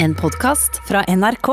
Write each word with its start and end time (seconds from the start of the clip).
En 0.00 0.14
podkast 0.14 0.88
fra 0.88 1.04
NRK. 1.16 1.48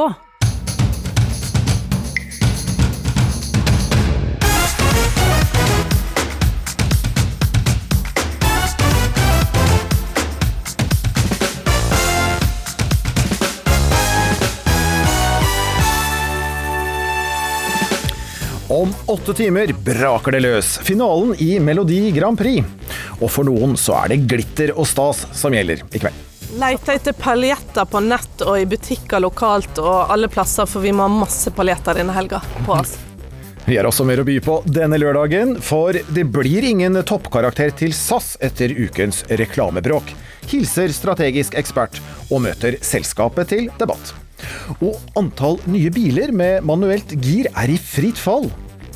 Om 18.67 18.93
åtte 19.05 19.34
timer 19.34 19.73
braker 19.73 20.31
det 20.31 20.39
løs. 20.39 20.77
Finalen 20.77 21.34
i 21.39 21.59
Melodi 21.59 22.12
Grand 22.12 22.38
Prix. 22.38 22.62
Og 23.17 23.25
for 23.31 23.49
noen 23.49 23.73
så 23.73 23.98
er 24.03 24.13
det 24.13 24.21
glitter 24.30 24.77
og 24.77 24.85
stas 24.85 25.25
som 25.34 25.57
gjelder 25.57 25.81
i 25.89 26.05
kveld. 26.05 26.34
Leter 26.53 26.93
etter 26.93 27.13
paljetter 27.13 27.85
på 27.89 27.99
nett 28.05 28.41
og 28.45 28.59
i 28.59 28.67
butikker 28.70 29.20
lokalt 29.20 29.80
og 29.81 30.12
alle 30.13 30.30
plasser, 30.30 30.70
for 30.70 30.86
vi 30.86 30.94
må 30.94 31.08
ha 31.08 31.12
masse 31.12 31.52
paljetter 31.52 31.98
denne 31.98 32.13
helga 32.16 32.41
på 32.66 32.76
oss. 32.77 32.95
Vi 33.66 33.80
har 33.80 33.88
også 33.90 34.05
mer 34.05 34.22
å 34.22 34.26
by 34.27 34.36
på 34.45 34.59
denne 34.70 35.00
lørdagen, 35.02 35.55
for 35.58 35.98
det 35.98 36.26
blir 36.30 36.67
ingen 36.70 37.00
toppkarakter 37.02 37.73
til 37.73 37.95
SAS 37.98 38.36
etter 38.45 38.70
ukens 38.77 39.23
reklamebråk. 39.41 40.13
Hilser 40.52 40.94
strategisk 40.94 41.58
ekspert 41.58 41.98
og 42.30 42.44
møter 42.45 42.77
selskapet 42.86 43.50
til 43.50 43.72
debatt. 43.81 44.14
Og 44.86 45.02
antall 45.17 45.58
nye 45.66 45.89
biler 45.89 46.30
med 46.30 46.62
manuelt 46.70 47.17
gir 47.25 47.50
er 47.55 47.73
i 47.73 47.80
fritt 47.81 48.22
fall. 48.22 48.52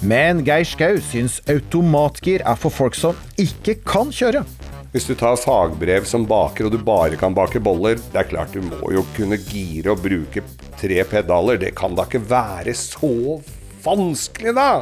Men 0.05 0.45
Geir 0.45 0.69
Skau 0.69 1.01
syns 1.01 1.41
automatgir 1.49 2.45
er 2.45 2.61
for 2.61 2.71
folk 2.71 2.95
som 2.95 3.17
ikke 3.41 3.79
kan 3.89 4.13
kjøre. 4.13 4.45
Hvis 4.89 5.05
du 5.05 5.11
tar 5.13 5.35
fagbrev 5.37 6.05
som 6.09 6.23
baker, 6.25 6.65
og 6.65 6.73
du 6.73 6.81
bare 6.81 7.17
kan 7.19 7.35
bake 7.37 7.59
boller, 7.61 7.99
det 8.09 8.23
er 8.23 8.29
klart 8.31 8.55
du 8.57 8.63
må 8.65 8.89
jo 8.89 9.03
kunne 9.13 9.37
gire 9.37 9.93
og 9.93 10.01
bruke 10.01 10.41
tre 10.79 11.03
pedaler. 11.05 11.59
Det 11.61 11.75
kan 11.77 11.93
da 11.93 12.07
ikke 12.09 12.23
være 12.25 12.73
så 12.73 13.37
vanskelig, 13.85 14.55
da! 14.57 14.81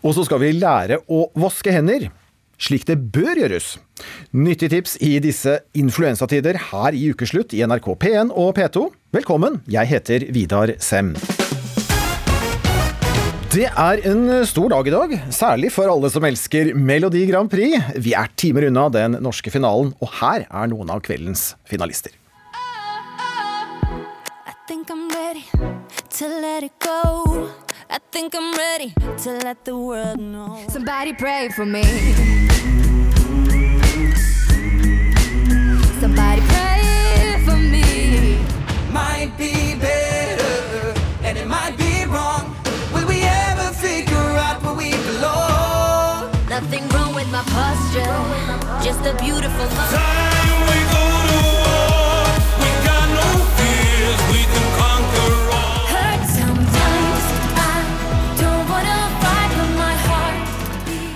Og 0.00 0.16
så 0.16 0.24
skal 0.24 0.40
vi 0.40 0.54
lære 0.56 1.02
å 1.12 1.26
vaske 1.36 1.76
hender. 1.76 2.08
Slik 2.60 2.86
det 2.88 2.96
bør 3.12 3.42
gjøres. 3.42 3.74
Nyttig 4.32 4.70
tips 4.72 4.96
i 5.04 5.18
disse 5.20 5.58
influensatider 5.76 6.56
her 6.70 6.96
i 6.96 7.10
Ukeslutt 7.12 7.52
i 7.52 7.60
NRK 7.68 7.92
P1 8.00 8.32
og 8.32 8.54
P2. 8.56 8.88
Velkommen, 9.12 9.60
jeg 9.68 9.92
heter 9.92 10.24
Vidar 10.32 10.72
Sem. 10.80 11.12
Det 13.50 13.64
er 13.66 13.98
en 14.06 14.28
stor 14.46 14.70
dag 14.70 14.86
i 14.86 14.92
dag, 14.94 15.12
særlig 15.34 15.72
for 15.74 15.90
alle 15.90 16.06
som 16.14 16.22
elsker 16.22 16.68
Melodi 16.78 17.24
Grand 17.26 17.50
Prix. 17.50 17.82
Vi 17.98 18.12
er 18.14 18.30
timer 18.38 18.68
unna 18.68 18.84
den 18.94 19.16
norske 19.24 19.50
finalen, 19.50 19.90
og 19.98 20.12
her 20.20 20.44
er 20.46 20.70
noen 20.70 20.92
av 20.94 21.02
kveldens 21.02 21.56
finalister. 21.66 22.14
I 24.46 24.54
think 24.68 24.86
I'm 24.94 25.10
ready 25.10 25.42
to 26.20 26.28
let 26.28 26.62
it 26.62 26.78
go. 26.78 27.50
I 27.90 27.98
think 28.12 28.38
I'm 28.38 28.54
ready 28.54 28.94
to 29.24 29.30
let 29.42 29.64
the 29.64 29.74
world 29.74 30.20
know. 30.20 30.62
Somebody 30.68 31.12
pray 31.18 31.50
for 31.50 31.66
me. 31.66 31.82
Somebody 35.98 36.49
posture, 47.90 48.84
just 48.84 49.00
a 49.00 49.12
beautiful 49.22 49.64
love. 49.64 49.96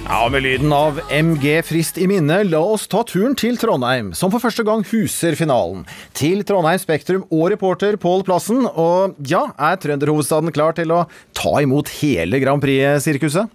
Ja, 0.08 0.28
Med 0.28 0.42
lyden 0.42 0.72
av 0.72 1.00
MG 1.10 1.62
Frist 1.62 1.98
i 1.98 2.06
minne, 2.08 2.44
la 2.44 2.60
oss 2.60 2.86
ta 2.88 3.02
turen 3.04 3.34
til 3.36 3.58
Trondheim, 3.60 4.12
som 4.16 4.30
for 4.32 4.40
første 4.40 4.64
gang 4.64 4.84
huser 4.88 5.34
finalen. 5.36 5.82
Til 6.16 6.44
Trondheim 6.46 6.80
Spektrum 6.80 7.26
og 7.28 7.50
reporter 7.52 7.98
Pål 8.00 8.24
Plassen. 8.24 8.62
Og 8.64 9.18
ja, 9.28 9.42
er 9.58 9.76
trønderhovedstaden 9.82 10.54
klar 10.54 10.76
til 10.78 10.94
å 10.94 11.04
ta 11.36 11.58
imot 11.60 11.92
hele 12.00 12.40
Grand 12.40 12.62
Prix-sirkuset? 12.64 13.52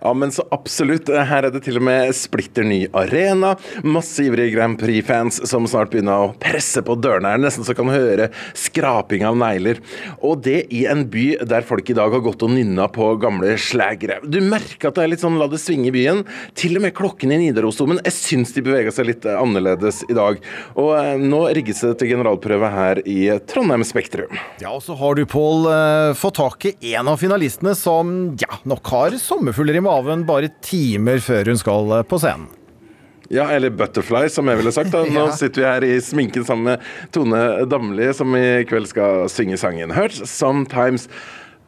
Ja, 0.00 0.12
men 0.16 0.32
så 0.34 0.46
absolutt. 0.54 1.10
Her 1.10 1.48
er 1.48 1.54
det 1.54 1.64
til 1.66 1.80
og 1.80 1.86
med 1.88 2.12
splitter 2.16 2.66
ny 2.66 2.84
arena. 2.96 3.54
Masse 3.86 4.26
ivrige 4.26 4.54
Grand 4.56 4.78
Prix-fans 4.80 5.42
som 5.48 5.66
snart 5.70 5.92
begynner 5.92 6.26
å 6.26 6.34
presse 6.40 6.82
på 6.84 6.96
dørene 7.00 7.34
her, 7.34 7.42
nesten 7.42 7.66
så 7.66 7.74
kan 7.76 7.90
høre 7.92 8.30
skraping 8.56 9.26
av 9.26 9.38
negler. 9.38 9.80
Og 10.24 10.42
det 10.46 10.66
i 10.74 10.84
en 10.90 11.04
by 11.10 11.26
der 11.46 11.66
folk 11.66 11.90
i 11.90 11.96
dag 11.96 12.12
har 12.14 12.24
gått 12.24 12.44
og 12.46 12.52
nynna 12.54 12.88
på 12.92 13.12
gamle 13.22 13.54
slagere. 13.60 14.20
Du 14.24 14.40
merker 14.44 14.90
at 14.90 14.98
det 14.98 15.06
er 15.06 15.12
litt 15.14 15.24
sånn 15.24 15.38
la 15.40 15.48
det 15.50 15.60
svinge 15.62 15.90
i 15.90 15.94
byen. 15.94 16.24
Til 16.58 16.78
og 16.78 16.86
med 16.86 16.94
klokkene 16.96 17.36
i 17.36 17.46
Nidarosdomen. 17.46 18.02
Jeg 18.06 18.16
syns 18.16 18.54
de 18.56 18.64
bevega 18.66 18.92
seg 18.94 19.10
litt 19.10 19.26
annerledes 19.30 20.02
i 20.10 20.16
dag. 20.16 20.40
Og 20.78 20.92
eh, 20.98 21.14
nå 21.20 21.42
rigges 21.56 21.82
det 21.84 21.96
til 22.00 22.14
generalprøve 22.14 22.70
her 22.72 23.02
i 23.08 23.20
Trondheim 23.48 23.84
Spektrum. 23.86 24.32
Ja, 24.62 24.72
og 24.74 24.82
så 24.84 24.96
har 24.98 25.16
du, 25.18 25.24
Pål, 25.26 25.66
eh, 25.72 26.12
fått 26.18 26.38
tak 26.38 26.68
i 26.70 26.94
en 26.94 27.08
av 27.10 27.20
finalistene 27.20 27.74
som 27.78 28.12
ja, 28.40 28.60
nok 28.68 28.92
har 28.92 29.16
sommerfugler 29.66 29.76
i 29.76 29.80
maven 29.82 30.26
bare 30.26 30.48
timer 30.62 31.18
før 31.20 31.46
hun 31.50 31.58
skal 31.58 31.90
eh, 31.98 32.02
på 32.06 32.18
scenen. 32.20 32.48
Ja, 33.28 33.48
eller 33.50 33.70
Butterfly, 33.74 34.28
som 34.30 34.46
jeg 34.46 34.58
ville 34.60 34.70
sagt. 34.72 34.92
da. 34.92 35.02
Nå 35.10 35.26
Ja. 35.26 35.32
sitter 35.34 35.62
vi 35.62 35.66
her 35.66 35.84
i 35.84 36.00
sminken 36.00 36.44
sammen 36.46 36.64
med 36.76 36.80
Tone 37.10 37.66
Damli, 37.66 38.12
som 38.14 38.34
i 38.36 38.62
kveld 38.68 38.86
skal 38.86 39.26
synge 39.28 39.58
sangen 39.58 39.90
'Hurt 39.90 40.12
Sometimes'. 40.22 41.08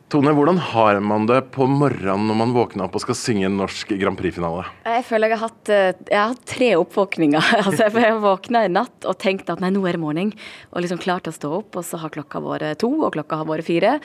Tone, 0.09 0.33
hvordan 0.33 0.57
har 0.57 1.01
man 1.05 1.27
det 1.27 1.51
på 1.53 1.67
morgenen 1.69 2.29
når 2.31 2.35
man 2.39 2.55
våkner 2.55 2.87
opp 2.87 2.95
og 2.97 3.03
skal 3.03 3.15
synge 3.15 3.45
en 3.45 3.59
norsk 3.59 3.91
Grand 4.01 4.17
Prix-finale? 4.17 4.65
Jeg 4.87 5.05
føler 5.05 5.29
jeg 5.29 5.37
har 5.39 5.49
hatt, 5.51 5.69
eh, 5.69 5.93
jeg 6.09 6.17
har 6.19 6.29
hatt 6.33 6.47
tre 6.47 6.71
oppvåkninger. 6.81 7.43
altså, 7.67 7.91
jeg 7.91 7.93
har 8.07 8.23
våkna 8.23 8.65
i 8.65 8.69
natt 8.73 9.05
og 9.05 9.19
tenkte 9.19 9.53
at 9.53 9.61
nei, 9.61 9.69
nå 9.75 9.83
er 9.87 9.99
det 9.99 10.01
morgen. 10.01 10.33
Og 10.73 10.81
liksom 10.81 11.03
klart 11.03 11.29
å 11.29 11.35
stå 11.35 11.51
opp, 11.59 11.77
og 11.77 11.85
så 11.85 11.99
har 12.01 12.09
klokka 12.15 12.41
vært 12.41 12.79
to, 12.81 12.89
og 13.05 13.13
klokka 13.19 13.37
har 13.43 13.51
vært 13.51 13.67
fire. 13.69 13.99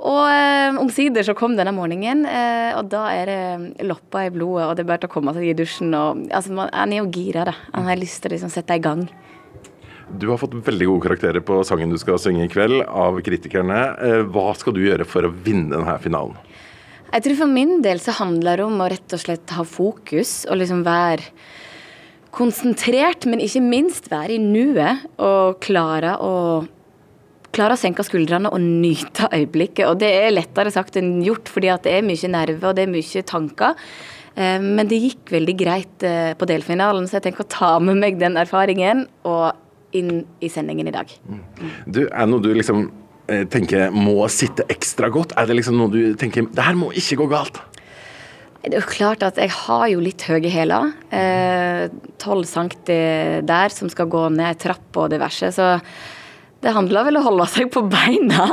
Og 0.00 0.22
eh, 0.32 0.78
omsider 0.80 1.24
så 1.26 1.34
kom 1.36 1.58
denne 1.58 1.74
morgenen, 1.76 2.22
eh, 2.24 2.70
og 2.78 2.88
da 2.88 3.02
er 3.12 3.28
det 3.28 3.88
loppa 3.88 4.22
i 4.24 4.30
blodet, 4.32 4.64
og 4.64 4.76
det 4.76 4.86
er 4.86 4.88
bare 4.88 5.02
til 5.02 5.10
å 5.10 5.12
komme 5.12 5.34
seg 5.36 5.50
i 5.50 5.56
dusjen. 5.58 5.92
Og, 5.92 6.22
altså, 6.32 6.54
man, 6.56 6.70
han 6.72 6.94
er 6.94 7.02
jo 7.02 7.10
gira, 7.12 7.44
da. 7.50 7.54
Han 7.74 7.90
har 7.90 8.00
lyst 8.00 8.22
til 8.22 8.32
å 8.32 8.34
liksom 8.38 8.52
sette 8.54 8.78
i 8.78 8.84
gang. 8.84 9.04
Du 10.10 10.26
har 10.32 10.40
fått 10.40 10.56
veldig 10.66 10.88
gode 10.88 11.04
karakterer 11.04 11.44
på 11.46 11.60
sangen 11.68 11.92
du 11.92 11.98
skal 12.00 12.18
synge 12.18 12.48
i 12.48 12.50
kveld 12.50 12.80
av 12.88 13.20
kritikerne. 13.26 13.82
Eh, 14.00 14.22
Hva 14.32 14.54
skal 14.58 14.74
du 14.74 14.82
gjøre 14.86 15.06
for 15.06 15.28
å 15.28 15.34
vinne 15.44 15.76
denne 15.76 15.98
finalen? 16.02 16.40
Jeg 17.10 17.26
tror 17.26 17.40
for 17.42 17.50
min 17.50 17.80
del 17.84 18.00
så 18.00 18.14
handler 18.16 18.60
det 18.60 18.66
om 18.70 18.80
å 18.80 18.88
rett 18.90 19.14
og 19.16 19.20
slett 19.20 19.52
ha 19.56 19.66
fokus 19.66 20.44
og 20.48 20.60
liksom 20.62 20.84
være 20.86 21.28
konsentrert, 22.34 23.26
men 23.26 23.42
ikke 23.42 23.62
minst 23.64 24.06
være 24.12 24.36
i 24.36 24.42
nuet 24.42 25.02
og 25.18 25.58
klare 25.62 26.14
å 26.22 26.34
Klare 27.50 27.74
å 27.74 27.80
senke 27.80 28.04
skuldrene 28.06 28.50
og 28.52 28.62
nyte 28.62 29.26
øyeblikket. 29.34 29.86
Og 29.88 29.98
det 30.02 30.10
er 30.20 30.34
lettere 30.34 30.70
sagt 30.74 30.98
enn 31.00 31.18
gjort, 31.26 31.50
fordi 31.50 31.72
at 31.72 31.86
det 31.86 31.96
er 31.96 32.06
mye 32.06 32.30
nerver 32.30 32.70
og 32.70 32.78
det 32.78 32.86
er 32.86 32.92
mye 32.92 33.24
tanker. 33.26 33.78
Eh, 34.36 34.58
Men 34.62 34.90
det 34.90 35.00
gikk 35.02 35.32
veldig 35.34 35.56
greit 35.58 36.06
eh, 36.06 36.32
på 36.38 36.46
delfinalen, 36.46 37.08
så 37.08 37.18
jeg 37.18 37.28
tenker 37.28 37.46
å 37.46 37.50
ta 37.50 37.72
med 37.82 37.98
meg 37.98 38.20
den 38.20 38.38
erfaringen 38.40 39.06
og 39.26 39.50
inn 39.96 40.22
i 40.38 40.48
sendingen 40.52 40.86
i 40.86 40.94
dag. 40.94 41.10
Du, 41.86 42.04
er 42.06 42.22
det 42.22 42.28
noe 42.30 42.44
du 42.44 42.52
liksom 42.54 42.86
eh, 43.26 43.42
tenker 43.50 43.90
må 43.90 44.22
sitte 44.30 44.68
ekstra 44.70 45.10
godt? 45.10 45.34
Er 45.34 45.50
det 45.50 45.58
liksom 45.58 45.80
noe 45.80 45.90
du 45.90 46.14
tenker 46.20 46.46
det 46.46 46.68
her 46.68 46.78
må 46.78 46.92
ikke 46.94 47.18
gå 47.24 47.28
galt? 47.34 47.58
Det 48.60 48.74
er 48.76 48.82
jo 48.82 48.92
klart 48.92 49.22
at 49.24 49.38
jeg 49.40 49.50
har 49.56 49.86
jo 49.88 50.02
litt 50.04 50.22
høye 50.28 50.50
hæler. 50.52 50.90
Tolv 52.20 52.44
eh, 52.44 52.50
cm 52.52 53.46
der 53.48 53.72
som 53.74 53.90
skal 53.90 54.10
gå 54.12 54.26
ned 54.34 54.50
ei 54.52 54.58
trapp 54.60 55.00
og 55.00 55.10
diverse. 55.14 55.48
Så 55.56 55.68
det 56.60 56.74
handler 56.76 57.06
vel 57.08 57.18
om 57.18 57.24
å 57.24 57.28
holde 57.30 57.46
seg 57.52 57.70
på 57.72 57.82
beina. 57.88 58.50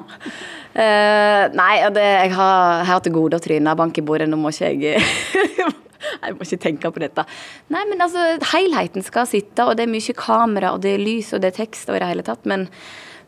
Uh, 0.78 1.44
nei, 1.58 1.74
det, 1.96 2.06
jeg 2.06 2.34
har, 2.38 2.84
har 2.88 3.02
til 3.04 3.16
gode 3.16 3.40
å 3.40 3.44
tryne 3.44 3.74
bank 3.80 3.98
i 3.98 4.06
bordet. 4.06 4.30
Nå 4.30 4.40
må 4.40 4.54
ikke 4.54 4.72
jeg 4.72 4.98
Jeg 5.98 6.36
må 6.38 6.46
ikke 6.46 6.62
tenke 6.62 6.92
på 6.94 7.02
dette. 7.02 7.26
Nei, 7.74 7.82
men 7.90 8.02
altså, 8.06 8.22
helheten 8.54 9.04
skal 9.06 9.28
sitte, 9.30 9.66
og 9.66 9.76
det 9.78 9.88
er 9.88 9.92
mye 9.92 10.16
kamera, 10.18 10.72
og 10.76 10.84
det 10.86 10.94
er 10.96 11.04
lys, 11.04 11.34
og 11.34 11.42
det 11.44 11.52
er 11.52 11.58
tekst, 11.64 11.90
og 11.90 11.98
i 11.98 12.02
det 12.04 12.12
hele 12.12 12.26
tatt. 12.26 12.46
Men, 12.50 12.68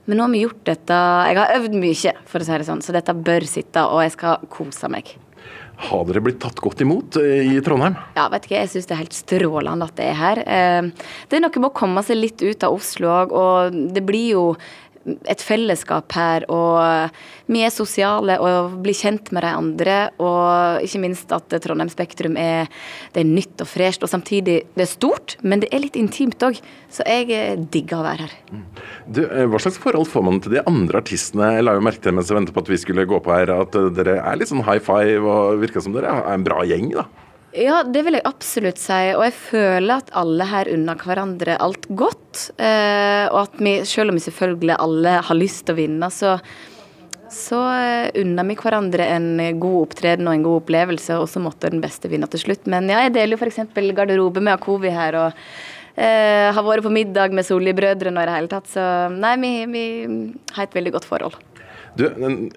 men 0.05 0.19
nå 0.19 0.27
har 0.27 0.33
vi 0.33 0.43
gjort 0.45 0.61
dette 0.69 0.99
Jeg 1.29 1.39
har 1.41 1.55
øvd 1.57 1.79
mye, 1.81 2.13
for 2.29 2.39
å 2.39 2.47
si 2.47 2.61
det 2.61 2.69
sånn, 2.69 2.85
så 2.85 2.95
dette 2.95 3.17
bør 3.17 3.47
sitte, 3.49 3.83
og 3.89 4.05
jeg 4.05 4.15
skal 4.15 4.45
kose 4.53 4.91
meg. 4.93 5.11
Har 5.79 6.03
dere 6.09 6.19
blitt 6.25 6.41
tatt 6.43 6.59
godt 6.59 6.81
imot 6.83 7.15
eh, 7.21 7.53
i 7.55 7.61
Trondheim? 7.63 7.95
Ja, 8.17 8.25
vet 8.33 8.49
ikke, 8.49 8.57
jeg 8.59 8.71
syns 8.73 8.89
det 8.89 8.95
er 8.97 9.01
helt 9.05 9.15
strålende 9.15 9.87
at 9.87 9.95
det 9.95 10.09
er 10.11 10.17
her. 10.19 10.41
Eh, 10.43 10.89
Det 11.31 11.37
er 11.39 11.43
noe 11.45 11.61
med 11.63 11.69
å 11.69 11.75
komme 11.79 12.03
seg 12.03 12.19
litt 12.19 12.43
ut 12.43 12.65
av 12.67 12.75
Oslo 12.75 13.07
òg, 13.21 13.31
og 13.31 13.79
det 13.95 14.03
blir 14.05 14.33
jo 14.35 14.43
et 15.05 15.41
fellesskap 15.41 16.11
her, 16.15 16.45
og 16.51 17.13
vi 17.49 17.63
er 17.65 17.73
sosiale 17.73 18.35
og 18.43 18.75
blir 18.83 18.97
kjent 18.97 19.31
med 19.35 19.45
de 19.45 19.51
andre. 19.61 19.97
Og 20.21 20.85
ikke 20.85 21.01
minst 21.03 21.31
at 21.35 21.55
Trondheim 21.63 21.91
Spektrum 21.91 22.37
er, 22.39 22.69
det 23.15 23.23
er 23.23 23.29
nytt 23.29 23.63
og 23.63 23.69
fresht, 23.69 24.03
og 24.05 24.11
samtidig 24.11 24.59
det 24.75 24.85
er 24.85 24.91
stort, 24.91 25.37
men 25.41 25.63
det 25.63 25.71
er 25.73 25.83
litt 25.83 25.97
intimt 25.99 26.43
òg. 26.45 26.59
Så 26.91 27.05
jeg 27.07 27.29
eh, 27.35 27.55
digger 27.71 28.01
å 28.01 28.05
være 28.05 28.27
her. 28.27 28.35
Du, 29.05 29.23
eh, 29.25 29.45
hva 29.49 29.61
slags 29.61 29.79
forhold 29.81 30.09
får 30.09 30.25
man 30.25 30.41
til 30.43 30.57
de 30.57 30.63
andre 30.69 31.01
artistene? 31.03 31.53
Jeg 31.57 31.65
la 31.67 31.77
jo 31.77 31.85
merke 31.85 32.03
til 32.03 32.15
mens 32.17 32.31
jeg 32.31 32.39
ventet 32.39 32.55
på 32.55 32.63
at 32.65 32.71
vi 32.73 32.81
skulle 32.81 33.07
gå 33.09 33.21
på 33.23 33.33
her, 33.33 33.53
at 33.53 33.77
eh, 33.79 33.89
dere 33.95 34.19
er 34.19 34.39
litt 34.39 34.51
sånn 34.51 34.65
high 34.67 34.83
five 34.83 35.23
og 35.23 35.63
virker 35.63 35.85
som 35.85 35.95
dere 35.95 36.11
er 36.19 36.31
en 36.33 36.45
bra 36.45 36.63
gjeng, 36.67 36.91
da. 36.97 37.07
Ja, 37.57 37.81
det 37.81 38.03
vil 38.05 38.13
jeg 38.19 38.27
absolutt 38.29 38.77
si. 38.81 38.97
Og 39.15 39.23
jeg 39.25 39.33
føler 39.33 40.03
at 40.03 40.11
alle 40.17 40.45
her 40.51 40.69
unner 40.69 40.99
hverandre 41.01 41.57
alt 41.57 41.87
godt. 41.89 42.49
Eh, 42.61 43.25
og 43.31 43.39
at 43.47 43.55
vi, 43.57 43.79
selv 43.89 44.13
om 44.13 44.19
vi 44.19 44.25
selvfølgelig 44.27 44.77
alle 44.77 45.15
har 45.25 45.37
lyst 45.37 45.65
til 45.65 45.73
å 45.73 45.79
vinne, 45.79 46.11
så, 46.13 46.35
så 47.33 47.63
eh, 47.73 48.21
unner 48.21 48.45
vi 48.51 48.59
hverandre 48.59 49.09
en 49.15 49.31
god 49.61 49.79
opptreden 49.87 50.29
og 50.29 50.37
en 50.37 50.45
god 50.45 50.61
opplevelse, 50.61 51.17
og 51.17 51.25
så 51.31 51.41
måtte 51.41 51.73
den 51.73 51.81
beste 51.81 52.11
vinne 52.11 52.29
til 52.29 52.45
slutt. 52.45 52.69
Men 52.69 52.91
ja, 52.91 53.01
jeg 53.07 53.17
deler 53.17 53.35
jo 53.35 53.41
f.eks. 53.41 53.65
garderobe 53.97 54.45
med 54.45 54.53
Akovi 54.59 54.93
her. 54.93 55.17
og 55.17 55.43
eh, 55.97 56.53
har 56.53 56.65
vært 56.65 56.85
på 56.85 56.93
middag 56.93 57.33
med 57.33 57.49
Solli-brødrene 57.49 58.19
og 58.19 58.27
i 58.27 58.29
det 58.29 58.37
hele 58.37 58.53
tatt. 58.53 58.69
Så 58.77 58.85
nei, 59.17 59.35
vi, 59.41 59.53
vi 59.73 59.85
har 60.53 60.69
et 60.69 60.77
veldig 60.77 60.99
godt 60.99 61.09
forhold. 61.09 61.41
Du, 61.97 62.05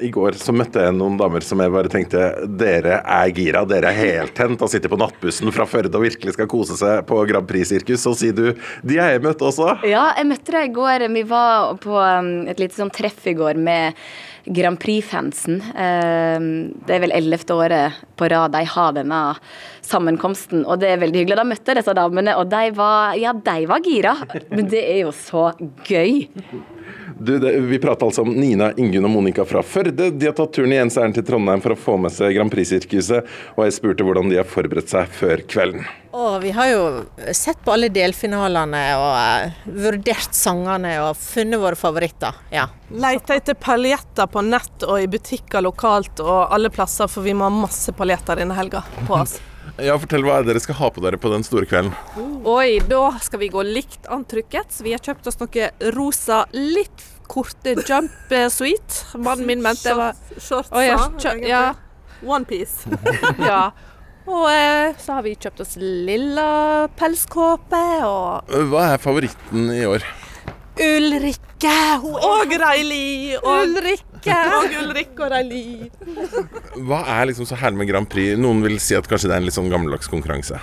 I 0.00 0.10
går 0.12 0.36
så 0.40 0.54
møtte 0.54 0.82
jeg 0.84 0.94
noen 0.96 1.16
damer 1.20 1.44
som 1.44 1.60
jeg 1.62 1.72
bare 1.72 1.90
tenkte 1.92 2.24
dere 2.58 3.00
er 3.00 3.32
gira, 3.36 3.64
dere 3.68 3.92
er 3.92 3.98
heltent 3.98 4.62
og 4.62 4.70
sitter 4.72 4.92
på 4.92 4.98
nattbussen 5.00 5.52
fra 5.54 5.66
Førde 5.68 5.92
og 5.96 6.04
virkelig 6.04 6.36
skal 6.36 6.50
kose 6.50 6.76
seg 6.78 7.04
på 7.08 7.22
Grand 7.28 7.48
Prix-sirkus. 7.48 8.02
Så 8.04 8.14
sier 8.18 8.36
du 8.36 8.44
de 8.82 8.98
har 8.98 9.14
jeg 9.14 9.24
møtt 9.24 9.42
også. 9.44 9.78
Ja, 9.88 10.10
jeg 10.18 10.28
møtte 10.30 10.54
deg 10.54 10.70
i 10.70 10.74
går. 10.76 11.06
Vi 11.14 11.24
var 11.28 11.72
på 11.82 11.96
um, 11.96 12.34
et 12.50 12.60
lite 12.62 12.78
sånn 12.78 12.92
treff 12.94 13.26
i 13.30 13.36
går 13.38 13.60
med 13.60 13.98
Grand 14.44 14.78
Prix-fansen. 14.82 15.60
Um, 15.72 16.48
det 16.86 16.96
er 16.96 17.04
vel 17.04 17.14
ellevte 17.14 17.56
året 17.56 18.02
på 18.18 18.28
rad 18.32 18.54
de 18.56 18.64
har 18.68 18.94
denne 18.96 19.22
sammenkomsten, 19.86 20.66
og 20.66 20.82
det 20.82 20.92
er 20.92 21.02
veldig 21.02 21.22
hyggelig. 21.22 21.38
Da 21.38 21.46
møtte 21.46 21.72
jeg 21.72 21.80
disse 21.80 21.96
damene, 21.96 22.36
og 22.38 22.50
de 22.52 22.68
var, 22.76 23.16
ja, 23.18 23.34
de 23.34 23.66
var 23.70 23.82
gira. 23.86 24.14
Men 24.52 24.70
det 24.72 24.82
er 24.82 25.02
jo 25.04 25.14
så 25.16 25.50
gøy. 25.88 26.26
Du, 27.18 27.38
det, 27.38 27.52
vi 27.68 27.78
prater 27.78 28.08
altså 28.08 28.24
om 28.24 28.32
Nina, 28.34 28.72
Ingunn 28.76 29.06
og 29.06 29.12
Monica 29.14 29.44
fra 29.48 29.62
Førde. 29.62 30.10
De 30.10 30.28
har 30.28 30.36
tatt 30.36 30.54
turen 30.56 30.72
i 30.74 30.80
enseren 30.82 31.14
til 31.14 31.24
Trondheim 31.26 31.62
for 31.62 31.74
å 31.74 31.78
få 31.78 31.96
med 32.00 32.14
seg 32.14 32.34
Grand 32.36 32.52
Prix-sirkuset, 32.52 33.28
og 33.56 33.66
jeg 33.66 33.76
spurte 33.76 34.06
hvordan 34.06 34.32
de 34.32 34.40
har 34.40 34.48
forberedt 34.48 34.90
seg 34.92 35.10
før 35.14 35.44
kvelden. 35.48 35.86
Å, 36.12 36.38
vi 36.42 36.50
har 36.52 36.68
jo 36.68 36.82
sett 37.32 37.62
på 37.64 37.72
alle 37.72 37.88
delfinalene 37.92 38.82
og 39.00 39.12
uh, 39.16 39.70
vurdert 39.80 40.36
sangene 40.36 40.98
og 41.06 41.16
funnet 41.16 41.62
våre 41.62 41.78
favoritter. 41.78 42.42
ja. 42.52 42.68
Leita 42.92 43.38
etter 43.38 43.56
paljetter 43.56 44.28
på 44.28 44.42
nett 44.44 44.84
og 44.84 44.98
i 45.00 45.08
butikker 45.08 45.64
lokalt 45.64 46.20
og 46.20 46.52
alle 46.52 46.68
plasser, 46.74 47.08
for 47.08 47.24
vi 47.24 47.32
må 47.32 47.48
ha 47.48 47.54
masse 47.62 47.94
paljetter 47.96 48.42
denne 48.42 48.58
helga 48.58 48.84
på 49.06 49.16
oss. 49.22 49.38
Ja, 49.80 49.94
Fortell 49.96 50.24
hva 50.26 50.36
er 50.38 50.44
det 50.44 50.52
dere 50.52 50.62
skal 50.62 50.76
ha 50.82 50.90
på 50.92 51.00
dere 51.04 51.18
på 51.20 51.30
den 51.32 51.44
store 51.46 51.64
kvelden. 51.68 51.94
Oi, 52.44 52.76
da 52.90 53.06
skal 53.24 53.40
vi 53.40 53.48
gå 53.52 53.62
likt 53.64 54.08
antrykket. 54.12 54.68
Så 54.74 54.84
vi 54.84 54.92
har 54.92 55.00
kjøpt 55.00 55.30
oss 55.30 55.40
noe 55.40 55.70
rosa, 55.96 56.42
litt 56.52 57.06
korte 57.32 57.72
jumpsuit. 57.78 58.98
Mannen 59.16 59.48
min 59.48 59.64
mente 59.64 59.88
det 59.88 59.96
var 59.96 60.18
Shortsa, 60.36 60.76
oh, 60.76 60.84
ja, 60.84 60.98
egentlig. 61.08 61.48
ja. 61.48 61.64
Onepiece. 62.22 62.84
Ja. 63.48 63.70
Og 64.22 64.44
eh, 64.52 64.92
så 65.02 65.16
har 65.16 65.24
vi 65.26 65.32
kjøpt 65.34 65.64
oss 65.64 65.72
lilla 65.80 66.86
pelskåpe 66.94 67.80
og 68.06 68.52
Hva 68.70 68.84
er 68.92 69.00
favoritten 69.02 69.64
i 69.74 69.80
år? 69.88 70.04
Ulrikke! 70.78 71.74
Hun 72.04 72.14
er 72.20 72.28
Og 72.28 72.54
Reili. 72.62 73.34
Og 73.40 73.64
Ulrikke! 73.64 74.11
Og 74.30 74.76
Ulrikke 74.82 75.24
og 75.24 75.32
Rally. 75.32 75.90
Hva 76.86 77.02
er 77.16 77.26
liksom 77.30 77.48
så 77.48 77.58
herlig 77.58 77.82
med 77.82 77.90
Grand 77.90 78.10
Prix? 78.10 78.38
Noen 78.40 78.62
vil 78.64 78.78
si 78.82 78.94
at 78.98 79.08
kanskje 79.10 79.30
det 79.30 79.36
er 79.36 79.42
en 79.42 79.48
litt 79.48 79.58
sånn 79.58 79.72
gammeldags 79.72 80.10
konkurranse. 80.12 80.60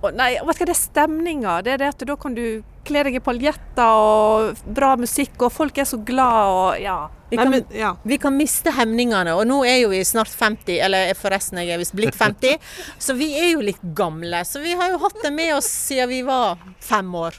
Å, 0.00 0.10
nei, 0.16 0.32
hva 0.40 0.54
skal 0.56 0.70
det 0.70 0.76
er 0.76 0.80
stemninga. 0.80 1.58
Det 1.64 1.74
er 1.74 1.82
det 1.82 1.90
at 1.92 2.04
da 2.08 2.16
kan 2.20 2.36
du 2.36 2.44
kle 2.88 3.02
deg 3.06 3.18
i 3.18 3.22
paljetter 3.24 4.00
og 4.00 4.60
bra 4.64 4.94
musikk, 5.00 5.36
og 5.44 5.52
folk 5.52 5.80
er 5.80 5.88
så 5.88 6.00
glad 6.00 6.52
og 6.54 6.80
ja. 6.80 7.00
Vi 7.30 7.38
kan, 7.38 7.52
men, 7.52 7.66
ja. 7.76 7.92
vi 8.02 8.16
kan 8.18 8.34
miste 8.34 8.72
hemningene, 8.74 9.36
og 9.38 9.44
nå 9.46 9.60
er 9.62 9.84
jo 9.84 9.92
vi 9.92 10.00
snart 10.02 10.32
50, 10.34 10.80
eller 10.82 11.12
forresten, 11.14 11.60
jeg 11.62 11.76
er 11.76 11.78
visst 11.78 11.94
blitt 11.94 12.16
50, 12.18 12.56
så 13.06 13.14
vi 13.14 13.28
er 13.38 13.52
jo 13.52 13.62
litt 13.62 13.84
gamle. 13.94 14.40
Så 14.48 14.64
vi 14.64 14.74
har 14.74 14.90
jo 14.90 14.98
hatt 15.04 15.20
det 15.22 15.30
med 15.36 15.54
oss 15.54 15.68
siden 15.70 16.10
vi 16.10 16.24
var 16.26 16.58
fem 16.82 17.14
år. 17.14 17.38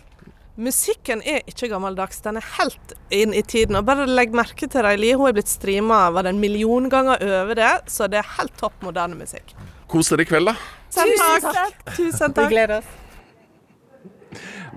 Musikken 0.61 1.23
er 1.25 1.41
ikke 1.49 1.71
gammeldags, 1.71 2.19
den 2.21 2.37
er 2.37 2.45
helt 2.59 2.91
inn 3.09 3.33
i 3.33 3.41
tiden. 3.41 3.79
Og 3.79 3.85
bare 3.87 4.05
legg 4.05 4.35
merke 4.37 4.67
til 4.69 4.85
Reili, 4.85 5.13
hun 5.17 5.31
er 5.31 5.33
blitt 5.33 5.49
streama 5.49 6.03
var 6.13 6.27
det 6.27 6.35
en 6.35 6.41
million 6.43 6.85
ganger 6.91 7.23
over 7.41 7.57
det, 7.57 7.71
så 7.89 8.05
det 8.11 8.19
er 8.21 8.33
helt 8.37 8.53
topp 8.59 8.75
moderne 8.85 9.17
musikk. 9.17 9.55
Kos 9.89 10.11
dere 10.13 10.21
i 10.21 10.29
kveld, 10.29 10.51
da. 10.51 10.55
Tusen 10.93 11.47
takk! 11.47 11.81
Tusen 11.95 12.35
takk. 12.35 12.45
Vi 12.45 12.53
gleder 12.53 12.77
oss. 12.83 12.91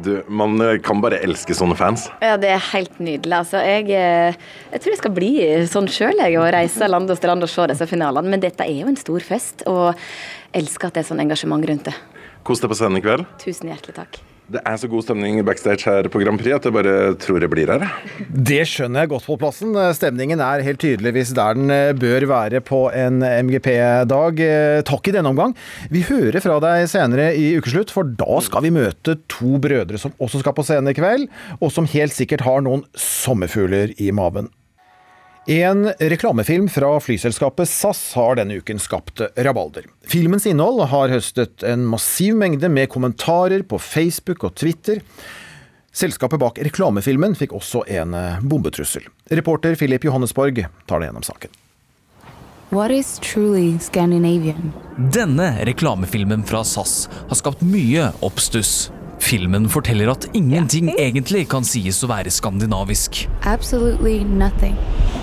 Du, 0.03 0.25
Man 0.27 0.57
eh, 0.65 0.81
kan 0.83 1.05
bare 1.05 1.21
elske 1.23 1.55
sånne 1.55 1.77
fans. 1.79 2.09
Ja, 2.25 2.39
det 2.41 2.51
er 2.57 2.65
helt 2.73 2.97
nydelig. 2.99 3.37
Altså, 3.45 3.61
jeg, 3.63 3.93
eh, 3.93 4.35
jeg 4.73 4.83
tror 4.83 4.97
jeg 4.97 5.03
skal 5.05 5.17
bli 5.21 5.33
sånn 5.71 5.91
sjøl, 5.93 6.17
jeg, 6.19 6.41
og 6.41 6.49
reise 6.57 6.89
land 6.89 7.13
og 7.13 7.21
strand 7.21 7.45
og 7.45 7.53
se 7.53 7.69
disse 7.71 7.93
finalene. 7.93 8.33
Men 8.33 8.43
dette 8.43 8.65
er 8.65 8.81
jo 8.81 8.91
en 8.91 8.99
stor 8.99 9.27
fest, 9.27 9.69
og 9.71 9.93
elsker 10.57 10.89
at 10.89 10.97
det 10.97 11.05
er 11.05 11.13
sånn 11.13 11.23
engasjement 11.29 11.69
rundt 11.71 11.93
det. 11.93 11.99
Kos 12.45 12.65
deg 12.65 12.73
på 12.73 12.81
scenen 12.81 13.03
i 13.03 13.05
kveld. 13.05 13.29
Tusen 13.45 13.71
hjertelig 13.71 14.01
takk. 14.01 14.25
Det 14.44 14.61
er 14.61 14.76
så 14.76 14.88
god 14.93 15.00
stemning 15.06 15.38
backstage 15.46 15.87
her 15.88 16.05
på 16.12 16.20
Grand 16.20 16.37
Prix 16.37 16.52
at 16.52 16.67
jeg 16.69 16.75
bare 16.76 16.94
tror 17.17 17.41
jeg 17.41 17.49
blir 17.52 17.70
her. 17.73 17.85
Det 18.29 18.61
skjønner 18.69 19.05
jeg 19.05 19.11
godt 19.14 19.25
på 19.31 19.38
plassen. 19.41 19.73
Stemningen 19.96 20.43
er 20.44 20.64
helt 20.67 20.82
tydeligvis 20.82 21.32
der 21.37 21.56
den 21.56 21.73
eh, 21.73 21.94
bør 21.96 22.26
være 22.29 22.61
på 22.64 22.82
en 22.93 23.23
MGP-dag. 23.25 24.43
Eh, 24.44 24.82
Takk 24.85 25.08
i 25.08 25.14
denne 25.17 25.32
omgang. 25.32 25.55
Vi 25.88 26.05
hører 26.11 26.44
fra 26.44 26.58
deg 26.61 26.85
senere 26.93 27.31
i 27.41 27.55
ukeslutt, 27.56 27.94
for 27.94 28.05
da 28.05 28.43
skal 28.44 28.67
vi 28.67 28.75
møte 28.76 29.17
to 29.32 29.56
brødre 29.64 30.00
som 30.02 30.12
også 30.20 30.43
skal 30.44 30.56
på 30.58 30.67
scenen 30.69 30.93
i 30.93 30.96
kveld, 30.99 31.25
og 31.64 31.73
som 31.73 31.88
helt 31.94 32.12
sikkert 32.12 32.44
har 32.44 32.61
noen 32.67 32.85
sommerfugler 33.00 33.96
i 33.96 34.12
maven. 34.12 34.52
En 35.46 35.93
reklamefilm 35.99 36.69
fra 36.69 37.00
flyselskapet 37.00 37.69
SAS 37.69 38.14
har 38.14 38.38
denne 38.38 38.55
uken 38.55 38.79
skapt 38.79 39.20
rabalder. 39.37 39.85
Filmens 40.08 40.46
innhold 40.49 40.87
har 40.88 41.12
høstet 41.12 41.62
en 41.62 41.85
massiv 41.85 42.37
mengde 42.41 42.69
med 42.73 42.88
kommentarer 42.88 43.61
på 43.69 43.79
Facebook 43.79 44.44
og 44.49 44.55
Twitter. 44.56 45.02
Selskapet 45.93 46.41
bak 46.41 46.62
reklamefilmen 46.64 47.37
fikk 47.37 47.52
også 47.52 47.85
en 47.93 48.17
eh, 48.17 48.41
bombetrussel. 48.41 49.05
Reporter 49.29 49.76
Philip 49.76 50.08
Johannesborg 50.08 50.64
tar 50.88 51.05
det 51.05 51.11
gjennom 51.11 51.29
saken. 51.29 51.52
What 52.73 52.91
is 52.91 53.19
truly 53.20 53.76
Scandinavian? 53.79 54.73
Denne 54.96 55.52
reklamefilmen 55.69 56.49
fra 56.49 56.64
SAS 56.64 57.05
har 57.29 57.37
skapt 57.37 57.61
mye 57.62 58.08
oppstuss. 58.25 58.88
Filmen 59.23 59.69
forteller 59.69 60.11
at 60.13 60.27
ingenting 60.37 60.91
egentlig 60.99 61.47
kan 61.51 61.65
sies 61.67 62.01
å 62.05 62.09
være 62.11 62.33
skandinavisk. 62.35 63.25
Absolutely 63.49 64.25
nothing. 64.25 64.77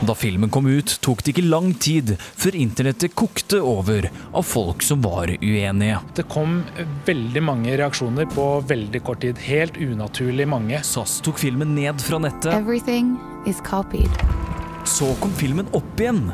Da 0.07 0.15
filmen 0.17 0.49
kom 0.49 0.65
ut, 0.65 0.95
tok 1.05 1.21
det 1.21 1.35
ikke 1.35 1.45
lang 1.45 1.73
tid 1.77 2.15
før 2.19 2.57
internettet 2.57 3.13
kokte 3.17 3.59
over 3.61 4.07
av 4.09 4.47
folk 4.47 4.81
som 4.85 5.03
var 5.05 5.29
uenige. 5.41 5.99
Det 6.17 6.25
kom 6.31 6.61
veldig 7.05 7.43
mange 7.45 7.75
reaksjoner 7.77 8.29
på 8.33 8.47
veldig 8.71 9.03
kort 9.05 9.21
tid. 9.25 9.37
Helt 9.45 9.77
unaturlig 9.77 10.47
mange. 10.49 10.81
SAS 10.87 11.19
tok 11.25 11.41
filmen 11.41 11.75
ned 11.77 12.01
fra 12.01 12.21
nettet. 12.23 12.53
Everything 12.57 13.17
is 13.45 13.61
copied. 13.67 14.09
Så 14.89 15.13
kom 15.21 15.33
filmen 15.37 15.69
opp 15.77 16.01
igjen. 16.01 16.31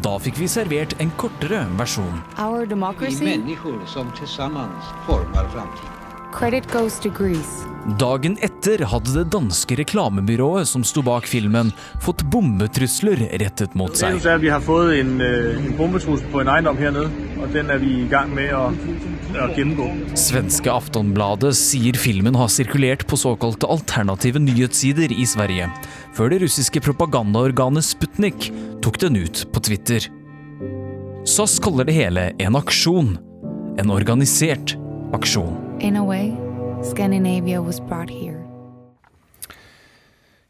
Da 0.00 0.16
fikk 0.22 0.38
vi 0.38 0.48
servert 0.48 0.94
en 1.02 1.10
kortere 1.20 1.64
versjon. 1.76 2.20
Our 2.38 2.64
democracy? 2.70 3.24
mennesker 3.26 3.80
som 3.90 4.12
sammen 4.24 4.70
former 5.04 5.50
framtiden. 5.50 5.99
Credit 6.32 6.66
goes 6.72 6.98
to 7.00 7.10
Greece. 7.10 7.66
Dagen 7.98 8.36
etter 8.44 8.82
hadde 8.84 9.12
det 9.14 9.30
danske 9.32 9.74
reklamebyrået 9.80 10.68
som 10.68 10.82
sto 10.84 11.00
bak 11.02 11.24
filmen, 11.26 11.70
fått 12.04 12.22
bombetrusler 12.30 13.22
rettet 13.40 13.72
mot 13.78 13.96
seg. 13.96 14.20
Vi 14.20 14.50
har 14.52 14.60
fått 14.60 14.92
en, 14.98 15.14
øh, 15.24 15.56
en 15.56 15.76
bombetrussel 15.78 16.28
på 16.30 16.42
en 16.42 16.50
eiendom 16.52 16.76
hernede, 16.76 17.08
og 17.40 17.48
den 17.54 17.70
er 17.72 17.80
vi 17.80 18.02
i 18.02 18.08
gang 18.10 18.34
med 18.36 18.52
å, 18.52 18.68
å 19.32 19.48
gjennomgå. 19.56 19.88
Svenske 20.18 20.70
Aftonbladet 20.70 21.54
sier 21.56 21.96
filmen 21.96 22.36
har 22.36 22.52
sirkulert 22.52 23.06
på 23.08 23.18
såkalte 23.18 23.66
alternative 23.66 24.42
nyhetssider 24.44 25.16
i 25.16 25.24
Sverige, 25.24 25.70
før 26.12 26.30
det 26.30 26.42
russiske 26.44 26.84
propagandaorganet 26.84 27.88
Sputnik 27.88 28.52
tok 28.84 29.00
den 29.00 29.16
ut 29.24 29.46
på 29.50 29.64
Twitter. 29.64 30.04
SAS 31.24 31.58
kaller 31.64 31.88
det 31.88 31.96
hele 31.96 32.30
en 32.38 32.60
aksjon. 32.60 33.16
En 33.80 33.90
organisert 33.90 34.76
aksjon. 35.16 35.69
In 35.80 35.96
a 35.96 36.04
way, 36.04 36.36
Scandinavia 36.84 37.62
was 37.62 37.80
brought 37.80 38.10
here. 38.10 38.36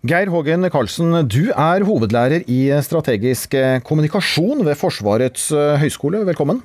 Geir 0.03 0.27
Hågen 0.33 0.67
Karlsen, 0.73 1.13
du 1.31 1.53
er 1.53 1.85
hovedlærer 1.87 2.43
i 2.51 2.65
strategisk 2.83 3.55
kommunikasjon 3.87 4.65
ved 4.67 4.75
Forsvarets 4.81 5.51
høgskole. 5.79 6.25
Velkommen. 6.27 6.65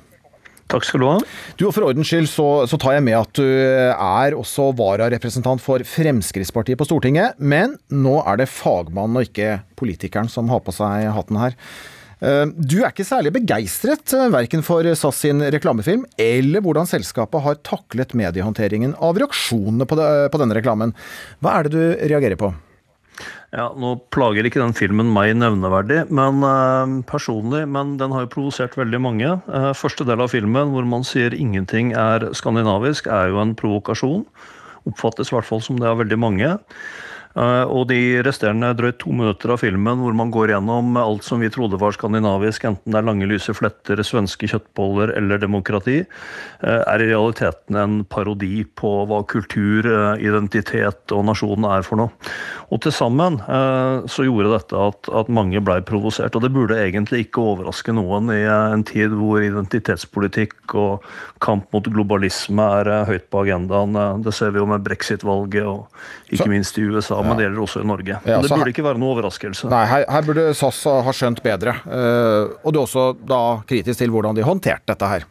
Takk 0.66 0.82
skal 0.82 0.98
du 0.98 1.06
ha. 1.06 1.16
Du, 1.54 1.68
og 1.68 1.76
For 1.76 1.86
ordens 1.86 2.10
skyld 2.10 2.26
så, 2.26 2.48
så 2.66 2.78
tar 2.80 2.96
jeg 2.96 3.06
med 3.06 3.20
at 3.20 3.38
du 3.38 3.46
er 3.46 4.34
også 4.34 4.72
vararepresentant 4.74 5.62
for 5.62 5.86
Fremskrittspartiet 5.86 6.80
på 6.80 6.88
Stortinget, 6.88 7.38
men 7.38 7.76
nå 7.94 8.18
er 8.26 8.42
det 8.42 8.50
fagmannen 8.50 9.20
og 9.20 9.28
ikke 9.28 9.60
politikeren 9.78 10.32
som 10.32 10.50
har 10.50 10.64
på 10.66 10.74
seg 10.74 11.06
hatten 11.14 11.38
her. 11.38 11.54
Eh, 12.24 12.46
Du 12.56 12.78
er 12.80 12.92
ikke 12.92 13.06
særlig 13.06 13.34
begeistret 13.36 14.14
eh, 14.16 14.28
verken 14.32 14.64
for 14.64 14.86
SAS 14.96 15.22
sin 15.24 15.42
reklamefilm 15.42 16.06
eller 16.20 16.64
hvordan 16.64 16.88
selskapet 16.88 17.44
har 17.44 17.58
taklet 17.66 18.14
mediehåndteringen 18.16 18.96
av 18.96 19.18
reaksjonene 19.20 19.88
på, 19.88 19.98
denne 20.00 20.56
reklamen. 20.56 20.94
Hva 21.44 21.58
er 21.58 21.68
det 21.68 21.74
du 21.76 22.08
reagerer 22.08 22.40
på? 22.40 22.54
Ja, 23.54 23.70
Nå 23.78 23.94
plager 24.12 24.44
ikke 24.44 24.60
den 24.60 24.74
filmen 24.76 25.08
meg 25.14 25.30
nevneverdig, 25.38 26.06
men 26.12 26.42
eh, 26.44 26.96
personlig, 27.08 27.64
men 27.68 27.94
den 28.00 28.12
har 28.16 28.26
jo 28.26 28.32
provosert 28.32 28.76
veldig 28.80 29.00
mange. 29.00 29.34
Eh, 29.46 29.72
første 29.76 30.04
del 30.08 30.24
av 30.24 30.32
filmen 30.32 30.72
hvor 30.72 30.88
man 30.88 31.04
sier 31.06 31.36
ingenting 31.36 31.92
er 31.96 32.30
skandinavisk, 32.36 33.08
er 33.12 33.32
jo 33.32 33.42
en 33.44 33.54
provokasjon. 33.56 34.24
Oppfattes 34.88 35.32
i 35.32 35.36
hvert 35.36 35.48
fall 35.48 35.62
som 35.64 35.80
det 35.80 35.88
av 35.88 36.00
veldig 36.00 36.18
mange. 36.22 36.56
Eh, 37.36 37.64
og 37.68 37.90
de 37.90 37.98
resterende 38.24 38.70
drøyt 38.78 38.98
to 39.02 39.12
minutter 39.12 39.52
av 39.52 39.60
filmen 39.60 40.00
hvor 40.00 40.14
man 40.16 40.32
går 40.32 40.54
gjennom 40.54 40.96
alt 41.00 41.26
som 41.26 41.42
vi 41.44 41.50
trodde 41.52 41.76
var 41.80 41.92
skandinavisk, 41.92 42.64
enten 42.64 42.94
det 42.94 43.00
er 43.00 43.06
lange, 43.06 43.28
lyse 43.28 43.52
fletter, 43.56 44.00
svenske 44.06 44.48
kjøttboller 44.48 45.12
eller 45.18 45.42
demokrati, 45.42 45.98
eh, 46.00 46.80
er 46.80 47.04
i 47.04 47.10
realiteten 47.10 47.76
en 47.76 47.98
parodi 48.08 48.64
på 48.64 48.92
hva 49.10 49.20
kultur, 49.28 49.84
eh, 49.84 50.24
identitet 50.24 51.12
og 51.12 51.26
nasjon 51.28 51.68
er 51.68 51.84
for 51.84 52.00
noe. 52.00 52.32
Og 52.72 52.80
til 52.82 52.94
sammen 52.94 53.36
så 54.10 54.24
gjorde 54.26 54.50
dette 54.50 54.78
at, 54.80 55.08
at 55.14 55.28
mange 55.30 55.60
blei 55.62 55.76
provosert. 55.86 56.34
Og 56.34 56.42
det 56.42 56.50
burde 56.54 56.78
egentlig 56.80 57.26
ikke 57.26 57.44
overraske 57.52 57.92
noen 57.94 58.30
i 58.34 58.40
en 58.48 58.82
tid 58.86 59.14
hvor 59.14 59.44
identitetspolitikk 59.44 60.74
og 60.74 61.04
kamp 61.44 61.70
mot 61.74 61.86
globalisme 61.86 62.66
er 62.80 63.06
høyt 63.06 63.28
på 63.30 63.44
agendaen. 63.44 63.94
Det 64.24 64.34
ser 64.34 64.50
vi 64.54 64.58
jo 64.62 64.66
med 64.70 64.82
brexit-valget 64.86 65.68
og 65.68 66.34
ikke 66.34 66.48
minst 66.50 66.80
i 66.80 66.88
USA, 66.90 67.20
men 67.26 67.36
det 67.36 67.46
gjelder 67.48 67.62
også 67.66 67.82
i 67.82 67.86
Norge. 67.90 68.18
Ja, 68.24 68.40
det 68.40 68.48
burde 68.50 68.58
her- 68.64 68.72
ikke 68.72 68.84
være 68.86 68.98
noe 69.02 69.14
overraskelse. 69.16 69.68
Nei, 69.70 69.84
her, 69.92 70.04
her 70.10 70.22
burde 70.22 70.46
SAS 70.54 70.82
ha 70.84 71.12
skjønt 71.12 71.42
bedre. 71.44 71.76
Uh, 71.86 72.56
Og 72.64 72.72
du 72.72 72.80
er 72.80 72.84
også 72.86 73.06
da 73.26 73.40
kritisk 73.66 73.98
til 73.98 74.10
hvordan 74.14 74.34
de 74.38 74.42
håndterte 74.46 74.86
dette 74.94 75.06
her. 75.14 75.24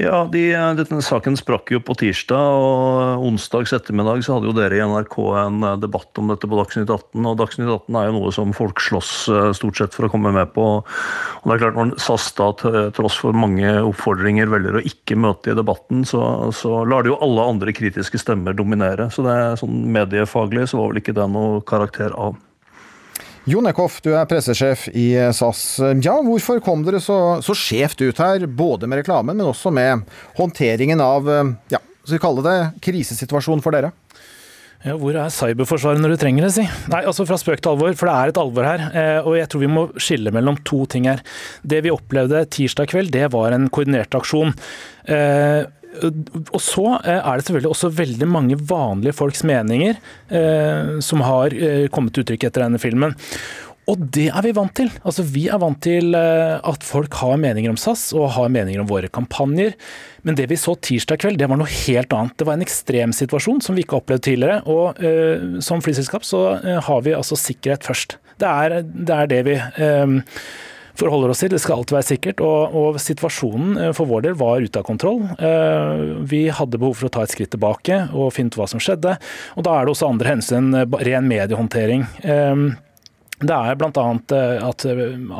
Ja, 0.00 0.24
de, 0.32 0.40
denne 0.78 1.02
saken 1.04 1.36
sprakk 1.38 1.70
jo 1.74 1.78
på 1.84 1.94
tirsdag, 2.00 2.40
og 2.40 3.24
onsdags 3.28 3.74
ettermiddag 3.76 4.24
så 4.24 4.36
hadde 4.36 4.48
jo 4.48 4.54
dere 4.56 4.78
i 4.78 4.82
NRK 4.88 5.16
en 5.38 5.66
eh, 5.68 5.78
debatt 5.82 6.18
om 6.18 6.32
dette 6.32 6.48
på 6.48 6.58
Dagsnytt 6.58 6.90
18. 6.90 7.20
Og 7.28 7.36
Dagsnytt 7.38 7.70
18 7.70 7.98
er 8.00 8.08
jo 8.08 8.16
noe 8.16 8.32
som 8.34 8.54
folk 8.56 8.82
slåss 8.82 9.12
eh, 9.30 9.50
stort 9.56 9.78
sett 9.78 9.96
for 9.96 10.08
å 10.08 10.12
komme 10.12 10.32
med 10.34 10.50
på. 10.56 10.66
Og 10.82 11.46
det 11.46 11.54
er 11.54 11.62
klart 11.64 11.78
Når 11.78 11.94
SAS 12.02 12.30
da 12.38 12.50
tross 12.96 13.18
for 13.20 13.36
mange 13.36 13.74
oppfordringer 13.84 14.50
velger 14.52 14.80
å 14.80 14.86
ikke 14.88 15.18
møte 15.20 15.52
i 15.52 15.58
debatten, 15.58 16.06
så, 16.08 16.24
så 16.56 16.82
lar 16.88 17.04
det 17.04 17.12
jo 17.12 17.20
alle 17.22 17.50
andre 17.54 17.76
kritiske 17.76 18.20
stemmer 18.22 18.56
dominere. 18.56 19.10
Så 19.12 19.26
det 19.26 19.36
er 19.36 19.60
sånn 19.60 19.84
mediefaglig 19.94 20.70
så 20.70 20.80
var 20.80 20.92
vel 20.92 21.02
ikke 21.04 21.16
det 21.20 21.28
noe 21.30 21.62
karakter 21.68 22.16
av. 22.16 22.40
Jon 23.44 23.66
Eckhoff, 23.66 23.96
du 24.04 24.12
er 24.14 24.26
pressesjef 24.30 24.84
i 24.94 25.08
SAS. 25.34 25.62
Ja, 26.04 26.14
hvorfor 26.22 26.60
kom 26.62 26.84
dere 26.86 27.00
så, 27.02 27.16
så 27.42 27.56
skjevt 27.58 28.04
ut 28.04 28.20
her, 28.22 28.44
både 28.46 28.86
med 28.86 29.00
reklamen, 29.02 29.34
men 29.34 29.48
også 29.50 29.72
med 29.74 30.04
håndteringen 30.38 31.02
av, 31.02 31.26
eh, 31.26 31.50
ja, 31.74 31.80
skal 32.04 32.16
vi 32.18 32.22
kalle 32.22 32.44
det 32.46 32.54
krisesituasjonen 32.86 33.64
for 33.64 33.74
dere? 33.74 33.90
Ja, 34.82 34.94
hvor 34.98 35.14
er 35.14 35.30
cyberforsvaret 35.30 36.00
når 36.02 36.14
du 36.14 36.20
trenger 36.22 36.46
det, 36.46 36.52
si? 36.56 36.62
Nei, 36.90 37.02
altså 37.06 37.26
fra 37.26 37.36
spøk 37.38 37.60
til 37.62 37.70
alvor, 37.74 37.92
for 37.98 38.10
det 38.10 38.14
er 38.14 38.30
et 38.32 38.40
alvor 38.42 38.66
her. 38.66 38.86
eh, 38.90 39.18
Og 39.26 39.36
jeg 39.38 39.50
tror 39.50 39.62
vi 39.62 39.70
må 39.74 39.84
skille 40.02 40.32
mellom 40.34 40.58
to 40.66 40.84
ting 40.90 41.06
her. 41.10 41.22
Det 41.66 41.82
vi 41.86 41.92
opplevde 41.94 42.44
tirsdag 42.50 42.90
kveld, 42.94 43.10
det 43.14 43.28
var 43.34 43.54
en 43.58 43.68
koordinert 43.74 44.14
aksjon. 44.18 44.54
Og 46.00 46.60
så 46.62 46.86
eh, 47.02 47.18
er 47.18 47.36
det 47.36 47.46
selvfølgelig 47.46 47.72
også 47.74 47.92
veldig 47.98 48.28
mange 48.30 48.56
vanlige 48.56 49.16
folks 49.16 49.44
meninger 49.48 49.98
eh, 50.32 50.94
som 51.04 51.24
har 51.26 51.52
eh, 51.52 51.88
kommet 51.92 52.14
til 52.16 52.24
uttrykk 52.24 52.48
etter 52.48 52.64
denne 52.64 52.80
filmen. 52.82 53.16
Og 53.90 53.98
det 54.14 54.28
er 54.30 54.44
vi 54.46 54.52
vant 54.54 54.72
til. 54.78 54.90
Altså, 55.02 55.24
vi 55.26 55.48
er 55.50 55.58
vant 55.58 55.80
til 55.82 56.14
eh, 56.14 56.54
at 56.56 56.86
folk 56.86 57.16
har 57.18 57.40
meninger 57.42 57.72
om 57.72 57.78
SAS 57.80 58.12
og 58.14 58.30
har 58.36 58.52
meninger 58.54 58.82
om 58.82 58.88
våre 58.88 59.10
kampanjer. 59.10 59.74
Men 60.22 60.38
det 60.38 60.46
vi 60.52 60.58
så 60.60 60.76
tirsdag 60.78 61.18
kveld, 61.24 61.40
det 61.40 61.48
var 61.50 61.58
noe 61.58 61.70
helt 61.82 62.14
annet. 62.14 62.36
Det 62.38 62.46
var 62.46 62.58
en 62.58 62.66
ekstremsituasjon 62.66 63.62
som 63.64 63.74
vi 63.74 63.82
ikke 63.82 63.98
har 63.98 64.04
opplevd 64.04 64.26
tidligere. 64.28 64.60
Og 64.70 65.02
eh, 65.02 65.62
som 65.66 65.82
flyselskap 65.82 66.26
så 66.26 66.44
har 66.86 67.02
vi 67.06 67.16
altså 67.18 67.38
sikkerhet 67.38 67.88
først. 67.88 68.20
Det 68.42 68.48
er 68.48 68.78
det, 68.86 69.16
er 69.16 69.32
det 69.34 69.42
vi 69.50 69.58
eh, 69.58 70.20
forholder 70.98 71.32
oss 71.32 71.42
til. 71.44 71.52
Det 71.54 71.60
skal 71.62 71.80
alltid 71.80 71.96
være 71.98 72.08
sikkert. 72.10 72.44
Og, 72.44 72.76
og 72.82 73.00
situasjonen 73.02 73.80
eh, 73.88 73.92
for 73.96 74.10
vår 74.10 74.28
del 74.28 74.38
var 74.40 74.62
ute 74.62 74.82
av 74.82 74.86
kontroll. 74.88 75.24
Eh, 75.38 76.22
Vi 76.28 76.44
hadde 76.52 76.80
behov 76.80 76.98
for 77.00 77.08
å 77.10 77.14
ta 77.16 77.26
et 77.26 77.34
skritt 77.34 77.52
tilbake 77.54 78.04
og 78.12 78.32
finne 78.36 78.52
ut 78.52 78.60
hva 78.60 78.68
som 78.70 78.82
skjedde. 78.82 79.16
Og 79.56 79.66
da 79.66 79.76
er 79.78 79.84
det 79.88 79.96
også 79.96 80.08
andre 80.12 80.34
hensyn 80.36 80.72
enn 80.72 80.96
ren 81.02 81.28
mediehåndtering. 81.30 82.08
Eh, 82.22 82.64
Det 83.42 83.50
er 83.50 83.74
bl.a. 83.74 84.02
at 84.62 84.84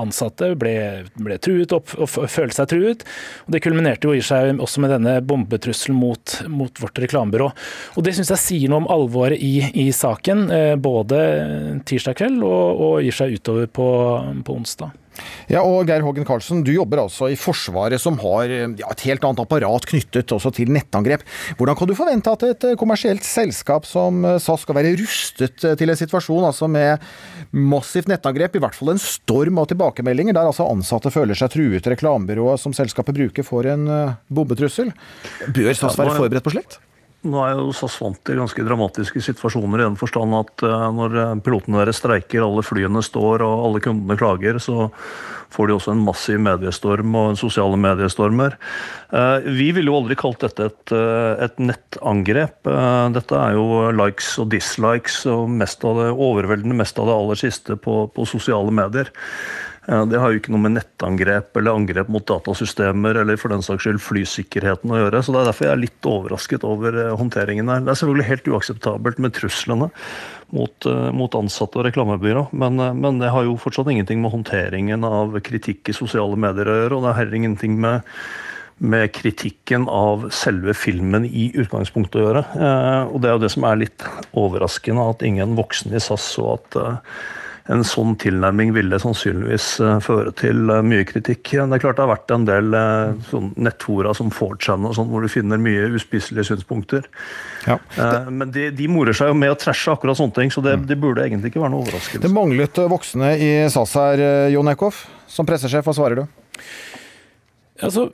ansatte 0.03 0.49
ble, 0.59 0.73
ble 1.23 1.37
truet 1.39 1.71
opp 1.77 1.93
og 1.95 2.09
følte 2.11 2.57
seg 2.57 2.71
truet. 2.73 3.05
Og 3.47 3.53
Det 3.55 3.61
kulminerte 3.63 4.09
jo 4.09 4.17
i 4.19 4.25
seg 4.27 4.59
også 4.59 4.83
med 4.83 4.91
denne 4.91 5.21
bombetrusselen 5.23 5.95
mot, 6.01 6.35
mot 6.51 6.83
vårt 6.83 6.99
reklamebyrå. 6.99 7.53
Og 7.95 8.03
Det 8.03 8.17
syns 8.17 8.33
jeg 8.35 8.43
sier 8.43 8.73
noe 8.73 8.83
om 8.83 8.91
alvoret 8.91 9.39
i, 9.39 9.53
i 9.85 9.87
saken, 9.95 10.49
eh, 10.51 10.75
både 10.83 11.21
tirsdag 11.87 12.19
kveld 12.19 12.43
og, 12.43 12.83
og 12.89 13.07
gir 13.07 13.15
seg 13.21 13.39
utover 13.39 13.71
på, 13.71 13.87
på 14.43 14.59
onsdag. 14.59 14.91
Ja, 15.51 15.61
og 15.67 15.87
Geir 15.91 16.05
Hågen 16.05 16.25
Karlsen, 16.25 16.63
du 16.65 16.71
jobber 16.73 17.03
altså 17.03 17.29
i 17.33 17.37
Forsvaret, 17.39 18.01
som 18.01 18.17
har 18.23 18.49
ja, 18.53 18.89
et 18.93 19.05
helt 19.07 19.25
annet 19.27 19.43
apparat 19.45 19.87
knyttet 19.91 20.33
også 20.33 20.53
til 20.57 20.71
nettangrep. 20.73 21.25
Hvordan 21.59 21.77
kan 21.79 21.91
du 21.91 21.95
forvente 21.99 22.33
at 22.33 22.47
et 22.49 22.67
eh, 22.71 22.77
kommersielt 22.81 23.27
selskap 23.27 23.89
som 23.89 24.23
eh, 24.25 24.39
SAS 24.43 24.65
skal 24.65 24.79
være 24.79 24.95
rustet 25.01 25.67
eh, 25.69 25.75
til 25.81 25.93
en 25.93 25.99
situasjon 26.01 26.49
altså 26.49 26.69
med 26.73 27.03
massivt 27.53 28.09
nettangrep, 28.09 28.57
i 28.57 28.63
hvert 28.65 28.79
fall 28.79 28.95
en 28.95 29.03
storm 29.03 29.61
av 29.61 29.69
tilbakemeldinger, 29.73 30.37
der 30.37 30.49
altså 30.49 30.69
ansatte 30.71 31.13
føler 31.13 31.37
seg 31.39 31.53
truet, 31.53 31.91
reklamebyrået 31.93 32.63
som 32.63 32.73
selskapet 32.77 33.17
bruker 33.19 33.45
får 33.47 33.73
en 33.75 33.91
bombetrussel? 34.33 34.95
Bør 35.53 35.75
SAS 35.77 35.99
være 36.01 36.15
er- 36.15 36.23
forberedt 36.25 36.49
på 36.49 36.55
slikt? 36.57 36.81
Nå 37.23 37.39
er 37.39 37.53
jo 37.55 37.71
SAS 37.77 37.95
vant 38.03 38.19
til 38.27 38.41
ganske 38.41 38.65
dramatiske 38.67 39.21
situasjoner 39.23 39.79
i 39.79 39.85
den 39.85 39.99
forstand 39.99 40.35
at 40.35 40.65
eh, 40.67 40.87
når 40.97 41.15
eh, 41.21 41.37
pilotene 41.47 41.79
deres 41.79 42.01
streiker, 42.03 42.43
alle 42.43 42.65
flyene 42.67 43.03
står 43.07 43.45
og 43.47 43.63
alle 43.69 43.83
kundene 43.85 44.17
klager, 44.19 44.59
så 44.63 44.89
får 45.53 45.69
de 45.69 45.77
også 45.77 45.93
en 45.95 46.03
massiv 46.03 46.41
mediestorm 46.43 47.15
og 47.15 47.31
en 47.31 47.39
sosiale 47.39 47.79
mediestormer. 47.79 48.59
Eh, 49.15 49.47
Vi 49.55 49.71
ville 49.71 49.93
jo 49.93 50.01
aldri 50.01 50.19
kalt 50.19 50.43
dette 50.43 50.67
et, 50.73 50.95
et 51.47 51.63
nettangrep. 51.63 52.67
Dette 53.15 53.39
er 53.39 53.55
jo 53.55 53.93
likes 53.95 54.35
og 54.43 54.51
dislikes 54.51 55.23
og 55.31 55.47
mest 55.63 55.87
av 55.87 56.03
det, 56.03 56.11
overveldende 56.11 56.81
mest 56.83 56.99
av 56.99 57.07
det 57.07 57.21
aller 57.21 57.39
siste 57.45 57.79
på, 57.79 58.09
på 58.11 58.27
sosiale 58.27 58.75
medier. 58.75 59.15
Det 59.83 60.19
har 60.21 60.31
jo 60.31 60.39
ikke 60.39 60.53
noe 60.55 60.63
med 60.63 60.77
nettangrep 60.77 61.59
eller 61.59 61.75
angrep 61.75 62.11
mot 62.13 62.23
datasystemer 62.23 63.17
eller 63.19 63.39
for 63.41 63.51
den 63.51 63.65
saks 63.67 63.83
skyld 63.83 63.99
flysikkerheten 63.99 64.93
å 64.95 65.01
gjøre. 65.01 65.23
så 65.23 65.35
Det 65.35 65.41
er 65.41 65.49
derfor 65.49 65.67
jeg 65.67 65.75
er 65.75 65.83
litt 65.83 66.07
overrasket 66.07 66.67
over 66.69 66.99
eh, 67.03 67.17
håndteringen 67.19 67.73
her. 67.73 67.83
Det 67.83 67.91
er 67.91 67.99
selvfølgelig 67.99 68.29
helt 68.29 68.51
uakseptabelt 68.55 69.19
med 69.19 69.35
truslene 69.35 69.91
mot, 70.55 70.87
eh, 70.87 71.11
mot 71.19 71.35
ansatte 71.35 71.83
og 71.83 71.89
reklamebyrå, 71.89 72.47
men, 72.55 72.79
eh, 72.79 72.95
men 72.95 73.19
det 73.19 73.33
har 73.35 73.49
jo 73.49 73.59
fortsatt 73.59 73.91
ingenting 73.91 74.23
med 74.23 74.31
håndteringen 74.37 75.03
av 75.09 75.35
kritikk 75.43 75.91
i 75.91 75.99
sosiale 75.99 76.39
medier 76.39 76.71
å 76.71 76.79
gjøre, 76.79 76.95
og 76.95 77.03
det 77.03 77.11
har 77.11 77.23
heller 77.25 77.41
ingenting 77.43 77.79
med 77.83 78.07
med 78.83 79.13
kritikken 79.15 79.85
av 79.87 80.25
selve 80.35 80.73
filmen 80.75 81.23
i 81.29 81.53
utgangspunktet 81.55 82.17
å 82.19 82.23
gjøre. 82.25 82.41
Og 83.13 83.21
Det 83.23 83.29
er 83.29 83.37
jo 83.37 83.43
det 83.45 83.51
som 83.53 83.67
er 83.69 83.79
litt 83.79 84.03
overraskende, 84.35 85.05
at 85.13 85.23
ingen 85.23 85.55
voksne 85.55 85.95
i 85.95 86.03
SAS 86.03 86.25
så 86.35 86.57
at 86.57 86.79
en 87.71 87.85
sånn 87.87 88.17
tilnærming 88.19 88.73
ville 88.75 88.99
sannsynligvis 88.99 89.67
eh, 89.85 89.99
føre 90.03 90.33
til 90.35 90.71
eh, 90.73 90.81
mye 90.83 91.05
kritikk. 91.07 91.53
Det 91.55 91.77
er 91.77 91.83
klart 91.83 91.99
det 92.01 92.03
har 92.07 92.11
vært 92.11 92.33
en 92.35 92.47
del 92.49 92.75
eh, 92.75 93.13
sånn 93.29 93.53
nettfora 93.63 94.15
som 94.19 94.33
4chan 94.35 94.89
og 94.89 94.97
sånn, 94.99 95.11
hvor 95.13 95.23
du 95.23 95.31
finner 95.31 95.61
mye 95.63 95.87
uspiselige 95.95 96.49
synspunkter. 96.51 97.07
Eh, 97.69 98.31
Men 98.31 98.51
de, 98.55 98.71
de 98.75 98.89
morer 98.91 99.15
seg 99.15 99.31
jo 99.31 99.37
med 99.39 99.55
å 99.55 99.59
trashe 99.63 99.95
akkurat 99.95 100.19
sånne 100.19 100.35
ting, 100.41 100.51
så 100.55 100.65
det, 100.65 100.75
det 100.91 100.99
burde 100.99 101.23
egentlig 101.27 101.53
ikke 101.53 101.63
være 101.63 101.75
noe 101.77 101.85
overraskelse. 101.87 102.25
Det 102.27 102.33
manglet 102.35 102.83
voksne 102.91 103.35
i 103.39 103.53
SAS 103.71 103.95
her, 104.01 104.25
Jon 104.57 104.73
Eckhoff. 104.75 105.05
Som 105.33 105.47
pressesjef, 105.49 105.87
hva 105.87 105.95
svarer 105.97 106.23
du? 106.23 106.27
Altså, 107.83 108.11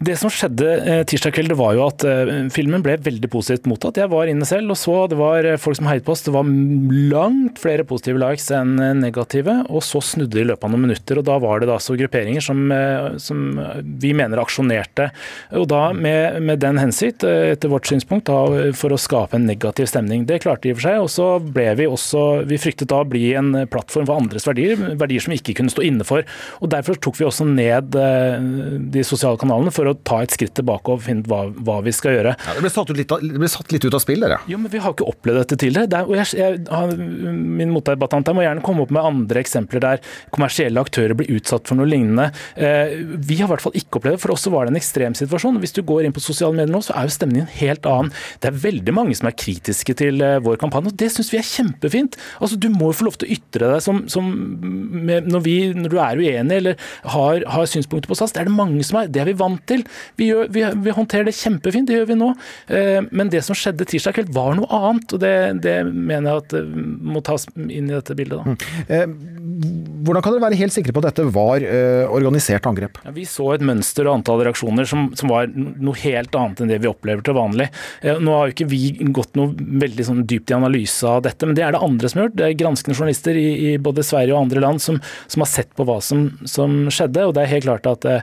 det 0.00 0.14
som 0.16 0.30
skjedde 0.32 0.68
eh, 0.80 1.02
tirsdag 1.04 1.34
kveld, 1.36 1.50
det 1.52 1.58
var 1.60 1.74
jo 1.76 1.82
at 1.84 2.04
eh, 2.08 2.30
filmen 2.54 2.80
ble 2.80 2.94
veldig 3.04 3.28
positivt 3.28 3.66
mottatt. 3.68 3.98
Jeg 4.00 4.08
var 4.08 4.30
inne 4.32 4.46
selv 4.48 4.72
og 4.72 4.78
så 4.80 4.94
det 5.12 5.18
var 5.20 5.44
eh, 5.44 5.58
folk 5.60 5.76
som 5.76 5.90
heiet 5.90 6.06
på 6.06 6.14
oss. 6.14 6.22
Det 6.24 6.32
var 6.32 6.48
langt 7.12 7.60
flere 7.60 7.84
positive 7.84 8.16
likes 8.22 8.48
enn 8.56 8.78
negative. 8.96 9.58
Og 9.68 9.84
så 9.84 10.00
snudde 10.00 10.38
det 10.38 10.46
i 10.46 10.48
løpet 10.48 10.64
av 10.64 10.72
noen 10.72 10.86
minutter, 10.86 11.20
og 11.20 11.26
da 11.28 11.36
var 11.42 11.60
det 11.60 11.68
da 11.68 11.76
så 11.82 11.98
grupperinger 12.00 12.44
som, 12.44 12.62
som 13.20 13.42
vi 14.00 14.14
mener 14.16 14.40
aksjonerte. 14.40 15.10
Og 15.60 15.66
da 15.68 15.82
med, 15.92 16.40
med 16.48 16.62
den 16.64 16.80
hensikt, 16.80 17.26
etter 17.26 17.72
vårt 17.72 17.90
synspunkt, 17.90 18.30
da, 18.30 18.72
for 18.76 18.94
å 18.94 19.00
skape 19.00 19.36
en 19.36 19.44
negativ 19.48 19.90
stemning. 19.90 20.24
Det 20.28 20.40
klarte 20.46 20.70
de 20.70 20.74
for 20.78 20.86
seg. 20.86 21.02
Og 21.04 21.12
så 21.12 21.28
ble 21.44 21.66
vi 21.76 21.88
også 21.90 22.46
Vi 22.48 22.60
fryktet 22.60 22.88
da 22.92 23.02
å 23.02 23.08
bli 23.08 23.34
en 23.36 23.52
plattform 23.70 24.08
for 24.08 24.22
andres 24.22 24.48
verdier, 24.48 24.80
verdier 25.00 25.24
som 25.24 25.34
vi 25.34 25.40
ikke 25.42 25.58
kunne 25.60 25.74
stå 25.74 25.84
inne 25.84 26.08
for. 26.08 26.24
Og 26.64 26.72
derfor 26.72 26.96
tok 26.96 27.20
vi 27.20 27.28
også 27.28 27.44
ned 27.50 27.92
de 27.92 29.04
sosiale 29.06 29.40
kanalene 29.40 29.74
for 29.74 29.89
å 29.89 29.89
for 29.90 29.98
å 29.98 30.06
ta 30.06 30.20
et 30.24 30.34
skritt 30.34 30.54
tilbake 30.58 30.92
og 30.92 31.02
finne 31.04 31.24
ut 31.24 31.30
hva, 31.30 31.42
hva 31.66 31.78
vi 31.84 31.92
skal 31.94 32.16
gjøre. 32.16 32.34
Ja, 32.38 32.54
det, 32.56 32.64
ble 32.64 32.72
satt 32.72 32.90
ut 32.90 32.98
litt, 32.98 33.10
det 33.10 33.40
ble 33.42 33.50
satt 33.50 33.74
litt 33.74 33.86
ut 33.86 33.96
av 33.96 34.02
spill, 34.02 34.22
dere. 34.24 34.40
Jo, 34.50 34.60
men 34.60 34.72
Vi 34.72 34.82
har 34.82 34.94
ikke 34.94 35.08
opplevd 35.10 35.42
dette 35.42 35.58
tidligere. 35.60 35.90
Det 35.90 35.98
er, 36.00 36.08
og 36.08 36.16
jeg, 36.18 36.58
jeg, 36.60 37.08
min 37.60 37.72
motdebattant 37.74 38.30
her 38.30 38.36
må 38.36 38.44
gjerne 38.44 38.64
komme 38.64 38.84
opp 38.84 38.94
med 38.94 39.06
andre 39.06 39.42
eksempler 39.42 39.82
der 39.82 40.04
kommersielle 40.34 40.82
aktører 40.82 41.16
blir 41.18 41.30
utsatt 41.36 41.68
for 41.68 41.78
noe 41.80 41.88
lignende. 41.90 42.30
Eh, 42.54 42.96
vi 43.00 43.40
har 43.40 43.48
i 43.48 43.52
hvert 43.54 43.64
fall 43.64 43.78
ikke 43.78 44.00
opplevd 44.00 44.18
det. 44.18 44.22
For 44.24 44.34
oss 44.34 44.46
var 44.52 44.66
det 44.66 44.74
en 44.74 44.80
ekstrem 44.80 45.16
situasjon. 45.18 45.60
Hvis 45.62 45.74
du 45.76 45.82
går 45.86 46.06
inn 46.06 46.16
på 46.16 46.22
sosiale 46.24 46.56
medier 46.56 46.72
nå, 46.72 46.82
så 46.84 46.96
er 46.96 47.08
jo 47.08 47.16
stemningen 47.16 47.50
helt 47.60 47.88
annen. 47.88 48.12
Det 48.42 48.50
er 48.50 48.62
veldig 48.66 48.96
mange 48.96 49.16
som 49.18 49.30
er 49.30 49.36
kritiske 49.38 49.96
til 50.00 50.22
eh, 50.24 50.38
vår 50.44 50.60
kampanje, 50.62 50.92
og 50.92 51.00
det 51.00 51.10
syns 51.14 51.32
vi 51.34 51.40
er 51.40 51.48
kjempefint. 51.48 52.18
Altså, 52.40 52.60
Du 52.60 52.68
må 52.72 52.90
jo 52.90 52.98
få 53.00 53.08
lov 53.08 53.18
til 53.20 53.30
å 53.30 53.34
ytre 53.38 53.72
deg 53.74 53.84
som, 53.84 54.04
som 54.10 54.28
med, 54.30 55.28
når, 55.30 55.44
vi, 55.46 55.56
når 55.76 55.92
du 55.92 55.98
er 56.00 56.20
uenig 56.20 56.60
eller 56.60 56.90
har, 57.14 57.44
har 57.54 57.68
synspunkter 57.70 58.10
på 58.10 58.18
SAS. 58.18 58.34
Det 58.34 58.42
er 58.44 58.50
det 58.50 58.56
mange 58.56 58.84
som 58.86 59.00
er. 59.00 59.10
Det 59.10 59.22
er 59.22 59.30
vi 59.30 59.36
vant 59.40 59.62
til. 59.70 59.79
Vi, 60.20 60.30
gjør, 60.30 60.50
vi, 60.52 60.64
vi 60.84 60.94
håndterer 60.94 61.28
det 61.28 61.36
kjempefint, 61.38 61.88
det 61.88 61.98
gjør 61.98 62.10
vi 62.10 62.18
nå. 62.20 62.30
Eh, 62.70 63.00
men 63.10 63.30
det 63.32 63.42
som 63.46 63.56
skjedde 63.58 63.86
tirsdag 63.88 64.16
kveld 64.18 64.32
var 64.34 64.56
noe 64.58 64.68
annet, 64.80 65.14
og 65.16 65.22
det, 65.22 65.34
det 65.64 65.76
mener 65.88 66.30
jeg 66.30 66.44
at 66.44 66.56
eh, 66.60 66.72
må 67.14 67.22
tas 67.26 67.46
inn 67.56 67.90
i 67.90 67.94
dette 67.94 68.16
bildet. 68.18 68.44
da. 68.44 68.70
Eh, 68.90 69.06
hvordan 70.00 70.24
kan 70.24 70.34
dere 70.34 70.44
være 70.46 70.60
helt 70.60 70.74
sikre 70.74 70.94
på 70.96 71.02
at 71.02 71.10
dette 71.10 71.26
var 71.34 71.64
organisert 72.08 72.64
angrep? 72.68 72.96
Ja, 73.04 73.12
vi 73.12 73.26
så 73.28 73.50
et 73.52 73.64
mønster 73.66 74.08
og 74.08 74.14
antall 74.18 74.40
reaksjoner 74.46 74.88
som, 74.88 75.10
som 75.18 75.28
var 75.32 75.50
noe 75.52 75.98
helt 76.00 76.34
annet 76.38 76.62
enn 76.62 76.70
det 76.72 76.78
vi 76.80 76.88
opplever 76.88 77.20
til 77.26 77.36
vanlig. 77.36 77.66
Nå 78.00 78.36
har 78.36 78.48
jo 78.48 78.54
ikke 78.54 78.68
vi 78.70 78.80
gått 79.12 79.36
noe 79.36 79.52
veldig 79.52 80.06
sånn 80.06 80.22
dypt 80.30 80.52
i 80.52 80.56
analyse 80.56 81.04
av 81.04 81.20
dette, 81.26 81.44
men 81.44 81.58
det 81.58 81.66
er 81.66 81.76
det 81.76 81.82
andre 81.84 82.08
som 82.08 82.22
har 82.22 82.30
gjort. 82.30 82.38
Det 82.40 82.46
er 82.46 82.56
granskende 82.62 82.96
journalister 82.96 83.36
i, 83.36 83.46
i 83.68 83.74
både 83.82 84.06
Sverige 84.06 84.32
og 84.32 84.46
andre 84.46 84.64
land 84.64 84.80
som, 84.82 85.02
som 85.28 85.44
har 85.44 85.52
sett 85.52 85.74
på 85.76 85.84
hva 85.88 85.98
som, 86.04 86.30
som 86.48 86.80
skjedde. 86.88 87.26
og 87.28 87.36
Det 87.36 87.44
er 87.44 87.52
helt 87.52 87.68
klart 87.68 87.90
at 87.90 88.08
det, 88.08 88.18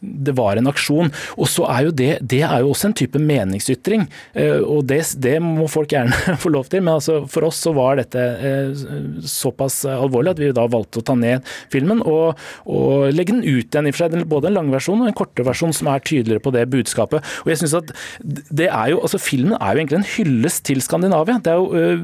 det 0.00 0.34
var 0.34 0.41
en 0.60 0.70
aksjon. 0.70 1.12
Og 1.36 1.50
så 1.50 1.66
er 1.70 1.88
jo 1.88 1.94
det, 2.02 2.10
det 2.20 2.42
er 2.46 2.62
jo 2.62 2.72
også 2.72 2.90
en 2.90 2.96
type 2.98 3.20
meningsytring, 3.22 4.06
eh, 4.38 4.60
og 4.60 4.86
det, 4.90 5.02
det 5.22 5.36
må 5.44 5.68
folk 5.70 5.92
gjerne 5.94 6.36
få 6.42 6.52
lov 6.52 6.70
til. 6.72 6.84
Men 6.84 6.98
altså, 6.98 7.22
for 7.30 7.48
oss 7.48 7.62
så 7.64 7.74
var 7.76 8.00
dette 8.00 8.22
eh, 8.22 8.84
såpass 9.28 9.82
alvorlig 9.88 10.34
at 10.34 10.42
vi 10.42 10.52
da 10.56 10.66
valgte 10.70 11.02
å 11.02 11.06
ta 11.06 11.16
ned 11.18 11.46
filmen 11.72 12.02
og, 12.02 12.38
og 12.70 13.10
legge 13.14 13.34
den 13.34 13.44
ut 13.46 13.68
igjen. 13.68 13.88
i 13.88 13.94
for 13.94 14.04
seg, 14.04 14.18
Både 14.32 14.50
en 14.50 14.58
lang 14.58 14.70
versjon 14.72 15.02
og 15.02 15.10
en 15.10 15.16
kortere 15.16 15.46
versjon 15.48 15.74
som 15.76 15.90
er 15.92 16.02
tydeligere 16.04 16.42
på 16.42 16.52
det 16.54 16.66
budskapet. 16.72 17.24
Og 17.44 17.52
jeg 17.52 17.62
synes 17.62 17.76
at 17.80 17.92
det 18.22 18.68
er 18.68 18.92
jo, 18.92 19.00
altså 19.02 19.20
Filmen 19.22 19.56
er 19.58 19.74
jo 19.74 19.82
egentlig 19.82 20.00
en 20.00 20.10
hyllest 20.16 20.64
til 20.68 20.82
Skandinavia. 20.84 21.38
Det 21.42 21.52
er 21.52 21.60
jo 21.60 21.68
øh, 21.78 22.02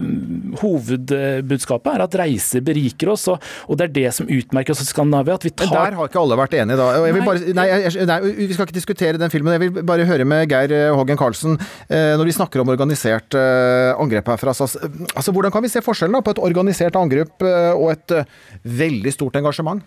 Hovedbudskapet 0.62 1.95
er 1.95 2.04
at 2.04 2.16
reiser 2.18 2.64
beriker 2.64 3.12
oss, 3.12 3.26
og, 3.33 3.42
og 3.68 3.78
det 3.78 3.88
er 3.88 3.95
det 3.99 4.14
som 4.16 4.28
utmerker 4.30 4.75
oss 4.75 4.85
i 4.85 4.88
Skandinavia. 4.88 5.38
at 5.38 5.47
vi 5.47 5.52
tar... 5.52 5.68
Men 5.68 5.76
der 5.76 5.99
har 5.99 6.11
ikke 6.11 6.23
alle 6.23 6.38
vært 6.40 6.57
enige, 6.59 6.78
da. 6.80 6.88
Jeg 7.07 7.16
vil 7.16 7.26
bare, 7.26 7.54
nei, 7.59 7.66
jeg, 7.68 8.09
nei, 8.09 8.18
vi 8.37 8.52
skal 8.54 8.66
ikke 8.68 8.76
diskutere 8.76 9.20
den 9.20 9.32
filmen. 9.32 9.54
Jeg 9.56 9.62
vil 9.64 9.85
bare 9.88 10.06
høre 10.08 10.26
med 10.28 10.49
Geir 10.50 10.73
eh, 10.75 10.94
Hågen 10.94 11.18
Karlsen. 11.20 11.58
eh, 11.88 12.14
Når 12.18 12.28
vi 12.28 12.37
snakker 12.37 12.62
om 12.62 12.68
organisert 12.73 13.35
eh, 13.38 13.92
angrep 13.99 14.28
her 14.32 14.40
fra 14.40 14.54
SAS, 14.56 14.76
eh, 14.76 14.88
altså 15.14 15.32
hvordan 15.32 15.54
kan 15.54 15.64
vi 15.64 15.70
se 15.73 15.85
forskjellen 15.85 16.23
på 16.25 16.35
et 16.37 16.42
organisert 16.42 16.97
angrep 16.99 17.42
og 17.42 17.90
et 17.92 18.18
veldig 18.64 19.12
stort 19.14 19.38
engasjement? 19.40 19.82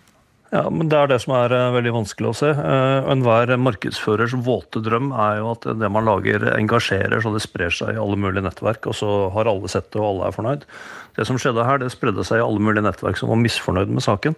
Ja, 0.52 0.66
men 0.68 0.90
Det 0.92 0.98
er 0.98 1.06
det 1.08 1.20
som 1.22 1.32
er 1.32 1.48
veldig 1.72 1.94
vanskelig 1.94 2.28
å 2.28 2.36
se. 2.36 2.50
Enhver 2.52 3.54
markedsførers 3.56 4.34
våte 4.44 4.82
drøm 4.84 5.08
er 5.16 5.38
jo 5.40 5.52
at 5.54 5.64
det 5.80 5.88
man 5.88 6.04
lager 6.04 6.44
engasjerer 6.58 7.24
så 7.24 7.32
det 7.32 7.40
sprer 7.40 7.72
seg 7.72 7.94
i 7.94 8.00
alle 8.02 8.18
mulige 8.20 8.44
nettverk, 8.44 8.84
og 8.90 8.98
så 8.98 9.30
har 9.32 9.48
alle 9.48 9.70
sett 9.72 9.88
det 9.94 10.02
og 10.02 10.10
alle 10.10 10.28
er 10.28 10.36
fornøyd. 10.36 10.66
Det 11.16 11.26
som 11.28 11.36
skjedde 11.40 11.64
her, 11.66 11.80
det 11.80 11.90
spredde 11.92 12.24
seg 12.24 12.40
i 12.40 12.44
alle 12.44 12.62
mulige 12.62 12.84
nettverk 12.86 13.18
som 13.20 13.28
var 13.28 13.40
misfornøyd 13.42 13.90
med 13.92 14.04
saken. 14.04 14.36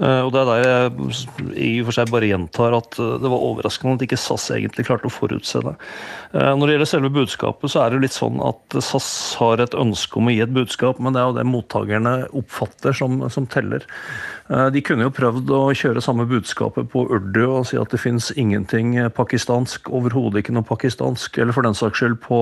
Eh, 0.00 0.22
Og 0.24 0.32
Det 0.32 0.40
er 0.40 0.48
der 0.48 0.62
jeg 0.64 1.56
i 1.56 1.72
og 1.80 1.88
for 1.88 1.96
seg 1.98 2.12
bare 2.12 2.30
gjentar 2.30 2.76
at 2.76 2.96
eh, 2.98 3.18
det 3.20 3.32
var 3.32 3.44
overraskende 3.50 3.96
at 3.98 4.06
ikke 4.06 4.20
SAS 4.20 4.48
egentlig 4.54 4.86
klarte 4.88 5.10
å 5.10 5.12
forutse 5.12 5.60
det. 5.64 5.74
Eh, 6.32 6.52
Når 6.56 6.66
det 6.66 6.76
gjelder 6.76 6.92
selve 6.92 7.12
budskapet, 7.12 7.70
så 7.72 7.82
er 7.82 7.90
det 7.90 7.98
jo 7.98 8.04
litt 8.06 8.16
sånn 8.16 8.40
at 8.44 8.78
SAS 8.80 9.10
har 9.40 9.60
et 9.60 9.76
ønske 9.76 10.16
om 10.16 10.30
å 10.30 10.34
gi 10.34 10.40
et 10.44 10.56
budskap, 10.56 11.00
men 11.00 11.12
det 11.12 11.20
er 11.20 11.28
jo 11.28 11.36
det 11.36 11.46
mottakerne 11.50 12.14
oppfatter 12.32 12.96
som, 12.96 13.20
som 13.32 13.46
teller. 13.46 13.84
De 14.46 14.78
kunne 14.84 15.02
jo 15.02 15.10
prøvd 15.10 15.50
å 15.50 15.74
kjøre 15.74 16.02
samme 16.04 16.22
budskapet 16.30 16.86
på 16.92 17.02
urdu 17.10 17.42
og 17.48 17.64
si 17.66 17.78
at 17.80 17.90
det 17.90 17.98
fins 17.98 18.28
ingenting 18.38 18.94
pakistansk, 19.16 19.90
overhodet 19.90 20.44
ikke 20.44 20.54
noe 20.54 20.66
pakistansk, 20.66 21.40
eller 21.42 21.56
for 21.56 21.66
den 21.66 21.74
saks 21.74 21.98
skyld 21.98 22.20
på 22.22 22.38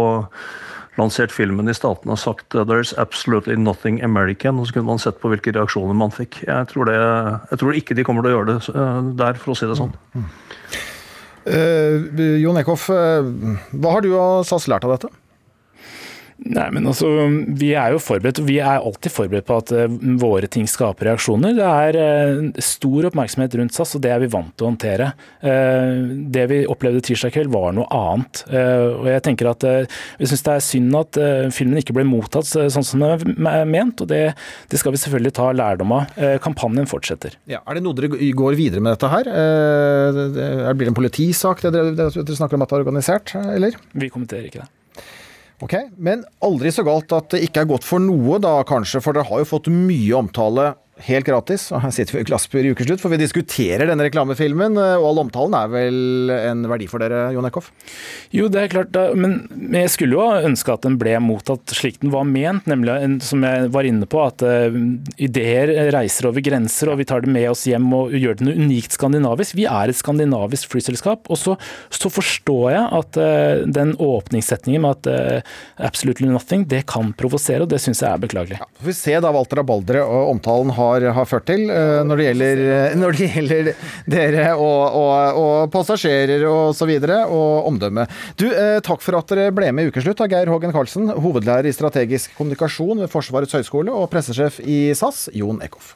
lansert 0.98 1.32
filmen 1.34 1.70
i 1.70 1.74
statene 1.74 2.14
og 2.14 2.20
sagt 2.22 2.54
«There's 2.54 2.94
absolutely 3.00 3.56
nothing 3.58 4.00
American», 4.06 4.60
og 4.60 4.68
så 4.68 4.76
kunne 4.76 4.92
man 4.92 5.02
sett 5.02 5.20
på 5.22 5.32
hvilke 5.32 5.54
reaksjoner 5.56 5.96
man 5.98 6.14
fikk. 6.14 6.42
Jeg 6.46 6.70
tror, 6.70 6.90
det, 6.90 6.98
jeg 7.50 7.62
tror 7.62 7.78
ikke 7.80 7.98
de 7.98 8.06
kommer 8.06 8.24
til 8.24 8.32
å 8.32 8.36
gjøre 8.38 8.52
det 8.52 8.74
eh, 8.74 9.10
der, 9.22 9.40
for 9.40 9.54
å 9.54 9.58
si 9.58 9.70
det 9.70 9.78
sånn. 9.80 9.94
Uh, 11.44 12.38
Jon 12.40 12.56
Eckhoff, 12.56 12.86
eh, 12.94 13.26
hva 13.74 13.96
har 13.96 14.04
du 14.04 14.14
og 14.14 14.46
SAS 14.48 14.68
lært 14.70 14.86
av 14.86 14.94
dette? 14.94 15.10
Nei, 16.44 16.66
men 16.76 16.84
altså, 16.90 17.08
Vi 17.56 17.70
er 17.72 17.94
jo 17.94 18.00
forberedt, 18.04 18.38
og 18.42 18.48
vi 18.50 18.58
er 18.60 18.82
alltid 18.84 19.12
forberedt 19.14 19.46
på 19.48 19.56
at 19.62 19.70
eh, 19.72 19.94
våre 20.20 20.48
ting 20.52 20.66
skaper 20.68 21.08
reaksjoner. 21.08 21.54
Det 21.56 21.64
er 21.64 21.96
eh, 22.02 22.42
stor 22.60 23.08
oppmerksomhet 23.08 23.56
rundt 23.56 23.72
SAS, 23.76 23.94
og 23.96 24.02
det 24.04 24.10
er 24.12 24.20
vi 24.20 24.28
vant 24.34 24.52
til 24.52 24.66
å 24.66 24.70
håndtere. 24.72 25.06
Eh, 25.40 26.02
det 26.34 26.44
vi 26.50 26.58
opplevde 26.68 27.00
tirsdag 27.06 27.32
kveld, 27.32 27.48
var 27.54 27.72
noe 27.76 27.88
annet. 27.96 28.42
Og 28.52 29.08
Jeg 29.08 29.24
tenker 29.24 29.48
at 29.54 29.64
vi 29.64 30.24
jeg 30.24 30.28
synes 30.30 30.44
det 30.44 30.52
er 30.54 30.64
synd 30.66 30.98
at 30.98 31.18
filmen 31.54 31.80
ikke 31.80 31.94
ble 31.96 32.04
mottatt 32.08 32.48
sånn 32.48 32.84
som 32.86 33.02
den 33.04 33.48
er 33.48 33.64
ment, 33.68 34.02
og 34.04 34.08
det, 34.10 34.20
det 34.72 34.80
skal 34.80 34.94
vi 34.94 35.00
selvfølgelig 35.00 35.34
ta 35.36 35.48
lærdom 35.56 35.92
av. 35.96 36.12
Kampanjen 36.44 36.88
fortsetter. 36.90 37.36
Ja, 37.50 37.60
er 37.64 37.78
det 37.78 37.84
noe 37.86 37.96
dere 37.96 38.10
går 38.36 38.56
videre 38.58 38.84
med 38.84 38.94
dette 38.96 39.10
her? 39.12 39.28
Det- 39.28 40.30
det- 40.36 40.52
Blir 40.74 40.88
det 40.88 40.92
en 40.92 41.00
politisak 41.00 41.60
det 41.64 41.72
dere, 41.72 41.92
det 41.94 42.08
dere 42.14 42.36
snakker 42.36 42.54
om 42.58 42.62
at 42.64 42.68
det 42.72 42.76
er 42.78 42.84
organisert, 42.84 43.34
eller? 43.40 43.76
Vi 43.94 44.10
kommenterer 44.10 44.48
ikke 44.50 44.64
det. 44.64 44.70
Ok, 45.62 45.74
Men 45.96 46.24
aldri 46.42 46.72
så 46.74 46.82
galt 46.86 47.12
at 47.14 47.30
det 47.34 47.44
ikke 47.46 47.62
er 47.62 47.68
godt 47.70 47.86
for 47.86 48.02
noe, 48.02 48.40
da 48.42 48.56
kanskje, 48.66 49.02
for 49.04 49.14
dere 49.14 49.28
har 49.28 49.42
jo 49.44 49.50
fått 49.54 49.70
mye 49.70 50.16
omtale 50.18 50.72
helt 51.08 51.26
gratis. 51.26 51.66
Og 51.74 51.82
her 51.82 51.92
sitter 51.94 52.16
vi 52.16 52.22
i 52.22 52.28
Glassbur 52.28 52.64
i 52.64 52.72
ukeslutt, 52.74 53.02
for 53.02 53.12
vi 53.12 53.18
diskuterer 53.20 53.88
denne 53.88 54.06
reklamefilmen, 54.06 54.78
eh, 54.78 54.96
og 55.00 55.08
all 55.10 55.22
omtalen 55.24 55.56
er 55.58 55.72
vel 55.72 56.34
en 56.36 56.64
verdi 56.70 56.88
for 56.90 57.02
dere, 57.02 57.26
Jon 57.34 57.48
Eckhoff? 57.48 57.70
Jo, 58.34 58.48
det 58.52 58.62
er 58.62 58.72
klart, 58.72 58.98
men 59.18 59.36
jeg 59.74 59.92
skulle 59.92 60.18
jo 60.18 60.48
ønske 60.50 60.74
at 60.74 60.86
den 60.86 60.98
ble 61.00 61.16
mottatt 61.22 61.74
slik 61.74 62.00
den 62.02 62.12
var 62.14 62.26
ment, 62.28 62.68
nemlig 62.70 63.22
som 63.26 63.42
jeg 63.46 63.70
var 63.74 63.88
inne 63.88 64.08
på, 64.10 64.22
at 64.22 64.44
eh, 64.46 64.78
ideer 65.26 65.72
reiser 65.94 66.30
over 66.30 66.44
grenser, 66.44 66.92
og 66.92 67.00
vi 67.02 67.08
tar 67.08 67.24
det 67.24 67.32
med 67.34 67.48
oss 67.50 67.66
hjem 67.68 67.90
og 67.96 68.14
gjør 68.14 68.38
det 68.38 68.48
noe 68.48 68.66
unikt 68.66 68.94
skandinavisk. 68.96 69.58
Vi 69.58 69.68
er 69.70 69.90
et 69.90 69.98
skandinavisk 69.98 70.72
flyselskap, 70.72 71.26
og 71.30 71.40
så, 71.40 71.56
så 71.90 72.12
forstår 72.12 72.66
jeg 72.74 72.84
at 73.00 73.20
eh, 73.20 73.64
den 73.66 73.94
åpningssetningen 73.98 74.84
med 74.84 74.94
at 74.94 75.44
absolutely 75.78 76.26
nothing, 76.28 76.64
det 76.68 76.84
kan 76.90 77.12
provosere, 77.16 77.64
og 77.64 77.70
det 77.70 77.80
syns 77.82 78.02
jeg 78.02 78.10
er 78.10 78.20
beklagelig. 78.22 78.58
Får 78.80 78.88
vi 78.88 78.96
se 78.96 79.14
da 79.22 79.30
Walter 79.34 79.60
Abaldre 79.62 80.02
og 80.04 80.34
omtalen 80.34 80.72
har, 80.76 80.93
har 81.02 81.26
ført 81.28 81.46
til 81.50 81.66
eh, 81.72 82.02
når 82.06 82.20
det 82.20 82.28
gjelder, 82.28 82.62
eh, 82.76 82.96
når 83.00 83.18
det 83.18 83.28
gjelder 83.34 83.70
dere 84.14 84.46
og, 84.54 84.96
og, 85.00 85.40
og 85.42 85.72
passasjerer 85.74 86.46
og 86.48 86.74
så 86.76 86.88
videre, 86.88 87.24
og 87.26 87.68
omdømme. 87.72 88.06
Du, 88.40 88.46
eh, 88.50 88.78
takk 88.84 89.04
for 89.04 89.18
at 89.18 89.34
dere 89.34 89.54
ble 89.54 89.72
med 89.74 89.88
i 89.88 89.92
Ukeslutt, 89.92 90.20
da, 90.20 90.30
Geir 90.30 90.52
Hågen 90.52 90.74
Karlsen, 90.74 91.10
hovedlærer 91.10 91.68
i 91.68 91.74
strategisk 91.76 92.36
kommunikasjon 92.38 93.04
ved 93.04 93.12
Forsvarets 93.12 93.58
høgskole, 93.58 93.92
og 93.92 94.10
pressesjef 94.12 94.62
i 94.64 94.86
SAS, 94.96 95.28
Jon 95.34 95.62
Eckhoff. 95.64 95.94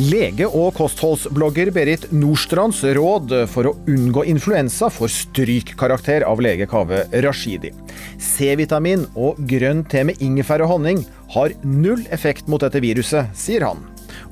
Lege 0.00 0.46
og 0.48 0.78
kostholdsblogger 0.78 1.68
Berit 1.76 2.06
Nordstrands 2.14 2.78
råd 2.96 3.34
for 3.52 3.68
å 3.68 3.72
unngå 3.90 4.22
influensa 4.32 4.88
får 4.88 5.10
strykkarakter 5.12 6.24
av 6.24 6.40
lege 6.40 6.64
Kaveh 6.70 7.10
Rashidi. 7.26 7.68
C-vitamin 8.16 9.02
og 9.12 9.36
grønn 9.50 9.82
te 9.84 10.06
med 10.08 10.22
ingefær 10.24 10.64
og 10.64 10.70
honning 10.72 11.02
har 11.34 11.52
null 11.66 12.06
effekt 12.16 12.48
mot 12.48 12.64
dette 12.64 12.80
viruset, 12.80 13.28
sier 13.36 13.66
han. 13.66 13.82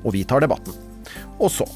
Og 0.01 0.15
vi 0.15 0.23
tar 0.25 0.41
debatten. 0.41 0.73
Og 1.37 1.53
så 1.53 1.69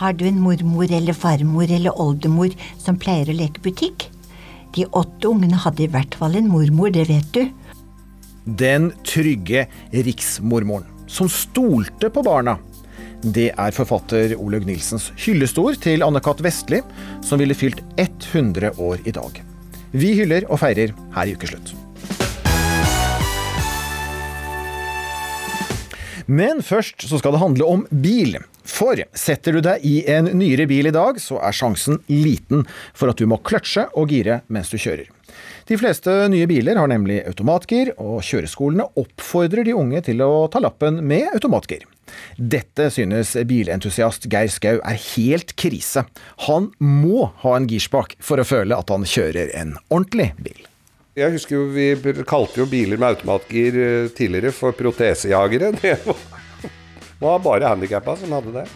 Har 0.00 0.18
du 0.18 0.26
en 0.26 0.42
mormor 0.42 0.90
eller 0.90 1.14
farmor 1.14 1.70
eller 1.70 1.94
oldemor 1.94 2.50
som 2.82 2.98
pleier 2.98 3.30
å 3.30 3.38
leke 3.38 3.62
butikk? 3.62 4.08
De 4.74 4.88
åtte 4.90 5.30
ungene 5.30 5.62
hadde 5.62 5.86
i 5.86 5.92
hvert 5.94 6.18
fall 6.18 6.34
en 6.34 6.50
mormor, 6.50 6.90
det 6.90 7.06
vet 7.06 7.30
du. 7.32 7.46
Den 8.44 8.90
trygge 9.06 9.68
riksmormoren, 9.94 10.90
som 11.06 11.30
stolte 11.30 12.10
på 12.10 12.22
barna. 12.26 12.58
Det 13.22 13.48
er 13.56 13.74
forfatter 13.74 14.36
Olaug 14.36 14.66
Nilsens 14.68 15.08
hyllestord 15.24 15.80
til 15.82 16.04
Anne-Cath. 16.04 16.44
Vestli, 16.44 16.82
som 17.24 17.40
ville 17.40 17.56
fylt 17.56 17.82
100 17.96 18.76
år 18.76 19.02
i 19.08 19.14
dag. 19.16 19.42
Vi 19.96 20.12
hyller 20.18 20.46
og 20.50 20.60
feirer 20.60 20.92
her 21.16 21.26
i 21.26 21.34
Ukeslutt. 21.34 21.72
Men 26.26 26.62
først 26.62 27.06
så 27.06 27.20
skal 27.20 27.36
det 27.36 27.42
handle 27.42 27.66
om 27.70 27.84
bil. 27.90 28.36
For 28.66 28.98
setter 29.14 29.56
du 29.56 29.62
deg 29.64 29.84
i 29.86 30.00
en 30.10 30.26
nyere 30.36 30.66
bil 30.66 30.90
i 30.90 30.94
dag, 30.94 31.20
så 31.22 31.38
er 31.38 31.54
sjansen 31.54 32.02
liten 32.10 32.66
for 32.94 33.12
at 33.12 33.20
du 33.20 33.30
må 33.30 33.38
kløtsje 33.46 33.86
og 33.94 34.10
gire 34.10 34.42
mens 34.50 34.72
du 34.74 34.78
kjører. 34.78 35.15
De 35.66 35.74
fleste 35.74 36.12
nye 36.30 36.46
biler 36.46 36.78
har 36.78 36.86
nemlig 36.86 37.24
automatgir, 37.26 37.90
og 37.98 38.20
kjøreskolene 38.22 38.86
oppfordrer 39.00 39.66
de 39.66 39.74
unge 39.74 39.98
til 40.06 40.22
å 40.22 40.46
ta 40.52 40.60
lappen 40.62 41.00
med 41.02 41.26
automatgir. 41.34 41.82
Dette 42.38 42.86
synes 42.94 43.32
bilentusiast 43.50 44.28
Geir 44.30 44.52
Skau 44.52 44.78
er 44.78 45.00
helt 45.16 45.56
krise. 45.58 46.04
Han 46.46 46.70
må 46.78 47.32
ha 47.42 47.56
en 47.56 47.66
girspak 47.66 48.14
for 48.22 48.38
å 48.38 48.46
føle 48.46 48.78
at 48.78 48.92
han 48.94 49.06
kjører 49.10 49.50
en 49.58 49.74
ordentlig 49.88 50.28
bil. 50.38 50.60
Jeg 51.18 51.32
husker 51.34 51.56
jo 51.56 51.64
vi 51.72 51.88
kalte 52.28 52.60
jo 52.60 52.68
biler 52.70 53.00
med 53.00 53.16
automatgir 53.16 53.78
eh, 53.80 54.10
tidligere 54.14 54.52
for 54.54 54.76
protesejagere. 54.76 55.72
Det 57.16 57.24
var, 57.24 57.40
bare 57.40 57.70
handikappa 57.72 58.12
som 58.20 58.34
hadde 58.36 58.52
det. 58.52 58.66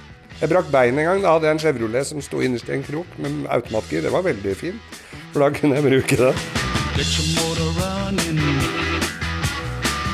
Jeg 0.40 0.48
brakk 0.48 0.70
beinet 0.72 1.02
en 1.02 1.10
gang. 1.10 1.20
Da 1.20 1.34
hadde 1.34 1.50
jeg 1.50 1.58
en 1.58 1.60
Chevrolet 1.66 2.08
som 2.08 2.24
sto 2.24 2.40
innerst 2.40 2.72
i 2.72 2.78
en 2.78 2.86
krok 2.86 3.12
med 3.20 3.44
automatgir. 3.52 4.00
Det 4.08 4.14
var 4.16 4.24
veldig 4.24 4.56
fint, 4.56 4.98
for 5.34 5.44
da 5.44 5.52
kunne 5.52 5.76
jeg 5.76 5.88
bruke 5.90 6.20
det. 6.22 6.59
Get 6.96 7.06
your 7.16 7.26
motor 7.38 7.70
running. 7.80 8.38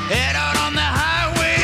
Head 0.09 0.35
out 0.35 0.57
on 0.65 0.75
the 0.75 0.85
highway. 0.85 1.57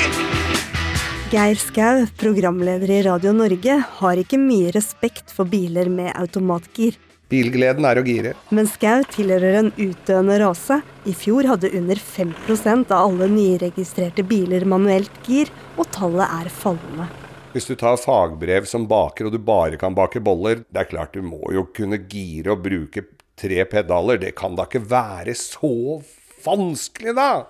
Geir 1.31 1.55
Skau, 1.55 2.07
programleder 2.17 2.89
i 2.89 3.03
Radio 3.05 3.31
Norge, 3.31 3.77
har 3.99 4.19
ikke 4.19 4.39
mye 4.41 4.73
respekt 4.73 5.31
for 5.31 5.45
biler 5.45 5.87
med 5.93 6.11
automatgir. 6.17 6.97
Bilgleden 7.29 7.85
er 7.85 8.01
å 8.01 8.05
gire. 8.05 8.33
Men 8.49 8.67
Skau 8.67 9.05
tilhører 9.13 9.61
en 9.61 9.71
utdøende 9.77 10.41
rase. 10.41 10.81
I 11.05 11.13
fjor 11.13 11.47
hadde 11.53 11.71
under 11.77 12.01
5% 12.01 12.91
av 12.91 13.07
alle 13.07 13.29
nyregistrerte 13.31 14.25
biler 14.27 14.65
manuelt 14.65 15.13
gir, 15.29 15.53
og 15.77 15.87
tallet 15.93 16.25
er 16.41 16.51
fallende. 16.51 17.07
Hvis 17.53 17.69
du 17.69 17.75
tar 17.77 18.01
fagbrev 18.01 18.65
som 18.65 18.89
baker, 18.89 19.29
og 19.29 19.37
du 19.37 19.37
bare 19.37 19.77
kan 19.77 19.93
bake 19.93 20.25
boller, 20.25 20.65
det 20.73 20.87
er 20.87 20.89
klart 20.89 21.13
du 21.13 21.21
må 21.21 21.53
jo 21.53 21.69
kunne 21.69 22.01
gire 22.09 22.57
og 22.57 22.65
bruke 22.65 23.05
tre 23.39 23.65
pedaler. 23.65 24.19
Det 24.21 24.33
kan 24.39 24.55
da 24.57 24.67
ikke 24.67 24.83
være 24.89 25.35
så 25.37 26.01
vanskelig, 26.45 27.15
da? 27.17 27.45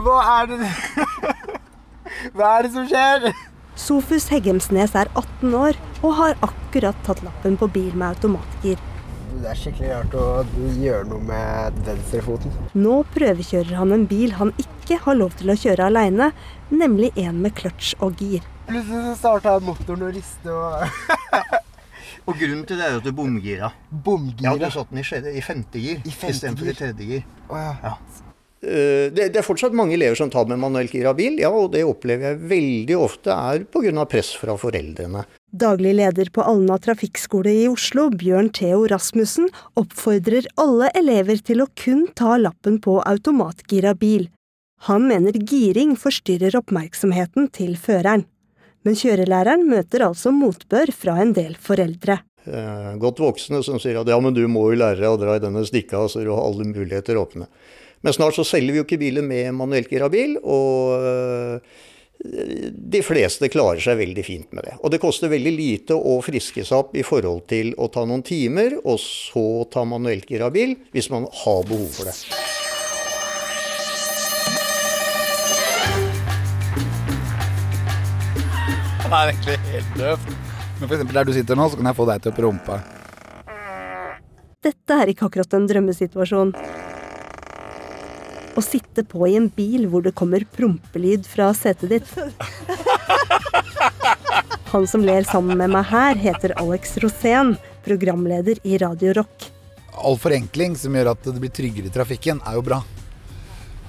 Hva 0.00 0.18
er 0.40 0.50
det 0.50 0.58
Hva 2.34 2.50
er 2.56 2.66
det 2.66 2.72
som 2.74 2.86
skjer? 2.88 3.30
Sofus 3.80 4.28
Heggemsnes 4.32 4.94
er 4.98 5.08
18 5.16 5.54
år 5.56 5.78
og 6.02 6.14
har 6.18 6.38
akkurat 6.44 6.96
tatt 7.06 7.22
lappen 7.24 7.56
på 7.60 7.68
bil 7.72 7.92
med 7.94 8.10
automatgir. 8.10 8.80
Det 9.40 9.48
er 9.48 9.56
skikkelig 9.56 9.90
rart 9.92 10.14
å 10.18 10.24
gjøre 10.82 11.06
noe 11.08 11.22
med 11.24 11.78
venstrefoten. 11.86 12.52
Nå 12.76 12.98
prøvekjører 13.14 13.78
han 13.78 13.94
en 13.96 14.04
bil 14.10 14.34
han 14.36 14.52
ikke 14.60 14.98
har 15.06 15.16
lov 15.16 15.32
til 15.40 15.52
å 15.52 15.56
kjøre 15.56 15.86
aleine, 15.86 16.32
nemlig 16.68 17.12
en 17.22 17.40
med 17.40 17.54
kløtsj 17.56 17.94
og 18.04 18.20
gir. 18.20 18.44
Plutselig 18.68 19.06
så 19.06 19.16
starta 19.22 19.56
motoren 19.64 20.04
å 20.08 20.12
riste 20.12 20.52
og 20.52 20.84
Og 22.26 22.36
grunnen 22.36 22.66
til 22.68 22.80
det 22.80 22.86
er 22.86 22.96
jo 22.96 23.02
at 23.02 23.06
du 23.06 23.12
bomgira. 23.16 23.70
Bomgira? 23.90 24.52
Ja, 24.52 24.56
du 24.58 24.74
satt 24.74 24.90
den 24.92 25.00
i, 25.02 25.06
skjede, 25.06 25.32
i 25.34 25.44
femte 25.44 25.80
gir 25.82 26.02
istedenfor 26.04 26.66
i 26.66 26.72
gir. 26.72 26.80
tredje 26.82 27.08
gir. 27.14 27.24
Oh, 27.48 27.56
ja. 27.58 27.72
Ja. 27.82 27.94
Eh, 28.62 29.08
Det, 29.10 29.30
det 29.32 29.40
er 29.40 29.46
fortsatt 29.46 29.72
mange 29.72 29.94
elever 29.96 30.18
som 30.18 30.30
tar 30.30 30.46
med 30.46 30.60
manuelt 30.60 30.92
gira 30.92 31.14
bil, 31.16 31.38
ja, 31.40 31.48
og 31.50 31.72
det 31.72 31.84
opplever 31.88 32.34
jeg 32.34 32.40
veldig 32.50 32.96
ofte 33.00 33.32
er 33.32 33.64
pga. 33.64 34.04
press 34.04 34.34
fra 34.36 34.56
foreldrene. 34.60 35.24
Daglig 35.50 35.94
leder 35.96 36.28
på 36.30 36.44
Alna 36.46 36.76
trafikkskole 36.78 37.50
i 37.50 37.68
Oslo, 37.68 38.10
Bjørn 38.10 38.52
Theo 38.54 38.86
Rasmussen, 38.86 39.48
oppfordrer 39.74 40.46
alle 40.56 40.90
elever 40.94 41.40
til 41.42 41.64
å 41.64 41.66
kun 41.74 42.06
ta 42.14 42.36
lappen 42.36 42.78
på 42.78 43.00
automatgira 43.02 43.94
bil. 43.98 44.28
Han 44.86 45.08
mener 45.08 45.32
giring 45.32 45.96
forstyrrer 45.96 46.54
oppmerksomheten 46.56 47.50
til 47.52 47.74
føreren. 47.76 48.24
Men 48.86 48.96
kjørelæreren 48.96 49.66
møter 49.68 50.06
altså 50.06 50.32
motbør 50.32 50.92
fra 50.96 51.18
en 51.20 51.34
del 51.36 51.56
foreldre. 51.60 52.20
Eh, 52.48 52.94
Godt 53.02 53.20
voksne 53.20 53.60
som 53.66 53.76
sier 53.82 53.98
at 54.00 54.08
ja, 54.08 54.16
men 54.22 54.34
du 54.36 54.42
må 54.48 54.70
jo 54.70 54.80
lære 54.80 55.02
deg 55.02 55.12
å 55.12 55.20
dra 55.20 55.36
i 55.36 55.42
denne 55.42 55.66
stikka, 55.68 56.06
så 56.08 56.24
du 56.24 56.32
har 56.32 56.40
alle 56.46 56.64
muligheter 56.70 57.20
åpne. 57.20 57.50
Men 58.00 58.16
snart 58.16 58.38
så 58.38 58.46
selger 58.48 58.72
vi 58.72 58.80
jo 58.80 58.86
ikke 58.86 59.00
biler 59.02 59.26
med 59.26 59.52
manuelt 59.58 59.90
gira 59.92 60.08
bil, 60.08 60.38
og 60.40 61.04
eh, 61.04 61.80
de 62.20 63.00
fleste 63.04 63.48
klarer 63.52 63.80
seg 63.84 64.00
veldig 64.00 64.24
fint 64.24 64.56
med 64.56 64.64
det. 64.64 64.74
Og 64.80 64.92
det 64.92 65.00
koster 65.00 65.32
veldig 65.32 65.52
lite 65.56 65.96
å 65.96 66.18
friske 66.24 66.64
seg 66.64 66.80
opp 66.80 66.96
i 66.96 67.04
forhold 67.04 67.46
til 67.52 67.74
å 67.80 67.90
ta 67.92 68.06
noen 68.08 68.24
timer, 68.24 68.78
og 68.84 68.96
så 69.04 69.44
ta 69.72 69.84
manuelt 69.88 70.28
gira 70.28 70.48
bil, 70.52 70.78
hvis 70.96 71.12
man 71.12 71.28
har 71.44 71.64
behov 71.68 71.88
for 72.00 72.08
det. 72.08 72.16
Han 79.10 79.24
er 79.26 79.32
egentlig 79.32 79.56
helt 79.72 79.96
døv. 79.98 80.26
Men 80.78 80.86
eksempel 80.86 81.16
der 81.18 81.26
du 81.26 81.32
sitter 81.34 81.58
nå, 81.58 81.64
så 81.66 81.78
kan 81.80 81.88
jeg 81.90 81.96
få 81.98 82.04
deg 82.06 82.20
til 82.22 82.30
å 82.30 82.36
prompe. 82.36 82.76
Dette 84.62 84.98
er 85.02 85.10
ikke 85.10 85.26
akkurat 85.26 85.56
en 85.58 85.66
drømmesituasjon. 85.66 86.52
Å 88.54 88.62
sitte 88.62 89.02
på 89.08 89.26
i 89.26 89.34
en 89.38 89.48
bil 89.50 89.88
hvor 89.90 90.04
det 90.04 90.14
kommer 90.14 90.44
prompelyd 90.54 91.26
fra 91.26 91.48
setet 91.58 91.90
ditt. 91.90 92.12
Han 94.70 94.86
som 94.86 95.02
ler 95.02 95.26
sammen 95.26 95.58
med 95.58 95.74
meg 95.74 95.90
her, 95.90 96.14
heter 96.14 96.54
Alex 96.62 96.94
Rosén, 97.02 97.56
programleder 97.82 98.62
i 98.62 98.78
Radio 98.78 99.16
Rock. 99.18 99.50
All 99.98 100.20
forenkling 100.22 100.78
som 100.78 100.94
gjør 100.94 101.16
at 101.16 101.26
det 101.26 101.40
blir 101.42 101.50
tryggere 101.50 101.90
i 101.90 101.94
trafikken, 101.98 102.38
er 102.46 102.60
jo 102.60 102.62
bra. 102.70 102.78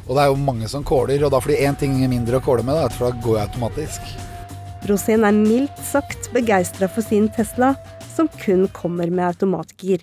Og 0.07 0.17
det 0.17 0.23
er 0.23 0.34
jo 0.34 0.41
mange 0.49 0.65
som 0.71 0.81
kåler, 0.81 1.21
og 1.21 1.29
da 1.36 1.38
får 1.43 1.53
de 1.53 1.62
én 1.69 1.77
ting 1.77 1.93
mindre 2.10 2.41
å 2.41 2.45
kåle 2.45 2.65
med, 2.65 2.73
da, 2.73 2.89
for 2.89 3.12
da 3.12 3.21
går 3.21 3.38
jeg 3.38 3.49
automatisk. 3.51 4.13
Rosén 4.89 5.22
er 5.28 5.36
mildt 5.36 5.78
sagt 5.86 6.32
begeistra 6.34 6.88
for 6.89 7.06
sin 7.06 7.28
Tesla, 7.36 7.76
som 8.15 8.30
kun 8.41 8.65
kommer 8.74 9.12
med 9.13 9.28
automatgir. 9.28 10.02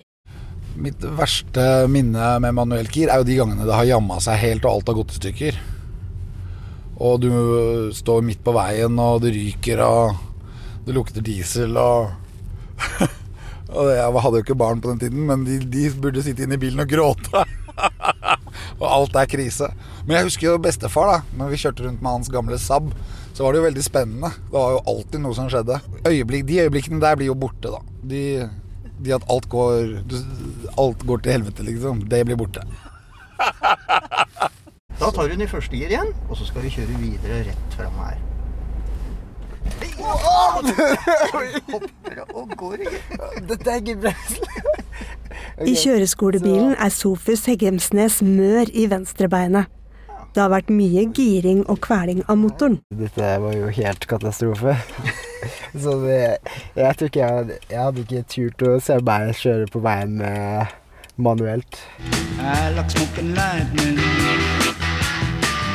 Mitt 0.79 1.03
verste 1.17 1.65
minne 1.91 2.37
med 2.39 2.55
manuelt 2.55 2.93
gir 2.95 3.11
er 3.11 3.19
jo 3.19 3.27
de 3.27 3.35
gangene 3.41 3.67
det 3.67 3.75
har 3.75 3.89
jamma 3.89 4.21
seg 4.23 4.39
helt 4.39 4.63
og 4.63 4.77
alt 4.77 4.91
har 4.91 4.99
gått 5.01 5.15
i 5.15 5.19
stykker. 5.19 5.59
Og 6.99 7.19
du 7.23 7.31
står 7.95 8.23
midt 8.27 8.43
på 8.43 8.55
veien, 8.55 8.95
og 8.99 9.21
det 9.23 9.33
ryker, 9.35 9.83
og 9.83 10.83
det 10.87 10.95
lukter 10.95 11.23
diesel, 11.23 11.75
og 11.79 12.15
Og 13.69 13.85
Jeg 13.93 14.21
hadde 14.23 14.39
jo 14.39 14.41
ikke 14.41 14.57
barn 14.57 14.79
på 14.81 14.89
den 14.89 15.01
tiden, 15.03 15.27
men 15.29 15.43
de, 15.45 15.59
de 15.61 15.83
burde 16.01 16.23
sitte 16.25 16.41
inne 16.41 16.57
i 16.57 16.61
bilen 16.61 16.81
og 16.81 16.89
gråte. 16.89 17.43
og 18.81 18.85
alt 18.87 19.19
er 19.19 19.29
krise. 19.29 19.69
Men 20.07 20.17
jeg 20.17 20.29
husker 20.31 20.47
jo 20.47 20.61
bestefar, 20.63 21.11
da. 21.11 21.37
Når 21.37 21.51
vi 21.51 21.59
kjørte 21.61 21.85
rundt 21.85 22.01
med 22.01 22.15
hans 22.15 22.31
gamle 22.33 22.57
Saab, 22.57 22.89
så 23.39 23.45
var 23.45 23.53
det 23.55 23.59
jo 23.61 23.63
veldig 23.69 23.83
spennende. 23.85 24.29
Det 24.35 24.51
var 24.51 24.73
jo 24.73 24.79
alltid 24.91 25.21
noe 25.23 25.35
som 25.37 25.45
skjedde. 25.47 25.77
Øyeblikk, 26.09 26.41
de 26.49 26.57
øyeblikkene 26.65 26.99
der 26.99 27.15
blir 27.15 27.29
jo 27.29 27.35
borte, 27.39 27.69
da. 27.71 27.79
De, 28.11 28.23
de 28.99 29.13
at 29.15 29.23
alt 29.31 29.47
går, 29.47 29.93
alt 30.75 31.05
går 31.07 31.21
til 31.23 31.31
helvete, 31.37 31.63
liksom. 31.63 32.01
Det 32.11 32.19
blir 32.27 32.35
borte. 32.35 32.65
Da 34.99 35.07
tar 35.15 35.31
hun 35.31 35.39
i 35.39 35.47
første 35.47 35.79
gir 35.79 35.87
igjen, 35.87 36.11
og 36.27 36.35
så 36.35 36.49
skal 36.49 36.67
vi 36.67 36.73
kjøre 36.75 36.99
videre 36.99 37.39
rett 37.47 37.79
fram 37.79 37.95
her. 38.03 38.19
Dette 43.47 43.71
er 43.71 43.79
ikke 43.79 43.97
bra. 44.03 44.13
I 45.63 45.79
kjøreskolebilen 45.79 46.75
er 46.75 46.91
Sofus 46.91 47.47
Heggemsnes 47.47 48.19
mør 48.19 48.67
i 48.75 48.89
venstrebeinet. 48.91 49.71
Det 50.39 50.45
har 50.45 50.53
vært 50.53 50.69
mye 50.71 51.01
giring 51.11 51.65
og 51.67 51.81
kveling 51.83 52.21
av 52.31 52.37
motoren. 52.39 52.77
Dette 52.95 53.31
var 53.43 53.55
jo 53.57 53.67
helt 53.75 54.05
katastrofe. 54.07 54.71
Så 55.83 55.97
det, 55.99 56.37
jeg 56.79 56.95
tror 56.95 57.09
ikke 57.09 57.25
jeg 57.25 57.57
jeg 57.57 57.81
hadde 57.81 58.05
ikke 58.05 58.21
turt 58.31 58.63
å 58.63 58.77
se 58.79 58.95
meg 59.03 59.33
kjøre 59.35 59.67
på 59.73 59.81
veien 59.83 60.23
eh, 60.23 60.71
manuelt. 61.19 61.81
I 62.39 62.71
like 62.77 62.95
smoking 62.95 63.35
lightning. 63.35 63.99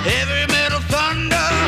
Heavy 0.09 0.49
metal 0.49 0.81
thunder. 0.89 1.61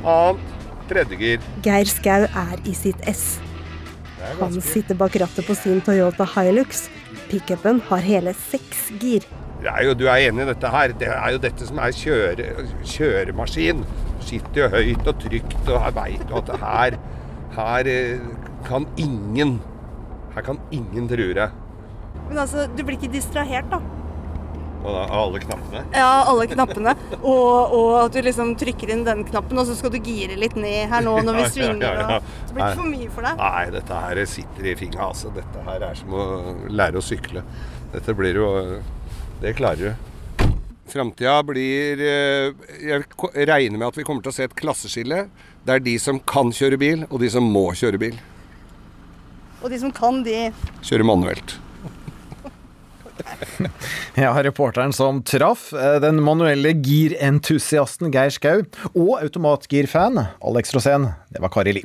Annet. 0.00 0.58
Tredjegir. 0.88 1.44
Geir 1.68 1.92
Skau 1.92 2.24
er 2.24 2.56
i 2.64 2.72
sitt 2.80 3.04
ess. 3.04 3.36
Han 4.40 4.62
sitter 4.64 4.96
bak 4.96 5.20
rattet 5.20 5.44
på 5.44 5.60
sin 5.60 5.84
Toyota 5.84 6.24
Hilux. 6.38 6.86
Pickupen 7.28 7.84
har 7.92 8.08
hele 8.08 8.32
seks 8.48 8.88
gir. 8.96 9.28
Det 9.64 9.72
er 9.72 9.86
jo, 9.86 9.94
du 9.96 10.04
er 10.12 10.26
enig 10.28 10.44
i 10.44 10.48
dette 10.50 10.70
her. 10.74 10.92
Det 11.00 11.08
er 11.08 11.32
jo 11.32 11.38
dette 11.40 11.66
som 11.68 11.78
er 11.80 11.94
kjøre, 11.96 12.48
kjøremaskin. 12.84 13.80
Sitter 14.24 14.64
jo 14.66 14.70
høyt 14.74 15.08
og 15.08 15.20
trygt 15.22 15.68
og 15.72 15.86
veit 15.96 16.22
du 16.28 16.34
at 16.40 16.50
her 16.60 16.96
Her 17.54 17.88
eh, 17.88 18.22
kan 18.64 18.86
ingen 19.00 19.58
Her 20.34 20.44
kan 20.46 20.60
ingen 20.74 21.08
true 21.10 21.34
deg. 21.36 21.52
Men 22.28 22.40
altså, 22.44 22.64
du 22.72 22.80
blir 22.84 22.96
ikke 22.98 23.12
distrahert, 23.12 23.68
da? 23.72 23.80
Av 24.84 25.12
alle 25.16 25.40
knappene. 25.40 25.80
Ja, 25.96 26.24
alle 26.28 26.44
knappene. 26.50 26.92
Og, 27.22 27.72
og 27.76 27.90
at 28.02 28.16
du 28.16 28.20
liksom 28.24 28.52
trykker 28.60 28.90
inn 28.92 29.04
den 29.06 29.22
knappen, 29.28 29.60
og 29.60 29.68
så 29.68 29.76
skal 29.78 29.92
du 29.94 30.00
gire 30.04 30.36
litt 30.36 30.56
ned 30.60 30.90
her 30.92 31.04
nå 31.04 31.14
når 31.24 31.38
vi 31.38 31.44
Ja, 31.44 31.46
ja, 31.46 31.52
svinger. 31.54 31.86
ja, 31.86 31.94
ja. 32.00 32.18
Og... 32.18 32.34
Det 32.48 32.56
blir 32.56 32.64
ikke 32.66 32.80
for 32.82 32.90
mye 32.90 33.12
for 33.14 33.28
deg. 33.28 33.40
Nei, 33.40 33.62
dette 33.78 34.02
her 34.04 34.20
sitter 34.34 34.68
i 34.68 34.74
fingra, 34.80 35.08
altså. 35.12 35.32
Dette 35.36 35.64
her 35.68 35.86
er 35.88 35.96
som 36.00 36.12
å 36.16 36.26
lære 36.68 37.00
å 37.00 37.04
sykle. 37.04 37.44
Dette 37.94 38.16
blir 38.18 38.40
jo 38.42 38.50
Det 39.40 39.54
klarer 39.58 39.76
du. 39.76 40.44
Framtida 40.90 41.38
blir 41.46 42.00
eh, 42.04 42.52
Jeg 42.84 43.48
regner 43.48 43.78
med 43.80 43.88
at 43.88 43.98
vi 43.98 44.04
kommer 44.06 44.22
til 44.24 44.32
å 44.32 44.36
se 44.36 44.46
et 44.46 44.56
klasseskille. 44.56 45.24
Det 45.64 45.78
er 45.78 45.82
de 45.84 45.96
som 46.00 46.20
kan 46.20 46.52
kjøre 46.54 46.78
bil, 46.80 47.04
og 47.08 47.20
de 47.22 47.30
som 47.32 47.46
må 47.48 47.70
kjøre 47.76 48.00
bil. 48.00 48.18
Og 49.64 49.72
de 49.72 49.80
som 49.80 49.92
kan, 49.94 50.20
de 50.26 50.50
Kjører 50.84 51.08
manuelt. 51.08 51.56
Ja, 54.14 54.30
reporteren 54.44 54.92
som 54.94 55.22
traff 55.26 55.72
eh, 55.74 55.96
den 56.02 56.20
manuelle 56.22 56.74
girentusiasten 56.84 58.12
Geir 58.14 58.30
Skau 58.34 58.62
og 58.92 59.12
automatgirfan 59.22 60.20
Alex 60.22 60.74
Rosén, 60.76 61.08
det 61.34 61.42
var 61.42 61.50
Kari 61.54 61.74
Li. 61.78 61.84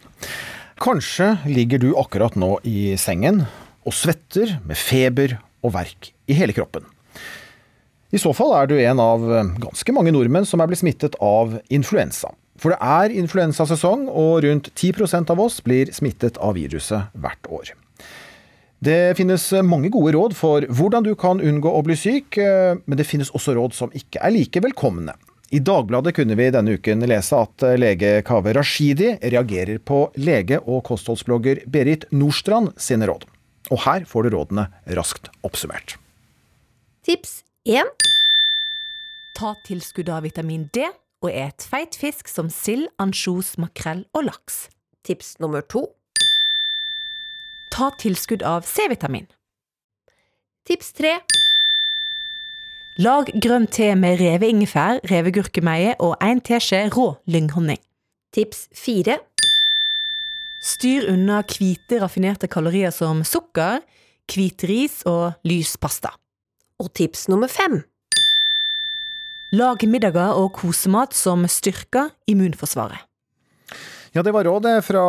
Kanskje 0.82 1.32
ligger 1.50 1.82
du 1.82 1.90
akkurat 1.98 2.38
nå 2.40 2.58
i 2.68 2.94
sengen 3.02 3.44
og 3.82 3.96
svetter 3.96 4.58
med 4.68 4.78
feber 4.78 5.40
og 5.66 5.74
verk 5.76 6.12
i 6.30 6.38
hele 6.38 6.54
kroppen. 6.56 6.86
I 8.10 8.18
så 8.18 8.32
fall 8.34 8.56
er 8.58 8.70
du 8.70 8.78
en 8.82 9.02
av 9.02 9.26
eh, 9.30 9.52
ganske 9.62 9.94
mange 9.94 10.14
nordmenn 10.16 10.48
som 10.50 10.62
er 10.62 10.70
blitt 10.70 10.82
smittet 10.82 11.18
av 11.22 11.60
influensa. 11.70 12.32
For 12.60 12.74
det 12.74 12.80
er 12.82 13.14
influensasesong, 13.22 14.08
og 14.10 14.42
rundt 14.44 14.72
10% 14.74 15.30
av 15.32 15.40
oss 15.40 15.60
blir 15.64 15.94
smittet 15.96 16.40
av 16.44 16.58
viruset 16.58 17.14
hvert 17.14 17.50
år. 17.54 17.72
Det 18.80 19.16
finnes 19.20 19.44
mange 19.68 19.92
gode 19.92 20.14
råd 20.16 20.36
for 20.40 20.64
hvordan 20.64 21.06
du 21.06 21.14
kan 21.20 21.42
unngå 21.44 21.72
å 21.72 21.84
bli 21.86 21.98
syk, 22.00 22.38
eh, 22.42 22.80
men 22.84 23.00
det 23.00 23.08
finnes 23.08 23.32
også 23.36 23.56
råd 23.58 23.76
som 23.78 23.94
ikke 23.96 24.24
er 24.24 24.34
like 24.36 24.64
velkomne. 24.64 25.16
I 25.50 25.62
Dagbladet 25.66 26.14
kunne 26.14 26.38
vi 26.38 26.52
denne 26.54 26.76
uken 26.78 27.06
lese 27.10 27.38
at 27.46 27.66
eh, 27.66 27.78
lege 27.78 28.20
Kaveh 28.26 28.56
Rashidi 28.58 29.16
reagerer 29.22 29.82
på 29.82 30.08
lege- 30.22 30.62
og 30.66 30.82
kostholdsblogger 30.90 31.66
Berit 31.70 32.08
Nordstrand 32.10 32.74
sine 32.82 33.10
råd. 33.10 33.28
Og 33.70 33.84
her 33.86 34.08
får 34.10 34.26
du 34.26 34.34
rådene 34.38 34.66
raskt 34.98 35.30
oppsummert. 35.46 36.00
Tips 37.06 37.42
1. 37.70 37.86
Ta 39.38 39.52
tilskudd 39.62 40.08
av 40.10 40.24
vitamin 40.26 40.64
D 40.74 40.88
og 41.22 41.28
et 41.30 41.62
feit 41.70 41.94
fisk 41.94 42.26
som 42.32 42.48
sild, 42.50 42.88
ansjos, 42.98 43.60
makrell 43.62 44.08
og 44.18 44.24
laks. 44.26 44.56
Tips 45.06 45.36
nummer 45.38 45.62
2. 45.62 45.84
Ta 47.70 47.92
tilskudd 48.02 48.42
av 48.42 48.66
C-vitamin. 48.66 49.28
Tips 50.66 50.90
3. 50.98 51.12
Lag 53.06 53.30
grønn 53.38 53.68
te 53.70 53.92
med 53.94 54.18
reveingefær, 54.18 54.98
ingefær, 54.98 55.12
revet 55.14 55.36
gurkemeie 55.38 55.92
og 56.02 56.16
en 56.26 56.42
teskje 56.42 56.88
rå 56.96 57.12
lynghonning. 57.30 57.84
Tips 58.34 58.66
4. 58.74 59.20
Styr 60.58 61.06
unna 61.14 61.44
hvite, 61.46 62.02
raffinerte 62.02 62.50
kalorier 62.50 62.90
som 62.90 63.22
sukker, 63.22 63.86
hvit 64.26 64.66
ris 64.66 65.04
og 65.06 65.38
lys 65.46 65.78
pasta. 65.78 66.16
Og 66.80 66.92
tips 66.96 67.28
nummer 67.32 67.52
fem 67.52 67.82
Lag 69.50 69.82
middager 69.90 70.38
og 70.38 70.52
kosemat 70.60 71.16
som 71.18 71.42
styrker 71.50 72.12
immunforsvaret. 72.30 73.02
Ja, 74.14 74.22
det 74.26 74.34
var 74.34 74.46
rådet 74.46 74.76
fra 74.86 75.02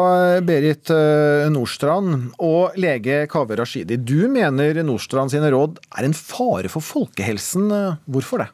Berit 0.44 0.90
eh, 0.92 1.46
Nordstrand. 1.52 2.30
Og 2.40 2.76
lege 2.80 3.26
Kaveh 3.33 3.56
Rashidi, 3.61 3.96
du 3.96 4.28
mener 4.33 4.80
Nordstrand 4.85 5.33
sine 5.33 5.48
råd 5.52 5.76
er 5.96 6.09
en 6.09 6.16
fare 6.16 6.72
for 6.72 6.85
folkehelsen. 6.85 7.68
Hvorfor 8.09 8.44
det? 8.44 8.48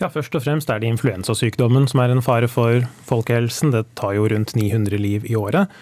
Ja, 0.00 0.08
Først 0.12 0.34
og 0.36 0.44
fremst 0.44 0.72
er 0.72 0.80
det 0.80 0.90
influensasykdommen 0.92 1.88
som 1.90 2.00
er 2.00 2.12
en 2.12 2.24
fare 2.24 2.48
for 2.48 2.84
folkehelsen. 3.08 3.72
Det 3.76 3.86
tar 3.98 4.16
jo 4.16 4.28
rundt 4.32 4.56
900 4.56 5.00
liv 5.00 5.28
i 5.28 5.36
året. 5.36 5.72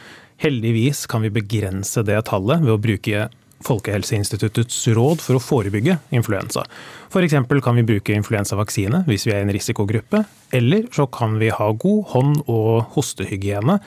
Heldigvis 0.43 1.07
kan 1.11 1.23
vi 1.23 1.35
begrense 1.35 2.03
det 2.07 2.25
tallet 2.31 2.63
ved 2.65 2.75
å 2.75 2.83
bruke 2.83 3.29
Folkehelseinstituttets 3.65 4.83
råd 4.97 5.23
for 5.25 5.39
å 5.39 5.43
forebygge 5.43 5.99
influensa. 6.15 6.65
F.eks. 7.09 7.37
kan 7.65 7.79
vi 7.79 7.87
bruke 7.87 8.17
influensavaksine 8.17 9.05
hvis 9.09 9.27
vi 9.29 9.35
er 9.35 9.43
i 9.43 9.47
en 9.47 9.55
risikogruppe, 9.55 10.25
eller 10.55 10.89
så 10.95 11.09
kan 11.09 11.39
vi 11.41 11.53
ha 11.55 11.71
god 11.73 12.05
hånd- 12.13 12.45
og 12.45 12.95
hostehygiene. 12.97 13.79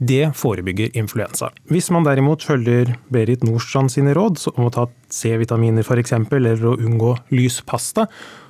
Det 0.00 0.30
forebygger 0.32 0.94
influensa. 0.96 1.50
Hvis 1.68 1.90
man 1.92 2.06
derimot 2.06 2.44
følger 2.46 2.94
Berit 3.12 3.42
Nordstrand 3.44 3.92
sine 3.92 4.14
råd 4.16 4.40
om 4.54 4.64
å 4.64 4.72
ta 4.72 4.86
C-vitaminer 5.12 5.84
f.eks., 5.84 6.14
eller 6.16 6.64
å 6.64 6.78
unngå 6.80 7.12
lys 7.36 7.60
pasta, 7.68 8.06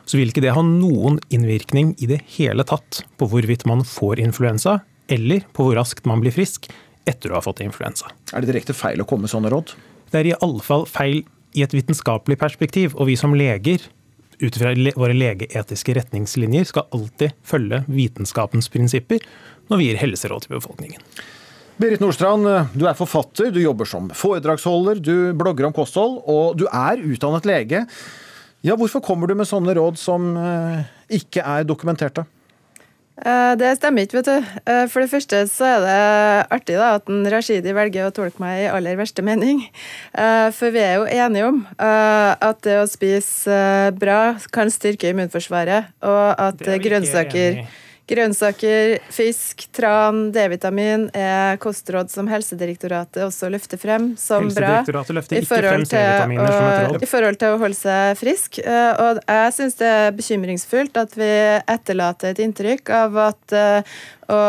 så 0.07 0.19
vil 0.19 0.31
ikke 0.31 0.45
det 0.45 0.55
ha 0.55 0.63
noen 0.63 1.19
innvirkning 1.35 1.97
i 1.99 2.07
det 2.11 2.21
hele 2.37 2.67
tatt 2.67 3.03
på 3.19 3.27
hvorvidt 3.31 3.67
man 3.67 3.83
får 3.87 4.23
influensa, 4.23 4.79
eller 5.11 5.43
på 5.51 5.67
hvor 5.67 5.79
raskt 5.79 6.07
man 6.07 6.23
blir 6.23 6.35
frisk 6.35 6.71
etter 7.09 7.33
å 7.33 7.41
ha 7.41 7.45
fått 7.45 7.65
influensa. 7.65 8.11
Er 8.31 8.43
det 8.43 8.53
direkte 8.53 8.77
feil 8.77 9.03
å 9.03 9.09
komme 9.09 9.27
med 9.27 9.35
sånne 9.35 9.51
råd? 9.51 9.75
Det 10.11 10.21
er 10.21 10.31
i 10.31 10.37
alle 10.43 10.63
fall 10.65 10.87
feil 10.91 11.23
i 11.55 11.65
et 11.65 11.75
vitenskapelig 11.75 12.39
perspektiv, 12.39 12.95
og 12.95 13.09
vi 13.11 13.17
som 13.19 13.35
leger 13.35 13.83
ut 14.41 14.57
fra 14.57 14.73
våre 14.97 15.17
legeetiske 15.17 15.95
retningslinjer 15.99 16.69
skal 16.71 16.89
alltid 16.97 17.37
følge 17.47 17.83
vitenskapens 17.91 18.71
prinsipper 18.73 19.23
når 19.71 19.81
vi 19.81 19.91
gir 19.91 20.01
helseråd 20.01 20.47
til 20.47 20.57
befolkningen. 20.57 21.05
Berit 21.81 22.03
Nordstrand, 22.03 22.45
du 22.77 22.85
er 22.85 22.97
forfatter, 22.97 23.49
du 23.55 23.61
jobber 23.63 23.89
som 23.89 24.11
foredragsholder, 24.13 24.99
du 25.01 25.33
blogger 25.37 25.69
om 25.69 25.77
kosthold, 25.77 26.19
og 26.29 26.59
du 26.61 26.67
er 26.69 27.01
utdannet 27.01 27.47
lege. 27.49 27.87
Ja, 28.67 28.77
Hvorfor 28.77 29.01
kommer 29.01 29.31
du 29.31 29.39
med 29.39 29.49
sånne 29.49 29.73
råd 29.79 29.97
som 29.97 30.35
eh, 30.37 30.83
ikke 31.17 31.41
er 31.41 31.65
dokumenterte? 31.65 32.27
Eh, 33.21 33.53
Det 33.61 33.75
stemmer 33.77 34.07
ikke, 34.07 34.21
vet 34.21 34.29
du. 34.31 34.49
Eh, 34.67 34.87
For 34.89 35.05
det 35.05 35.11
første 35.13 35.43
så 35.51 35.67
er 35.69 35.81
det 35.85 35.97
artig 36.57 36.77
da, 36.79 36.95
at 36.97 37.11
en 37.13 37.27
Rashidi 37.31 37.75
velger 37.77 38.09
å 38.09 38.15
tolke 38.17 38.41
meg 38.41 38.65
i 38.65 38.71
aller 38.73 38.97
verste 38.97 39.23
mening. 39.27 39.67
Eh, 40.15 40.49
For 40.57 40.73
vi 40.73 40.81
er 40.81 40.97
jo 41.01 41.05
enige 41.05 41.49
om 41.51 41.61
at 41.79 42.63
det 42.65 42.79
å 42.81 42.89
spise 42.89 43.93
bra 43.99 44.37
kan 44.53 44.71
styrke 44.73 45.13
immunforsvaret, 45.13 45.93
og 46.03 46.35
at 46.39 46.61
er 46.67 46.79
grønnsaker. 46.85 47.63
Grønnsaker, 48.11 48.97
fisk, 49.15 49.69
tran, 49.77 50.33
D-vitamin 50.35 51.09
er 51.15 51.57
kostråd 51.63 52.11
som 52.11 52.27
Helsedirektoratet 52.31 53.23
også 53.23 53.51
løfter 53.55 53.79
frem 53.79 54.11
som 54.19 54.49
bra. 54.51 54.81
I 54.83 55.45
forhold 55.47 55.87
til 55.87 55.99
som 56.19 56.35
å- 56.35 57.03
I 57.03 57.07
forhold 57.07 57.39
til 57.39 57.55
å 57.55 57.59
holde 57.63 57.79
seg 57.79 58.19
frisk. 58.19 58.59
Eh, 58.59 58.91
Og 59.01 59.21
jeg 59.29 59.53
syns 59.55 59.77
det 59.79 59.87
er 59.87 60.11
bekymringsfullt 60.13 60.97
at 60.97 61.15
vi 61.15 61.31
etterlater 61.71 62.31
et 62.35 62.43
inntrykk 62.43 62.91
av 62.91 63.17
at 63.17 63.55
å 64.31 64.41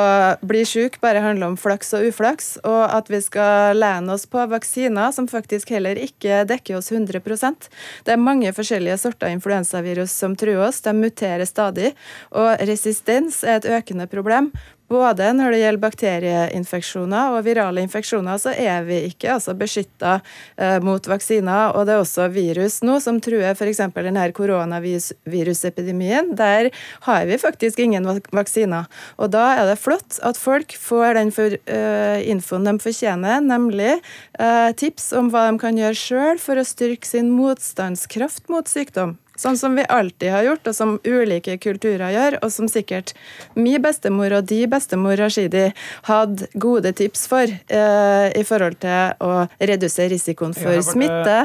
bli 0.46 0.62
syk 0.68 1.00
bare 1.02 1.24
handler 1.24 1.52
om 1.52 1.58
flaks 1.60 1.94
og 1.98 2.06
uflaks, 2.12 2.54
og 2.68 2.82
at 2.86 3.10
vi 3.12 3.22
skal 3.24 3.78
lene 3.80 4.14
oss 4.14 4.28
på 4.30 4.44
vaksiner 4.52 5.14
som 5.16 5.30
faktisk 5.32 5.74
heller 5.74 6.00
ikke 6.00 6.44
dekker 6.50 6.78
oss 6.78 6.92
100% 6.94 7.70
Det 8.06 8.14
er 8.14 8.22
mange 8.22 8.52
forskjellige 8.56 9.00
sorter 9.02 9.34
influensavirus 9.34 10.14
som 10.14 10.36
truer 10.38 10.68
oss. 10.68 10.82
De 10.86 10.94
muterer 10.96 11.46
stadig, 11.50 11.94
og 12.32 12.62
resistens 12.68 13.42
er 13.44 13.60
et 13.60 13.70
økende 13.80 14.08
problem. 14.12 14.52
Både 14.92 15.30
når 15.38 15.54
det 15.54 15.60
gjelder 15.62 15.84
bakterieinfeksjoner 15.86 17.38
og 17.38 17.46
virale 17.46 17.84
infeksjoner, 17.86 18.40
så 18.42 18.52
er 18.52 18.84
vi 18.84 18.98
ikke 19.08 19.30
altså 19.38 19.54
beskytta 19.56 20.18
eh, 20.60 20.80
mot 20.84 21.06
vaksiner. 21.08 21.72
Og 21.78 21.86
det 21.88 21.94
er 21.96 22.04
også 22.04 22.28
virus 22.34 22.82
nå 22.84 22.98
som 23.04 23.22
truer 23.24 23.56
f.eks. 23.56 23.80
denne 23.96 24.26
koronavirusepidemien. 24.36 26.36
Der 26.36 26.72
har 27.08 27.26
vi 27.30 27.40
faktisk 27.40 27.80
ingen 27.80 28.04
vaksiner. 28.36 28.92
Og 29.16 29.32
da 29.32 29.46
er 29.62 29.72
det 29.72 29.80
flott 29.80 30.20
at 30.28 30.40
folk 30.40 30.76
får 30.76 31.16
den 31.22 31.32
for, 31.36 31.56
eh, 31.56 32.28
infoen 32.28 32.68
de 32.68 32.76
fortjener, 32.84 33.40
nemlig 33.48 33.94
eh, 33.96 34.72
tips 34.76 35.14
om 35.16 35.32
hva 35.32 35.48
de 35.48 35.58
kan 35.62 35.78
gjøre 35.80 35.96
sjøl 35.96 36.38
for 36.42 36.60
å 36.60 36.68
styrke 36.68 37.08
sin 37.08 37.32
motstandskraft 37.32 38.52
mot 38.52 38.68
sykdom. 38.68 39.16
Sånn 39.42 39.58
som 39.58 39.74
vi 39.78 39.86
alltid 39.90 40.30
har 40.30 40.46
gjort, 40.46 40.70
og 40.70 40.78
som 40.78 40.96
ulike 41.08 41.56
kulturer 41.62 42.14
gjør, 42.14 42.38
og 42.46 42.54
som 42.54 42.70
sikkert 42.70 43.16
min 43.58 43.82
bestemor 43.82 44.36
og 44.38 44.46
de 44.52 44.60
bestemor 44.70 45.18
Rashidi 45.18 45.72
hadde 46.06 46.50
gode 46.62 46.92
tips 46.98 47.26
for 47.32 47.50
eh, 47.50 48.28
i 48.38 48.44
forhold 48.46 48.78
til 48.84 49.16
å 49.26 49.46
redusere 49.58 50.12
risikoen 50.14 50.54
for 50.58 50.78
Ja, 50.78 50.86
smitte, 50.86 51.38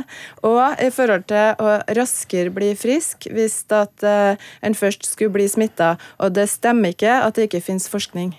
og 0.45 0.83
i 0.83 0.91
forhold 0.93 1.27
til 1.33 1.63
å 1.63 1.79
raskere 1.97 2.53
bli 2.55 2.75
frisk 2.79 3.31
hvis 3.33 3.63
at 3.73 4.05
eh, 4.05 4.49
en 4.61 4.77
først 4.77 5.09
skulle 5.09 5.39
bli 5.39 5.49
smitta. 5.49 5.97
Og 6.21 6.37
det 6.37 6.51
stemmer 6.53 6.93
ikke 6.93 7.23
at 7.23 7.39
det 7.39 7.49
ikke 7.49 7.65
finnes 7.65 7.89
forskning. 7.91 8.35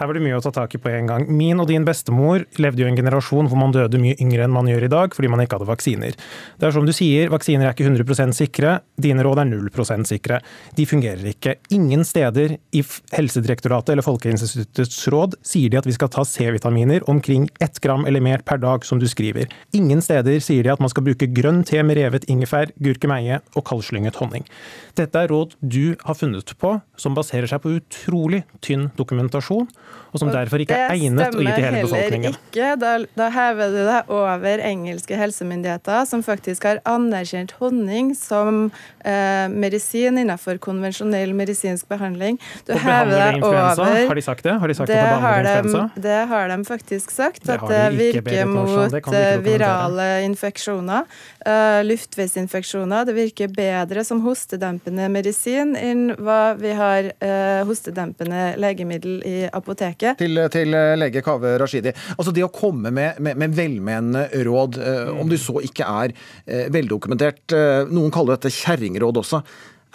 Her 0.00 0.08
var 0.08 0.16
det 0.16 0.22
mye 0.24 0.38
å 0.38 0.40
ta 0.40 0.48
tak 0.48 0.72
i 0.72 0.78
på 0.80 0.88
en 0.88 1.08
gang. 1.10 1.26
Min 1.28 1.60
og 1.60 1.66
din 1.68 1.84
bestemor 1.84 2.46
levde 2.56 2.80
jo 2.80 2.88
en 2.88 2.96
generasjon 2.96 3.50
hvor 3.50 3.58
man 3.60 3.74
døde 3.74 3.98
mye 4.00 4.16
yngre 4.16 4.46
enn 4.46 4.54
man 4.54 4.68
gjør 4.70 4.86
i 4.86 4.88
dag, 4.88 5.12
fordi 5.12 5.28
man 5.28 5.42
ikke 5.44 5.58
hadde 5.58 5.68
vaksiner. 5.68 6.14
Det 6.56 6.64
er 6.64 6.72
som 6.72 6.86
du 6.88 6.92
sier, 6.96 7.28
vaksiner 7.28 7.68
er 7.68 7.74
ikke 7.74 7.84
100% 7.84 8.32
sikre. 8.38 8.78
Dine 8.96 9.20
råd 9.26 9.42
er 9.42 9.50
0% 9.50 10.08
sikre. 10.08 10.38
De 10.78 10.86
fungerer 10.88 11.26
ikke. 11.34 11.58
Ingen 11.76 12.06
steder 12.08 12.54
i 12.72 12.80
Helsedirektoratet 13.12 13.92
eller 13.92 14.06
Folkehelseinstituttets 14.06 15.02
råd 15.12 15.36
sier 15.44 15.68
de 15.68 15.82
at 15.82 15.90
vi 15.90 15.98
skal 15.98 16.08
ta 16.16 16.24
C-vitaminer 16.24 17.04
omkring 17.12 17.50
ett 17.60 17.76
gram 17.84 18.08
eller 18.08 18.24
mer 18.24 18.40
per 18.40 18.64
dag, 18.64 18.88
som 18.88 19.02
du 19.02 19.04
skriver. 19.04 19.52
Ingen 19.76 20.00
steder 20.00 20.40
sier 20.40 20.64
de 20.64 20.72
at 20.72 20.80
man 20.80 20.88
skal 20.94 21.04
bruke 21.10 21.28
grønn 21.28 21.60
te 21.68 21.84
med 21.84 22.00
revet 22.00 22.24
ingefær, 22.32 22.72
gurkemeie 22.80 23.42
og 23.52 23.68
kaldslynget 23.68 24.16
honning. 24.24 24.48
Dette 24.96 25.20
er 25.20 25.28
råd 25.28 25.58
du 25.60 25.92
har 26.08 26.16
funnet 26.16 26.56
på, 26.56 26.78
som 26.96 27.20
baserer 27.20 27.52
seg 27.52 27.60
på 27.60 27.76
utrolig 27.76 28.46
tynn 28.64 28.88
dokumentasjon, 28.96 29.68
og 30.10 30.18
som 30.18 30.30
derfor 30.32 30.62
ikke 30.62 30.74
er 30.74 30.92
egnet 30.96 31.36
å 31.36 31.38
gi 31.38 31.46
til 31.46 31.64
hele 31.64 31.82
befolkningen. 31.84 32.34
Det 32.34 32.38
stemmer 32.50 32.50
heller 32.50 32.50
ikke. 32.50 32.70
Da, 32.82 32.92
da 33.20 33.28
hever 33.34 33.74
du 33.74 33.78
deg 33.86 34.10
over 34.14 34.62
engelske 34.66 35.18
helsemyndigheter, 35.20 36.02
som 36.10 36.24
faktisk 36.26 36.66
har 36.66 36.80
anerkjent 36.88 37.54
honning 37.60 38.10
som 38.18 38.62
eh, 39.06 39.46
medisin 39.52 40.18
innenfor 40.18 40.58
konvensjonell 40.62 41.34
medisinsk 41.38 41.86
behandling. 41.90 42.40
Du 42.66 42.74
Og 42.74 42.82
hever 42.82 43.14
deg 43.14 43.46
over 43.46 44.08
Har 44.10 44.18
de 44.18 44.26
sagt 44.26 44.46
det? 44.46 44.56
Har 44.58 44.72
de 44.72 44.78
sagt 44.80 44.90
det 44.90 44.98
det 44.98 45.20
har, 45.22 45.46
de, 45.46 45.84
det 46.02 46.18
har 46.32 46.50
de 46.50 46.58
faktisk 46.66 47.14
sagt, 47.14 47.46
Det 47.46 47.54
at 47.54 47.66
det 47.70 47.84
de 47.92 48.00
virker 48.00 48.50
mot 48.50 48.90
det 48.90 49.22
eh, 49.36 49.38
virale 49.44 50.08
infeksjoner. 50.26 51.06
Uh, 51.46 51.80
luftveisinfeksjoner. 51.86 53.06
Det 53.08 53.14
virker 53.16 53.52
bedre 53.54 54.02
som 54.04 54.20
hostedempende 54.26 55.06
medisin 55.12 55.76
enn 55.78 56.10
hva 56.18 56.56
vi 56.58 56.74
har 56.76 57.12
uh, 57.22 57.62
hostedempende 57.68 58.56
legemiddel 58.60 59.22
i 59.24 59.36
apoteket. 59.70 60.18
Til, 60.20 60.42
til 60.52 60.74
lege 60.98 61.22
Kaveh 61.24 61.56
Rashidi. 61.62 61.94
Altså 62.16 62.34
Det 62.34 62.44
å 62.46 62.50
komme 62.52 62.90
med, 62.90 63.20
med, 63.22 63.38
med 63.38 63.54
velmenende 63.56 64.26
råd, 64.46 64.80
eh, 64.82 65.12
om 65.14 65.30
det 65.30 65.40
så 65.42 65.60
ikke 65.64 65.86
er 65.86 66.14
eh, 66.46 66.66
veldokumentert 66.74 67.54
eh, 67.56 67.86
Noen 67.90 68.12
kaller 68.14 68.36
dette 68.36 68.52
kjerringråd 68.54 69.22
også. 69.22 69.42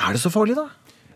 Er 0.06 0.16
det 0.16 0.24
så 0.24 0.32
farlig, 0.34 0.58
da? 0.58 0.68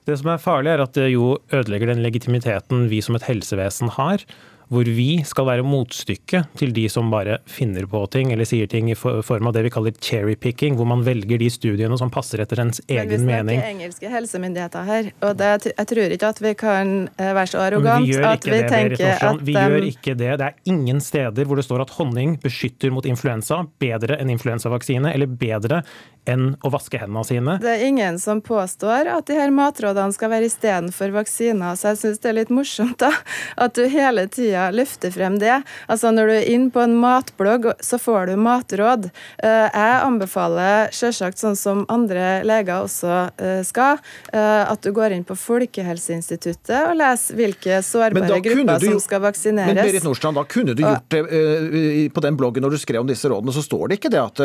Det 0.07 0.17
som 0.17 0.31
er 0.31 0.41
farlig, 0.41 0.71
er 0.73 0.83
at 0.83 0.95
det 0.97 1.09
jo 1.11 1.35
ødelegger 1.53 1.91
den 1.91 2.03
legitimiteten 2.03 2.87
vi 2.91 3.01
som 3.05 3.17
et 3.17 3.27
helsevesen 3.27 3.91
har. 3.97 4.23
Hvor 4.69 4.85
vi 4.85 5.23
skal 5.25 5.47
være 5.47 5.63
motstykket 5.65 6.51
til 6.59 6.73
de 6.75 6.83
som 6.93 7.09
bare 7.09 7.39
finner 7.49 7.87
på 7.89 8.03
ting 8.13 8.29
eller 8.33 8.45
sier 8.45 8.69
ting 8.69 8.91
i 8.91 8.97
form 8.97 9.49
av 9.49 9.55
det 9.55 9.63
vi 9.65 9.71
kaller 9.73 9.95
cherry-picking, 9.97 10.75
hvor 10.77 10.85
man 10.89 11.01
velger 11.05 11.41
de 11.41 11.47
studiene 11.49 11.97
som 11.97 12.11
passer 12.13 12.43
etter 12.43 12.61
ens 12.61 12.81
Men 12.85 13.09
vi 13.09 13.17
snakker 13.17 13.25
mening. 13.47 13.63
engelske 13.65 14.11
helsemyndigheter 14.13 14.85
her, 14.85 15.09
og 15.25 15.33
det, 15.39 15.49
jeg 15.71 15.89
tror 15.89 16.15
ikke 16.15 16.29
at 16.35 16.41
vi 16.45 16.53
kan 16.59 16.93
eh, 17.17 17.31
være 17.33 17.51
så 17.53 17.63
arrogant 17.65 18.05
vi 18.05 18.19
at 18.21 18.45
vi 18.45 18.53
det, 18.53 18.69
tenker 18.69 19.25
at 19.31 19.41
Vi 19.49 19.57
gjør 19.57 19.89
ikke 19.89 20.13
det. 20.19 20.31
Det 20.37 20.51
er 20.51 20.55
ingen 20.69 21.01
steder 21.01 21.49
hvor 21.49 21.57
det 21.57 21.65
står 21.65 21.85
at 21.87 21.95
honning 21.97 22.37
beskytter 22.43 22.93
mot 22.93 23.09
influensa 23.09 23.63
bedre 23.81 24.19
enn 24.21 24.29
influensavaksine, 24.35 25.13
eller 25.15 25.33
bedre 25.33 25.81
enn 26.29 26.53
å 26.65 26.71
vaske 26.73 26.99
hendene 27.01 27.23
sine. 27.27 27.55
Det 27.61 27.71
er 27.71 27.85
ingen 27.87 28.19
som 28.21 28.41
påstår 28.45 29.09
at 29.11 29.27
de 29.29 29.37
her 29.37 29.51
matrådene 29.53 30.13
skal 30.15 30.31
være 30.33 30.49
istedenfor 30.49 31.13
vaksiner, 31.15 31.77
så 31.79 31.93
jeg 31.93 32.01
syns 32.03 32.21
det 32.23 32.31
er 32.31 32.37
litt 32.41 32.53
morsomt 32.53 32.99
da, 33.01 33.11
at 33.57 33.75
du 33.77 33.85
hele 33.89 34.25
tida 34.31 34.69
løfter 34.75 35.13
frem 35.13 35.39
det. 35.41 35.61
Altså 35.87 36.11
Når 36.13 36.29
du 36.29 36.33
er 36.37 36.47
inn 36.53 36.69
på 36.73 36.83
en 36.83 36.95
matblogg, 36.99 37.69
så 37.85 37.99
får 38.01 38.31
du 38.31 38.35
matråd. 38.41 39.09
Eh, 39.43 39.67
Jeg 39.69 40.01
anbefaler 40.05 40.93
selvsagt, 40.95 41.39
sånn 41.41 41.57
som 41.59 41.85
andre 41.89 42.41
leger 42.47 42.85
også 42.85 43.15
eh, 43.39 43.61
skal, 43.67 43.99
eh, 44.33 44.63
at 44.69 44.81
du 44.85 44.91
går 44.95 45.15
inn 45.15 45.25
på 45.27 45.37
Folkehelseinstituttet 45.37 46.89
og 46.89 46.95
leser 46.99 47.37
hvilke 47.39 47.81
sårbare 47.85 48.41
grupper 48.43 48.83
du 48.83 48.87
som 48.93 49.01
skal 49.03 49.23
vaksineres. 49.23 49.73
Men 49.73 49.83
Berit 49.83 50.05
Nordstrand, 50.07 50.39
da 50.39 50.45
kunne 50.49 50.75
du 50.77 50.83
gjort 50.83 51.09
det 51.09 52.09
på 52.13 52.23
den 52.23 52.37
bloggen 52.39 52.63
når 52.65 52.75
du 52.75 52.81
skrev 52.81 53.01
om 53.03 53.09
disse 53.09 53.29
rådene, 53.29 53.53
så 53.55 53.63
står 53.63 53.89
det 53.89 53.99
ikke 53.99 54.11
det 54.13 54.21
at 54.21 54.41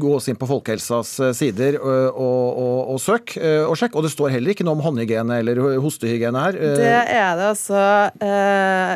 gå 0.00 0.14
oss 0.16 0.28
inn 0.28 0.36
på 0.38 0.48
Folkehelsas 0.48 1.13
eh, 1.13 1.13
sider 1.36 1.78
eh, 1.78 2.08
og, 2.10 2.42
og, 2.58 2.78
og 2.94 3.00
søk 3.02 3.36
og 3.38 3.74
sjekk. 3.78 3.98
Og 3.98 4.06
det 4.06 4.12
står 4.14 4.34
heller 4.36 4.54
ikke 4.54 4.66
noe 4.66 4.78
om 4.78 4.84
håndhygiene 4.84 5.40
eller 5.42 5.62
hostehygiene 5.82 6.46
her. 6.46 6.60
Det 6.80 6.92
er 6.92 7.34
det 7.38 7.50
altså 7.52 7.82
eh, 8.24 8.94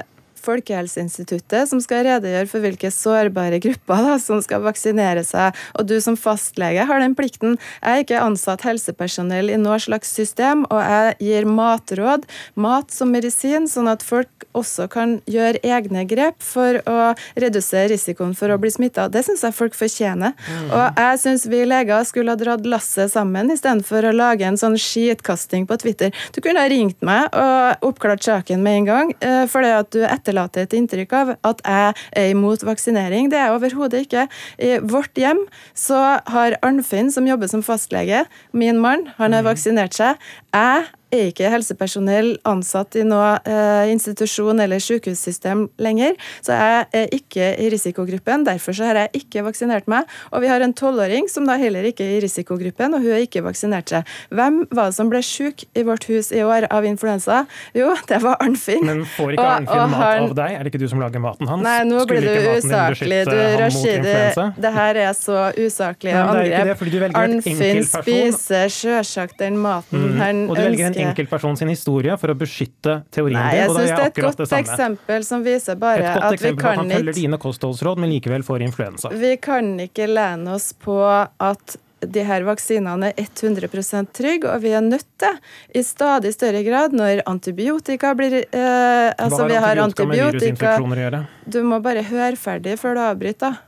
Folkehelseinstituttet 0.48 1.68
som 1.68 1.82
skal 1.84 2.06
redegjøre 2.06 2.48
for 2.48 2.64
hvilke 2.64 2.90
sårbare 2.94 3.60
grupper 3.62 4.04
da, 4.06 4.16
som 4.22 4.40
skal 4.44 4.64
vaksinere 4.64 5.24
seg. 5.26 5.56
Og 5.78 5.88
du 5.88 5.98
som 6.04 6.16
fastlege 6.18 6.86
har 6.88 7.02
den 7.02 7.16
plikten. 7.18 7.58
Jeg 7.82 7.88
er 7.88 8.04
ikke 8.04 8.22
ansatt 8.24 8.64
helsepersonell 8.66 9.52
i 9.52 9.60
noe 9.60 9.78
slags 9.82 10.12
system, 10.14 10.64
og 10.72 10.80
jeg 10.80 11.16
gir 11.28 11.48
matråd, 11.48 12.26
mat 12.56 12.94
som 12.94 13.12
medisin, 13.12 13.68
sånn 13.68 13.90
at 13.90 14.04
folk 14.06 14.46
også 14.56 14.88
kan 14.90 15.18
gjøre 15.28 15.60
egne 15.66 16.04
grep 16.08 16.40
for 16.42 16.80
å 16.88 17.12
redusere 17.38 17.92
risikoen 17.92 18.34
for 18.38 18.50
å 18.50 18.58
bli 18.60 18.72
smitta. 18.72 19.08
Det 19.12 19.22
syns 19.26 19.44
jeg 19.44 19.56
folk 19.56 19.76
fortjener. 19.78 20.34
Og 20.72 20.98
jeg 20.98 21.20
syns 21.22 21.46
vi 21.50 21.62
leger 21.68 22.06
skulle 22.08 22.34
ha 22.34 22.40
dratt 22.40 22.66
lasset 22.68 23.12
sammen 23.12 23.52
istedenfor 23.52 24.08
å 24.08 24.14
lage 24.16 24.48
en 24.48 24.58
sånn 24.60 24.78
skitkasting 24.80 25.68
på 25.68 25.78
Twitter. 25.82 26.14
Du 26.34 26.40
kunne 26.44 26.64
ha 26.64 26.70
ringt 26.70 27.00
meg 27.06 27.28
og 27.36 27.88
oppklart 27.90 28.24
saken 28.24 28.64
med 28.64 28.82
en 28.82 28.88
gang, 28.88 29.14
eh, 29.20 29.44
fordi 29.50 29.72
at 29.74 29.90
du 29.94 30.00
etterlater 30.04 30.37
et 30.46 30.76
inntrykk 30.78 31.14
av 31.18 31.32
at 31.46 31.62
jeg 31.64 31.94
er 32.22 32.30
imot 32.32 32.64
vaksinering. 32.66 33.30
Det 33.30 33.38
er 33.38 33.48
jeg 33.48 33.56
overhodet 33.56 34.04
ikke. 34.06 34.28
I 34.58 34.78
vårt 34.82 35.18
hjem 35.18 35.44
så 35.74 36.20
har 36.26 36.58
Arnfinn, 36.62 37.12
som 37.14 37.26
jobber 37.28 37.50
som 37.50 37.64
fastlege, 37.66 38.24
min 38.52 38.78
mann, 38.82 39.08
han 39.18 39.36
har 39.36 39.46
vaksinert 39.46 39.96
seg. 39.98 40.16
Jeg 40.54 40.86
er 41.14 41.30
ikke 41.30 41.48
helsepersonell 41.52 42.34
ansatt 42.48 42.96
i 43.00 43.04
noe 43.06 43.38
eh, 43.48 43.88
institusjon 43.92 44.60
eller 44.60 44.78
sykehussystem 44.82 45.66
lenger, 45.80 46.16
så 46.44 46.52
jeg 46.58 46.86
er 47.00 47.06
ikke 47.16 47.46
i 47.64 47.68
risikogruppen. 47.72 48.44
Derfor 48.46 48.76
så 48.76 48.88
har 48.90 48.98
jeg 49.02 49.22
ikke 49.22 49.44
vaksinert 49.46 49.88
meg. 49.88 50.04
Og 50.32 50.42
vi 50.44 50.50
har 50.52 50.60
en 50.64 50.74
tolvåring 50.76 51.28
som 51.32 51.46
da 51.48 51.56
heller 51.60 51.86
ikke 51.88 52.04
er 52.04 52.18
i 52.18 52.20
risikogruppen, 52.26 52.94
og 52.94 53.00
hun 53.04 53.14
har 53.16 53.24
ikke 53.24 53.42
vaksinert 53.46 53.88
seg. 53.94 54.04
Hvem 54.34 54.60
var 54.74 54.90
det 54.90 54.98
som 54.98 55.08
ble 55.12 55.22
syk 55.24 55.64
i 55.78 55.84
vårt 55.88 56.04
hus 56.10 56.30
i 56.32 56.42
år 56.44 56.68
av 56.70 56.84
influensa? 56.88 57.44
Jo, 57.76 57.94
det 58.08 58.20
var 58.24 58.36
Arnfinn. 58.44 58.84
Men 58.84 59.04
får 59.16 59.32
ikke 59.36 59.48
Arnfinn 59.54 59.90
mat 59.94 60.02
han- 60.02 60.28
av 60.28 60.34
deg? 60.42 60.52
Er 60.58 60.64
det 60.64 60.72
ikke 60.74 60.82
du 60.84 60.88
som 60.88 61.00
lager 61.00 61.20
maten 61.24 61.48
hans? 61.48 61.62
Nei, 61.62 61.78
nå 61.88 62.02
Skulle 62.04 62.20
blir 62.20 62.28
du 62.28 62.40
ikke 62.42 62.56
usaklig. 62.62 63.24
Du, 63.28 63.36
Rashidi, 63.62 64.14
det 64.60 64.72
her 64.76 64.94
er 65.08 65.12
så 65.16 65.38
usaklige 65.56 66.12
det 66.12 66.26
angrep. 66.28 66.84
det, 66.84 67.14
Arnfinn 67.16 67.82
spiser 67.84 68.68
sjølsagt 68.68 69.38
den 69.38 69.56
maten 69.58 69.98
Mm. 69.98 70.18
han 70.20 70.36
ønsker. 70.48 70.97
Enkeltperson 71.06 71.58
sin 71.60 71.72
historie 71.72 72.14
for 72.20 72.32
å 72.32 72.36
beskytte 72.38 73.00
teorien 73.14 73.38
Nei, 73.38 73.56
jeg 73.60 73.72
syns 73.72 73.90
det 73.90 73.96
er 73.96 74.06
et 74.10 74.22
godt 74.26 74.44
det 74.44 74.60
eksempel 74.60 75.26
som 75.26 75.44
viser 75.46 75.78
bare 75.80 76.14
at 76.14 76.30
vi 76.32 76.38
eksempel 76.38 76.62
på 76.62 76.68
at 76.68 76.76
kan 76.76 76.82
han 76.82 76.94
følger 76.96 77.12
ikke 77.14 77.20
dine 77.22 77.42
kostholdsråd, 77.42 78.00
men 78.04 78.14
likevel 78.14 78.46
får 78.46 78.64
influensa. 78.68 79.12
Vi 79.14 79.34
kan 79.42 79.74
ikke 79.84 80.08
lene 80.10 80.56
oss 80.58 80.72
på 80.78 80.98
at 81.04 81.78
de 81.98 82.22
her 82.22 82.44
vaksinene 82.46 83.10
er 83.10 83.26
100% 83.26 84.12
trygge, 84.14 84.50
og 84.50 84.62
vi 84.62 84.72
er 84.76 84.84
nødt 84.84 85.06
til, 85.18 85.38
i 85.74 85.82
stadig 85.82 86.30
større 86.36 86.62
grad, 86.66 86.94
når 86.94 87.24
antibiotika 87.26 88.12
blir 88.18 88.40
eh, 88.44 89.08
Altså, 89.18 89.48
vi 89.48 89.56
har 89.58 89.66
har 89.66 89.82
antibiotika 89.82 90.06
med 90.06 90.18
antibiotika 90.18 90.38
virusinfeksjoner 90.38 91.00
å 91.00 91.06
gjøre? 91.06 91.22
Du 91.46 91.62
må 91.66 91.80
bare 91.82 92.04
høre 92.06 92.36
ferdig 92.38 92.76
før 92.78 92.98
du 92.98 93.02
avbryter. 93.08 93.58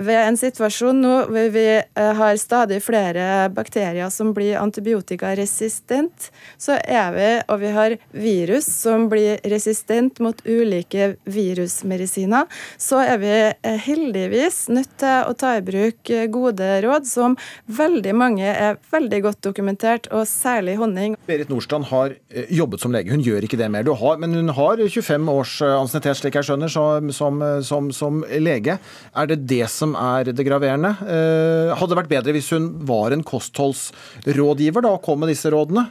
Ved 0.00 0.16
en 0.16 0.36
situasjon 0.40 0.96
nå 0.96 1.14
hvor 1.28 1.48
vi 1.52 1.64
eh, 1.76 2.12
har 2.16 2.38
stadig 2.40 2.78
flere 2.80 3.50
bakterier 3.52 4.08
som 4.08 4.30
blir 4.32 4.56
antibiotikaresistent, 4.56 6.30
så 6.56 6.78
er 6.80 7.10
vi, 7.12 7.26
og 7.52 7.60
vi 7.60 7.72
har 7.74 7.96
virus 8.16 8.68
som 8.80 9.10
blir 9.12 9.42
resistent 9.52 10.22
mot 10.24 10.40
ulike 10.46 11.16
virusmedisiner, 11.28 12.48
så 12.80 13.02
er 13.04 13.20
vi 13.20 13.34
eh, 13.52 13.76
heldigvis 13.84 14.70
nødt 14.72 14.94
til 15.02 15.28
å 15.28 15.34
ta 15.36 15.52
i 15.58 15.66
bruk 15.66 16.14
eh, 16.14 16.24
gode 16.32 16.70
råd 16.86 17.04
som 17.10 17.36
veldig 17.68 18.16
mange 18.16 18.48
er 18.48 18.80
veldig 18.94 19.20
godt 19.28 19.42
dokumentert, 19.50 20.08
og 20.16 20.24
særlig 20.30 20.78
honning. 20.80 21.18
Berit 21.28 21.52
Nordstrand 21.52 21.90
har 21.90 22.16
jobbet 22.48 22.80
som 22.80 22.96
lege. 22.96 23.12
Hun 23.12 23.26
gjør 23.26 23.44
ikke 23.44 23.60
det 23.60 23.68
mer. 23.68 23.84
Har, 24.00 24.16
men 24.22 24.32
hun 24.32 24.48
har 24.56 24.80
25 24.80 25.28
års 25.28 25.58
ansiennitet, 25.66 26.22
slik 26.22 26.40
jeg 26.40 26.48
skjønner, 26.48 26.72
som, 26.72 27.44
som, 27.66 27.92
som 27.92 28.24
lege. 28.40 28.78
Er 29.12 29.28
det 29.28 29.42
det 29.50 29.66
som 29.68 29.89
er 29.98 30.30
det 30.30 30.46
graverende? 30.46 30.92
Eh, 31.04 31.72
hadde 31.74 31.92
det 31.92 32.00
vært 32.02 32.12
bedre 32.12 32.34
hvis 32.36 32.52
hun 32.54 32.70
var 32.88 33.14
en 33.14 33.24
kostholdsrådgiver 33.26 34.86
da, 34.86 34.94
og 34.96 35.04
kom 35.04 35.22
med 35.22 35.32
disse 35.32 35.50
rådene? 35.52 35.86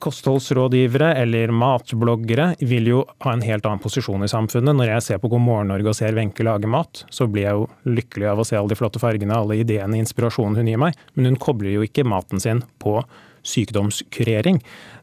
Kostholdsrådgivere 0.00 1.10
eller 1.20 1.52
matbloggere 1.52 2.54
vil 2.64 2.88
jo 2.88 3.00
ha 3.24 3.34
en 3.34 3.44
helt 3.44 3.66
annen 3.68 3.82
posisjon 3.84 4.24
i 4.24 4.30
samfunnet. 4.32 4.76
Når 4.76 4.94
jeg 4.94 5.06
ser 5.06 5.20
på 5.20 5.28
God 5.32 5.44
morgen 5.44 5.68
Norge 5.72 5.92
og 5.92 5.98
ser 5.98 6.16
Wenche 6.16 6.46
lage 6.46 6.70
mat, 6.70 7.02
så 7.12 7.28
blir 7.28 7.44
jeg 7.48 7.58
jo 7.58 7.66
lykkelig 7.98 8.30
av 8.32 8.40
å 8.40 8.46
se 8.48 8.56
alle 8.56 8.72
de 8.72 8.80
flotte 8.80 9.02
fargene, 9.02 9.36
alle 9.36 9.60
ideene, 9.60 10.00
inspirasjonen 10.00 10.56
hun 10.56 10.70
gir 10.72 10.80
meg. 10.80 10.96
Men 11.14 11.32
hun 11.32 11.40
kobler 11.42 11.74
jo 11.74 11.84
ikke 11.84 12.08
maten 12.08 12.40
sin 12.40 12.64
på 12.80 13.02
sykdomskurering. 13.46 14.60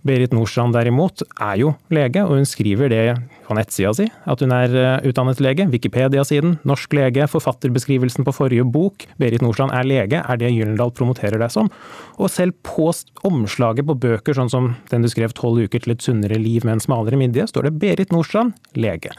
Berit 0.07 0.33
Nordstrand 0.35 0.75
derimot 0.75 1.23
er 1.35 1.57
jo 1.61 1.73
lege, 1.93 2.23
og 2.23 2.37
hun 2.39 2.47
skriver 2.47 2.91
det 2.91 3.01
på 3.47 3.55
nettsida 3.57 3.93
si, 3.95 4.07
at 4.07 4.43
hun 4.43 4.53
er 4.55 4.75
eh, 4.75 5.07
utdannet 5.09 5.41
lege. 5.43 5.67
Wikipedia-siden, 5.71 6.57
norsk 6.67 6.95
lege, 6.97 7.27
forfatterbeskrivelsen 7.31 8.27
på 8.27 8.35
forrige 8.35 8.65
bok. 8.67 9.07
Berit 9.21 9.43
Nordstrand 9.43 9.75
er 9.75 9.87
lege, 9.87 10.21
er 10.23 10.39
det 10.39 10.53
Gyllendal 10.53 10.93
promoterer 10.95 11.41
deg 11.41 11.53
som. 11.53 11.71
Og 12.17 12.31
selv 12.33 12.57
på 12.67 12.89
omslaget 13.27 13.87
på 13.87 13.97
bøker, 14.07 14.37
sånn 14.37 14.51
som 14.51 14.71
den 14.91 15.03
du 15.03 15.11
skrev 15.11 15.33
'Tolv 15.35 15.67
uker 15.67 15.83
til 15.83 15.95
et 15.95 16.03
sunnere 16.03 16.39
liv 16.39 16.63
med 16.63 16.77
en 16.77 16.85
smalere 16.87 17.19
midje', 17.19 17.49
står 17.51 17.67
det 17.67 17.79
Berit 17.81 18.15
Nordstrand, 18.15 18.55
lege. 18.75 19.11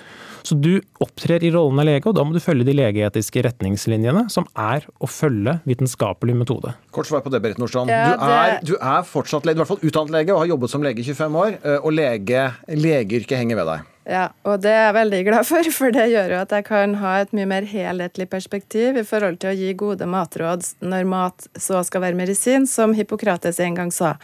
Så 0.49 0.57
du 0.57 0.79
opptrer 1.03 1.43
i 1.45 1.51
rollen 1.53 1.81
av 1.83 1.87
lege, 1.89 2.09
og 2.09 2.17
da 2.17 2.25
må 2.25 2.33
du 2.33 2.41
følge 2.41 2.67
de 2.69 2.75
legeetiske 2.77 3.43
retningslinjene, 3.45 4.27
som 4.33 4.47
er 4.57 4.87
å 5.03 5.09
følge 5.11 5.59
vitenskapelig 5.69 6.37
metode. 6.39 6.73
Kort 6.95 7.11
svar 7.11 7.25
på 7.25 7.33
det, 7.33 7.43
Berit 7.45 7.61
Nordstrand. 7.61 7.93
Ja, 7.93 8.15
du, 8.17 8.33
er, 8.33 8.55
du 8.65 8.75
er 8.79 9.05
fortsatt 9.09 9.49
lege, 9.49 9.59
i 9.59 9.63
hvert 9.63 9.73
fall 9.75 9.83
utdannet 9.85 10.15
lege 10.15 10.35
og 10.35 10.43
har 10.45 10.53
jobbet 10.55 10.73
som 10.73 10.78
lege 10.87 11.03
i 11.03 11.07
25 11.07 11.39
år, 11.39 11.59
eh, 11.63 11.79
og 11.79 11.93
lege, 11.93 12.49
legeyrket 12.69 13.39
henger 13.39 13.61
ved 13.61 13.73
deg. 13.73 13.87
Ja, 14.09 14.31
og 14.49 14.63
det 14.65 14.71
er 14.73 14.87
jeg 14.89 14.95
veldig 14.97 15.19
glad 15.27 15.45
for, 15.45 15.67
for 15.79 15.93
det 15.93 16.07
gjør 16.09 16.31
jo 16.33 16.39
at 16.41 16.53
jeg 16.57 16.65
kan 16.65 16.95
ha 17.03 17.11
et 17.21 17.33
mye 17.37 17.45
mer 17.51 17.67
helhetlig 17.69 18.25
perspektiv 18.33 18.97
i 18.97 19.05
forhold 19.05 19.37
til 19.43 19.51
å 19.51 19.57
gi 19.59 19.75
gode 19.77 20.07
matråd 20.09 20.65
når 20.81 21.05
mat 21.11 21.49
så 21.61 21.83
skal 21.85 22.01
være 22.07 22.17
medisin, 22.17 22.65
som 22.67 22.95
Hippokrates 22.97 23.61
en 23.61 23.77
gang 23.77 23.93
sa. 23.93 24.15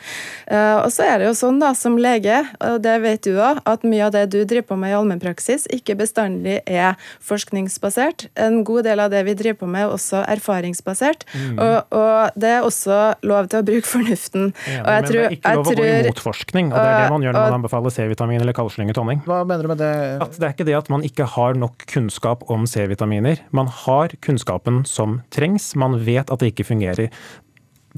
Eh, 0.48 0.78
Og 0.84 0.88
så 0.94 1.04
er 1.04 1.18
det 1.20 1.26
jo 1.28 1.34
sånn 1.36 1.60
da, 1.60 1.74
som 1.76 1.98
lege, 2.00 2.38
og 2.64 2.80
det 2.84 2.96
vet 3.04 3.22
du 3.28 3.36
òg, 3.36 3.60
at 3.68 3.84
mye 3.84 4.06
av 4.06 4.14
det 4.16 4.24
du 4.32 4.38
driver 4.44 4.70
på 4.72 4.78
med 4.80 4.94
i 4.94 4.96
allmennpraksis, 4.96 5.66
ikke 5.76 5.98
bestandig 6.00 6.62
er 6.66 6.96
forskningsbasert. 7.20 8.28
En 8.40 8.62
god 8.64 8.84
del 8.88 9.00
av 9.04 9.10
det 9.12 9.22
vi 9.28 9.34
driver 9.36 9.60
på 9.64 9.68
med, 9.70 9.84
er 9.84 9.92
også 9.94 10.22
erfaringsbasert. 10.32 11.24
Mm. 11.34 11.58
Og, 11.60 11.94
og 12.00 12.40
det 12.40 12.50
er 12.56 12.64
også 12.66 12.98
lov 13.26 13.48
til 13.52 13.60
å 13.60 13.66
bruke 13.68 13.88
fornuften. 13.88 14.50
Ja, 14.68 14.80
Og 14.80 14.90
jeg 14.94 15.02
men 15.04 15.10
tror- 15.10 15.20
det 15.20 15.24
er 15.28 15.36
ikke 15.38 15.54
lov 15.54 15.66
å 15.66 15.76
gå 15.76 15.86
imot 16.08 16.24
forskning, 16.24 16.72
og 16.72 16.78
det 16.78 16.88
er 16.88 17.02
det 17.04 17.12
man 17.14 17.22
gjør 17.28 17.36
når 17.36 17.44
man 17.50 17.58
anbefaler 17.60 17.94
C-vitamin 17.94 18.40
eller 18.40 18.56
kaldslynget 18.56 18.96
honning. 19.00 19.22
Hva 19.28 19.42
mener 19.46 19.62
du 19.62 19.68
med 19.68 19.73
det? 19.80 19.92
At 20.24 20.36
det 20.38 20.46
er 20.48 20.52
ikke 20.54 20.66
det 20.68 20.76
at 20.78 20.90
man 20.92 21.04
ikke 21.06 21.26
har 21.34 21.54
nok 21.58 21.84
kunnskap 21.90 22.44
om 22.50 22.66
C-vitaminer. 22.70 23.40
Man 23.54 23.66
har 23.84 24.14
kunnskapen 24.24 24.84
som 24.88 25.20
trengs, 25.34 25.72
man 25.76 25.98
vet 26.06 26.30
at 26.30 26.40
det 26.42 26.52
ikke 26.54 26.66
fungerer. 26.72 27.10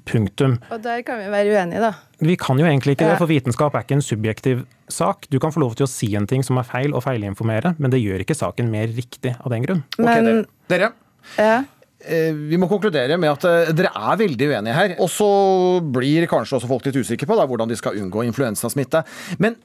Punktum. 0.05 0.59
Og 0.71 0.83
der 0.85 1.01
kan 1.07 1.17
vi 1.23 1.31
være 1.33 1.55
uenige, 1.57 1.81
da. 1.81 1.93
Vi 2.21 2.35
kan 2.37 2.59
jo 2.61 2.67
egentlig 2.69 2.93
ikke 2.99 3.07
Ja. 3.07 3.15
det, 3.15 3.19
for 3.23 3.27
vitenskap 3.31 3.75
er 3.75 3.81
ikke 3.87 3.97
en 3.97 4.03
subjektiv 4.05 4.67
sak. 4.93 5.25
Du 5.33 5.39
kan 5.41 5.51
få 5.53 5.61
lov 5.63 5.75
til 5.75 5.87
å 5.87 5.89
si 5.89 6.15
en 6.15 6.27
ting 6.29 6.43
som 6.45 6.59
er 6.59 6.65
feil 6.69 6.93
og 6.93 7.03
feilinformere, 7.03 7.75
men 7.79 7.91
det 7.91 8.03
gjør 8.03 8.21
ikke 8.21 8.37
saken 8.37 8.69
mer 8.71 8.89
riktig 8.93 9.33
av 9.41 9.51
den 9.51 9.65
grunn. 9.65 9.83
Men 9.99 10.45
Dere, 10.69 10.93
ja. 11.39 11.65
eh, 12.05 12.33
vi 12.37 12.59
må 12.61 12.69
konkludere 12.69 13.17
med 13.19 13.31
at 13.39 13.45
eh, 13.49 13.73
dere 13.73 13.89
er 13.97 14.17
veldig 14.21 14.51
uenige 14.53 14.75
her. 14.77 14.95
Og 15.01 15.09
så 15.09 15.81
blir 15.81 16.29
kanskje 16.29 16.59
også 16.61 16.69
folk 16.69 16.85
litt 16.85 17.01
usikre 17.01 17.27
på 17.27 17.35
da, 17.41 17.47
hvordan 17.49 17.69
de 17.73 17.77
skal 17.81 17.97
unngå 17.97 18.23
influensasmitte. 18.29 19.01
Men 19.39 19.57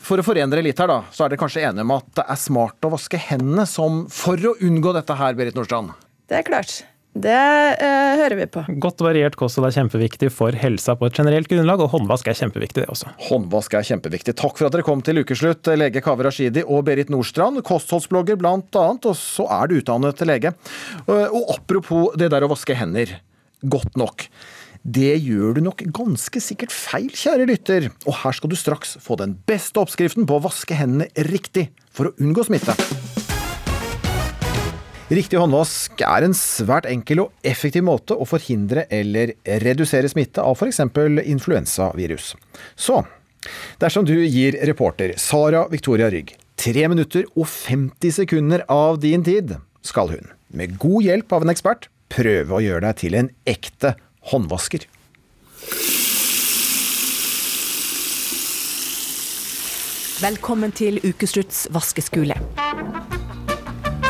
for 0.00 0.20
å 0.20 0.24
forene 0.24 0.50
dere 0.52 0.64
litt 0.64 0.78
her, 0.80 0.90
da, 0.90 1.02
så 1.12 1.24
er 1.26 1.32
dere 1.32 1.42
kanskje 1.42 1.66
enige 1.68 1.84
om 1.84 1.96
at 1.98 2.08
det 2.20 2.24
er 2.32 2.40
smart 2.40 2.88
å 2.88 2.92
vaske 2.94 3.20
hendene 3.20 3.66
som 3.68 4.04
for 4.12 4.40
å 4.48 4.56
unngå 4.64 4.94
dette 4.96 5.18
her, 5.18 5.36
Berit 5.38 5.58
Nordstrand? 5.58 5.92
Det 6.30 6.40
er 6.40 6.46
klart. 6.48 6.80
Det 7.12 7.28
eh, 7.36 8.14
hører 8.16 8.38
vi 8.38 8.46
på. 8.48 8.62
Godt 8.80 9.02
variert 9.04 9.34
kosthold 9.36 9.68
er 9.68 9.74
kjempeviktig 9.76 10.30
for 10.32 10.56
helsa 10.56 10.94
på 10.96 11.10
et 11.10 11.18
generelt 11.20 11.50
grunnlag, 11.50 11.82
og 11.84 11.92
håndvask 11.92 12.30
er 12.32 12.38
kjempeviktig 12.38 12.86
det 12.86 12.88
også. 12.88 13.10
Håndvask 13.26 13.76
er 13.76 13.84
kjempeviktig. 13.84 14.32
Takk 14.40 14.56
for 14.56 14.70
at 14.70 14.72
dere 14.72 14.86
kom 14.86 15.02
til 15.04 15.20
ukeslutt, 15.20 15.68
lege 15.76 16.00
Kaveh 16.04 16.24
Rashidi 16.24 16.64
og 16.64 16.86
Berit 16.88 17.12
Nordstrand, 17.12 17.60
kostholdsblogger 17.68 18.40
blant 18.40 18.72
annet, 18.80 19.10
og 19.12 19.18
så 19.20 19.44
er 19.60 19.68
du 19.68 19.76
utdannet 19.82 20.24
lege. 20.24 20.54
Eh, 21.04 21.28
Og 21.28 21.52
apropos 21.58 22.16
det 22.16 22.32
der 22.32 22.48
å 22.48 22.50
vaske 22.54 22.78
hender. 22.80 23.18
Godt 23.60 24.00
nok. 24.00 24.24
Det 24.82 25.12
gjør 25.22 25.54
du 25.54 25.60
nok 25.62 25.84
ganske 25.94 26.40
sikkert 26.42 26.72
feil, 26.74 27.06
kjære 27.14 27.44
lytter. 27.46 27.84
Og 28.02 28.16
her 28.24 28.34
skal 28.34 28.50
du 28.50 28.56
straks 28.58 28.96
få 28.98 29.14
den 29.20 29.36
beste 29.46 29.78
oppskriften 29.78 30.26
på 30.26 30.40
å 30.40 30.42
vaske 30.42 30.74
hendene 30.74 31.06
riktig 31.30 31.68
for 31.94 32.10
å 32.10 32.14
unngå 32.18 32.42
smitte. 32.48 32.74
Riktig 35.12 35.38
håndvask 35.38 36.02
er 36.02 36.26
en 36.26 36.34
svært 36.34 36.90
enkel 36.90 37.22
og 37.26 37.46
effektiv 37.46 37.86
måte 37.86 38.16
å 38.18 38.26
forhindre 38.26 38.88
eller 38.90 39.36
redusere 39.62 40.10
smitte 40.10 40.42
av 40.42 40.58
f.eks. 40.58 40.82
influensavirus. 41.30 42.34
Så 42.74 43.04
dersom 43.78 44.08
du 44.08 44.16
gir 44.18 44.58
reporter 44.66 45.14
Sara 45.14 45.68
Victoria 45.70 46.10
Rygg 46.10 46.34
3 46.58 46.88
minutter 46.90 47.28
og 47.36 47.46
50 47.46 48.18
sekunder 48.18 48.66
av 48.72 48.98
din 49.02 49.22
tid, 49.22 49.60
skal 49.86 50.10
hun, 50.10 50.32
med 50.50 50.74
god 50.80 51.06
hjelp 51.06 51.38
av 51.38 51.44
en 51.46 51.54
ekspert, 51.54 51.86
prøve 52.10 52.56
å 52.56 52.64
gjøre 52.64 52.88
deg 52.88 52.98
til 53.04 53.20
en 53.20 53.30
ekte 53.46 53.94
håndvasker. 54.30 54.86
Velkommen 60.22 60.70
til 60.78 61.00
ukeslutts 61.02 61.64
vaskeskole. 61.74 62.36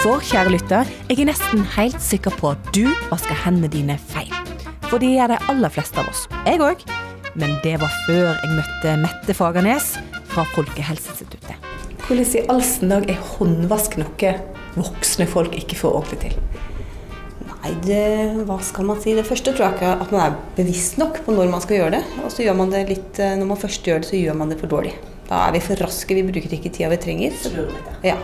For 0.03 0.21
kjære 0.29 0.53
lytter, 0.53 0.89
jeg 1.09 1.23
er 1.23 1.31
nesten 1.31 1.63
helt 1.77 2.03
sikker 2.03 2.35
på 2.37 2.51
at 2.53 2.73
du 2.77 2.85
vasker 3.09 3.39
hendene 3.47 3.71
dine 3.73 3.97
feil. 4.11 4.33
For 4.91 5.01
det 5.01 5.15
gjør 5.15 5.33
de 5.33 5.39
aller 5.49 5.73
fleste 5.73 6.03
av 6.03 6.11
oss. 6.11 6.27
Jeg 6.45 6.61
òg. 6.61 6.85
Men 7.33 7.55
det 7.65 7.79
var 7.81 7.93
før 8.05 8.27
jeg 8.35 8.57
møtte 8.59 8.97
Mette 9.01 9.35
Fagernes 9.37 9.95
fra 10.35 10.45
Folkehelseinstituttet. 10.53 11.71
Hvordan 12.05 12.29
i 12.29 12.43
all 12.53 12.61
sin 12.67 12.93
dag 12.93 13.09
er 13.09 13.23
håndvask 13.39 13.97
noe 14.03 14.35
voksne 14.77 15.25
folk 15.31 15.57
ikke 15.57 15.79
får 15.81 15.97
ordentlig 16.03 16.21
til? 16.27 16.72
Nei, 17.63 17.77
det, 17.87 18.03
hva 18.49 18.57
skal 18.65 18.89
man 18.89 18.99
si? 18.99 19.13
Det 19.15 19.23
første 19.27 19.53
tror 19.55 19.69
jeg 19.69 19.77
ikke 19.77 19.91
at 20.03 20.11
man 20.11 20.23
er 20.25 20.39
bevisst 20.57 20.97
nok 20.99 21.21
på 21.23 21.35
når 21.35 21.51
man 21.53 21.63
skal 21.63 21.79
gjøre 21.79 21.93
det. 21.95 22.03
Og 22.25 22.33
så 22.35 22.43
gjør 22.43 22.57
man 22.59 22.73
det 22.75 22.81
litt, 22.89 23.21
eh, 23.23 23.37
når 23.39 23.53
man 23.53 23.61
først 23.61 23.87
gjør 23.87 24.03
det, 24.03 24.09
så 24.11 24.19
gjør 24.19 24.39
man 24.41 24.51
det 24.51 24.59
for 24.59 24.73
dårlig. 24.73 24.97
Da 25.29 25.45
er 25.47 25.55
vi 25.55 25.63
for 25.63 25.79
raske, 25.79 26.17
vi 26.19 26.25
bruker 26.27 26.57
ikke 26.59 26.73
tida 26.75 26.91
vi 26.91 26.99
trenger. 27.05 27.37
Så, 27.39 27.53
ja. 28.03 28.17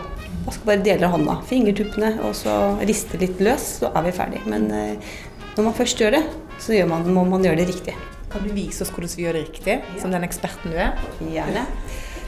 Vasker 0.43 0.67
bare 0.67 0.83
deler 0.83 1.07
av 1.07 1.15
hånda. 1.15 1.37
Fingertuppene, 1.47 2.11
og 2.27 2.35
så 2.35 2.57
riste 2.83 3.19
litt 3.21 3.39
løs, 3.43 3.65
så 3.79 3.93
er 3.95 4.09
vi 4.09 4.15
ferdig. 4.19 4.43
Men 4.51 4.67
eh, 4.75 5.15
når 5.55 5.69
man 5.69 5.77
først 5.77 6.03
gjør 6.03 6.17
det, 6.19 6.23
så 6.59 6.75
gjør 6.75 6.91
man, 6.91 7.07
må 7.15 7.23
man 7.31 7.47
gjøre 7.47 7.61
det 7.61 7.69
riktig. 7.71 7.95
Kan 8.29 8.43
du 8.43 8.51
vise 8.53 8.83
oss 8.83 8.91
hvordan 8.91 9.15
vi 9.15 9.23
gjør 9.23 9.39
det 9.39 9.45
riktig, 9.47 9.79
som 10.03 10.11
den 10.13 10.27
eksperten 10.27 10.75
du 10.75 10.77
er? 10.77 10.99
Gjerne. 11.23 11.63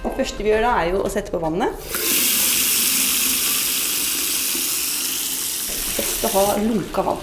Det 0.02 0.16
første 0.16 0.48
vi 0.48 0.50
gjør 0.50 0.64
da, 0.66 0.78
er 0.80 0.96
jo 0.96 1.04
å 1.04 1.12
sette 1.12 1.36
på 1.36 1.44
vannet. 1.44 1.92
Best 6.22 6.36
å 6.38 6.42
ha 6.46 6.58
lunka 6.62 7.02
vann. 7.02 7.22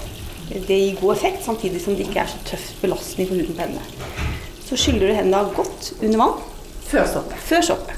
Det 0.49 0.74
gir 0.74 0.96
god 0.99 1.12
effekt, 1.14 1.44
samtidig 1.44 1.80
som 1.84 1.94
det 1.94 2.09
ikke 2.09 2.24
er 2.24 2.30
så 2.32 2.38
tøff 2.49 2.64
belastning 2.80 3.28
på 3.28 3.36
huden 3.36 3.55
på 3.55 3.62
hendene. 3.62 4.24
Så 4.64 4.78
skyller 4.80 5.12
du 5.12 5.14
hendene 5.14 5.55
godt 5.55 5.92
under 6.01 6.18
vann. 6.18 6.40
Før 6.88 7.07
såpe. 7.12 7.38
Før 7.46 7.62
såpe. 7.68 7.94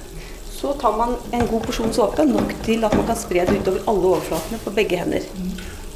Så 0.53 0.74
tar 0.82 0.98
man 0.98 1.14
en 1.32 1.46
god 1.48 1.64
porsjon 1.64 1.94
såpe, 1.96 2.26
nok 2.28 2.53
til 2.66 2.84
at 2.84 2.96
man 2.98 3.09
kan 3.09 3.16
spre 3.16 3.46
det 3.48 3.62
utover 3.62 3.86
alle 3.88 4.11
overflatene 4.11 4.61
på 4.61 4.74
begge 4.76 5.01
hender. 5.01 5.24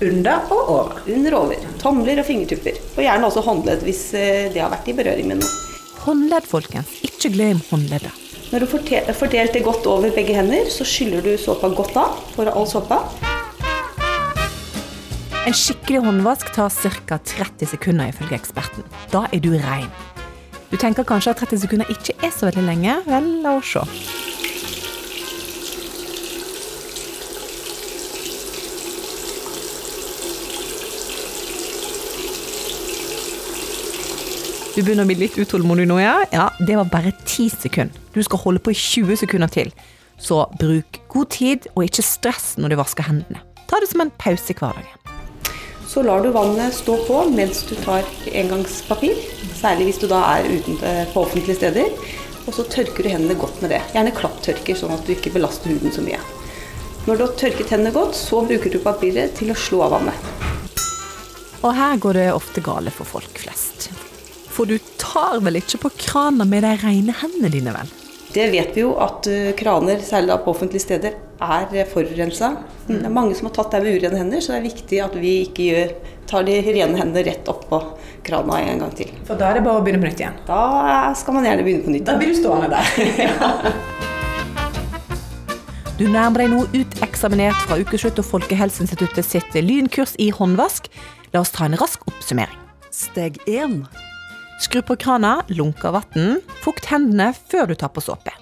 Under 0.09 0.49
og 0.49 0.73
over. 0.79 1.05
Under 1.19 1.37
og 1.37 1.51
over. 1.51 1.69
Tomler 1.83 2.25
og 2.25 2.29
fingertupper. 2.31 2.81
Og 2.95 3.05
gjerne 3.05 3.29
også 3.29 3.45
håndledd 3.45 3.85
hvis 3.85 4.03
eh, 4.17 4.49
det 4.55 4.65
har 4.65 4.73
vært 4.73 4.89
i 4.89 4.97
berøring 4.97 5.29
med 5.35 5.43
noe. 5.43 5.53
Håndledd, 6.07 6.49
folkens. 6.49 6.97
Ikke 7.05 7.35
glem 7.35 7.61
håndleddet. 7.69 8.25
Når 8.55 8.65
du 8.65 8.67
har 8.73 9.15
fordelt 9.21 9.53
det 9.53 9.65
godt 9.67 9.85
over 9.91 10.17
begge 10.17 10.37
hender, 10.37 10.73
så 10.73 10.87
skyller 10.89 11.25
du 11.25 11.35
såpa 11.41 11.69
godt 11.77 11.97
av 12.01 12.21
for 12.33 12.49
all 12.49 12.69
såpa. 12.71 13.03
En 15.45 15.53
skikkelig 15.53 16.01
håndvask 16.01 16.55
tar 16.57 16.71
ca. 16.73 17.19
30 17.19 17.69
sekunder 17.69 18.09
ifølge 18.09 18.39
eksperten. 18.39 18.85
Da 19.13 19.27
er 19.29 19.43
du 19.45 19.51
rein. 19.53 19.91
Du 20.71 20.79
tenker 20.81 21.05
kanskje 21.05 21.35
at 21.35 21.43
30 21.43 21.67
sekunder 21.67 21.91
ikke 21.93 22.15
er 22.25 22.33
så 22.33 22.49
veldig 22.49 22.65
lenge? 22.65 22.95
Vel, 23.05 23.27
la 23.45 23.53
oss 23.59 23.75
se. 23.75 23.85
Du 34.75 34.81
begynner 34.81 35.05
å 35.05 35.11
bli 35.13 35.21
litt 35.27 35.37
utålmodig 35.37 35.85
nå, 35.87 36.01
ja? 36.01 36.17
Ja, 36.33 36.49
det 36.65 36.81
var 36.81 36.89
bare 36.89 37.13
10 37.13 37.53
sekunder. 37.69 37.93
Du 38.17 38.23
skal 38.25 38.41
holde 38.47 38.65
på 38.65 38.73
i 38.73 38.81
20 38.81 39.21
sekunder 39.27 39.53
til. 39.53 39.77
Så 40.17 40.47
bruk 40.57 41.05
god 41.13 41.35
tid, 41.37 41.69
og 41.77 41.85
ikke 41.85 42.03
stress 42.03 42.55
når 42.57 42.73
du 42.73 42.81
vasker 42.81 43.13
hendene. 43.13 43.45
Ta 43.69 43.85
det 43.85 43.93
som 43.93 44.01
en 44.01 44.17
pause 44.17 44.51
i 44.51 44.57
hverdagen. 44.57 45.04
Så 45.95 46.03
lar 46.03 46.23
du 46.23 46.31
vannet 46.35 46.75
stå 46.75 46.97
på 47.07 47.21
mens 47.31 47.61
du 47.69 47.77
tar 47.79 48.03
engangspapir. 48.27 49.15
Særlig 49.55 49.85
hvis 49.87 50.01
du 50.03 50.09
da 50.11 50.25
er 50.27 50.49
uten, 50.51 50.81
på 51.13 51.23
offentlige 51.23 51.55
steder. 51.61 51.93
Og 52.49 52.57
så 52.57 52.65
tørker 52.67 53.07
du 53.07 53.13
hendene 53.13 53.37
godt 53.39 53.61
med 53.63 53.71
det. 53.71 53.79
Gjerne 53.95 54.15
klapptørker, 54.17 54.75
sånn 54.75 54.97
at 54.97 55.07
du 55.07 55.13
ikke 55.15 55.31
belaster 55.37 55.71
huden 55.71 55.95
så 55.95 56.03
mye. 56.03 56.19
Når 57.07 57.15
du 57.15 57.23
har 57.29 57.37
tørket 57.39 57.71
hendene 57.71 57.95
godt, 57.95 58.19
så 58.19 58.43
bruker 58.43 58.75
du 58.75 58.81
papiret 58.83 59.39
til 59.39 59.55
å 59.55 59.59
slå 59.69 59.85
av 59.87 59.95
vannet. 59.95 60.33
Og 61.63 61.71
her 61.79 62.03
går 62.03 62.19
det 62.19 62.29
ofte 62.35 62.65
gale 62.67 62.91
for 62.91 63.07
folk 63.15 63.45
flest. 63.47 63.93
For 64.51 64.67
du 64.67 64.81
tar 64.99 65.39
vel 65.47 65.63
ikke 65.63 65.85
på 65.87 65.95
krana 66.09 66.43
med 66.43 66.67
de 66.67 66.75
rene 66.83 67.15
hendene 67.23 67.55
dine, 67.55 67.77
vel? 67.79 67.95
Det 68.35 68.49
vet 68.51 68.75
vi 68.75 68.83
jo 68.83 68.97
at 68.99 69.29
eh, 69.31 69.53
kraner, 69.55 70.01
særlig 70.03 70.33
da 70.33 70.41
på 70.43 70.51
offentlige 70.51 70.83
steder, 70.83 71.15
er 71.45 71.85
forurensa. 71.87 72.49
Det 72.89 72.97
er 73.05 73.13
mange 73.13 73.37
som 73.39 73.47
har 73.47 73.55
tatt 73.55 73.77
det 73.77 73.83
med 73.85 73.99
urene 74.01 74.19
hender, 74.19 74.43
så 74.43 74.55
det 74.55 74.59
er 74.59 74.65
viktig 74.65 74.99
at 75.05 75.15
vi 75.23 75.35
ikke 75.45 75.67
gjør, 75.69 75.93
tar 76.27 76.47
de 76.49 76.57
rene 76.67 76.99
hendene 76.99 77.23
rett 77.29 77.51
opp 77.53 77.69
på 77.71 77.79
krana 78.27 78.59
en 78.65 78.83
gang 78.83 78.95
til. 78.99 79.13
For 79.29 79.39
da 79.39 79.53
er 79.53 79.61
det 79.61 79.67
bare 79.67 79.79
å 79.79 79.85
begynne 79.87 80.03
på 80.03 80.09
nytt 80.09 80.23
igjen? 80.25 80.41
Da 80.49 81.13
skal 81.21 81.39
man 81.39 81.47
gjerne 81.47 81.67
begynne 81.67 81.87
på 81.87 81.95
nytt. 81.95 82.07
Da 82.09 82.17
blir 82.19 82.33
du 82.33 82.41
stående 82.41 82.73
der. 82.75 83.71
Du 85.95 86.09
nærmer 86.11 86.43
deg 86.43 86.49
nå 86.51 86.65
uteksaminert 86.75 87.61
fra 87.69 87.77
Ukeslutt 87.79 88.19
og 88.19 88.27
Folkehelseinstituttet 88.27 89.29
sitt 89.29 89.55
lynkurs 89.55 90.17
i 90.19 90.27
håndvask. 90.35 90.89
La 91.31 91.45
oss 91.45 91.55
ta 91.55 91.69
en 91.69 91.79
rask 91.79 92.03
oppsummering. 92.11 92.59
Steg 92.91 93.39
1. 93.47 93.85
Skru 94.61 94.83
på 94.83 94.97
krana, 94.97 95.43
lunk 95.49 95.85
av 95.85 95.99
vann, 95.99 96.39
fukt 96.63 96.87
hendene 96.87 97.33
før 97.35 97.73
du 97.73 97.75
tar 97.79 97.91
på 97.95 98.03
såpe. 98.05 98.33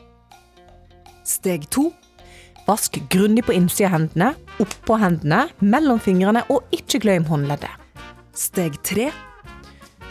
Steg 1.25 1.65
2. 1.73 1.89
Vask 2.67 2.99
grundig 3.11 3.47
på 3.47 3.55
innsida 3.57 3.89
av 3.89 3.97
hendene, 3.97 4.33
oppå 4.63 4.99
hendene, 5.01 5.47
mellom 5.59 6.01
fingrene 6.03 6.45
og 6.53 6.69
ikke 6.75 7.01
glem 7.03 7.25
håndleddet. 7.31 7.73
Steg 8.37 8.77
3. 8.87 9.09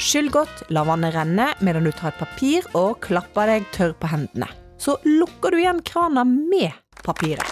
Skyll 0.02 0.32
godt, 0.34 0.64
la 0.74 0.82
vannet 0.88 1.14
renne 1.14 1.52
medan 1.62 1.86
du 1.86 1.92
tar 1.94 2.10
et 2.12 2.22
papir 2.24 2.66
og 2.78 2.98
klapper 3.06 3.54
deg 3.54 3.70
tørr 3.76 3.94
på 3.94 4.10
hendene. 4.10 4.50
Så 4.82 4.98
lukker 5.06 5.54
du 5.54 5.62
igjen 5.62 5.84
krana 5.86 6.26
med 6.26 6.74
papiret. 7.06 7.46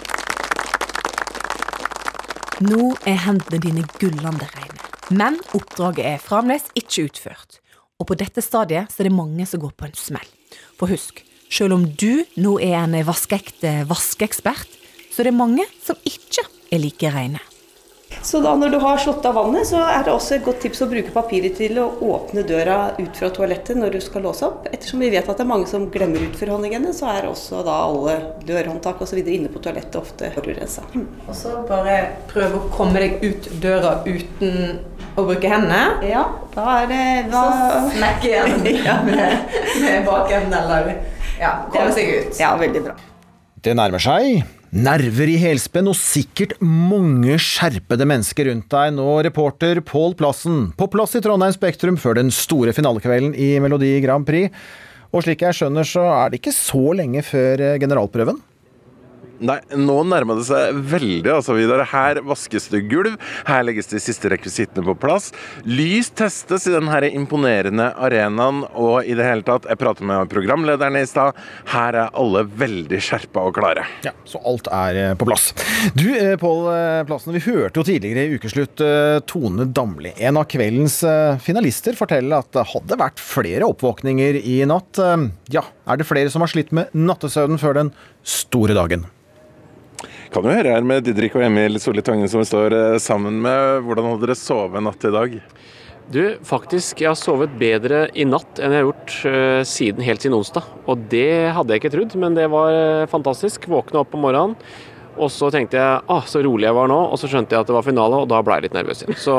Nå 2.66 2.90
er 3.08 3.22
hendene 3.24 3.62
dine 3.62 3.86
gullende 4.02 4.50
reine, 4.50 4.82
men 5.14 5.38
oppdraget 5.56 6.04
er 6.16 6.18
fremdeles 6.20 6.66
ikke 6.76 7.06
utført. 7.06 7.60
Og 8.00 8.08
på 8.08 8.16
dette 8.18 8.42
stadiet 8.44 8.90
så 8.92 9.02
er 9.02 9.10
det 9.10 9.16
mange 9.16 9.46
som 9.46 9.60
går 9.60 9.76
på 9.76 9.86
en 9.86 9.98
smell. 9.98 10.26
For 10.80 10.90
husk, 10.90 11.20
selv 11.52 11.76
om 11.76 11.84
du 11.84 12.24
nå 12.40 12.56
er 12.64 12.78
en 12.80 12.96
vaskeekte 13.06 13.82
vaskeekspert, 13.90 14.78
så 15.10 15.22
er 15.22 15.30
det 15.30 15.36
mange 15.36 15.66
som 15.84 15.98
ikke 16.08 16.46
er 16.70 16.80
like 16.80 17.12
reine. 17.12 17.42
Så 18.22 18.40
da 18.42 18.52
når 18.58 18.72
du 18.74 18.78
har 18.82 18.98
slått 19.00 19.24
av 19.24 19.36
vannet, 19.38 19.64
så 19.68 19.80
er 19.86 20.02
det 20.04 20.12
også 20.12 20.34
et 20.36 20.44
godt 20.44 20.60
tips 20.64 20.82
å 20.84 20.88
bruke 20.90 21.12
papiret 21.14 21.54
til 21.56 21.78
å 21.80 21.86
åpne 22.04 22.42
døra 22.44 22.78
ut 22.98 23.16
fra 23.16 23.30
toalettet 23.32 23.78
når 23.78 23.94
du 23.96 24.00
skal 24.04 24.24
låse 24.26 24.44
opp. 24.44 24.66
Ettersom 24.68 25.00
vi 25.00 25.12
vet 25.14 25.28
at 25.30 25.38
det 25.38 25.44
er 25.46 25.48
mange 25.48 25.70
som 25.70 25.86
glemmer 25.94 26.26
utforhåndingene, 26.26 26.92
så 26.96 27.08
er 27.14 27.28
også 27.30 27.62
da 27.66 27.78
alle 27.86 28.16
dørhåndtak 28.48 29.00
osv. 29.06 29.22
inne 29.22 29.52
på 29.52 29.62
toalettet 29.62 30.00
ofte 30.02 30.32
forurensa. 30.34 30.84
Og 31.28 31.32
så 31.38 31.54
bare 31.70 31.96
prøv 32.30 32.58
å 32.58 32.64
komme 32.74 33.00
deg 33.00 33.24
ut 33.24 33.50
døra 33.62 34.00
uten 34.04 34.80
å 35.18 35.24
bruke 35.26 35.50
hendene. 35.50 35.80
Ja, 36.06 36.24
da 36.54 36.66
er 36.82 36.88
det 36.90 37.02
da... 37.32 37.42
Så 37.50 37.82
smekk 37.96 38.24
igjen 38.30 38.66
Ja. 38.84 38.96
med, 39.06 39.58
med 39.82 40.06
bakenden, 40.06 40.54
eller 40.60 40.90
ja, 41.40 41.54
komme 41.72 41.92
seg 41.96 42.10
ut. 42.18 42.40
Ja, 42.40 42.54
veldig 42.60 42.82
bra. 42.88 42.96
Det 43.60 43.74
nærmer 43.76 44.00
seg. 44.02 44.42
Nerver 44.70 45.26
i 45.32 45.34
helspenn 45.42 45.88
og 45.90 45.96
sikkert 45.98 46.52
mange 46.62 47.34
skjerpede 47.42 48.06
mennesker 48.06 48.46
rundt 48.46 48.68
deg 48.70 48.92
nå, 48.94 49.06
reporter 49.26 49.80
Pål 49.82 50.14
Plassen, 50.20 50.60
på 50.78 50.86
plass 50.92 51.16
i 51.18 51.22
Trondheim 51.24 51.52
Spektrum 51.56 51.98
før 51.98 52.20
den 52.20 52.30
store 52.30 52.70
finalekvelden 52.76 53.34
i 53.34 53.56
Melodi 53.62 53.96
Grand 54.04 54.28
Prix. 54.28 54.54
Og 55.10 55.24
slik 55.26 55.42
jeg 55.42 55.58
skjønner, 55.58 55.82
så 55.90 56.04
er 56.06 56.30
det 56.30 56.38
ikke 56.38 56.54
så 56.54 56.84
lenge 56.94 57.24
før 57.26 57.64
eh, 57.66 57.78
generalprøven? 57.82 58.38
Nei, 59.40 59.56
nå 59.72 59.94
nærmer 60.04 60.36
det 60.36 60.44
seg 60.50 60.76
veldig, 60.90 61.30
altså, 61.32 61.54
Vidar. 61.56 61.80
Her 61.88 62.20
vaskes 62.28 62.68
det 62.72 62.82
gulv, 62.90 63.14
her 63.48 63.62
legges 63.64 63.88
de 63.88 64.00
siste 64.02 64.28
rekvisittene 64.28 64.84
på 64.84 64.94
plass. 65.00 65.30
Lys 65.64 66.10
testes 66.12 66.66
i 66.68 66.74
den 66.74 66.90
her 66.92 67.06
imponerende 67.08 67.86
arenaen, 67.96 68.66
og 68.76 69.08
i 69.08 69.16
det 69.16 69.24
hele 69.24 69.46
tatt, 69.46 69.68
jeg 69.70 69.80
pratet 69.80 70.04
med 70.04 70.28
programlederne 70.32 71.00
i 71.00 71.08
stad, 71.08 71.38
her 71.72 71.96
er 72.02 72.12
alle 72.20 72.42
veldig 72.44 73.00
skjerpa 73.00 73.46
og 73.48 73.56
klare. 73.56 73.86
Ja, 74.04 74.12
Så 74.28 74.42
alt 74.44 74.68
er 74.76 74.98
eh, 75.00 75.14
på 75.16 75.28
plass. 75.28 75.50
Du, 75.96 76.06
eh, 76.12 76.36
Pål 76.40 76.68
eh, 76.74 77.04
Plassen, 77.08 77.32
vi 77.36 77.42
hørte 77.46 77.80
jo 77.80 77.86
tidligere 77.86 78.26
i 78.26 78.36
ukeslutt 78.36 78.84
Tone 79.30 79.66
Damli, 79.72 80.12
en 80.20 80.40
av 80.40 80.44
kveldens 80.50 80.98
finalister, 81.44 81.96
fortelle 81.98 82.36
at 82.36 82.50
det 82.54 82.66
hadde 82.74 82.98
vært 83.00 83.22
flere 83.22 83.68
oppvåkninger 83.68 84.36
i 84.40 84.60
natt. 84.68 85.00
Ja, 85.52 85.64
er 85.88 86.00
det 86.00 86.08
flere 86.08 86.32
som 86.32 86.44
har 86.44 86.52
slitt 86.52 86.74
med 86.76 86.92
nattesøvnen 86.96 87.60
før 87.60 87.80
den 87.80 87.94
store 88.26 88.76
dagen? 88.76 89.08
Kan 90.30 90.46
jo 90.46 90.52
høre 90.54 90.70
her 90.76 90.84
med 90.86 91.02
Didrik 91.02 91.34
og 91.34 91.42
Emil 91.42 91.74
Solli 91.82 92.04
Tangen 92.06 92.28
som 92.30 92.38
vi 92.38 92.46
står 92.46 92.74
eh, 92.76 92.98
sammen 93.02 93.40
med. 93.42 93.80
Hvordan 93.82 94.12
hadde 94.12 94.28
dere 94.28 94.36
sovet 94.38 94.84
natt 94.86 95.02
i 95.02 95.10
dag? 95.10 95.32
Du, 96.10 96.20
faktisk, 96.46 97.02
jeg 97.02 97.10
har 97.10 97.18
sovet 97.18 97.56
bedre 97.58 98.04
i 98.14 98.22
natt 98.26 98.60
enn 98.62 98.70
jeg 98.70 98.84
har 98.84 98.86
gjort 98.86 99.16
eh, 99.26 99.62
siden 99.66 100.06
helt 100.06 100.22
siden 100.22 100.36
onsdag. 100.38 100.68
Og 100.86 101.02
det 101.10 101.50
hadde 101.56 101.74
jeg 101.74 101.82
ikke 101.82 101.92
trodd, 101.96 102.14
men 102.22 102.38
det 102.38 102.46
var 102.54 102.70
eh, 102.76 103.08
fantastisk. 103.10 103.66
Våkne 103.74 104.04
opp 104.04 104.14
om 104.14 104.22
morgenen, 104.22 104.54
og 105.20 105.30
så 105.32 105.50
tenkte 105.54 105.78
jeg 105.78 106.02
ah, 106.10 106.26
så 106.28 106.42
rolig 106.44 106.68
jeg 106.68 106.76
var 106.76 106.90
nå, 106.90 106.98
og 107.12 107.20
så 107.20 107.30
skjønte 107.30 107.56
jeg 107.56 107.64
at 107.64 107.70
det 107.70 107.76
var 107.76 107.86
finale, 107.86 108.22
og 108.24 108.30
da 108.30 108.40
ble 108.44 108.58
jeg 108.58 108.66
litt 108.68 108.76
nervøs 108.76 109.02
igjen. 109.04 109.18
Så 109.20 109.34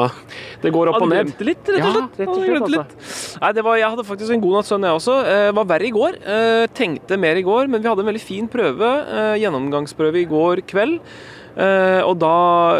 det 0.64 0.72
går 0.74 0.92
opp 0.92 1.00
og 1.00 1.10
ned. 1.12 1.30
glemt 1.30 1.44
litt, 1.48 1.72
rett 1.74 1.86
og 1.86 1.94
slett? 1.96 2.18
Ja, 2.18 2.26
rett 2.26 2.64
og 2.66 2.72
slett. 2.72 2.96
Altså. 2.96 3.42
Nei, 3.42 3.52
det 3.58 3.66
var, 3.68 3.78
jeg 3.80 3.92
hadde 3.94 4.08
faktisk 4.08 4.36
en 4.36 4.42
god 4.46 4.58
natts 4.58 4.72
søvn, 4.72 4.88
jeg 4.88 5.00
også. 5.02 5.18
Eh, 5.34 5.50
var 5.58 5.70
verre 5.74 5.88
i 5.88 5.94
går. 5.94 6.18
Eh, 6.36 6.64
tenkte 6.76 7.20
mer 7.20 7.38
i 7.40 7.46
går, 7.46 7.70
men 7.72 7.84
vi 7.84 7.90
hadde 7.90 8.04
en 8.04 8.10
veldig 8.12 8.24
fin 8.24 8.50
prøve. 8.50 8.90
Eh, 9.18 9.36
gjennomgangsprøve 9.42 10.22
i 10.22 10.28
går 10.30 10.66
kveld. 10.70 10.98
Eh, 11.52 12.00
og 12.06 12.16
da 12.22 12.36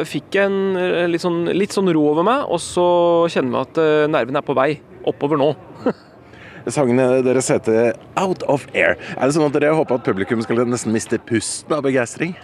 fikk 0.08 0.38
jeg 0.38 0.48
en 0.48 0.78
eh, 0.80 1.08
litt 1.10 1.24
sånn, 1.24 1.44
litt 1.52 1.74
sånn 1.74 1.90
ro 1.92 2.06
over 2.14 2.24
meg, 2.24 2.46
og 2.48 2.60
så 2.62 2.86
kjenner 3.32 3.52
vi 3.52 3.60
at 3.66 3.80
eh, 3.82 4.08
nervene 4.08 4.40
er 4.40 4.46
på 4.46 4.56
vei 4.56 4.70
oppover 5.08 5.40
nå. 5.40 5.50
Sangen 6.70 7.24
deres 7.24 7.48
heter 7.50 7.94
'Out 8.16 8.42
of 8.48 8.66
Air'. 8.74 8.96
Er 9.16 9.26
det 9.26 9.34
sånn 9.34 9.46
at 9.46 9.52
dere 9.52 9.74
håper 9.74 9.94
at 9.94 10.04
publikum 10.04 10.42
skal 10.42 10.56
nesten 10.66 10.92
miste 10.92 11.18
pusten 11.18 11.72
av 11.72 11.82
begeistring? 11.82 12.36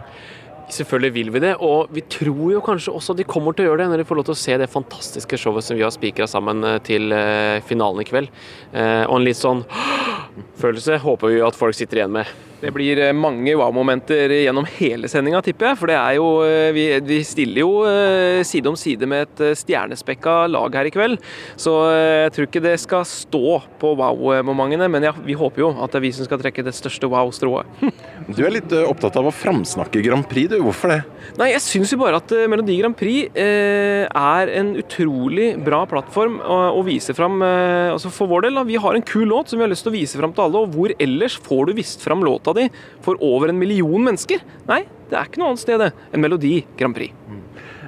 Selvfølgelig 0.69 1.15
vil 1.15 1.31
vi 1.33 1.41
det, 1.41 1.55
og 1.65 1.89
vi 1.97 2.03
tror 2.13 2.53
jo 2.53 2.61
kanskje 2.61 2.93
også 2.93 3.15
at 3.15 3.21
de 3.23 3.25
kommer 3.25 3.55
til 3.57 3.65
å 3.65 3.71
gjøre 3.71 3.85
det 3.85 3.89
når 3.89 4.03
de 4.03 4.05
får 4.05 4.17
lov 4.17 4.25
til 4.29 4.35
å 4.35 4.43
se 4.43 4.57
det 4.59 4.69
fantastiske 4.69 5.39
showet 5.41 5.65
som 5.65 5.79
vi 5.79 5.83
har 5.83 5.95
spikra 5.95 6.27
sammen 6.29 6.61
eh, 6.65 6.79
til 6.85 7.13
eh, 7.13 7.61
finalen 7.65 8.03
i 8.03 8.05
kveld. 8.05 8.29
Eh, 8.75 9.07
Og 9.09 9.17
en 9.17 9.25
litt 9.25 9.41
sånn 9.41 9.65
følelse 10.61 10.99
håper 11.01 11.33
vi 11.33 11.41
at 11.41 11.57
folk 11.57 11.75
sitter 11.75 12.03
igjen 12.03 12.13
med. 12.19 12.27
Det 12.59 12.73
blir 12.75 12.99
eh, 12.99 13.15
mange 13.15 13.53
wow-momenter 13.55 14.33
gjennom 14.41 14.67
hele 14.81 15.09
sendinga, 15.11 15.39
tipper 15.47 15.71
jeg. 15.71 15.79
For 15.79 15.91
det 15.91 15.99
er 15.99 16.17
jo 16.17 16.27
eh, 16.43 16.71
Vi, 16.75 16.87
vi 17.07 17.21
stiller 17.27 17.63
jo 17.63 17.85
eh, 17.87 18.41
side 18.47 18.71
om 18.71 18.79
side 18.79 19.07
med 19.07 19.29
et 19.29 19.59
stjernespekka 19.61 20.41
lag 20.51 20.75
her 20.75 20.89
i 20.89 20.93
kveld. 20.95 21.23
Så 21.59 21.77
jeg 21.95 22.33
tror 22.35 22.49
ikke 22.49 22.65
det 22.65 22.75
skal 22.83 23.07
stå 23.07 23.61
på 23.79 23.93
wow-momentene, 23.99 24.89
men 24.91 25.07
ja, 25.07 25.15
vi 25.15 25.39
håper 25.39 25.63
jo 25.63 25.71
at 25.77 25.95
det 25.95 26.01
er 26.01 26.07
vi 26.09 26.13
som 26.17 26.27
skal 26.27 26.43
trekke 26.43 26.67
det 26.67 26.75
største 26.77 27.11
wow-strået. 27.11 27.79
Du 28.29 28.43
er 28.45 28.53
litt 28.53 28.73
opptatt 28.77 29.15
av 29.17 29.25
å 29.25 29.33
framsnakke 29.33 30.03
Grand 30.05 30.27
Prix, 30.29 30.51
du. 30.53 30.59
Hvorfor 30.61 30.91
det? 30.93 30.99
Nei, 31.39 31.47
jeg 31.55 31.63
syns 31.65 31.95
jo 31.95 31.97
bare 32.03 32.19
at 32.21 32.33
Melodi 32.51 32.75
Grand 32.77 32.93
Prix 32.99 33.33
er 33.33 34.51
en 34.53 34.75
utrolig 34.77 35.55
bra 35.65 35.79
plattform 35.89 36.37
å, 36.45 36.83
vise 36.85 37.15
fram. 37.17 37.41
Altså 37.41 38.13
for 38.13 38.29
vår 38.29 38.45
del, 38.45 38.61
da, 38.61 38.67
vi 38.69 38.77
har 38.77 38.99
en 38.99 39.07
kul 39.07 39.25
låt 39.33 39.49
som 39.49 39.57
vi 39.57 39.65
har 39.65 39.73
lyst 39.73 39.87
til 39.87 39.95
å 39.95 39.97
vise 39.97 40.21
fram 40.21 40.35
til 40.37 40.45
alle, 40.45 40.61
og 40.61 40.77
hvor 40.77 40.93
ellers 41.01 41.39
får 41.41 41.71
du 41.71 41.75
vist 41.79 42.05
fram 42.05 42.27
låta 42.27 42.48
di 42.57 42.69
for 43.05 43.19
over 43.21 43.49
en 43.53 43.59
million 43.59 44.03
mennesker? 44.09 44.41
Nei, 44.69 44.85
det 45.11 45.19
er 45.19 45.29
ikke 45.29 45.41
noe 45.43 45.53
annet 45.53 45.63
sted 45.65 45.85
enn 45.89 46.23
Melodi 46.23 46.55
Grand 46.79 46.97
Prix. 46.97 47.13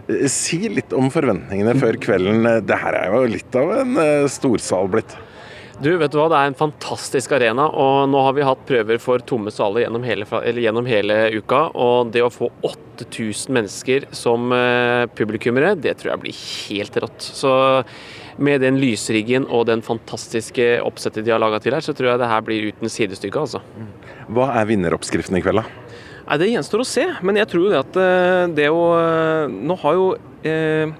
Eh, 0.08 0.26
Si 0.28 0.60
litt 0.68 0.92
om 0.96 1.10
forventningene 1.12 1.76
før 1.78 1.98
kvelden. 2.00 2.46
Eh, 2.46 2.60
Det 2.60 2.78
her 2.82 2.96
er 2.98 3.12
jo 3.14 3.26
litt 3.30 3.56
av 3.56 3.74
en 3.80 3.96
eh, 4.00 4.28
storsal 4.28 4.88
blitt. 4.92 5.16
Du, 5.80 5.94
vet 5.96 6.12
du 6.12 6.18
hva? 6.18 6.26
Det 6.28 6.36
er 6.36 6.50
en 6.50 6.58
fantastisk 6.58 7.32
arena, 7.32 7.64
og 7.72 8.10
nå 8.12 8.20
har 8.20 8.34
vi 8.36 8.44
hatt 8.44 8.66
prøver 8.68 8.98
for 9.00 9.22
tomme 9.24 9.48
saler 9.48 9.86
gjennom 9.86 10.02
hele, 10.04 10.26
eller 10.28 10.60
gjennom 10.60 10.84
hele 10.84 11.16
uka. 11.38 11.62
Og 11.72 12.10
det 12.12 12.20
å 12.20 12.28
få 12.28 12.50
8000 12.68 13.54
mennesker 13.56 14.04
som 14.12 14.52
publikummere, 15.16 15.72
det 15.80 15.94
tror 15.96 16.12
jeg 16.12 16.22
blir 16.26 16.42
helt 16.68 17.00
rått. 17.00 17.24
Så 17.32 17.54
med 18.38 18.62
den 18.64 18.78
lysriggen 18.80 19.46
og 19.48 19.66
den 19.70 19.82
fantastiske 19.82 20.72
oppsettet 20.84 21.26
de 21.26 21.34
har 21.34 21.42
laga 21.42 21.60
til 21.62 21.74
her, 21.76 21.84
så 21.84 21.94
tror 21.96 22.12
jeg 22.12 22.22
det 22.22 22.30
her 22.30 22.46
blir 22.46 22.70
uten 22.70 22.92
sidestykke, 22.92 23.46
altså. 23.46 23.62
Hva 24.30 24.52
er 24.60 24.68
vinneroppskriften 24.70 25.38
i 25.38 25.44
kveld, 25.44 25.62
da? 25.62 25.90
Nei, 26.30 26.38
Det 26.38 26.50
gjenstår 26.52 26.84
å 26.84 26.86
se, 26.86 27.06
men 27.26 27.40
jeg 27.40 27.50
tror 27.50 27.64
jo 27.66 27.70
det 27.72 27.80
at 27.80 27.96
eh, 27.98 28.42
det 28.54 28.68
å 28.70 28.82
eh, 28.94 29.46
Nå 29.50 29.76
har 29.82 29.96
jo 29.98 30.04
eh, 30.46 30.92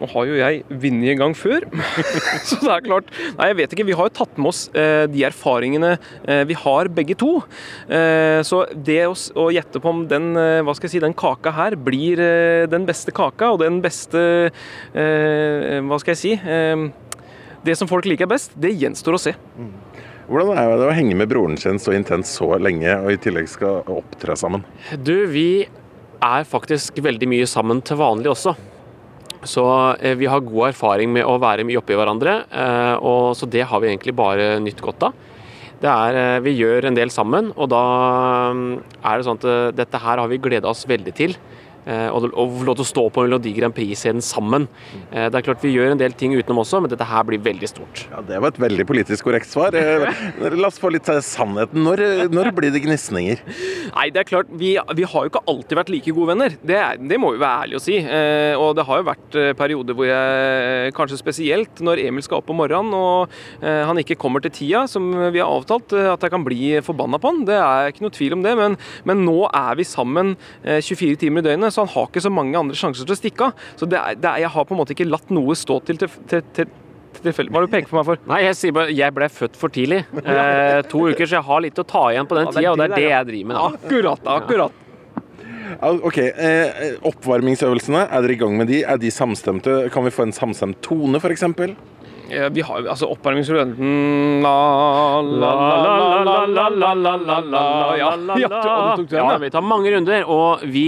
nå 0.00 0.08
har 0.12 0.28
jo 0.28 0.36
jeg 0.36 0.62
vunnet 0.68 1.12
en 1.14 1.20
gang 1.22 1.34
før, 1.36 1.64
så 2.48 2.58
det 2.60 2.72
er 2.72 2.84
klart 2.84 3.08
Nei, 3.38 3.48
jeg 3.50 3.58
vet 3.60 3.74
ikke. 3.74 3.86
Vi 3.88 3.96
har 3.96 4.08
jo 4.08 4.14
tatt 4.18 4.36
med 4.40 4.50
oss 4.50 4.66
eh, 4.76 5.04
de 5.10 5.22
erfaringene 5.28 5.94
eh, 6.24 6.42
vi 6.48 6.56
har 6.58 6.90
begge 6.92 7.16
to. 7.18 7.30
Eh, 7.88 8.40
så 8.46 8.62
det 8.72 9.00
å, 9.08 9.14
å 9.40 9.48
gjette 9.54 9.80
på 9.82 9.92
om 9.92 10.04
den, 10.10 10.30
eh, 10.40 10.60
hva 10.66 10.74
skal 10.76 10.88
jeg 10.88 10.96
si, 10.96 11.02
den 11.04 11.16
kaka 11.16 11.54
her 11.56 11.78
blir 11.80 12.20
eh, 12.22 12.66
den 12.70 12.86
beste 12.88 13.14
kaka, 13.16 13.54
og 13.54 13.62
den 13.64 13.80
beste 13.84 14.22
eh, 14.50 15.78
Hva 15.86 15.98
skal 16.02 16.14
jeg 16.14 16.20
si 16.20 16.32
eh, 16.36 16.86
Det 17.66 17.76
som 17.78 17.88
folk 17.90 18.06
liker 18.08 18.28
best, 18.30 18.54
det 18.60 18.74
gjenstår 18.76 19.16
å 19.16 19.22
se. 19.28 19.34
Hvordan 20.26 20.58
er 20.58 20.72
det 20.74 20.86
å 20.88 20.94
henge 20.94 21.16
med 21.18 21.30
broren 21.30 21.58
sin 21.60 21.78
så 21.82 21.94
intenst 21.94 22.38
så 22.40 22.56
lenge, 22.58 22.90
og 22.98 23.12
i 23.14 23.18
tillegg 23.22 23.48
skal 23.50 23.86
opptre 23.86 24.34
sammen? 24.38 24.64
Du, 24.98 25.14
vi 25.30 25.66
er 26.24 26.48
faktisk 26.48 26.98
veldig 27.04 27.28
mye 27.30 27.46
sammen 27.50 27.82
til 27.86 28.00
vanlig 28.00 28.32
også. 28.32 28.56
Så 29.46 29.64
eh, 30.00 30.16
vi 30.18 30.28
har 30.30 30.44
god 30.44 30.70
erfaring 30.72 31.12
med 31.14 31.26
å 31.26 31.38
være 31.42 31.64
mye 31.66 31.80
oppi 31.80 31.96
hverandre, 31.96 32.40
eh, 32.50 32.94
og 32.98 33.32
så 33.38 33.48
det 33.50 33.64
har 33.70 33.82
vi 33.82 33.90
egentlig 33.92 34.16
bare 34.18 34.56
nytt 34.62 34.82
godt 34.84 35.08
av. 35.08 35.24
Det 35.80 35.90
er, 35.92 36.18
eh, 36.20 36.40
vi 36.44 36.56
gjør 36.58 36.88
en 36.88 36.96
del 36.96 37.12
sammen, 37.12 37.52
og 37.54 37.70
da 37.72 37.82
mm, 38.56 38.66
er 39.02 39.16
det 39.16 39.28
sånn 39.28 39.40
at 39.40 39.78
dette 39.78 40.02
her 40.02 40.22
har 40.22 40.30
vi 40.32 40.42
gleda 40.42 40.70
oss 40.72 40.86
veldig 40.88 41.14
til. 41.16 41.36
Eh, 41.86 42.08
og 42.10 42.26
få 42.34 42.64
lov 42.66 42.76
til 42.80 42.84
å 42.84 42.88
stå 42.88 43.02
på 43.14 43.22
Melodi 43.26 43.52
Grand 43.54 43.74
Prix-scenen 43.76 44.22
sammen. 44.24 44.64
Eh, 45.12 45.28
det 45.30 45.38
er 45.38 45.44
klart 45.46 45.62
Vi 45.62 45.70
gjør 45.74 45.92
en 45.94 46.00
del 46.00 46.12
ting 46.18 46.32
utenom 46.34 46.58
også, 46.64 46.80
men 46.82 46.90
dette 46.90 47.06
her 47.06 47.22
blir 47.28 47.38
veldig 47.44 47.68
stort. 47.70 48.06
Ja, 48.10 48.20
Det 48.26 48.40
var 48.42 48.50
et 48.54 48.58
veldig 48.60 48.86
politisk 48.88 49.28
korrekt 49.28 49.46
svar. 49.52 49.74
Eh, 49.78 50.06
La 50.56 50.66
oss 50.70 50.80
få 50.82 50.90
litt 50.90 51.06
til 51.06 51.20
sannheten. 51.22 51.84
Når, 51.86 52.02
når 52.34 52.50
blir 52.56 52.74
det 52.74 52.82
gnisninger? 52.84 53.42
Nei, 53.94 54.08
det 54.10 54.24
er 54.24 54.28
klart, 54.32 54.50
vi, 54.50 54.72
vi 54.98 55.06
har 55.06 55.26
jo 55.28 55.30
ikke 55.30 55.44
alltid 55.46 55.78
vært 55.78 55.92
like 55.94 56.14
gode 56.16 56.32
venner. 56.34 56.56
Det, 56.66 56.76
er- 56.80 56.98
det 56.98 57.20
må 57.22 57.30
vi 57.36 57.42
være 57.44 57.66
ærlige 57.68 57.80
å 57.80 57.84
si. 57.86 57.96
Eh, 58.02 58.54
og 58.58 58.74
det 58.80 58.86
har 58.88 59.02
jo 59.02 59.08
vært 59.12 59.38
perioder 59.62 59.94
hvor 59.96 60.08
jeg, 60.10 60.92
kanskje 60.96 61.20
spesielt 61.20 61.82
når 61.86 62.02
Emil 62.08 62.24
skal 62.26 62.40
opp 62.42 62.50
om 62.52 62.58
morgenen 62.60 62.94
og 62.96 63.32
han 63.62 63.98
ikke 64.00 64.16
kommer 64.20 64.42
til 64.44 64.52
tida 64.54 64.82
som 64.90 65.06
vi 65.32 65.40
har 65.40 65.48
avtalt, 65.50 65.92
at 65.96 66.22
jeg 66.24 66.32
kan 66.32 66.44
bli 66.46 66.74
forbanna 66.84 67.18
på 67.22 67.30
han. 67.30 67.44
Det 67.48 67.56
er 67.58 67.90
ikke 67.92 68.04
noe 68.04 68.14
tvil 68.14 68.34
om 68.36 68.42
det. 68.44 68.52
Men, 68.58 68.76
men 69.08 69.22
nå 69.26 69.36
er 69.54 69.76
vi 69.78 69.86
sammen 69.86 70.34
eh, 70.64 70.80
24 70.82 71.18
timer 71.22 71.42
i 71.44 71.46
døgnet, 71.50 71.75
så 71.76 71.84
han 71.84 71.92
har 71.92 72.08
ikke 72.10 72.24
så 72.24 72.32
mange 72.32 72.56
andre 72.58 72.78
sjanser 72.78 73.04
til 73.06 73.14
å 73.14 73.20
stikke 73.20 73.50
av. 73.50 73.62
Så 73.76 73.88
det 73.92 74.00
er, 74.00 74.18
det 74.18 74.32
er, 74.32 74.42
jeg 74.46 74.52
har 74.56 74.66
på 74.68 74.76
en 74.76 74.80
måte 74.82 74.96
ikke 74.96 75.08
latt 75.08 75.30
noe 75.36 75.56
stå 75.58 75.78
til, 75.88 76.00
til, 76.00 76.40
til, 76.56 76.72
tilfeldig. 77.20 77.52
Hva 77.52 77.62
er 77.62 77.68
du 77.68 77.74
peker 77.76 77.92
på 77.92 77.98
meg 78.00 78.08
for? 78.08 78.24
Nei, 78.32 78.40
jeg 78.46 78.56
sier 78.58 78.74
bare 78.76 78.96
jeg 78.96 79.14
ble 79.16 79.28
født 79.32 79.60
for 79.60 79.72
tidlig. 79.76 80.02
Eh, 80.36 80.80
to 80.90 81.04
uker, 81.10 81.28
så 81.28 81.38
jeg 81.38 81.46
har 81.46 81.62
litt 81.64 81.78
å 81.80 81.84
ta 81.86 82.08
igjen 82.12 82.26
på 82.28 82.36
den 82.38 82.48
Ja, 82.48 82.56
tida, 82.56 82.72
og 82.72 82.80
det 82.80 82.88
er 82.90 82.96
det 82.96 83.06
jeg 83.06 83.28
driver 83.30 83.52
med 83.52 83.56
Da. 83.56 83.68
Akkurat, 83.76 84.28
akkurat. 84.36 84.82
Ja, 85.76 85.90
Ok, 86.06 86.18
eh, 86.18 86.96
Oppvarmingsøvelsene, 87.06 88.06
er 88.06 88.24
dere 88.24 88.36
i 88.36 88.38
gang 88.40 88.56
med 88.58 88.70
de? 88.70 88.82
Er 88.86 89.00
de 89.02 89.10
samstemte? 89.12 89.76
Kan 89.92 90.06
vi 90.06 90.12
få 90.14 90.26
en 90.26 90.34
samstemt 90.36 90.80
tone, 90.84 91.20
f.eks.? 91.20 91.44
vi 92.26 92.62
har 92.66 92.86
altså 92.90 93.08
oppvarmingsrunden 93.14 94.42
La 94.42 94.54
la 95.22 95.50
la 95.60 95.76
la 96.26 96.38
la 96.46 96.68
la 96.68 96.94
la 96.94 96.94
la 96.94 97.16
la 97.16 97.40
la 97.40 98.14
la 98.14 98.38
Ja, 98.40 99.36
vi 99.42 99.50
tar 99.52 99.62
mange 99.64 99.92
runder, 99.94 100.24
og 100.26 100.64
vi, 100.66 100.86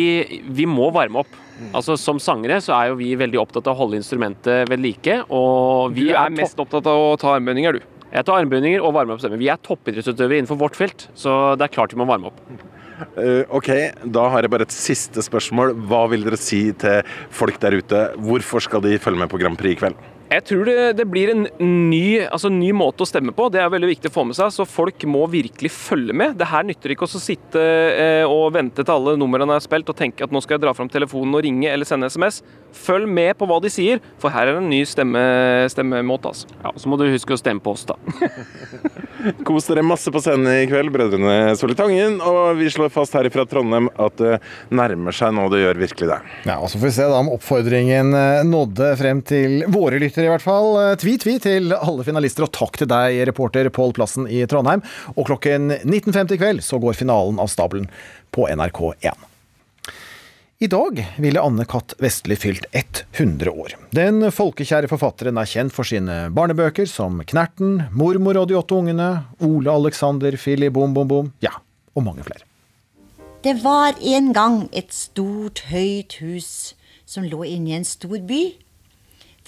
vi 0.49 0.67
må 0.67 0.91
varme 0.95 1.23
opp. 1.23 1.37
Altså 1.75 1.97
Som 1.99 2.21
sangere 2.23 2.61
så 2.63 2.75
er 2.77 2.93
jo 2.93 2.99
vi 3.01 3.13
veldig 3.19 3.41
opptatt 3.43 3.67
av 3.67 3.77
å 3.77 3.85
holde 3.85 3.99
instrumentet 3.99 4.69
ved 4.71 4.83
like. 4.83 5.21
Og 5.29 5.95
vi 5.95 6.09
du 6.09 6.15
er, 6.15 6.27
er 6.27 6.35
mest 6.35 6.59
opptatt 6.61 6.87
av 6.91 7.13
å 7.13 7.15
ta 7.21 7.35
armbøyninger, 7.37 7.79
du. 7.79 7.95
Jeg 8.09 8.25
tar 8.25 8.41
armbøyninger 8.41 8.85
og 8.85 8.95
varme 8.97 9.15
opp 9.15 9.23
stemmen. 9.23 9.41
Vi 9.41 9.51
er 9.53 9.61
toppidrettsutøvere 9.61 10.41
innenfor 10.41 10.61
vårt 10.61 10.79
felt, 10.79 11.09
så 11.19 11.55
det 11.59 11.69
er 11.69 11.75
klart 11.75 11.95
vi 11.95 12.01
må 12.01 12.09
varme 12.09 12.31
opp. 12.31 12.43
Uh, 13.15 13.45
ok, 13.55 13.69
Da 14.11 14.25
har 14.33 14.43
jeg 14.43 14.51
bare 14.51 14.67
et 14.67 14.75
siste 14.75 15.23
spørsmål. 15.23 15.75
Hva 15.91 16.07
vil 16.11 16.25
dere 16.27 16.39
si 16.41 16.65
til 16.79 17.03
folk 17.31 17.61
der 17.63 17.79
ute? 17.79 18.07
Hvorfor 18.19 18.65
skal 18.65 18.83
de 18.83 18.99
følge 19.03 19.23
med 19.23 19.31
på 19.31 19.39
Grand 19.43 19.59
Prix 19.59 19.77
i 19.77 19.83
kveld? 19.83 20.07
Jeg 20.29 20.45
tror 20.45 20.69
det, 20.69 20.77
det 20.99 21.07
blir 21.09 21.31
en 21.33 21.47
ny, 21.89 22.21
altså 22.27 22.51
ny 22.53 22.69
måte 22.77 23.05
å 23.05 23.09
stemme 23.09 23.33
på. 23.33 23.47
Det 23.53 23.63
er 23.63 23.71
veldig 23.73 23.89
viktig 23.95 24.11
å 24.11 24.15
få 24.15 24.27
med 24.29 24.37
seg. 24.37 24.53
Så 24.53 24.67
folk 24.69 25.07
må 25.09 25.23
virkelig 25.33 25.71
følge 25.73 26.17
med. 26.17 26.37
Det 26.37 26.49
her 26.51 26.67
nytter 26.69 26.93
ikke 26.93 27.09
å 27.09 27.21
sitte 27.23 27.63
eh, 27.63 28.25
og 28.29 28.53
vente 28.57 28.85
til 28.85 28.93
alle 28.95 29.17
numrene 29.21 29.57
er 29.57 29.65
spilt 29.65 29.89
og 29.89 29.97
tenke 29.97 30.27
at 30.27 30.35
nå 30.35 30.43
skal 30.45 30.59
jeg 30.59 30.67
dra 30.67 30.75
fram 30.77 30.91
telefonen 30.93 31.39
og 31.39 31.45
ringe 31.47 31.71
eller 31.73 31.89
sende 31.89 32.11
SMS. 32.13 32.43
Følg 32.77 33.09
med 33.09 33.33
på 33.41 33.49
hva 33.49 33.57
de 33.65 33.71
sier, 33.73 34.03
for 34.21 34.33
her 34.35 34.51
er 34.51 34.59
det 34.59 34.63
en 34.63 34.69
ny 34.69 34.83
stemme, 34.89 35.23
stemmemåte. 35.73 36.35
Altså. 36.35 36.51
Ja, 36.61 36.75
Så 36.77 36.93
må 36.93 36.99
du 37.01 37.07
huske 37.09 37.33
å 37.33 37.41
stemme 37.41 37.65
på 37.65 37.73
oss, 37.73 37.87
da. 37.89 37.97
Kos 39.49 39.67
dere 39.67 39.83
masse 39.83 40.13
på 40.15 40.21
scenen 40.23 40.47
i 40.53 40.67
kveld, 40.71 40.93
brødrene 40.95 41.57
Solitangen. 41.59 42.19
Og 42.21 42.59
vi 42.61 42.69
slår 42.71 42.93
fast 42.93 43.17
her 43.17 43.27
fra 43.33 43.47
Trondheim 43.49 43.89
at 43.99 44.21
det 44.21 44.37
nærmer 44.75 45.17
seg 45.17 45.33
nå. 45.35 45.49
Det 45.53 45.63
gjør 45.65 45.81
virkelig 45.81 46.11
det. 46.13 46.19
Ja, 46.51 46.59
og 46.61 46.69
Så 46.71 46.79
får 46.79 46.91
vi 46.91 46.95
se 46.99 47.09
da 47.09 47.19
om 47.23 47.33
oppfordringen 47.33 48.13
eh, 48.15 48.45
nådde 48.47 48.93
frem 49.01 49.25
til 49.27 49.65
våre 49.73 49.99
lyttere, 50.03 50.18
i 50.27 50.31
hvert 50.31 50.45
fall. 50.45 50.75
Eh, 50.81 50.97
Tvi, 51.01 51.17
tvi 51.21 51.37
til 51.43 51.75
alle 51.77 52.05
finalister, 52.07 52.47
og 52.47 52.55
takk 52.57 52.81
til 52.81 52.91
deg, 52.91 53.23
reporter 53.31 53.71
Pål 53.75 53.95
Plassen 53.97 54.29
i 54.31 54.45
Trondheim. 54.51 54.83
Og 55.17 55.29
klokken 55.31 55.73
19.50 55.85 56.37
i 56.37 56.41
kveld 56.41 56.63
så 56.67 56.81
går 56.83 56.99
finalen 56.99 57.41
av 57.43 57.51
stabelen 57.53 57.89
på 58.35 58.49
NRK1. 58.51 59.29
I 60.59 60.67
dag 60.67 60.99
ville 61.23 61.39
Anne 61.39 61.63
Katt 61.71 61.95
Vestli 62.03 62.35
fylt 62.35 62.67
100 62.75 63.53
år. 63.53 63.77
Den 63.95 64.25
folkekjære 64.35 64.91
forfatteren 64.91 65.39
er 65.39 65.47
kjent 65.47 65.71
for 65.71 65.87
sine 65.87 66.25
barnebøker 66.35 66.89
som 66.91 67.21
Knerten, 67.23 67.85
Mormor 67.95 68.41
og 68.41 68.49
de 68.51 68.57
åtte 68.59 68.75
ungene, 68.75 69.07
Ole 69.39 69.71
Alexander, 69.71 70.35
Filly 70.35 70.67
Bom 70.75 70.97
Bom 70.97 71.07
Bom, 71.07 71.31
ja, 71.47 71.55
og 71.95 72.09
mange 72.09 72.27
flere. 72.27 72.43
Det 73.47 73.55
var 73.63 73.95
en 74.03 74.33
gang 74.35 74.65
et 74.75 74.91
stort, 74.91 75.63
høyt 75.71 76.19
hus 76.19 76.75
som 77.07 77.23
lå 77.23 77.45
inne 77.47 77.71
i 77.71 77.77
en 77.79 77.87
stor 77.87 78.19
by. 78.27 78.43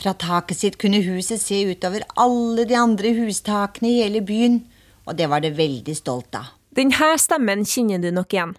Fra 0.00 0.14
taket 0.16 0.56
sitt 0.56 0.78
kunne 0.80 1.02
huset 1.04 1.42
se 1.42 1.58
utover 1.68 2.06
alle 2.16 2.64
de 2.64 2.76
andre 2.78 3.12
hustakene 3.18 3.90
i 3.90 4.00
hele 4.00 4.22
byen, 4.24 4.62
og 5.04 5.18
det 5.18 5.28
var 5.28 5.44
det 5.44 5.52
veldig 5.58 5.96
stolt 5.96 6.36
av. 6.38 6.54
Denne 6.76 7.12
stemmen 7.20 7.66
kjenner 7.68 8.00
du 8.00 8.08
nok 8.14 8.32
igjen. 8.32 8.54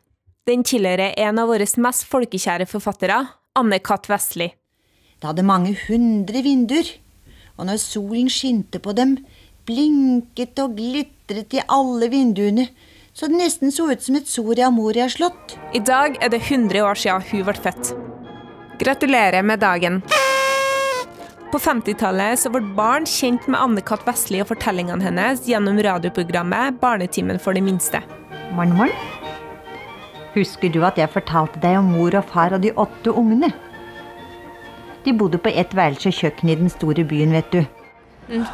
Den 0.46 0.66
tilhører 0.68 1.16
en 1.22 1.40
av 1.42 1.50
våre 1.50 1.66
mest 1.82 2.06
folkekjære 2.12 2.68
forfattere, 2.70 3.24
Anne 3.58 3.80
Katt 3.82 4.10
Vestli. 4.12 4.52
Det 5.22 5.30
hadde 5.30 5.46
mange 5.46 5.74
hundre 5.88 6.42
vinduer, 6.46 6.88
og 7.58 7.68
når 7.70 7.82
solen 7.82 8.30
skinte 8.30 8.82
på 8.82 8.94
dem, 8.98 9.18
blinket 9.70 10.58
og 10.62 10.78
glitret 10.78 11.54
i 11.58 11.66
alle 11.70 12.10
vinduene, 12.12 12.70
så 13.14 13.28
det 13.30 13.42
nesten 13.42 13.74
så 13.74 13.90
ut 13.92 14.02
som 14.02 14.18
et 14.18 14.30
Soria 14.30 14.70
Moria-slott. 14.74 15.58
I 15.74 15.82
dag 15.84 16.18
er 16.22 16.32
det 16.34 16.42
100 16.46 16.86
år 16.86 16.98
siden 16.98 17.26
hun 17.32 17.46
ble 17.50 17.58
født. 17.66 17.94
Gratulerer 18.82 19.46
med 19.46 19.62
dagen. 19.62 20.02
På 21.52 21.60
50-tallet 21.60 22.40
så 22.40 22.48
ble 22.48 22.62
barn 22.78 23.04
kjent 23.04 23.44
med 23.52 23.60
Anne 23.60 23.82
Katt 23.84 24.06
Vestli 24.08 24.40
og 24.40 24.48
fortellingene 24.54 25.04
hennes 25.04 25.42
gjennom 25.50 25.82
radioprogrammet 25.84 26.78
Barnetimen 26.80 27.42
for 27.44 27.58
de 27.58 27.64
minste. 27.66 28.00
Morgen, 28.56 28.78
morgen. 28.78 28.96
Husker 30.32 30.72
du 30.72 30.80
at 30.88 30.96
jeg 30.96 31.12
fortalte 31.12 31.60
deg 31.60 31.76
om 31.82 31.92
mor 31.92 32.16
og 32.16 32.32
far 32.32 32.56
og 32.56 32.64
de 32.64 32.72
åtte 32.80 33.12
ungene? 33.12 33.52
De 35.04 35.12
bodde 35.18 35.42
på 35.44 35.52
ett 35.52 35.76
værelse 35.76 36.08
og 36.08 36.16
kjøkken 36.22 36.54
i 36.54 36.58
den 36.62 36.72
store 36.72 37.04
byen, 37.04 37.36
vet 37.36 37.52
du. 37.52 37.62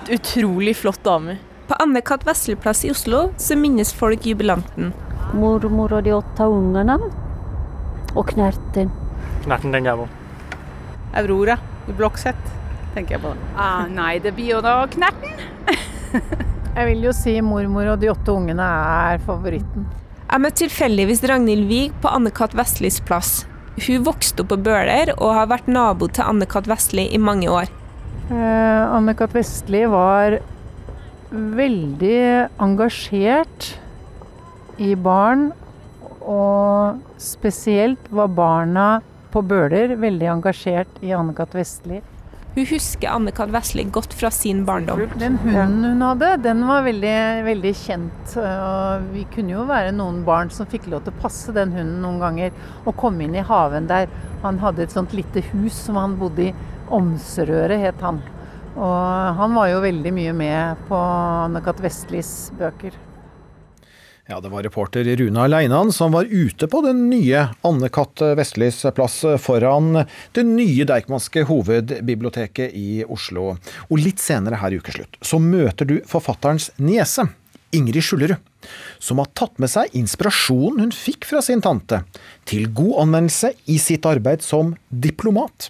Utrolig 0.10 0.74
flott 0.82 1.04
dame. 1.06 1.38
På 1.70 1.78
Anne 1.84 2.02
Katt 2.02 2.26
Vestli-plass 2.26 2.82
i 2.88 2.94
Oslo 2.96 3.28
så 3.38 3.60
minnes 3.62 3.94
folk 3.94 4.26
jubilanten. 4.26 4.90
Mormor 5.38 6.00
og 6.00 6.08
de 6.08 6.18
åtte 6.18 6.50
ungene. 6.50 6.98
Og 8.18 8.32
knerten. 8.34 8.90
Knerten, 9.46 9.76
den 9.76 9.86
jeg 9.86 10.02
på. 10.02 10.08
Aurora 11.22 11.62
i 11.86 11.94
Blokksett, 11.94 12.56
tenker 12.96 13.18
jeg 13.18 13.24
på. 13.24 13.34
Ah, 13.58 13.88
nei, 13.92 14.18
det 14.24 14.36
blir 14.38 14.56
jo 14.56 14.62
da 14.66 14.80
Knerten. 14.92 15.36
Jeg 16.78 16.86
vil 16.92 17.08
jo 17.08 17.12
si 17.16 17.32
mormor 17.42 17.88
og 17.96 18.02
de 18.04 18.12
åtte 18.12 18.30
ungene 18.30 18.62
er 18.62 19.18
favoritten. 19.26 19.88
Jeg 20.28 20.44
møtte 20.44 20.62
tilfeldigvis 20.62 21.24
Ragnhild 21.26 21.66
Wiig 21.72 21.96
på 22.04 22.12
Anne 22.14 22.30
Katt 22.30 22.54
Vestlis 22.54 23.00
plass. 23.02 23.48
Hun 23.82 24.06
vokste 24.06 24.44
opp 24.44 24.52
på 24.54 24.60
Bøler 24.62 25.10
og 25.16 25.34
har 25.40 25.50
vært 25.50 25.72
nabo 25.72 26.06
til 26.12 26.30
Anne 26.30 26.46
Katt 26.50 26.70
Vestli 26.70 27.08
i 27.10 27.18
mange 27.22 27.50
år. 27.50 27.74
Eh, 28.28 28.84
Anne-Kat. 28.92 29.32
Vestli 29.32 29.86
var 29.88 30.40
veldig 31.32 32.50
engasjert 32.64 33.70
i 34.84 34.94
barn, 35.00 35.52
og 36.28 37.00
spesielt 37.24 38.10
var 38.12 38.34
barna 38.36 38.88
på 39.32 39.44
Bøler 39.48 39.96
veldig 39.96 40.28
engasjert 40.34 41.00
i 41.00 41.14
Anne-Kat. 41.16 41.56
Vestli. 41.56 42.02
Hun 42.58 42.66
husker 42.66 43.12
Anne-Kat. 43.14 43.52
Vestli 43.54 43.84
godt 43.94 44.16
fra 44.18 44.32
sin 44.34 44.64
barndom. 44.66 45.04
Den 45.22 45.36
hunden 45.44 45.84
hun 45.86 46.02
hadde, 46.02 46.32
den 46.42 46.64
var 46.66 46.82
veldig, 46.88 47.18
veldig 47.46 47.74
kjent. 47.78 48.32
Og 48.42 49.06
vi 49.14 49.28
kunne 49.36 49.54
jo 49.54 49.66
være 49.70 49.92
noen 49.94 50.24
barn 50.26 50.50
som 50.50 50.66
fikk 50.66 50.88
lov 50.90 51.04
til 51.06 51.14
å 51.14 51.22
passe 51.22 51.54
den 51.54 51.76
hunden 51.78 52.02
noen 52.02 52.18
ganger. 52.24 52.58
Og 52.88 52.98
komme 52.98 53.28
inn 53.28 53.38
i 53.38 53.46
haven 53.46 53.86
der. 53.92 54.10
Han 54.42 54.58
hadde 54.64 54.88
et 54.88 54.96
sånt 54.96 55.14
lite 55.14 55.46
hus 55.52 55.78
som 55.86 56.02
han 56.02 56.18
bodde 56.18 56.48
i. 56.48 56.56
Omserøret 56.98 57.84
het 57.84 58.02
han. 58.02 58.24
Og 58.74 59.38
han 59.38 59.54
var 59.54 59.70
jo 59.76 59.84
veldig 59.86 60.18
mye 60.18 60.34
med 60.42 60.88
på 60.90 60.98
Anne-Kat. 60.98 61.86
Vestlis 61.86 62.34
bøker. 62.58 62.98
Ja, 64.30 64.42
det 64.42 64.50
var 64.50 64.64
reporter 64.64 65.04
Runa 65.04 65.48
Leinan 65.48 65.92
som 65.92 66.12
var 66.12 66.26
ute 66.26 66.68
på 66.68 66.82
den 66.82 67.06
nye 67.10 67.46
Anne-Cath. 67.62 68.34
Vestlis 68.36 68.82
plass 68.96 69.22
foran 69.40 70.02
det 70.36 70.44
nye 70.44 70.84
Deichmanske 70.84 71.46
hovedbiblioteket 71.48 72.76
i 72.76 73.06
Oslo. 73.08 73.54
Og 73.88 74.02
litt 74.02 74.20
senere 74.20 74.60
her 74.60 74.76
i 74.76 74.82
ukeslutt 74.82 75.16
så 75.24 75.40
møter 75.40 75.88
du 75.88 75.96
forfatterens 76.12 76.74
niese, 76.76 77.30
Ingrid 77.72 78.04
Skjullerud, 78.04 78.44
som 79.00 79.24
har 79.24 79.32
tatt 79.32 79.56
med 79.64 79.72
seg 79.72 79.96
inspirasjonen 79.96 80.84
hun 80.84 80.94
fikk 80.96 81.24
fra 81.32 81.40
sin 81.44 81.64
tante, 81.64 82.02
til 82.44 82.68
god 82.76 83.06
anvendelse 83.06 83.54
i 83.72 83.80
sitt 83.80 84.08
arbeid 84.08 84.44
som 84.44 84.76
diplomat. 84.92 85.70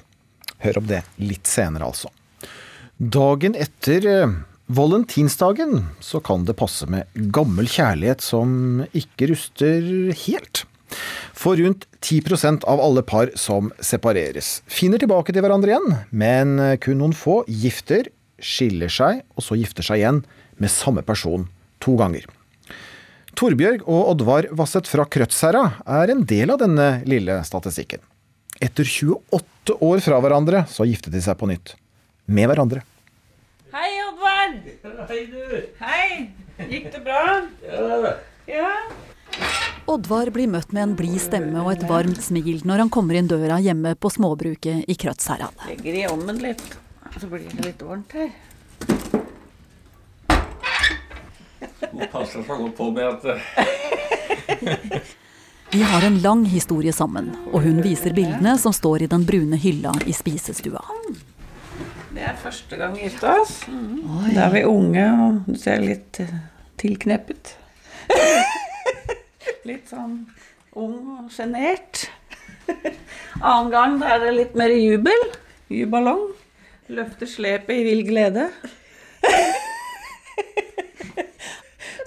Hør 0.65 0.81
om 0.81 0.89
det 0.89 1.03
litt 1.21 1.45
senere, 1.45 1.93
altså. 1.93 2.09
Dagen 2.97 3.53
etter 3.53 4.09
eh, 4.09 4.37
valentinsdagen 4.67 5.85
så 6.03 6.19
kan 6.19 6.45
det 6.45 6.57
passe 6.59 6.87
med 6.91 7.07
gammel 7.33 7.69
kjærlighet 7.71 8.23
som 8.23 8.83
ikke 8.95 9.31
ruster 9.31 9.87
helt. 10.25 10.65
For 11.37 11.59
rundt 11.59 11.85
10% 12.01 12.65
av 12.67 12.81
alle 12.81 13.03
par 13.03 13.31
som 13.39 13.71
separeres, 13.83 14.61
finner 14.67 15.01
tilbake 15.01 15.33
til 15.35 15.43
hverandre 15.43 15.73
igjen, 15.73 15.97
men 16.11 16.57
kun 16.83 16.99
noen 17.01 17.15
få 17.15 17.41
gifter, 17.47 18.09
skiller 18.37 18.91
seg 18.91 19.23
og 19.35 19.43
så 19.43 19.57
gifter 19.57 19.85
seg 19.85 20.01
igjen 20.01 20.21
med 20.61 20.71
samme 20.71 21.03
person 21.05 21.47
to 21.83 21.95
ganger. 21.99 22.27
Torbjørg 23.37 23.83
og 23.85 24.13
Oddvar 24.13 24.47
Vasset 24.57 24.89
fra 24.89 25.05
Krødsherra 25.05 25.63
er 26.01 26.13
en 26.13 26.23
del 26.25 26.53
av 26.53 26.61
denne 26.61 26.87
lille 27.09 27.37
statistikken. 27.45 28.01
Etter 28.57 28.87
28 28.89 29.77
år 29.85 30.01
fra 30.01 30.21
hverandre 30.23 30.63
så 30.71 30.87
giftet 30.89 31.13
de 31.13 31.21
seg 31.21 31.37
på 31.37 31.49
nytt. 31.49 31.75
Med 32.25 32.49
hverandre. 32.49 32.81
Hei, 33.71 34.01
Oddvar. 34.07 34.49
Hei, 35.09 35.25
du. 35.27 35.65
Hei. 35.79 36.31
Gikk 36.69 36.93
det 36.93 36.99
bra? 37.03 37.41
Ja. 37.67 38.13
ja. 38.47 38.69
Oddvar 39.91 40.29
blir 40.31 40.47
møtt 40.47 40.71
med 40.71 40.83
en 40.85 40.95
blid 40.95 41.19
stemme 41.19 41.59
og 41.65 41.71
et 41.73 41.83
varmt 41.89 42.21
smil 42.23 42.61
når 42.67 42.77
han 42.85 42.89
kommer 42.93 43.15
inn 43.19 43.27
døra 43.27 43.59
hjemme 43.59 43.95
på 43.99 44.09
småbruket 44.13 44.83
i 44.87 44.95
Krødsherad. 44.95 45.51
Legger 45.67 45.93
i 45.99 46.07
ovnen 46.07 46.37
litt, 46.45 46.63
så 47.19 47.27
blir 47.27 47.43
det 47.43 47.65
litt 47.67 47.81
varmt 47.83 48.11
her. 48.15 48.31
Må 51.91 52.07
passe 52.11 52.39
seg 52.39 52.57
godt 52.63 52.75
på 52.79 52.91
med 52.95 53.03
at 53.03 53.23
Vi 55.75 55.81
har 55.83 56.01
en 56.07 56.21
lang 56.23 56.47
historie 56.47 56.93
sammen, 56.95 57.35
og 57.51 57.67
hun 57.67 57.83
viser 57.83 58.15
bildene 58.15 58.55
som 58.61 58.71
står 58.71 59.01
i 59.03 59.11
den 59.11 59.27
brune 59.27 59.59
hylla 59.59 59.91
i 60.07 60.15
spisestua. 60.15 60.79
Er 62.27 62.35
første 62.35 62.75
gang 62.75 62.95
vi 62.97 63.05
gifta 63.05 63.37
oss. 63.39 63.61
Da 64.35 64.47
er 64.49 64.51
vi 64.51 64.63
unge, 64.67 65.03
og 65.23 65.45
du 65.47 65.53
ser 65.55 65.79
litt 65.79 66.17
eh, 66.19 66.33
tilkneppet. 66.81 67.53
litt 69.69 69.87
sånn 69.87 70.17
ung 70.75 70.97
og 71.13 71.29
sjenert. 71.31 72.09
Annen 73.39 73.71
gang 73.71 73.95
da 74.01 74.09
er 74.17 74.25
det 74.25 74.33
litt 74.35 74.57
mer 74.59 74.75
jubel. 74.75 75.23
Jubalong. 75.71 76.25
Løfter 76.91 77.31
slepet 77.31 77.79
i 77.79 77.85
vill 77.87 78.03
glede. 78.09 78.49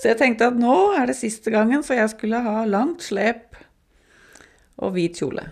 Så 0.00 0.12
jeg 0.12 0.20
tenkte 0.20 0.50
at 0.52 0.60
nå 0.60 0.76
er 1.00 1.08
det 1.08 1.16
siste 1.16 1.52
gangen, 1.52 1.82
så 1.84 1.96
jeg 1.96 2.08
skulle 2.12 2.38
ha 2.40 2.62
langt 2.68 3.02
slep 3.04 3.56
og 4.80 4.94
hvit 4.96 5.20
kjole. 5.20 5.44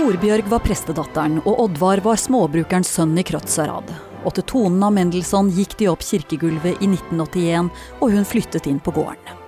Torbjørg 0.00 0.46
var 0.48 0.62
prestedatteren, 0.64 1.42
og 1.44 1.58
Oddvar 1.66 2.00
var 2.00 2.16
småbrukerens 2.16 2.88
sønn 2.88 3.18
i 3.20 3.24
Krødsherad. 3.26 3.90
Og 4.24 4.32
til 4.32 4.46
tonen 4.48 4.80
av 4.86 4.94
Mendelssohn 4.96 5.50
gikk 5.52 5.74
de 5.76 5.90
opp 5.90 6.00
kirkegulvet 6.00 6.80
i 6.80 6.88
1981, 6.88 7.68
og 8.00 8.14
hun 8.14 8.24
flyttet 8.24 8.70
inn 8.70 8.78
på 8.80 8.94
gården. 8.96 9.42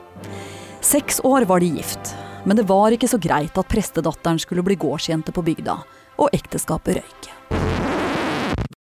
Seks 0.84 1.22
år 1.24 1.46
var 1.48 1.64
de 1.64 1.70
gift, 1.78 2.12
men 2.44 2.60
det 2.60 2.66
var 2.68 2.92
ikke 2.92 3.08
så 3.08 3.16
greit 3.16 3.56
at 3.56 3.72
prestedatteren 3.72 4.42
skulle 4.44 4.66
bli 4.66 4.76
gårdsjente 4.76 5.32
på 5.32 5.46
bygda, 5.46 5.78
og 6.20 6.36
ekteskapet 6.36 7.00
røyk. 7.00 7.32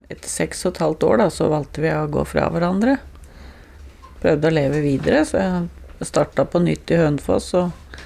Etter 0.06 0.30
seks 0.30 0.62
og 0.68 0.76
et 0.76 0.86
halvt 0.86 1.10
år 1.10 1.22
da, 1.24 1.30
så 1.34 1.50
valgte 1.50 1.82
vi 1.82 1.98
å 1.98 2.06
gå 2.14 2.30
fra 2.30 2.46
hverandre. 2.54 3.00
Prøvde 4.22 4.54
å 4.54 4.58
leve 4.62 4.86
videre, 4.86 5.26
så 5.26 5.42
jeg 5.42 6.14
starta 6.14 6.46
på 6.46 6.62
nytt 6.62 6.94
i 6.94 7.02
Hønefoss 7.02 7.56
og 7.58 8.02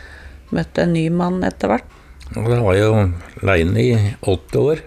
møtte 0.55 0.87
en 0.87 0.95
ny 0.95 1.09
mann 1.11 1.43
etter 1.43 1.75
hvert. 1.75 1.98
Og 2.37 2.45
da 2.45 2.59
var 2.61 2.77
jeg 2.77 2.85
jo 2.85 2.97
aleine 3.41 3.81
i 3.81 3.93
åtte 4.29 4.61
år. 4.61 4.81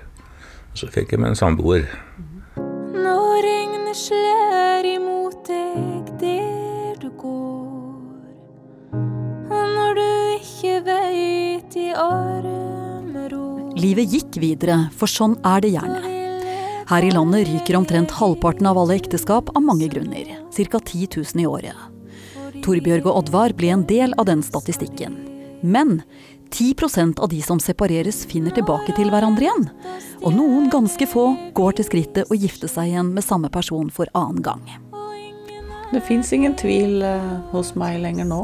Og 0.72 0.78
så 0.78 0.88
fikk 0.93 1.12
jeg 1.12 1.22
meg 1.22 1.32
en 1.32 1.38
samboer. 1.38 1.88
Nå 2.95 3.16
regner 3.43 3.97
slør 3.97 4.86
imot 4.88 5.43
deg 5.49 6.12
der 6.22 6.95
du 7.03 7.11
går, 7.18 8.30
og 8.93 9.64
når 9.74 9.99
du 9.99 10.07
ikke 10.38 10.78
veit 10.86 11.76
i 11.76 11.90
armro 11.93 13.43
Livet 13.76 14.14
gikk 14.14 14.38
videre, 14.40 14.78
for 14.97 15.11
sånn 15.11 15.34
er 15.45 15.64
det 15.64 15.74
gjerne. 15.74 16.03
Her 16.93 17.05
i 17.07 17.11
landet 17.12 17.49
ryker 17.49 17.76
omtrent 17.78 18.14
halvparten 18.16 18.68
av 18.68 18.78
alle 18.78 18.97
ekteskap 19.01 19.51
av 19.57 19.64
mange 19.64 19.88
grunner, 19.93 20.36
ca. 20.53 20.78
10 20.78 21.18
000 21.18 21.43
i 21.43 21.49
året. 21.49 21.76
Torbjørg 22.62 23.09
og 23.09 23.22
Oddvar 23.22 23.55
ble 23.59 23.72
en 23.74 23.84
del 23.88 24.14
av 24.20 24.28
den 24.28 24.45
statistikken. 24.47 25.16
Men 25.62 26.01
10% 26.53 27.18
av 27.24 27.28
de 27.32 27.40
som 27.42 27.61
separeres, 27.61 28.22
finner 28.28 28.53
tilbake 28.55 28.92
til 28.96 29.09
hverandre 29.12 29.46
igjen. 29.48 29.68
Og 30.22 30.34
noen 30.36 30.68
ganske 30.72 31.07
få 31.09 31.24
går 31.57 31.78
til 31.78 31.88
skrittet 31.88 32.30
å 32.30 32.36
gifte 32.38 32.68
seg 32.70 32.90
igjen 32.92 33.12
med 33.16 33.24
samme 33.24 33.48
person 33.53 33.88
for 33.90 34.11
annen 34.14 34.42
gang. 34.44 34.62
Det 35.92 36.00
fins 36.07 36.30
ingen 36.32 36.55
tvil 36.57 37.03
eh, 37.05 37.32
hos 37.53 37.74
meg 37.76 37.98
lenger 38.00 38.28
nå. 38.28 38.42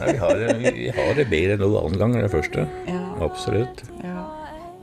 Ja, 0.00 0.08
vi, 0.10 0.16
har, 0.18 0.34
det- 0.40 0.72
vi 0.74 0.88
har 0.92 1.14
det 1.16 1.28
bedre 1.30 1.54
enn 1.54 1.62
noen 1.62 1.78
annen 1.84 2.00
gang 2.00 2.16
enn 2.18 2.24
det 2.26 2.32
første. 2.32 2.64
Ja. 2.90 3.02
Absolutt. 3.24 3.84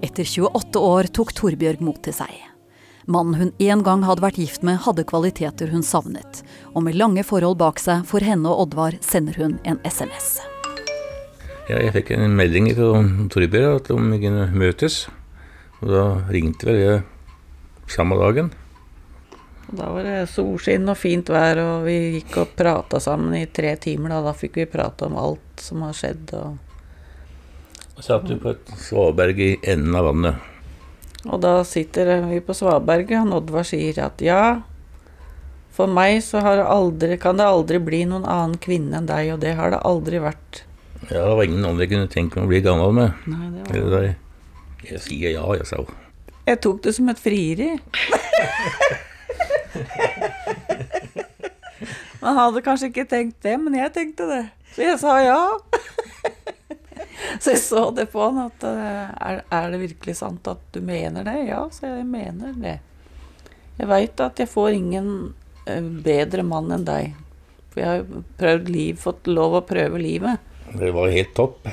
Etter 0.02 0.26
28 0.26 0.80
år 0.82 1.10
tok 1.14 1.34
Torbjørg 1.38 1.82
mot 1.86 2.00
til 2.02 2.16
seg. 2.18 2.32
Mannen 3.12 3.36
hun 3.38 3.52
en 3.62 3.84
gang 3.86 4.06
hadde 4.08 4.24
vært 4.24 4.38
gift 4.42 4.64
med, 4.66 4.80
hadde 4.86 5.04
kvaliteter 5.10 5.70
hun 5.74 5.84
savnet. 5.86 6.42
Og 6.74 6.86
med 6.86 6.98
lange 6.98 7.26
forhold 7.28 7.58
bak 7.62 7.82
seg 7.82 8.06
for 8.10 8.24
henne 8.26 8.50
og 8.50 8.68
Oddvar 8.68 8.98
sender 9.06 9.38
hun 9.42 9.60
en 9.68 9.78
SMS. 9.86 10.40
Ja, 11.72 11.78
jeg 11.80 11.94
fikk 11.96 12.10
en 12.18 12.34
melding 12.36 12.66
fra 12.76 13.00
Torbjørg 13.32 13.78
at 13.78 13.90
om 13.96 14.10
vi 14.12 14.18
kunne 14.26 14.50
møtes. 14.52 15.06
Og 15.80 15.88
da 15.88 16.02
ringte 16.28 16.68
vel 16.68 16.80
jeg 16.82 17.04
samme 17.88 18.18
dagen. 18.20 18.50
Da 19.72 19.88
var 19.94 20.04
det 20.04 20.26
solskinn 20.34 20.90
og 20.92 20.98
fint 21.00 21.30
vær, 21.32 21.62
og 21.64 21.86
vi 21.86 21.96
gikk 22.18 22.42
og 22.42 22.50
prata 22.60 23.00
sammen 23.00 23.38
i 23.40 23.46
tre 23.48 23.78
timer. 23.80 24.12
Da, 24.12 24.20
da 24.26 24.34
fikk 24.36 24.60
vi 24.60 24.66
prate 24.68 25.08
om 25.08 25.16
alt 25.22 25.64
som 25.64 25.86
har 25.86 25.96
skjedd. 25.96 26.34
Og, 26.36 26.58
Og 27.96 28.04
satt 28.04 28.28
vi 28.28 28.36
på 28.42 28.52
et 28.52 28.74
svaberg 28.82 29.40
i 29.40 29.54
enden 29.64 29.96
av 29.96 30.10
vannet. 30.10 30.50
og 31.24 31.40
da 31.40 31.54
sitter 31.64 32.26
vi 32.28 32.42
på 32.44 32.58
svaberget, 32.58 33.22
og 33.24 33.46
Oddvar 33.46 33.64
sier 33.64 34.04
at 34.04 34.20
ja, 34.26 34.60
for 35.72 35.88
meg 35.88 36.20
så 36.26 36.44
har 36.44 36.60
det 36.60 36.68
aldri, 36.68 37.16
kan 37.18 37.40
det 37.40 37.48
aldri 37.48 37.80
bli 37.80 38.04
noen 38.10 38.28
annen 38.28 38.60
kvinne 38.60 39.00
enn 39.00 39.08
deg, 39.08 39.32
og 39.38 39.40
det 39.40 39.56
har 39.56 39.72
det 39.72 39.80
aldri 39.88 40.20
vært. 40.20 40.66
Ja, 41.10 41.24
det 41.28 41.36
var 41.36 41.44
ingen 41.44 41.66
andre 41.66 41.86
jeg 41.88 41.92
kunne 41.96 42.12
tenke 42.14 42.38
meg 42.40 42.46
å 42.46 42.52
bli 42.52 42.62
gammel 42.66 42.94
med. 42.94 43.26
Nei, 43.28 43.50
det 43.72 43.82
var- 43.90 44.16
Jeg 44.92 45.00
sier 45.02 45.32
ja, 45.34 45.46
jeg 45.54 45.66
sa. 45.70 45.78
Jeg 46.48 46.60
tok 46.62 46.82
det 46.84 46.94
som 46.96 47.10
et 47.10 47.20
frieri. 47.22 47.80
Man 52.22 52.38
hadde 52.38 52.62
kanskje 52.66 52.90
ikke 52.92 53.08
tenkt 53.10 53.42
det, 53.46 53.56
men 53.62 53.74
jeg 53.78 53.94
tenkte 53.96 54.28
det. 54.30 54.42
Så 54.76 54.84
jeg 54.86 55.00
sa 55.02 55.16
ja. 55.26 55.40
Så 57.42 57.54
jeg 57.56 57.62
så 57.64 57.82
det 57.96 58.08
på 58.12 58.22
han 58.28 58.38
at 58.48 58.64
eh, 58.68 59.10
er, 59.30 59.40
er 59.54 59.72
det 59.74 59.80
virkelig 59.82 60.16
sant 60.20 60.46
at 60.52 60.62
du 60.76 60.82
mener 60.86 61.26
det? 61.26 61.38
Ja, 61.50 61.64
så 61.74 61.88
jeg 61.90 62.06
mener 62.10 62.54
det. 62.62 62.76
Jeg 63.80 63.90
veit 63.90 64.22
at 64.22 64.38
jeg 64.42 64.50
får 64.52 64.76
ingen 64.78 65.08
eh, 65.66 65.82
bedre 65.82 66.44
mann 66.46 66.70
enn 66.76 66.86
deg. 66.86 67.16
For 67.72 67.82
jeg 67.82 67.88
har 67.90 68.02
jo 68.04 68.24
prøvd 68.42 68.70
liv, 68.74 69.00
fått 69.02 69.30
lov 69.32 69.58
å 69.58 69.64
prøve 69.66 70.02
livet. 70.02 70.44
Det 70.80 70.92
var 70.96 71.12
helt 71.12 71.34
topp. 71.36 71.68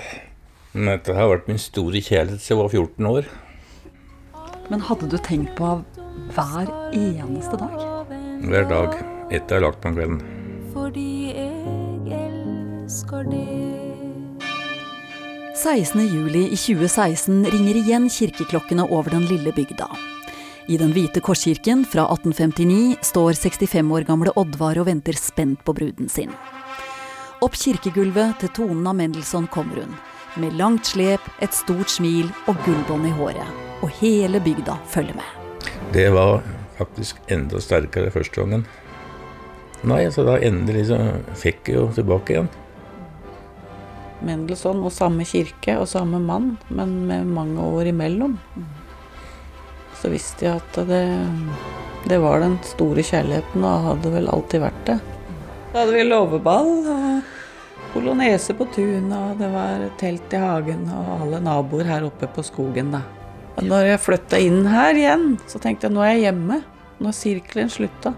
Men 0.72 0.92
dette 0.96 1.14
har 1.16 1.30
vært 1.30 1.48
min 1.48 1.60
store 1.60 2.00
kjærlighet 2.02 2.42
siden 2.42 2.56
jeg 2.56 2.62
var 2.62 2.72
14 2.74 3.06
år. 3.12 3.28
Men 4.68 4.82
hadde 4.84 5.08
du 5.08 5.16
tenkt 5.24 5.54
på 5.56 5.70
hver 6.34 6.68
eneste 6.92 7.56
dag? 7.60 7.78
Hver 8.44 8.66
dag 8.68 8.98
etter 9.32 9.56
jeg 9.56 9.62
har 9.62 9.64
lagt 9.68 9.84
meg 9.84 9.92
om 9.92 9.96
kvelden. 9.98 10.20
fordi 10.74 11.32
jeg 11.34 12.18
elsker 12.18 13.24
deg. 13.30 14.44
16. 15.58 16.04
juli 16.06 16.44
i 16.52 16.56
2016 16.56 17.48
ringer 17.50 17.80
igjen 17.80 18.06
kirkeklokkene 18.12 18.84
over 18.94 19.10
den 19.10 19.26
lille 19.26 19.52
bygda. 19.52 19.88
I 20.68 20.76
den 20.78 20.92
hvite 20.92 21.20
korskirken 21.24 21.82
fra 21.88 22.04
1859 22.12 23.00
står 23.02 23.32
65 23.40 23.90
år 23.96 24.06
gamle 24.06 24.34
Oddvar 24.36 24.78
og 24.78 24.86
venter 24.86 25.16
spent 25.18 25.64
på 25.64 25.74
bruden 25.74 26.08
sin. 26.12 26.30
Opp 27.38 27.54
kirkegulvet 27.54 28.40
til 28.42 28.50
tonen 28.50 28.86
av 28.90 28.96
Mendelssohn 28.98 29.44
kommer 29.54 29.84
hun, 29.84 29.92
med 30.42 30.56
langt 30.58 30.88
slep, 30.90 31.22
et 31.38 31.54
stort 31.54 31.92
smil 31.92 32.32
og 32.50 32.56
gullbånd 32.64 33.06
i 33.06 33.12
håret. 33.14 33.58
Og 33.78 33.92
hele 34.00 34.40
bygda 34.42 34.74
følger 34.90 35.14
med. 35.14 35.68
Det 35.94 36.08
var 36.10 36.40
faktisk 36.80 37.20
enda 37.30 37.60
sterkere 37.62 38.10
første 38.10 38.40
gangen. 38.40 38.64
Nei, 39.86 40.00
så 40.10 40.24
da 40.26 40.34
endelig 40.42 40.88
så 40.88 40.98
fikk 41.38 41.70
jeg 41.70 41.78
jo 41.78 41.84
tilbake 41.94 42.34
igjen. 42.34 42.48
Mendelssohn 44.26 44.82
og 44.82 44.90
samme 44.90 45.22
kirke 45.22 45.76
og 45.78 45.86
samme 45.86 46.18
mann, 46.18 46.56
men 46.74 46.96
med 47.06 47.30
mange 47.36 47.62
år 47.62 47.92
imellom. 47.92 48.34
Så 50.02 50.10
visste 50.10 50.48
jeg 50.48 50.58
at 50.58 50.80
det, 50.90 51.04
det 52.10 52.18
var 52.18 52.42
den 52.42 52.58
store 52.66 53.06
kjærligheten, 53.06 53.62
og 53.62 53.86
hadde 53.92 54.12
vel 54.16 54.26
alltid 54.34 54.66
vært 54.66 54.82
det. 54.90 54.98
Da 55.78 55.84
hadde 55.84 55.94
vi 55.94 56.04
låveball 56.10 56.68
og 56.90 57.26
polonese 57.92 58.50
på 58.58 58.64
tunet, 58.74 59.12
og 59.14 59.36
det 59.38 59.46
var 59.52 59.84
telt 60.00 60.32
i 60.34 60.38
hagen 60.42 60.80
og 60.90 61.12
alle 61.20 61.38
naboer 61.38 61.86
her 61.86 62.06
oppe 62.08 62.26
på 62.34 62.42
skogen, 62.42 62.88
da. 62.96 63.04
Og 63.54 63.68
når 63.70 63.92
jeg 63.92 64.00
flytta 64.02 64.40
inn 64.42 64.66
her 64.66 64.98
igjen, 64.98 65.28
så 65.46 65.60
tenkte 65.62 65.86
jeg 65.86 65.94
nå 65.94 66.02
er 66.02 66.16
jeg 66.16 66.24
hjemme. 66.24 66.56
Nå 66.98 67.12
har 67.12 67.14
sirkelen 67.14 67.70
slutta. 67.70 68.10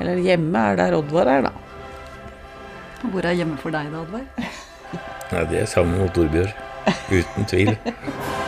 Eller 0.00 0.22
hjemme 0.24 0.62
er 0.70 0.80
der 0.80 0.96
Oddvar 0.96 1.28
er, 1.28 1.50
da. 1.50 1.52
Hvor 3.02 3.28
er 3.28 3.36
hjemme 3.42 3.60
for 3.60 3.76
deg 3.76 3.92
da, 3.92 4.00
Oddvar? 4.06 4.24
Nei, 5.34 5.44
det 5.52 5.60
er 5.66 5.68
sammen 5.74 6.00
med 6.00 6.16
Torbjørn. 6.16 6.56
Uten 7.12 7.52
tvil. 7.52 7.76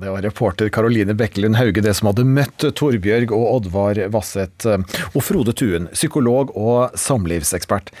Det 0.00 0.12
var 0.12 0.24
reporter 0.24 0.68
Caroline 0.72 1.14
Bekkelund 1.16 1.56
Hauge 1.56 1.82
det 1.84 1.94
som 1.96 2.10
hadde 2.10 2.26
møtt 2.28 2.64
Torbjørg 2.78 3.32
og 3.34 3.46
Oddvar 3.54 4.00
Vasset. 4.12 4.66
Og 5.14 5.22
Frode 5.24 5.54
Tuen, 5.56 5.88
psykolog 5.94 6.52
og 6.56 6.96
samlivsekspert. 6.98 7.92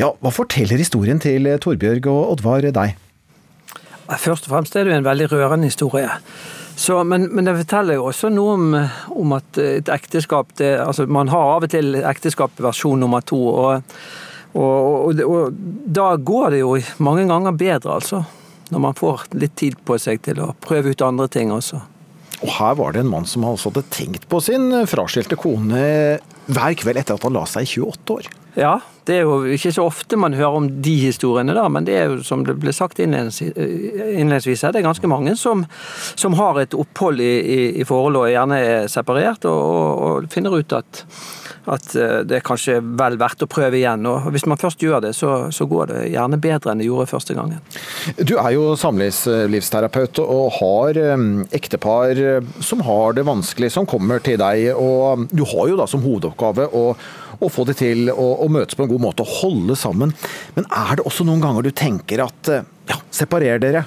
Ja, 0.00 0.10
Hva 0.20 0.32
forteller 0.34 0.80
historien 0.80 1.22
til 1.22 1.46
Torbjørg 1.62 2.10
og 2.10 2.34
Oddvar 2.34 2.66
deg? 2.74 2.98
Først 4.04 4.48
og 4.48 4.52
fremst 4.52 4.76
er 4.76 4.84
det 4.84 4.92
jo 4.92 4.98
en 5.00 5.06
veldig 5.06 5.30
rørende 5.32 5.70
historie. 5.70 6.10
Så, 6.76 6.98
men, 7.06 7.28
men 7.30 7.46
det 7.46 7.54
forteller 7.62 7.98
jo 8.00 8.08
også 8.10 8.28
noe 8.34 8.54
om, 8.56 8.70
om 9.14 9.34
at 9.36 9.58
et 9.62 9.90
ekteskap 9.94 10.50
det, 10.58 10.74
altså 10.82 11.06
Man 11.06 11.30
har 11.30 11.52
av 11.54 11.66
og 11.66 11.70
til 11.70 11.94
ekteskap 12.02 12.58
versjon 12.58 12.98
nummer 13.00 13.22
to, 13.22 13.38
og, 13.38 13.92
og, 14.58 14.64
og, 14.66 15.22
og 15.22 15.60
da 15.86 16.14
går 16.18 16.56
det 16.56 16.64
jo 16.64 16.74
mange 16.98 17.28
ganger 17.30 17.54
bedre, 17.54 18.00
altså. 18.00 18.24
Når 18.72 18.80
man 18.80 18.96
får 18.96 19.26
litt 19.36 19.56
tid 19.60 19.76
på 19.84 19.98
seg 20.00 20.22
til 20.24 20.40
å 20.40 20.52
prøve 20.64 20.94
ut 20.94 21.04
andre 21.04 21.28
ting 21.28 21.52
også. 21.52 21.82
Og 22.44 22.50
her 22.58 22.74
var 22.76 22.94
det 22.94 23.04
en 23.04 23.12
mann 23.12 23.28
som 23.28 23.44
altså 23.46 23.70
hadde 23.70 23.86
tenkt 23.94 24.26
på 24.28 24.40
sin 24.42 24.72
fraskilte 24.90 25.36
kone 25.40 25.84
hver 26.44 26.74
kveld 26.76 27.00
etter 27.00 27.16
at 27.16 27.24
han 27.24 27.36
la 27.36 27.44
seg 27.48 27.64
i 27.64 27.78
28 27.80 28.16
år. 28.18 28.26
Ja, 28.54 28.74
det 29.08 29.16
er 29.16 29.24
jo 29.24 29.54
ikke 29.56 29.72
så 29.74 29.86
ofte 29.88 30.18
man 30.20 30.36
hører 30.36 30.58
om 30.60 30.66
de 30.84 30.92
historiene, 31.00 31.56
da, 31.56 31.64
men 31.72 31.86
det 31.88 31.96
er 31.98 32.12
jo 32.12 32.20
som 32.26 32.44
det 32.46 32.54
ble 32.62 32.74
sagt 32.74 33.00
innledningsvis 33.02 34.62
her, 34.62 34.74
det 34.74 34.82
er 34.82 34.86
ganske 34.86 35.10
mange 35.10 35.34
som, 35.40 35.64
som 36.14 36.36
har 36.38 36.60
et 36.62 36.76
opphold 36.78 37.22
i, 37.24 37.32
i, 37.40 37.58
i 37.82 37.86
forhold 37.88 38.20
og 38.20 38.28
gjerne 38.30 38.60
er 38.62 38.86
separert, 38.92 39.48
og, 39.50 40.04
og 40.06 40.30
finner 40.32 40.54
ut 40.54 40.76
at, 40.76 41.02
at 41.70 41.94
eh, 41.96 42.20
det 42.28 42.38
er 42.38 42.44
kanskje 42.46 42.78
vel 42.82 43.18
verdt 43.20 43.44
å 43.46 43.50
prøve 43.50 43.78
igjen. 43.78 44.04
og 44.10 44.28
Hvis 44.34 44.46
man 44.50 44.60
først 44.60 44.82
gjør 44.84 45.04
det, 45.06 45.14
så, 45.16 45.48
så 45.54 45.66
går 45.70 45.92
det 45.92 46.02
gjerne 46.12 46.40
bedre 46.42 46.72
enn 46.72 46.82
det 46.82 46.88
gjorde 46.88 47.10
første 47.10 47.36
gangen. 47.36 47.62
Du 48.20 48.36
er 48.36 48.52
jo 48.56 48.70
samlivsterapeut 48.80 50.22
og 50.24 50.60
har 50.60 51.00
eh, 51.00 51.26
ektepar 51.56 52.22
som 52.64 52.84
har 52.86 53.18
det 53.18 53.26
vanskelig, 53.26 53.72
som 53.74 53.88
kommer 53.88 54.22
til 54.24 54.40
deg. 54.42 54.70
og 54.76 55.28
Du 55.32 55.44
har 55.54 55.70
jo 55.70 55.78
da 55.80 55.88
som 55.90 56.04
hovedoppgave 56.04 56.70
å 56.74 56.88
og 57.42 57.52
få 57.52 57.64
det 57.68 57.78
til 57.80 58.10
å, 58.12 58.26
å 58.44 58.48
møtes 58.52 58.76
på 58.78 58.84
en 58.84 58.90
god 58.92 59.02
måte 59.02 59.24
og 59.24 59.36
holde 59.40 59.76
sammen. 59.78 60.14
Men 60.56 60.68
er 60.70 60.98
det 60.98 61.06
også 61.06 61.26
noen 61.26 61.42
ganger 61.42 61.66
du 61.66 61.72
tenker 61.74 62.24
at 62.26 62.52
eh, 62.52 62.66
ja, 62.90 63.00
separer 63.14 63.62
dere? 63.62 63.84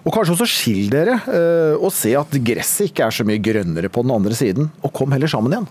Og 0.00 0.14
kanskje 0.14 0.32
også 0.32 0.48
skill 0.48 0.88
dere, 0.92 1.18
eh, 1.28 1.74
og 1.76 1.92
se 1.94 2.14
at 2.16 2.38
gresset 2.44 2.88
ikke 2.88 3.06
er 3.06 3.14
så 3.14 3.26
mye 3.28 3.42
grønnere 3.44 3.92
på 3.92 4.04
den 4.06 4.14
andre 4.14 4.36
siden, 4.36 4.70
og 4.80 4.94
kom 4.96 5.12
heller 5.12 5.30
sammen 5.30 5.54
igjen. 5.54 5.68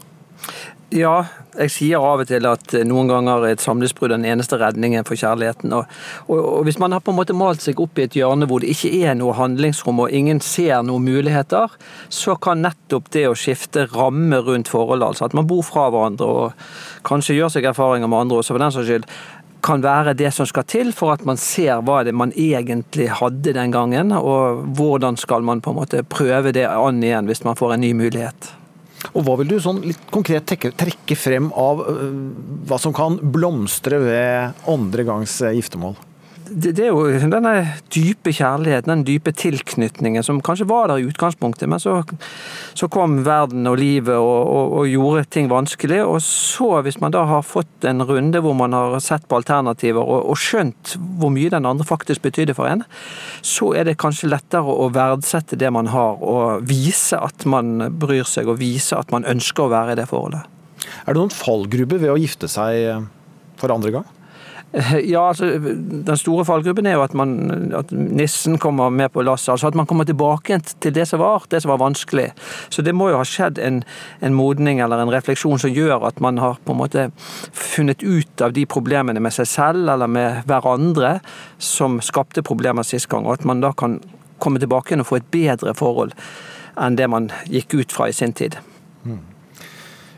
Ja, 0.90 1.20
jeg 1.54 1.70
sier 1.70 2.02
av 2.02 2.24
og 2.24 2.30
til 2.32 2.48
at 2.50 2.72
noen 2.90 3.12
ganger 3.12 3.44
er 3.46 3.52
et 3.54 3.62
samlivsbrudd 3.62 4.10
den 4.10 4.24
eneste 4.26 4.58
redningen 4.58 5.06
for 5.06 5.20
kjærligheten. 5.22 5.70
Og, 5.78 5.92
og, 6.26 6.40
og, 6.40 6.64
Hvis 6.66 6.80
man 6.82 6.96
har 6.96 7.04
på 7.06 7.14
en 7.14 7.20
måte 7.20 7.36
malt 7.38 7.62
seg 7.62 7.78
opp 7.84 8.00
i 8.00 8.08
et 8.08 8.18
hjørne 8.18 8.48
hvor 8.50 8.64
det 8.64 8.72
ikke 8.74 8.90
er 9.06 9.14
noe 9.20 9.36
handlingsrom 9.38 10.02
og 10.02 10.16
ingen 10.16 10.42
ser 10.42 10.82
noen 10.88 11.06
muligheter, 11.06 11.76
så 12.10 12.34
kan 12.42 12.64
nettopp 12.66 13.12
det 13.14 13.28
å 13.30 13.38
skifte 13.38 13.86
ramme 13.94 14.42
rundt 14.48 14.72
forholdet, 14.74 15.12
altså 15.12 15.30
at 15.30 15.38
man 15.38 15.46
bor 15.50 15.62
fra 15.68 15.92
hverandre 15.94 16.26
og 16.26 16.72
kanskje 17.06 17.38
gjør 17.38 17.54
seg 17.54 17.70
erfaringer 17.70 18.10
med 18.10 18.24
andre 18.24 18.42
også 18.42 18.56
for 18.56 18.66
den 18.66 18.74
saks 18.74 18.90
skyld, 18.90 19.06
kan 19.62 19.84
være 19.84 20.16
det 20.18 20.32
som 20.34 20.48
skal 20.50 20.66
til 20.72 20.90
for 20.96 21.14
at 21.14 21.26
man 21.28 21.38
ser 21.38 21.84
hva 21.86 22.02
det 22.08 22.16
man 22.18 22.32
egentlig 22.34 23.12
hadde 23.20 23.54
den 23.54 23.76
gangen, 23.76 24.16
og 24.16 24.64
hvordan 24.80 25.20
skal 25.22 25.46
man 25.46 25.62
på 25.62 25.76
en 25.76 25.84
måte 25.84 26.02
prøve 26.08 26.56
det 26.56 26.66
an 26.72 27.04
igjen 27.04 27.30
hvis 27.30 27.46
man 27.46 27.60
får 27.60 27.76
en 27.76 27.86
ny 27.86 27.94
mulighet. 28.00 28.56
Og 29.14 29.24
Hva 29.26 29.38
vil 29.40 29.54
du 29.54 29.58
sånn 29.64 29.82
litt 29.86 30.02
konkret 30.12 30.48
trekke, 30.50 30.74
trekke 30.78 31.18
frem 31.18 31.50
av 31.58 31.82
uh, 31.86 32.04
hva 32.70 32.80
som 32.82 32.96
kan 32.96 33.18
blomstre 33.20 34.02
ved 34.04 34.66
andre 34.70 35.06
gangs 35.08 35.40
uh, 35.44 35.54
giftermål? 35.56 35.96
Det, 36.50 36.72
det, 36.78 36.86
er 36.88 36.94
jo 36.94 37.30
denne 37.30 37.52
dype 37.94 38.32
kjærligheten, 38.34 38.90
den 38.90 39.04
dype 39.06 39.32
tilknytningen 39.38 40.24
som 40.26 40.40
kanskje 40.46 40.68
var 40.70 40.90
der 40.90 41.02
i 41.02 41.06
utgangspunktet, 41.10 41.70
men 41.70 41.82
så, 41.82 42.00
så 42.78 42.90
kom 42.92 43.20
verden 43.26 43.68
og 43.70 43.78
livet 43.78 44.16
og, 44.16 44.40
og, 44.50 44.74
og, 44.80 44.90
gjorde 44.90 45.28
ting 45.30 45.50
vanskelig. 45.52 46.02
Og 46.06 46.18
så, 46.26 46.72
hvis 46.86 47.00
man 47.04 47.14
da 47.14 47.26
har 47.30 47.46
fått 47.46 47.86
en 47.90 48.02
runde 48.06 48.42
hvor 48.42 48.58
man 48.58 48.74
har 48.74 48.98
sett 49.04 49.28
på 49.30 49.38
alternativer 49.40 50.02
og, 50.02 50.26
og 50.32 50.42
skjønt 50.42 50.96
hvor 51.22 51.34
mye 51.36 51.54
den 51.54 51.70
andre 51.70 51.88
faktisk 51.88 52.26
betydde 52.26 52.58
for 52.58 52.72
en, 52.72 52.86
så 53.46 53.74
er 53.78 53.90
det 53.90 54.00
kanskje 54.02 54.32
lettere 54.32 54.74
å 54.74 54.90
verdsette 54.96 55.60
det 55.60 55.70
man 55.74 55.92
har, 55.94 56.18
og 56.18 56.66
vise 56.70 57.20
at 57.20 57.46
man 57.50 57.92
bryr 58.02 58.26
seg, 58.28 58.50
og 58.50 58.62
vise 58.62 58.98
at 58.98 59.14
man 59.14 59.28
ønsker 59.30 59.68
å 59.68 59.74
være 59.74 59.94
i 59.94 60.02
det 60.02 60.10
forholdet. 60.10 60.46
Er 61.06 61.14
det 61.14 61.20
noen 61.22 61.34
fallgrube 61.34 62.00
ved 62.02 62.14
å 62.14 62.20
gifte 62.20 62.50
seg 62.50 63.06
for 63.60 63.76
andre 63.76 64.00
gang? 64.00 64.16
Ja, 65.04 65.28
altså, 65.28 65.46
Den 66.06 66.18
store 66.18 66.46
fallgruppen 66.46 66.86
er 66.86 66.98
jo 66.98 67.04
at, 67.04 67.14
man, 67.14 67.74
at 67.76 67.92
nissen 67.92 68.58
kommer 68.58 68.90
med 68.90 69.10
på 69.10 69.22
lasset. 69.22 69.50
altså 69.50 69.68
At 69.68 69.76
man 69.76 69.86
kommer 69.86 70.04
tilbake 70.04 70.60
til 70.82 70.96
det 70.96 71.08
som 71.08 71.20
var, 71.20 71.44
det 71.52 71.62
som 71.62 71.70
var 71.70 71.78
vanskelig. 71.78 72.32
Så 72.70 72.82
det 72.82 72.96
må 72.96 73.10
jo 73.10 73.18
ha 73.18 73.26
skjedd 73.26 73.60
en, 73.60 73.84
en, 74.22 74.34
modning 74.34 74.80
eller 74.80 75.02
en 75.02 75.12
refleksjon 75.14 75.60
som 75.60 75.74
gjør 75.74 76.06
at 76.08 76.22
man 76.22 76.38
har 76.38 76.60
på 76.66 76.76
en 76.76 76.82
måte 76.82 77.10
funnet 77.52 78.04
ut 78.04 78.42
av 78.42 78.54
de 78.54 78.66
problemene 78.66 79.20
med 79.20 79.34
seg 79.34 79.50
selv 79.50 79.90
eller 79.90 80.08
med 80.08 80.46
hverandre 80.50 81.18
som 81.58 82.00
skapte 82.02 82.46
problemer 82.46 82.86
sist 82.86 83.10
gang, 83.10 83.26
og 83.26 83.40
at 83.40 83.46
man 83.46 83.62
da 83.62 83.74
kan 83.74 84.00
komme 84.40 84.60
tilbake 84.60 84.96
og 85.00 85.08
få 85.08 85.20
et 85.20 85.32
bedre 85.32 85.74
forhold 85.76 86.14
enn 86.80 86.96
det 86.96 87.10
man 87.12 87.28
gikk 87.52 87.74
ut 87.76 87.92
fra 87.92 88.08
i 88.08 88.16
sin 88.16 88.34
tid. 88.34 88.56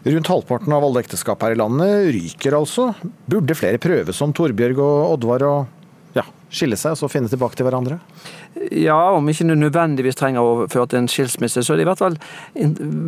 Rundt 0.01 0.31
halvparten 0.31 0.73
av 0.73 0.85
alle 0.85 1.03
ekteskap 1.03 1.43
her 1.45 1.53
i 1.53 1.59
landet 1.59 2.07
ryker 2.15 2.55
altså. 2.57 2.87
Burde 3.29 3.57
flere 3.57 3.81
prøve 3.81 4.15
som 4.17 4.33
Torbjørg 4.33 4.81
og 4.81 5.15
Oddvar 5.15 5.45
og 5.45 6.17
ja, 6.17 6.23
skille 6.51 6.77
seg 6.79 6.95
og 6.95 6.99
så 6.99 7.09
finne 7.11 7.31
tilbake 7.31 7.57
til 7.57 7.67
hverandre? 7.67 7.99
Ja, 8.75 9.13
om 9.15 9.29
ikke 9.31 9.45
du 9.47 9.53
nødvendigvis 9.55 10.17
trenger 10.19 10.43
å 10.43 10.65
føre 10.71 10.89
til 10.91 10.99
en 10.99 11.07
skilsmisse, 11.09 11.63
så 11.63 11.73
er 11.73 11.79
det 11.79 11.85
i 11.85 11.87
hvert 11.87 12.01
fall 12.01 12.17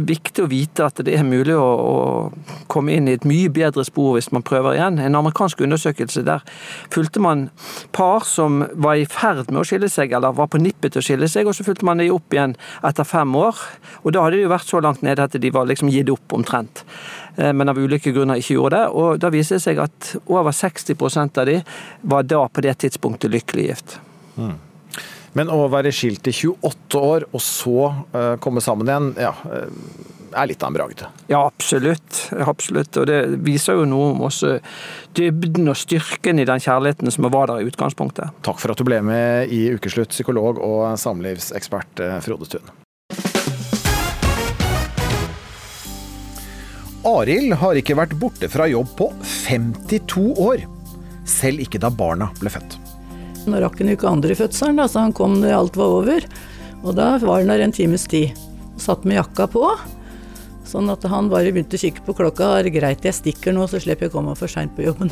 viktig 0.07 0.45
å 0.45 0.47
vite 0.47 0.85
at 0.87 1.01
det 1.03 1.17
er 1.17 1.25
mulig 1.27 1.57
å, 1.59 1.65
å, 1.67 2.53
komme 2.71 2.95
inn 2.95 3.09
i 3.11 3.15
et 3.17 3.27
mye 3.27 3.51
bedre 3.53 3.83
spor 3.83 4.15
hvis 4.15 4.31
man 4.31 4.45
prøver 4.47 4.77
igjen. 4.77 5.01
En 5.03 5.19
amerikansk 5.19 5.65
undersøkelse 5.67 6.23
der 6.23 6.45
fulgte 6.93 7.23
man 7.23 7.49
par 7.95 8.23
som 8.27 8.61
var 8.71 9.01
i 9.01 9.07
ferd 9.09 9.51
med 9.51 9.61
å 9.61 9.65
skille 9.67 9.91
seg, 9.91 10.15
eller 10.15 10.37
var 10.37 10.47
på 10.51 10.61
nippet 10.63 10.95
til 10.95 11.03
å 11.03 11.07
skille 11.09 11.27
seg, 11.31 11.49
og 11.49 11.57
så 11.57 11.67
fulgte 11.67 11.89
man 11.89 11.99
dem 11.99 12.15
opp 12.15 12.33
igjen 12.33 12.55
etter 12.87 13.07
fem 13.07 13.35
år. 13.35 13.59
Og 14.03 14.15
da 14.15 14.23
hadde 14.23 14.39
de 14.39 14.47
jo 14.47 14.53
vært 14.53 14.71
så 14.71 14.79
langt 14.83 15.03
nede 15.03 15.27
at 15.27 15.35
de 15.35 15.53
var 15.53 15.67
liksom 15.67 15.91
gitt 15.91 16.11
opp 16.13 16.37
omtrent 16.39 16.85
eh, 17.35 17.51
men 17.51 17.69
av 17.69 17.79
ulike 17.79 18.15
grunner 18.15 18.39
ikke 18.39 18.55
gjorde 18.55 18.79
det. 18.79 18.87
Og 18.95 19.19
da 19.19 19.33
viste 19.33 19.59
det 19.59 19.65
seg 19.67 19.83
at 19.83 20.13
over 20.23 20.55
60% 20.55 21.43
av 21.43 21.51
de 21.51 21.59
var 22.07 22.23
da 22.31 22.45
på 22.47 22.63
det 22.63 22.77
tidspunktet 22.85 23.32
lykkelig 23.33 23.67
gift. 23.71 23.97
Mm. 24.37 24.55
Men 25.33 25.49
å 25.49 25.65
være 25.73 25.93
skilt 25.93 26.27
i 26.29 26.33
28 26.35 26.99
år, 27.01 27.27
og 27.33 27.41
så 27.41 27.87
uh, 28.13 28.35
komme 28.41 28.61
sammen 28.61 28.89
igjen, 28.89 29.07
ja, 29.17 29.33
uh, 29.49 30.13
er 30.33 30.49
litt 30.49 30.63
av 30.63 30.71
en 30.71 30.77
bragd. 30.77 31.03
Ja, 31.27 31.41
absolutt. 31.45 32.27
absolutt. 32.53 32.97
Og 32.97 33.07
det 33.09 33.19
viser 33.45 33.79
jo 33.79 33.87
noe 33.89 34.11
om 34.13 34.23
også 34.27 34.57
dybden 35.17 35.69
og 35.71 35.77
styrken 35.79 36.41
i 36.41 36.47
den 36.49 36.63
kjærligheten 36.63 37.13
som 37.13 37.29
var 37.33 37.51
der 37.51 37.63
i 37.63 37.69
utgangspunktet. 37.69 38.33
Takk 38.45 38.61
for 38.61 38.73
at 38.73 38.81
du 38.81 38.87
ble 38.87 39.01
med 39.05 39.53
i 39.53 39.65
Ukeslutt, 39.73 40.13
psykolog 40.13 40.61
og 40.63 40.93
samlivsekspert 41.01 42.03
eh, 42.03 42.17
Frode 42.25 42.49
Thun. 42.49 42.71
Arild 47.03 47.57
har 47.59 47.75
ikke 47.75 47.97
vært 47.99 48.15
borte 48.15 48.47
fra 48.51 48.69
jobb 48.71 48.93
på 48.99 49.09
52 49.27 50.29
år. 50.39 50.63
Selv 51.27 51.63
ikke 51.65 51.81
da 51.83 51.91
barna 51.91 52.31
ble 52.39 52.51
født. 52.53 52.82
Nå 53.49 53.59
rakk 53.59 53.79
han 53.81 53.91
jo 53.91 53.97
ikke 53.97 54.11
andre 54.11 54.35
fødselen, 54.37 54.79
da, 54.79 54.87
så 54.87 55.03
han 55.03 55.15
kom 55.15 55.39
når 55.41 55.57
alt 55.57 55.79
var 55.79 55.97
over. 55.99 56.27
Og 56.83 56.95
da 56.97 57.13
var 57.23 57.41
han 57.41 57.51
der 57.51 57.63
en 57.65 57.75
times 57.75 58.07
tid. 58.11 58.37
Satt 58.81 59.05
med 59.07 59.19
jakka 59.19 59.47
på. 59.51 59.65
Sånn 60.67 60.89
at 60.91 61.03
han 61.11 61.29
bare 61.31 61.51
begynte 61.53 61.77
å 61.77 61.83
kikke 61.83 62.05
på 62.07 62.15
klokka. 62.17 62.53
Er 62.57 62.67
det 62.67 62.75
greit 62.77 63.05
jeg 63.05 63.19
stikker 63.19 63.55
nå, 63.55 63.67
så 63.69 63.81
slipper 63.83 64.07
jeg 64.07 64.13
å 64.13 64.17
komme 64.17 64.35
for 64.39 64.51
seint 64.51 64.73
på 64.77 64.85
jobben. 64.87 65.11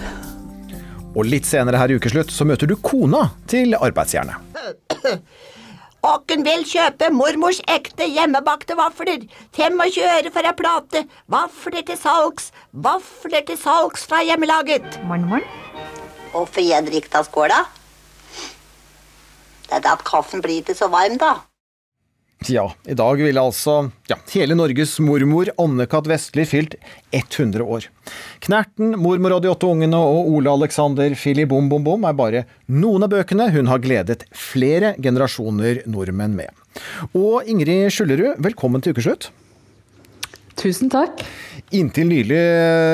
Og 1.18 1.28
litt 1.28 1.48
senere 1.48 1.80
her 1.80 1.92
i 1.92 1.98
ukeslutt 2.00 2.32
så 2.32 2.48
møter 2.48 2.70
du 2.72 2.78
kona 2.80 3.28
til 3.52 3.76
arbeidsjernet. 3.76 4.56
Åkken 6.02 6.42
vil 6.42 6.64
kjøpe 6.66 7.12
mormors 7.14 7.60
ekte 7.70 8.08
hjemmebakte 8.10 8.74
vafler. 8.80 9.28
25 9.54 10.00
øre 10.08 10.32
for 10.34 10.50
ei 10.50 10.54
plate. 10.58 11.04
Vafler 11.30 11.84
til 11.86 12.00
salgs. 12.00 12.50
Vafler 12.72 13.44
til 13.46 13.60
salgs 13.60 14.08
fra 14.10 14.24
hjemmelaget. 14.26 14.98
Morgen, 15.06 15.28
morgen. 15.30 15.92
Hvorfor 16.32 16.64
jeg 16.64 16.88
drikker 16.88 17.20
av 17.20 17.30
skåla? 17.30 17.60
Det 19.72 19.86
er 19.88 19.96
at 19.96 20.04
kaffen 20.04 20.44
blir 20.44 20.60
ikke 20.60 20.76
så 20.76 20.90
varm, 20.92 21.16
da. 21.22 21.38
Ja, 22.50 22.64
i 22.90 22.96
dag 22.98 23.20
ville 23.22 23.38
altså 23.38 23.92
ja, 24.10 24.16
hele 24.34 24.56
Norges 24.58 24.96
mormor 25.04 25.52
Anne-Kat. 25.62 26.08
Vestli 26.10 26.46
fylt 26.50 26.74
100 27.14 27.62
år. 27.62 27.86
Knerten, 28.42 28.96
mormor 28.98 29.36
og 29.36 29.44
de 29.44 29.52
åtte 29.52 29.70
ungene 29.70 30.00
og 30.02 30.32
Ole 30.34 30.50
Alexander 30.50 31.14
Fili 31.16 31.46
Bom 31.46 31.70
Bom 31.70 31.86
Bom 31.86 32.08
er 32.10 32.18
bare 32.18 32.44
noen 32.66 33.06
av 33.06 33.14
bøkene 33.14 33.52
hun 33.54 33.70
har 33.70 33.84
gledet 33.84 34.26
flere 34.34 34.96
generasjoner 34.98 35.84
nordmenn 35.86 36.34
med. 36.40 36.50
Og 37.14 37.46
Ingrid 37.46 37.94
Skjullerud, 37.94 38.42
velkommen 38.42 38.82
til 38.82 38.98
ukeslutt. 38.98 39.30
Tusen 40.58 40.90
takk. 40.94 41.22
Inntil 41.72 42.10
nylig, 42.10 42.40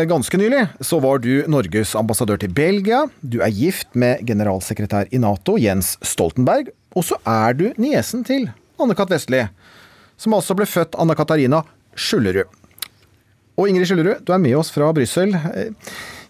ganske 0.05 0.37
nylig, 0.37 0.59
så 0.85 0.99
var 1.01 1.17
du 1.23 1.41
Norges 1.49 1.95
ambassadør 1.97 2.37
til 2.43 2.51
Belgia. 2.53 2.99
Du 3.25 3.39
er 3.41 3.49
gift 3.49 3.89
med 3.97 4.21
generalsekretær 4.27 5.09
i 5.09 5.17
Nato, 5.17 5.55
Jens 5.57 5.95
Stoltenberg. 6.05 6.69
Og 6.93 7.07
så 7.07 7.17
er 7.25 7.57
du 7.57 7.63
niesen 7.81 8.21
til 8.27 8.45
Anne-Kat. 8.77 9.09
Vestli, 9.09 9.41
som 10.21 10.35
altså 10.37 10.53
ble 10.57 10.67
født 10.69 10.93
Anna 11.01 11.15
Katarina 11.17 11.63
Skjullerud. 11.97 12.45
Og 13.57 13.71
Ingrid 13.71 13.89
Skjullerud, 13.89 14.21
du 14.21 14.29
er 14.35 14.43
med 14.45 14.53
oss 14.59 14.69
fra 14.73 14.91
Brussel. 14.93 15.33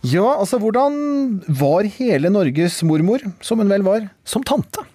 Ja, 0.08 0.28
altså 0.38 0.62
hvordan 0.64 1.42
var 1.52 1.90
hele 1.98 2.32
Norges 2.32 2.80
mormor, 2.88 3.28
som 3.44 3.60
hun 3.60 3.76
vel 3.76 3.84
var, 3.84 4.08
som 4.24 4.46
tante? 4.48 4.88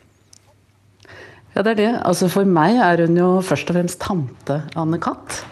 Ja, 1.53 1.61
det 1.61 1.75
er 1.75 1.81
det. 1.83 1.91
Altså 2.01 2.33
For 2.33 2.49
meg 2.49 2.81
er 2.81 3.05
hun 3.05 3.21
jo 3.21 3.29
først 3.45 3.69
og 3.69 3.77
fremst 3.77 4.01
tante 4.01 4.63
Anne-Kat. 4.73 5.43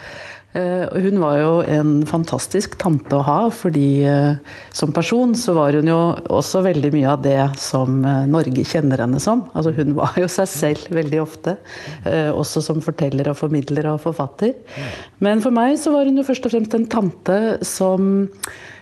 Eh, 0.51 0.99
hun 0.99 1.21
var 1.23 1.37
jo 1.39 1.51
en 1.63 1.91
fantastisk 2.11 2.73
tante 2.81 3.15
å 3.15 3.23
ha, 3.23 3.39
fordi 3.55 4.03
eh, 4.03 4.39
som 4.75 4.91
person 4.95 5.31
så 5.39 5.55
var 5.55 5.77
hun 5.79 5.87
jo 5.87 5.99
også 6.27 6.65
veldig 6.67 6.91
mye 6.97 7.13
av 7.13 7.21
det 7.23 7.39
som 7.63 8.01
eh, 8.03 8.25
Norge 8.31 8.65
kjenner 8.67 9.05
henne 9.05 9.21
som. 9.23 9.45
Altså 9.55 9.71
hun 9.77 9.95
var 9.99 10.19
jo 10.19 10.27
seg 10.31 10.51
selv 10.51 10.97
veldig 10.97 11.21
ofte, 11.23 11.55
også 12.35 12.63
som 12.65 12.81
forteller 12.83 13.31
og 13.31 13.39
formidler 13.39 13.87
og 13.93 14.01
forfatter. 14.03 14.57
Men 15.23 15.43
for 15.45 15.55
meg 15.55 15.77
så 15.79 15.95
var 15.95 16.09
hun 16.09 16.19
jo 16.19 16.27
først 16.27 16.49
og 16.49 16.55
fremst 16.57 16.75
en 16.75 16.91
tante 16.91 17.39
som 17.67 18.27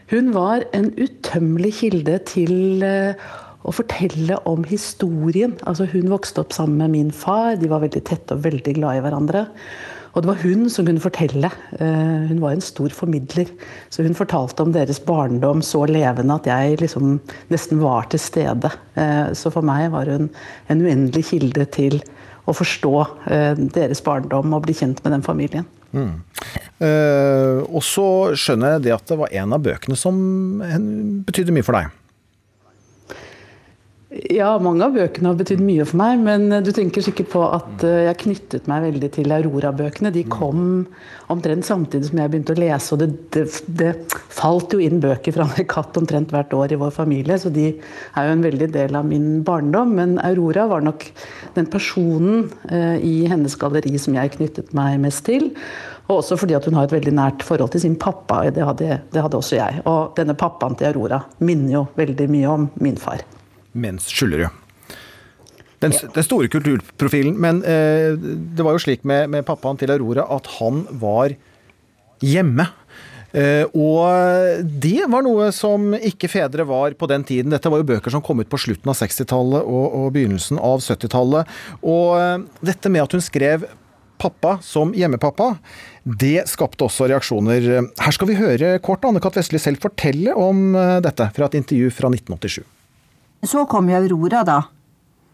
Hun 0.08 0.30
var 0.32 0.62
en 0.72 0.86
utømmelig 0.96 1.72
kilde 1.82 2.14
til 2.24 2.80
å 2.80 3.74
fortelle 3.76 4.38
om 4.48 4.64
historien. 4.64 5.52
Altså 5.68 5.84
Hun 5.92 6.08
vokste 6.08 6.40
opp 6.40 6.54
sammen 6.56 6.78
med 6.80 6.94
min 6.94 7.12
far, 7.12 7.58
de 7.60 7.68
var 7.68 7.84
veldig 7.84 8.04
tette 8.08 8.32
og 8.32 8.46
veldig 8.46 8.72
glad 8.80 8.96
i 8.96 9.02
hverandre. 9.04 9.44
Og 10.14 10.22
det 10.24 10.30
var 10.30 10.40
hun 10.42 10.68
som 10.72 10.86
kunne 10.88 11.02
fortelle. 11.02 11.50
Eh, 11.78 12.28
hun 12.30 12.40
var 12.42 12.54
en 12.54 12.64
stor 12.64 12.92
formidler. 12.94 13.50
Så 13.92 14.04
hun 14.06 14.16
fortalte 14.18 14.64
om 14.64 14.72
deres 14.74 15.00
barndom 15.04 15.62
så 15.64 15.84
levende 15.88 16.38
at 16.38 16.48
jeg 16.48 16.80
liksom 16.82 17.18
nesten 17.52 17.82
var 17.82 18.08
til 18.12 18.22
stede. 18.22 18.72
Eh, 18.98 19.34
så 19.38 19.52
for 19.54 19.66
meg 19.66 19.90
var 19.94 20.10
hun 20.10 20.30
en 20.68 20.84
uendelig 20.84 21.28
kilde 21.32 21.68
til 21.74 22.00
å 22.48 22.54
forstå 22.56 22.94
eh, 23.28 23.52
deres 23.76 24.02
barndom 24.04 24.56
og 24.56 24.64
bli 24.64 24.76
kjent 24.78 25.02
med 25.04 25.18
den 25.18 25.26
familien. 25.26 25.68
Mm. 25.88 26.20
Og 27.72 27.80
så 27.80 28.04
skjønner 28.36 28.74
jeg 28.74 28.82
det 28.84 28.92
at 28.92 29.08
det 29.08 29.16
var 29.16 29.32
en 29.40 29.54
av 29.56 29.62
bøkene 29.64 29.96
som 29.96 30.18
betydde 31.24 31.54
mye 31.56 31.64
for 31.64 31.78
deg. 31.78 31.88
Ja, 34.08 34.54
mange 34.56 34.86
av 34.86 34.94
bøkene 34.96 35.28
har 35.28 35.36
betydd 35.36 35.60
mye 35.60 35.84
for 35.84 36.00
meg. 36.00 36.22
Men 36.24 36.46
eh, 36.48 36.62
du 36.64 36.70
tenker 36.72 37.04
sikkert 37.04 37.28
på 37.34 37.42
at 37.44 37.82
eh, 37.84 38.06
jeg 38.06 38.20
knyttet 38.22 38.70
meg 38.70 38.86
veldig 38.86 39.10
til 39.18 39.34
Aurora-bøkene. 39.36 40.12
De 40.14 40.22
kom 40.32 40.62
omtrent 41.28 41.68
samtidig 41.68 42.08
som 42.08 42.22
jeg 42.22 42.32
begynte 42.32 42.56
å 42.56 42.60
lese, 42.62 42.96
og 42.96 43.02
det, 43.02 43.10
det, 43.36 43.44
det 43.68 43.90
falt 44.32 44.72
jo 44.72 44.80
inn 44.80 45.02
bøker 45.04 45.36
fra 45.36 45.44
en 45.44 45.68
Katt 45.68 46.00
omtrent 46.00 46.32
hvert 46.32 46.56
år 46.56 46.72
i 46.72 46.80
vår 46.80 46.96
familie, 46.96 47.36
så 47.36 47.52
de 47.52 47.68
er 47.68 48.30
jo 48.30 48.32
en 48.32 48.48
veldig 48.48 48.72
del 48.72 48.96
av 48.96 49.04
min 49.12 49.42
barndom. 49.44 49.92
Men 50.00 50.16
Aurora 50.24 50.64
var 50.72 50.88
nok 50.88 51.04
den 51.60 51.68
personen 51.68 52.48
eh, 52.72 52.96
i 53.04 53.16
hennes 53.28 53.60
galleri 53.60 53.92
som 54.00 54.16
jeg 54.16 54.38
knyttet 54.38 54.72
meg 54.78 54.96
mest 55.04 55.26
til. 55.28 55.50
Og 56.08 56.22
også 56.22 56.38
fordi 56.40 56.56
at 56.56 56.64
hun 56.64 56.80
har 56.80 56.88
et 56.88 56.96
veldig 56.96 57.12
nært 57.12 57.44
forhold 57.44 57.76
til 57.76 57.84
sin 57.84 58.00
pappa. 58.00 58.46
Det 58.48 58.64
hadde, 58.64 59.02
det 59.12 59.20
hadde 59.20 59.36
også 59.36 59.60
jeg. 59.60 59.82
Og 59.84 60.16
denne 60.16 60.32
pappaen 60.32 60.80
til 60.80 60.94
Aurora 60.94 61.26
minner 61.44 61.82
jo 61.82 61.90
veldig 62.00 62.32
mye 62.32 62.54
om 62.56 62.72
min 62.80 62.96
far 62.96 63.20
mens 63.72 64.08
Skyllerud. 64.12 64.64
Den, 65.78 65.94
den, 65.94 66.24
store 66.26 66.48
kulturprofilen. 66.50 67.36
Men 67.38 67.62
eh, 67.62 68.16
det 68.18 68.66
var 68.66 68.74
jo 68.74 68.82
slik 68.82 69.04
med, 69.06 69.28
med, 69.30 69.46
pappaen 69.46 69.78
til 69.78 69.92
Aurora 69.94 70.26
at 70.34 70.48
han 70.58 70.82
var 70.98 71.36
hjemme. 72.24 72.66
Eh, 73.36 73.64
og 73.76 74.64
det 74.82 75.04
var 75.12 75.24
noe 75.24 75.50
som 75.52 75.92
ikke 75.94 76.30
fedre 76.32 76.64
var 76.68 76.96
på 76.98 77.08
den 77.10 77.26
tiden. 77.28 77.52
Dette 77.54 77.70
var 77.70 77.82
jo 77.82 77.90
bøker 77.90 78.14
som 78.14 78.24
kom 78.24 78.40
ut 78.42 78.50
på 78.50 78.60
slutten 78.60 78.90
av 78.90 78.98
60-tallet 78.98 79.60
og, 79.62 79.84
og, 79.86 80.08
begynnelsen 80.16 80.58
av 80.58 80.82
70-tallet. 80.82 81.58
Og 81.84 82.16
eh, 82.18 82.64
dette 82.72 82.92
med 82.92 83.04
at 83.04 83.14
hun 83.14 83.24
skrev 83.24 83.68
pappa 84.18 84.56
som 84.66 84.90
hjemmepappa, 84.98 85.52
det 86.02 86.48
skapte 86.50 86.88
også 86.88 87.06
reaksjoner. 87.06 87.68
Her 88.02 88.16
skal 88.16 88.30
vi 88.32 88.38
høre 88.40 88.72
kort 88.82 89.06
Anne-Kat. 89.06 89.38
Vestli 89.38 89.60
selv 89.62 89.84
fortelle 89.84 90.34
om 90.34 90.72
eh, 90.74 90.98
dette 91.04 91.30
fra 91.36 91.46
et 91.46 91.60
intervju 91.60 91.92
fra 91.94 92.10
1987. 92.10 92.64
Så 93.46 93.64
kom 93.70 93.90
jo 93.90 94.00
Aurora, 94.00 94.42
da, 94.44 94.58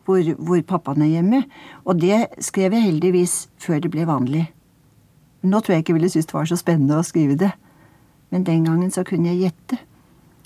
hvor, 0.05 0.21
hvor 0.37 0.61
pappaen 0.69 1.07
er 1.07 1.15
hjemme, 1.15 1.45
og 1.85 2.01
det 2.03 2.27
skrev 2.45 2.77
jeg 2.77 2.89
heldigvis 2.91 3.37
før 3.63 3.81
det 3.81 3.91
ble 3.95 4.05
vanlig. 4.09 4.45
Nå 5.45 5.61
tror 5.61 5.75
jeg 5.75 5.85
ikke 5.85 5.93
jeg 5.95 5.99
ville 5.99 6.13
synes 6.13 6.29
det 6.29 6.37
var 6.37 6.49
så 6.49 6.59
spennende 6.61 7.01
å 7.01 7.07
skrive 7.07 7.37
det, 7.41 7.51
men 8.33 8.45
den 8.45 8.65
gangen 8.69 8.93
så 8.93 9.05
kunne 9.09 9.33
jeg 9.33 9.49
gjette. 9.49 9.81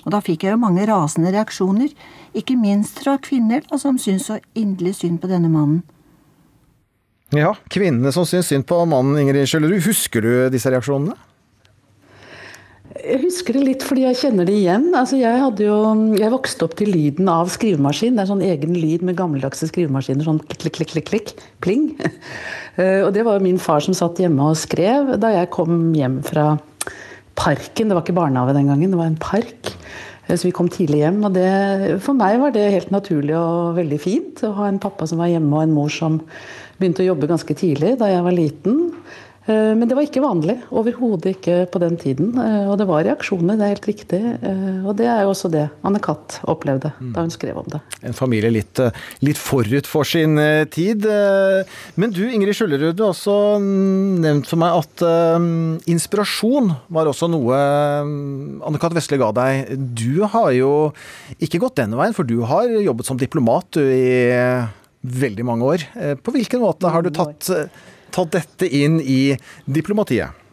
Og 0.07 0.15
da 0.15 0.23
fikk 0.25 0.47
jeg 0.47 0.55
jo 0.55 0.63
mange 0.63 0.87
rasende 0.89 1.33
reaksjoner, 1.35 1.91
ikke 2.39 2.57
minst 2.59 3.03
fra 3.03 3.19
kvinner 3.23 3.65
da, 3.67 3.79
som 3.81 3.99
syntes 4.01 4.29
så 4.31 4.39
inderlig 4.59 4.95
synd 5.01 5.21
på 5.23 5.31
denne 5.31 5.51
mannen. 5.53 5.83
Ja, 7.35 7.53
kvinnene 7.69 8.13
som 8.15 8.25
syntes 8.25 8.49
synd 8.49 8.65
på 8.71 8.79
mannen, 8.89 9.19
Ingrid 9.21 9.51
Skjøllerud. 9.51 9.83
Husker 9.85 10.25
du 10.25 10.31
disse 10.55 10.71
reaksjonene? 10.73 11.19
Jeg 12.99 13.21
husker 13.23 13.55
det 13.55 13.63
litt 13.63 13.85
fordi 13.87 14.03
jeg 14.05 14.19
kjenner 14.19 14.49
det 14.49 14.57
igjen. 14.59 14.89
Altså 14.97 15.19
jeg, 15.21 15.43
jo, 15.63 15.77
jeg, 16.19 16.31
vokste 16.33 16.67
opp 16.67 16.75
til 16.79 16.91
lyden 16.91 17.29
av 17.31 17.51
skrivemaskin. 17.53 18.17
Det 18.17 18.25
er 18.25 18.31
sånn 18.31 18.45
egen 18.47 18.75
lyd 18.75 19.05
med 19.07 19.19
gammeldagse 19.19 19.69
skrivemaskiner. 19.71 20.27
Sånn 20.27 20.41
klikk, 20.43 20.81
klikk, 20.81 20.95
klikk, 20.95 21.11
klikk, 21.13 21.35
pling. 21.65 21.91
Eh, 22.79 23.01
og 23.03 23.09
det 23.11 23.25
var 23.27 23.43
min 23.43 23.57
far 23.59 23.83
som 23.83 23.91
satt 23.97 24.21
hjemme 24.23 24.53
og 24.53 24.55
skrev 24.55 25.09
da 25.19 25.33
jeg 25.35 25.49
kom 25.51 25.89
hjem 25.99 26.21
fra 26.23 26.53
parken. 27.35 27.89
Det 27.91 27.97
var 27.97 28.05
ikke 28.05 28.15
barnehage 28.15 28.55
den 28.55 28.69
gangen, 28.71 28.93
det 28.95 29.01
var 29.01 29.09
en 29.11 29.19
park. 29.19 29.73
Eh, 30.29 30.37
så 30.37 30.47
vi 30.47 30.53
kom 30.55 30.69
tidlig 30.71 31.01
hjem. 31.03 31.19
Og 31.27 31.35
det, 31.35 31.49
for 32.05 32.15
meg 32.15 32.39
var 32.39 32.55
det 32.55 32.69
helt 32.77 32.93
naturlig 32.95 33.35
og 33.35 33.75
veldig 33.81 33.99
fint 33.99 34.45
å 34.47 34.53
ha 34.61 34.69
en 34.71 34.79
pappa 34.79 35.09
som 35.11 35.19
var 35.19 35.33
hjemme, 35.33 35.51
og 35.57 35.65
en 35.65 35.75
mor 35.75 35.91
som 35.91 36.21
begynte 36.79 37.03
å 37.03 37.09
jobbe 37.09 37.33
ganske 37.33 37.59
tidlig 37.59 37.97
da 37.99 38.13
jeg 38.13 38.23
var 38.29 38.39
liten. 38.39 38.79
Eh, 39.49 39.75
men 39.75 39.89
det 39.89 39.97
var 39.97 40.05
ikke 40.05 40.23
vanlig. 40.23 40.59
Overhodet 40.77 41.33
ikke 41.37 41.63
på 41.73 41.81
den 41.81 41.97
tiden. 42.01 42.35
Eh, 42.37 42.69
og 42.69 42.77
det 42.81 42.87
var 42.89 43.05
reaksjoner, 43.07 43.57
det 43.57 43.65
er 43.65 43.75
helt 43.75 43.89
riktig. 43.89 44.21
Eh, 44.21 44.81
og 44.85 44.99
det 45.01 45.09
er 45.09 45.25
jo 45.25 45.33
også 45.33 45.51
det 45.53 45.65
Anne 45.89 46.01
Katt 46.05 46.41
opplevde 46.49 46.93
da 47.15 47.25
hun 47.25 47.33
skrev 47.33 47.61
om 47.63 47.69
det. 47.73 47.81
En 48.05 48.17
familie 48.17 48.53
litt, 48.53 48.81
litt 49.25 49.41
forut 49.41 49.89
for 49.89 50.09
sin 50.09 50.37
tid. 50.73 51.07
Men 51.99 52.13
du 52.15 52.23
Ingrid 52.29 52.57
Skjullerud, 52.57 52.97
du 52.97 53.05
har 53.07 53.15
også 53.15 53.37
nevnt 53.63 54.49
for 54.49 54.61
meg 54.61 54.77
at 54.83 55.05
inspirasjon 55.89 56.73
var 56.93 57.11
også 57.11 57.29
noe 57.31 57.59
Anne 57.59 58.81
Katt 58.81 58.97
Vesle 58.97 59.19
ga 59.21 59.31
deg. 59.37 59.73
Du 59.97 60.25
har 60.29 60.51
jo 60.57 60.73
ikke 61.39 61.63
gått 61.63 61.79
den 61.81 61.97
veien, 61.99 62.17
for 62.17 62.29
du 62.29 62.41
har 62.49 62.69
jobbet 62.69 63.09
som 63.09 63.21
diplomat 63.21 63.71
du, 63.79 63.83
i 63.85 65.09
veldig 65.09 65.47
mange 65.47 65.69
år. 65.77 65.87
På 66.25 66.35
hvilken 66.35 66.63
måte 66.63 66.91
har 66.93 67.05
du 67.05 67.13
tatt 67.15 67.49
ta 68.15 68.25
dette 68.29 68.69
inn 68.69 69.01
i 69.01 69.37
diplomatiet? 69.65 70.45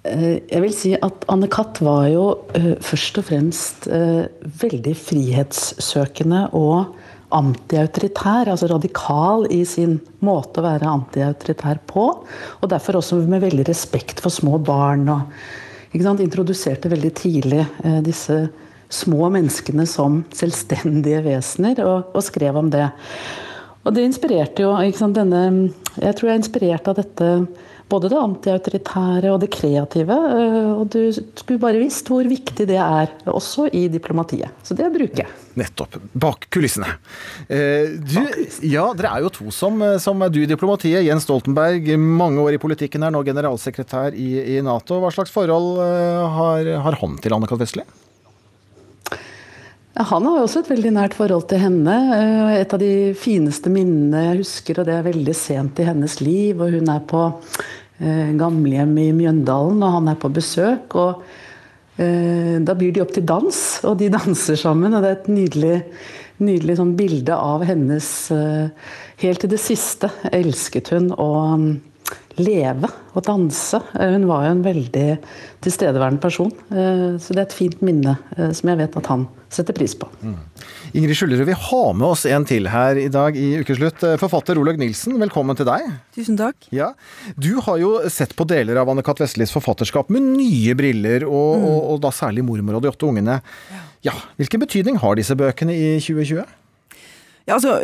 Eh, 0.00 0.40
jeg 0.48 0.60
vil 0.64 0.72
si 0.72 0.94
at 0.96 1.26
Anne 1.28 1.48
Katt 1.52 1.82
var 1.84 2.06
jo 2.08 2.24
uh, 2.56 2.72
først 2.80 3.20
og 3.20 3.26
fremst 3.28 3.88
uh, 3.92 4.24
veldig 4.62 4.94
frihetssøkende 4.96 6.46
og 6.56 6.94
antiautoritær, 7.36 8.48
altså 8.48 8.70
radikal 8.72 9.44
i 9.52 9.60
sin 9.68 9.98
måte 10.24 10.62
å 10.62 10.64
være 10.64 10.88
antiautoritær 10.88 11.82
på. 11.86 12.06
Og 12.58 12.72
derfor 12.72 12.98
også 12.98 13.20
med 13.28 13.44
veldig 13.44 13.68
respekt 13.68 14.24
for 14.24 14.34
små 14.34 14.56
barn. 14.58 15.04
og 15.12 16.00
sant, 16.02 16.24
Introduserte 16.24 16.90
veldig 16.90 17.12
tidlig 17.14 17.68
disse 18.02 18.48
små 18.90 19.28
menneskene 19.30 19.86
som 19.86 20.24
selvstendige 20.34 21.22
vesener, 21.28 21.78
og, 21.86 22.10
og 22.10 22.26
skrev 22.26 22.58
om 22.58 22.72
det. 22.74 22.88
Og 23.80 23.96
det 23.96 24.04
inspirerte 24.04 24.66
jo 24.66 24.74
sant, 24.96 25.16
denne 25.16 25.72
Jeg 25.96 26.16
tror 26.16 26.28
jeg 26.28 26.34
er 26.34 26.42
inspirert 26.42 26.88
av 26.90 26.98
dette 27.00 27.28
både 27.90 28.10
det 28.12 28.18
antiautoritære 28.20 29.30
og 29.32 29.40
det 29.42 29.48
kreative. 29.50 30.14
Eh, 30.14 30.68
og 30.76 30.84
du 30.94 31.10
skulle 31.12 31.58
bare 31.62 31.80
visst 31.82 32.06
hvor 32.10 32.26
viktig 32.28 32.66
det 32.70 32.78
er, 32.78 33.10
også 33.30 33.66
i 33.74 33.86
diplomatiet. 33.90 34.52
Så 34.66 34.76
det 34.78 34.86
bruker 34.94 35.24
jeg. 35.24 35.38
Nettopp. 35.58 35.98
Bak 36.14 36.46
kulissene. 36.54 36.92
Eh, 37.48 37.96
du, 37.98 38.20
ja, 38.68 38.86
dere 38.94 39.14
er 39.16 39.24
jo 39.26 39.32
to 39.40 39.54
som, 39.54 39.82
som 40.02 40.22
er 40.22 40.30
du 40.30 40.42
i 40.44 40.50
diplomatiet. 40.50 41.02
Jens 41.06 41.26
Stoltenberg, 41.26 41.90
mange 41.98 42.44
år 42.44 42.58
i 42.58 42.62
politikken, 42.62 43.02
er 43.02 43.14
nå 43.14 43.24
generalsekretær 43.26 44.14
i, 44.14 44.30
i 44.56 44.60
Nato. 44.62 45.00
Hva 45.02 45.10
slags 45.14 45.34
forhold 45.34 45.82
eh, 45.82 46.38
har, 46.38 46.72
har 46.86 47.00
han 47.02 47.18
til 47.18 47.34
Anne-Kat. 47.34 47.58
Vestli? 47.60 47.84
Han 50.00 50.24
har 50.24 50.38
også 50.40 50.62
et 50.62 50.70
veldig 50.70 50.90
nært 50.96 51.14
forhold 51.16 51.44
til 51.50 51.60
henne. 51.60 51.94
Eh, 52.16 52.54
et 52.62 52.72
av 52.72 52.80
de 52.80 53.12
fineste 53.18 53.68
minnene 53.72 54.22
jeg 54.30 54.38
husker, 54.38 54.80
og 54.80 54.88
det 54.88 54.94
er 54.96 55.04
veldig 55.04 55.34
sent 55.36 55.82
i 55.82 55.88
hennes 55.88 56.14
liv. 56.24 56.60
og 56.60 56.72
Hun 56.72 56.88
er 56.88 57.02
på 57.10 57.24
eh, 58.00 58.30
gamlehjem 58.40 58.94
i 59.02 59.10
Mjøndalen, 59.18 59.82
og 59.84 59.98
han 59.98 60.08
er 60.08 60.16
på 60.22 60.32
besøk. 60.32 60.96
og 60.96 61.20
eh, 62.00 62.56
Da 62.64 62.76
byr 62.78 62.96
de 62.96 63.04
opp 63.04 63.12
til 63.12 63.28
dans, 63.28 63.60
og 63.84 63.98
de 64.00 64.08
danser 64.16 64.56
sammen. 64.56 64.94
og 64.94 65.04
Det 65.04 65.10
er 65.10 65.18
et 65.18 65.30
nydelig, 65.36 65.76
nydelig 66.40 66.78
sånn 66.80 66.96
bilde 66.96 67.36
av 67.36 67.66
hennes 67.68 68.08
Helt 69.20 69.42
til 69.42 69.50
det 69.52 69.60
siste 69.60 70.08
elsket 70.32 70.94
hun 70.94 71.10
å 71.12 71.32
leve 72.40 72.88
og 73.14 73.24
danse. 73.26 73.80
Eh, 73.94 74.12
hun 74.14 74.26
var 74.28 74.46
jo 74.46 74.54
en 74.54 74.64
veldig 74.64 75.06
tilstedeværende 75.64 76.22
person. 76.22 76.50
Eh, 76.70 77.18
så 77.20 77.34
det 77.34 77.42
er 77.42 77.46
et 77.48 77.56
fint 77.56 77.82
minne 77.84 78.16
eh, 78.36 78.50
som 78.56 78.70
jeg 78.72 78.80
vet 78.80 78.98
at 79.00 79.10
han 79.12 79.26
setter 79.50 79.74
pris 79.74 79.96
på. 79.98 80.06
Mm. 80.22 80.36
Ingrid 80.98 81.18
Skjullerud, 81.18 81.46
vi 81.48 81.56
har 81.58 81.90
med 81.98 82.06
oss 82.06 82.24
en 82.30 82.46
til 82.46 82.68
her 82.70 82.98
i 83.00 83.08
dag 83.12 83.36
i 83.38 83.48
Ukeslutt. 83.62 84.04
Forfatter 84.22 84.60
Olaug 84.60 84.78
Nilsen, 84.80 85.16
velkommen 85.22 85.58
til 85.58 85.68
deg. 85.68 85.88
Tusen 86.16 86.38
takk. 86.38 86.70
Ja, 86.74 86.92
Du 87.34 87.56
har 87.66 87.80
jo 87.82 87.96
sett 88.10 88.36
på 88.38 88.46
deler 88.48 88.78
av 88.80 88.90
Anne-Kat. 88.92 89.22
Vestlis 89.24 89.52
forfatterskap 89.54 90.10
med 90.14 90.24
nye 90.38 90.76
briller, 90.78 91.26
og, 91.26 91.58
mm. 91.58 91.66
og, 91.66 91.80
og 91.94 92.00
da 92.06 92.14
særlig 92.14 92.46
'Mormor 92.46 92.78
og 92.78 92.86
de 92.86 92.92
åtte 92.92 93.10
ungene'. 93.10 93.40
Ja. 93.74 93.82
ja, 94.10 94.16
Hvilken 94.38 94.62
betydning 94.62 95.02
har 95.02 95.18
disse 95.18 95.36
bøkene 95.38 95.74
i 95.74 95.98
2020? 95.98 96.46
Ja, 97.44 97.54
altså, 97.54 97.80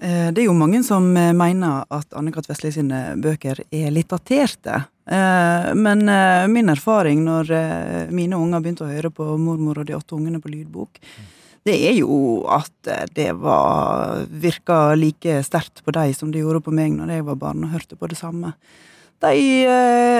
eh, 0.00 0.32
Det 0.32 0.42
er 0.42 0.46
jo 0.46 0.56
mange 0.56 0.82
som 0.84 1.16
eh, 1.16 1.32
mener 1.32 1.84
at 1.90 2.12
Anne-Kat. 2.16 2.48
Vestli 2.50 2.72
sine 2.74 3.14
bøker 3.20 3.62
er 3.70 3.90
litt 3.90 4.10
daterte. 4.12 4.84
Eh, 5.06 5.72
men 5.74 6.04
min 6.52 6.70
erfaring 6.70 7.24
når 7.24 7.52
mine 8.12 8.38
unger 8.38 8.60
begynte 8.60 8.86
å 8.86 8.92
høre 8.92 9.10
på 9.10 9.36
'Mormor 9.38 9.82
og 9.82 9.86
de 9.86 9.96
åtte 9.96 10.16
ungene' 10.16 10.42
på 10.42 10.52
lydbok, 10.52 11.00
det 11.64 11.74
er 11.88 11.94
jo 11.94 12.44
at 12.50 12.90
det 13.14 13.32
var 13.38 14.26
virka 14.26 14.94
like 14.98 15.42
sterkt 15.46 15.84
på 15.84 15.92
dem 15.92 16.12
som 16.14 16.30
det 16.32 16.42
gjorde 16.42 16.60
på 16.60 16.74
meg 16.74 16.90
når 16.92 17.08
jeg 17.08 17.24
var 17.24 17.36
barn 17.38 17.64
og 17.64 17.70
hørte 17.70 17.96
på 17.96 18.08
det 18.08 18.18
samme. 18.18 18.54
de, 19.22 19.66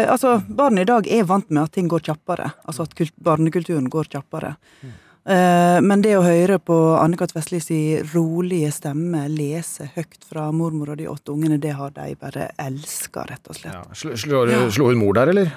altså, 0.06 0.38
barn 0.46 0.78
i 0.78 0.84
dag 0.84 1.06
er 1.10 1.24
vant 1.24 1.50
med 1.50 1.64
at 1.64 1.72
ting 1.72 1.88
går 1.88 2.00
kjappere. 2.00 2.52
Altså 2.64 2.82
at 2.82 2.94
barnekulturen 3.18 3.90
går 3.90 4.04
kjappere. 4.04 4.54
Eh, 4.84 5.01
men 5.24 6.02
det 6.02 6.16
å 6.18 6.24
høre 6.24 6.58
på 6.58 6.76
Anne-Kat. 6.98 7.34
Vestli 7.36 7.60
si 7.62 7.78
rolige 8.14 8.72
stemme 8.74 9.28
lese 9.30 9.86
høyt 9.94 10.24
fra 10.26 10.48
mormor 10.50 10.94
og 10.94 10.98
de 10.98 11.06
åtte 11.10 11.30
ungene, 11.34 11.60
det 11.62 11.76
har 11.78 11.94
de 11.94 12.16
bare 12.18 12.48
elska, 12.58 13.28
rett 13.30 13.46
og 13.46 13.58
slett. 13.60 13.94
Slo, 13.94 14.16
slo, 14.18 14.42
slo 14.74 14.90
hun 14.90 14.98
mor 14.98 15.14
der, 15.20 15.30
eller? 15.30 15.54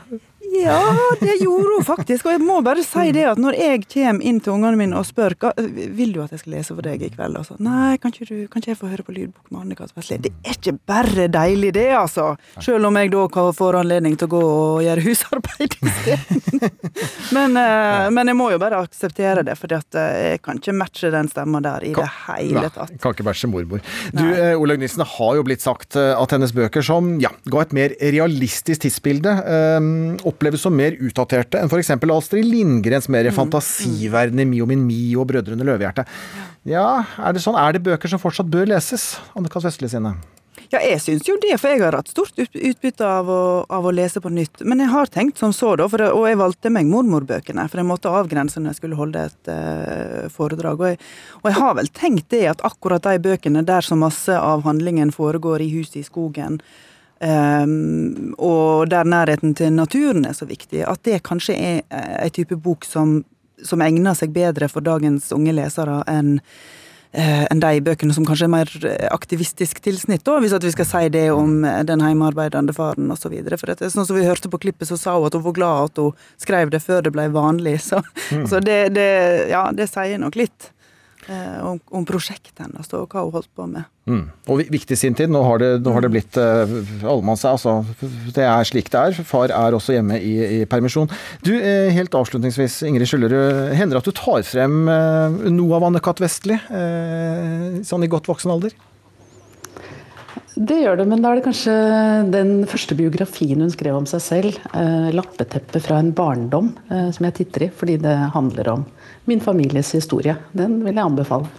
Ja, 0.53 0.79
det 1.19 1.37
gjorde 1.41 1.75
hun 1.75 1.85
faktisk. 1.85 2.27
Og 2.27 2.35
jeg 2.35 2.43
må 2.43 2.59
bare 2.65 2.83
si 2.85 3.11
det 3.15 3.25
at 3.31 3.41
når 3.41 3.57
jeg 3.59 3.83
kommer 3.91 4.25
inn 4.25 4.39
til 4.43 4.55
ungene 4.55 4.79
mine 4.79 4.99
og 4.99 5.07
spør 5.07 5.35
hva, 5.41 5.53
vil 5.57 6.13
du 6.15 6.21
at 6.23 6.33
jeg 6.35 6.43
skal 6.43 6.57
lese 6.57 6.75
for 6.75 6.85
deg 6.85 7.03
i 7.05 7.11
kveld, 7.13 7.37
og 7.39 7.47
så 7.47 7.57
nei, 7.63 7.95
kan 8.01 8.13
ikke, 8.13 8.27
du, 8.29 8.35
kan 8.51 8.63
ikke 8.63 8.73
jeg 8.73 8.79
få 8.79 8.91
høre 8.91 9.05
på 9.07 9.15
lydbok 9.15 9.51
med 9.53 9.65
Anne-Kat. 9.65 9.93
Det 9.95 10.31
er 10.31 10.55
ikke 10.55 10.75
bare 10.87 11.27
deilig, 11.31 11.73
det, 11.77 11.89
altså. 11.97 12.33
Selv 12.63 12.89
om 12.89 12.99
jeg 12.99 13.11
da 13.13 13.25
får 13.55 13.79
anledning 13.81 14.17
til 14.19 14.29
å 14.29 14.33
gå 14.35 14.43
og 14.45 14.83
gjøre 14.85 15.05
husarbeid 15.05 15.77
isteden. 15.79 16.63
men, 17.37 17.57
eh, 17.59 18.07
men 18.15 18.31
jeg 18.31 18.37
må 18.37 18.49
jo 18.53 18.61
bare 18.61 18.81
akseptere 18.85 19.45
det, 19.45 19.57
for 19.59 19.71
jeg 19.71 20.41
kan 20.45 20.61
ikke 20.61 20.75
matche 20.75 21.11
den 21.13 21.29
stemma 21.31 21.61
der 21.63 21.87
i 21.87 21.93
det 21.95 22.07
hele 22.25 22.65
Nei, 22.65 22.71
tatt. 22.73 22.93
kan 23.01 23.15
ikke 23.15 23.25
bæsje 23.27 23.49
mormor. 23.51 23.83
Du, 24.15 24.23
eh, 24.23 24.53
Olaug 24.59 24.81
Nissen, 24.81 25.03
har 25.05 25.35
jo 25.37 25.45
blitt 25.45 25.63
sagt 25.63 25.97
eh, 25.99 26.13
at 26.15 26.35
hennes 26.35 26.53
bøker 26.55 26.85
som 26.85 27.15
ja, 27.23 27.31
ga 27.51 27.63
et 27.63 27.75
mer 27.75 27.95
realistisk 28.01 28.85
tidsbilde, 28.85 29.35
eh, 29.55 29.89
oppleves 30.35 30.61
som 30.67 30.75
mer 30.75 30.99
utdaterte 30.99 31.63
enn 31.63 31.71
f.eks. 31.71 31.95
Astrid 31.95 32.45
Lindgrens 32.45 33.09
mer 33.09 33.31
fantasiverdene 33.33 34.45
i 34.45 34.51
Mio 34.53 34.69
min 34.69 34.85
Mio 34.85 35.23
og 35.23 35.31
Brødrene 35.31 35.65
Løvehjerte. 35.65 36.05
Ja, 36.69 37.05
er 37.17 37.35
det 37.35 37.43
sånn? 37.43 37.57
Er 37.57 37.75
det 37.75 37.85
bøker 37.85 38.11
som 38.11 38.21
fortsatt 38.21 38.51
bør 38.51 38.69
leses? 38.75 39.15
Anne-Kat. 39.33 39.65
Vestli 39.65 39.89
sine? 39.89 40.11
Ja, 40.73 40.79
jeg 40.81 40.99
syns 41.03 41.27
jo 41.27 41.35
det, 41.41 41.53
for 41.61 41.71
jeg 41.71 41.81
har 41.83 41.95
hatt 41.97 42.09
stort 42.09 42.39
utbytte 42.39 43.05
av 43.05 43.29
å, 43.31 43.41
av 43.69 43.85
å 43.85 43.93
lese 43.93 44.21
på 44.21 44.31
nytt. 44.33 44.63
Men 44.67 44.81
jeg 44.81 44.91
har 44.91 45.11
tenkt 45.13 45.39
som 45.41 45.53
så, 45.55 45.75
da, 45.79 45.87
det, 45.87 46.09
og 46.11 46.25
jeg 46.27 46.39
valgte 46.39 46.71
meg 46.73 46.89
mormorbøkene, 46.89 47.67
for 47.69 47.81
jeg 47.81 47.89
måtte 47.89 48.13
avgrense 48.13 48.61
når 48.61 48.73
jeg 48.73 48.79
skulle 48.79 48.99
holde 48.99 49.27
et 49.29 49.51
uh, 49.51 50.25
foredrag. 50.33 50.81
Og 50.81 50.93
jeg, 50.93 50.99
og 51.43 51.49
jeg 51.51 51.59
har 51.59 51.77
vel 51.79 51.91
tenkt 51.95 52.29
det 52.33 52.43
at 52.55 52.65
akkurat 52.67 53.05
de 53.05 53.21
bøkene 53.27 53.65
der 53.67 53.85
så 53.85 53.97
masse 53.99 54.35
av 54.35 54.65
handlingen 54.65 55.13
foregår 55.15 55.63
i 55.65 55.71
huset 55.77 56.01
i 56.01 56.05
skogen, 56.07 56.59
ehm, 57.21 58.33
og 58.37 58.89
der 58.89 59.03
nærheten 59.07 59.55
til 59.55 59.73
naturen 59.73 60.25
er 60.25 60.33
så 60.33 60.45
viktig, 60.49 60.83
at 60.87 61.03
det 61.03 61.23
kanskje 61.23 61.55
er 61.55 61.83
eh, 61.89 62.15
ei 62.25 62.29
type 62.29 62.55
bok 62.55 62.85
som, 62.85 63.23
som 63.63 63.81
egner 63.81 64.13
seg 64.17 64.33
bedre 64.35 64.69
for 64.71 64.81
dagens 64.85 65.31
unge 65.35 65.53
lesere 65.55 66.01
enn 66.11 66.39
eh, 67.15 67.45
enn 67.49 67.61
de 67.63 67.79
bøkene 67.79 68.11
som 68.13 68.25
kanskje 68.27 68.49
er 68.49 68.51
mer 68.51 68.71
eh, 68.83 69.07
aktivistisk 69.15 69.79
tilsnitt, 69.85 70.25
da, 70.27 70.39
hvis 70.43 70.51
at 70.57 70.63
vi 70.67 70.73
skal 70.75 70.85
si 70.89 71.03
det 71.13 71.29
om 71.31 71.63
eh, 71.63 71.81
den 71.87 72.03
hjemmearbeidende 72.03 72.75
faren 72.75 73.07
osv. 73.13 73.31
For 73.55 73.71
at, 73.71 73.79
det 73.79 73.87
er 73.87 73.93
sånn 73.95 74.07
som 74.09 74.17
vi 74.19 74.27
hørte 74.27 74.51
på 74.51 74.59
klippet, 74.59 74.89
så 74.89 74.97
sa 74.99 75.15
hun 75.15 75.29
at 75.29 75.37
hun 75.37 75.45
var 75.47 75.55
glad 75.55 75.91
at 75.93 76.03
hun 76.03 76.11
skrev 76.41 76.73
det 76.75 76.83
før 76.83 77.05
det 77.07 77.15
ble 77.15 77.29
vanlig. 77.31 77.79
Så, 77.87 78.03
Mm. 78.31 78.47
så 78.49 78.59
det, 78.59 78.89
det, 78.97 79.09
ja, 79.51 79.69
det 79.71 79.85
sier 79.91 80.17
nok 80.19 80.35
litt 80.35 80.65
eh, 80.67 80.74
om, 81.27 81.79
om 81.89 82.05
prosjektet 82.05 82.61
hennes 82.61 82.91
og 82.93 83.09
hva 83.09 83.25
hun 83.25 83.33
holdt 83.33 83.51
på 83.57 83.65
med. 83.69 83.87
Mm. 84.05 84.25
Og 84.53 84.61
viktig 84.69 84.93
i 84.93 84.99
sin 84.99 85.15
tid. 85.17 85.31
Nå 85.33 85.41
har 85.47 85.61
det, 85.61 85.69
nå 85.81 85.93
har 85.95 86.05
det 86.05 86.11
blitt 86.13 86.37
eh, 86.37 86.73
allemanns... 87.01 87.45
Altså, 87.49 87.79
det 88.35 88.45
er 88.45 88.67
slik 88.69 88.91
det 88.93 89.01
er. 89.01 89.21
Far 89.25 89.49
er 89.49 89.77
også 89.77 89.95
hjemme 89.95 90.19
i, 90.21 90.33
i 90.59 90.63
permisjon. 90.69 91.09
Du, 91.45 91.55
eh, 91.57 91.89
Helt 91.95 92.13
avslutningsvis, 92.17 92.83
Ingrid 92.85 93.09
Skjullerud. 93.09 93.73
Hender 93.73 93.97
det 93.97 94.03
at 94.03 94.11
du 94.11 94.17
tar 94.17 94.45
frem 94.45 94.83
eh, 94.91 95.39
noe 95.55 95.79
av 95.79 95.87
Anne-Cath. 95.89 96.21
Vestli, 96.21 96.55
eh, 96.55 97.81
sånn 97.85 98.05
i 98.05 98.11
godt 98.11 98.29
voksen 98.29 98.53
alder? 98.53 98.77
Det 100.55 100.77
gjør 100.79 101.01
det, 101.01 101.05
men 101.11 101.19
da 101.19 101.33
er 101.33 101.39
det 101.41 101.47
kanskje 101.49 101.73
den 102.31 102.51
første 102.71 102.95
biografien 102.95 103.59
hun 103.59 103.73
skrev 103.73 103.97
om 103.97 104.05
seg 104.07 104.21
selv, 104.23 104.59
eh, 104.71 105.09
'Lappeteppe 105.11 105.81
fra 105.83 105.97
en 105.99 106.13
barndom', 106.15 106.71
eh, 106.89 107.09
som 107.11 107.25
jeg 107.27 107.35
titter 107.41 107.65
i, 107.65 107.69
fordi 107.73 107.97
det 107.99 108.15
handler 108.31 108.69
om 108.71 108.85
min 109.29 109.43
families 109.43 109.91
historie. 109.95 110.37
Den 110.53 110.81
vil 110.85 110.95
jeg 110.95 111.05
anbefale. 111.05 111.49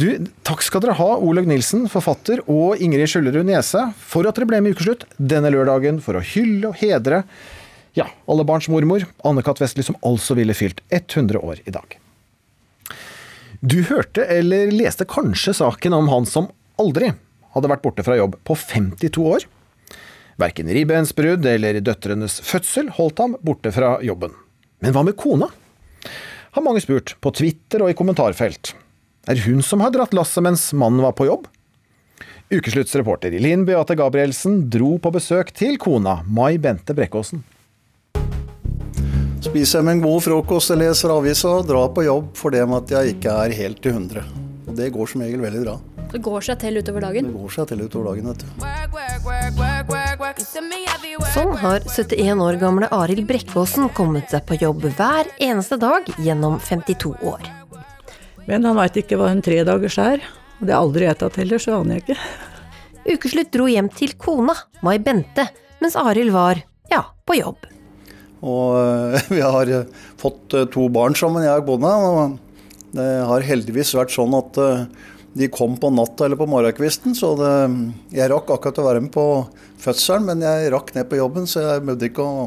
Du, 0.00 0.06
Takk 0.46 0.62
skal 0.64 0.82
dere 0.84 0.96
ha, 0.96 1.08
Olaug 1.20 1.48
Nilsen, 1.50 1.84
forfatter, 1.92 2.40
og 2.50 2.80
Ingrid 2.82 3.10
Skjøllerud 3.12 3.44
Niese, 3.46 3.90
for 3.98 4.26
at 4.28 4.38
dere 4.38 4.48
ble 4.48 4.62
med 4.62 4.72
i 4.72 4.76
Ukeslutt 4.76 5.04
denne 5.18 5.52
lørdagen 5.52 6.00
for 6.04 6.16
å 6.16 6.24
hylle 6.24 6.70
og 6.70 6.78
hedre 6.80 7.24
ja, 7.92 8.06
alle 8.24 8.44
barns 8.48 8.70
mormor, 8.72 9.04
Anne-Kat. 9.28 9.60
Vestli, 9.60 9.84
som 9.84 9.98
altså 10.06 10.36
ville 10.38 10.56
fylt 10.56 10.80
100 10.88 11.36
år 11.44 11.60
i 11.68 11.74
dag. 11.74 11.98
Du 13.60 13.82
hørte 13.86 14.24
eller 14.26 14.72
leste 14.72 15.04
kanskje 15.06 15.54
saken 15.60 15.94
om 15.94 16.08
han 16.10 16.24
som 16.26 16.48
aldri 16.80 17.12
hadde 17.52 17.68
vært 17.68 17.84
borte 17.84 18.04
fra 18.06 18.16
jobb 18.16 18.38
på 18.48 18.56
52 18.56 19.26
år. 19.28 19.44
Verken 20.40 20.72
ribbensbrudd 20.72 21.44
eller 21.46 21.78
døtrenes 21.84 22.40
fødsel 22.42 22.88
holdt 22.96 23.20
ham 23.20 23.36
borte 23.44 23.70
fra 23.76 23.98
jobben. 24.02 24.32
Men 24.82 24.96
hva 24.96 25.04
med 25.06 25.18
kona? 25.20 25.52
Har 26.52 26.62
mange 26.62 26.82
spurt, 26.84 27.14
på 27.24 27.30
Twitter 27.32 27.80
og 27.80 27.88
i 27.88 27.94
kommentarfelt. 27.96 28.74
Er 29.24 29.38
hun 29.46 29.62
som 29.64 29.80
har 29.80 29.92
dratt 29.94 30.12
lasset 30.12 30.44
mens 30.44 30.66
mannen 30.76 31.00
var 31.00 31.14
på 31.16 31.24
jobb? 31.24 31.46
Ukeslutts 32.52 32.92
reporter 32.98 33.32
Linn 33.40 33.62
Beate 33.64 33.96
Gabrielsen 33.96 34.58
dro 34.68 34.98
på 35.00 35.14
besøk 35.14 35.54
til 35.56 35.78
kona, 35.80 36.18
Mai 36.28 36.58
Bente 36.60 36.92
Brekkåsen. 36.92 37.40
Spiser 39.40 39.78
jeg 39.80 39.86
meg 39.88 39.96
en 39.96 40.04
god 40.04 40.20
frokost, 40.26 40.74
og 40.74 40.82
leser 40.82 41.14
avisa 41.14 41.54
og 41.62 41.72
drar 41.72 41.88
på 41.96 42.04
jobb 42.04 42.28
for 42.36 42.52
det 42.52 42.66
med 42.68 42.84
at 42.84 42.92
jeg 42.98 43.16
ikke 43.16 43.38
er 43.46 43.56
helt 43.62 43.80
til 43.80 43.96
100. 43.96 44.28
Og 44.68 44.76
det 44.76 44.92
går 44.92 45.08
som 45.08 45.24
regel 45.24 45.40
veldig 45.48 45.64
bra. 45.64 45.80
Det 46.12 46.20
går 46.20 46.44
seg 46.44 46.60
til 46.60 46.76
utover 46.82 47.08
dagen. 47.08 47.32
Det 47.32 47.38
går 47.40 47.56
seg 47.56 47.72
til 47.72 47.86
utover 47.86 48.12
dagen, 48.12 48.28
vet 48.28 48.44
du. 48.44 48.48
Sånn 51.32 51.54
har 51.56 51.80
71 51.88 52.42
år 52.44 52.58
gamle 52.60 52.90
Arild 52.92 53.24
Brekkåsen 53.24 53.86
kommet 53.96 54.28
seg 54.28 54.42
på 54.44 54.58
jobb 54.60 54.82
hver 54.98 55.30
eneste 55.40 55.78
dag 55.80 56.04
gjennom 56.20 56.58
52 56.60 57.14
år. 57.24 57.46
Men 58.44 58.66
han 58.68 58.76
veit 58.76 58.98
ikke 59.00 59.16
hva 59.16 59.30
en 59.32 59.40
tredagers 59.40 59.96
er. 60.02 60.20
Og 60.60 60.66
det 60.68 60.74
har 60.74 60.84
aldri 60.84 61.06
jeg 61.06 61.18
tatt 61.22 61.38
heller, 61.40 61.62
så 61.62 61.78
aner 61.78 61.96
jeg 61.96 62.04
ikke. 62.04 62.18
Ukeslutt 63.14 63.52
dro 63.56 63.70
hjem 63.72 63.88
til 63.96 64.12
kona, 64.20 64.58
Mai 64.84 64.98
Bente, 65.00 65.46
mens 65.80 65.96
Arild 65.96 66.34
var, 66.36 66.60
ja, 66.92 67.00
på 67.24 67.38
jobb. 67.40 67.64
Og 68.44 68.76
eh, 68.82 69.24
vi 69.38 69.40
har 69.40 69.72
eh, 69.72 70.04
fått 70.20 70.52
eh, 70.58 70.68
to 70.74 70.90
barn 70.92 71.16
sammen, 71.16 71.48
jeg 71.48 71.64
og 71.64 71.72
kona. 71.72 71.94
Og 72.12 72.92
det 72.92 73.08
har 73.32 73.48
heldigvis 73.48 73.96
vært 73.96 74.12
sånn 74.12 74.36
at 74.36 74.60
de 75.32 75.48
kom 75.48 75.78
på 75.80 75.88
natta 75.96 76.26
eller 76.26 76.36
på 76.36 76.44
morgenkvisten, 76.50 77.14
så 77.16 77.32
det, 77.40 77.52
jeg 78.12 78.28
rakk 78.28 78.52
akkurat 78.52 78.80
å 78.82 78.88
være 78.90 79.04
med 79.06 79.14
på 79.14 79.24
fødselen, 79.82 80.28
men 80.30 80.44
jeg 80.44 80.72
rakk 80.74 80.92
ned 80.96 81.08
på 81.10 81.18
jobben, 81.18 81.48
så 81.50 81.64
jeg 81.64 81.84
behøvde 81.86 82.08
ikke 82.10 82.26
å, 82.26 82.44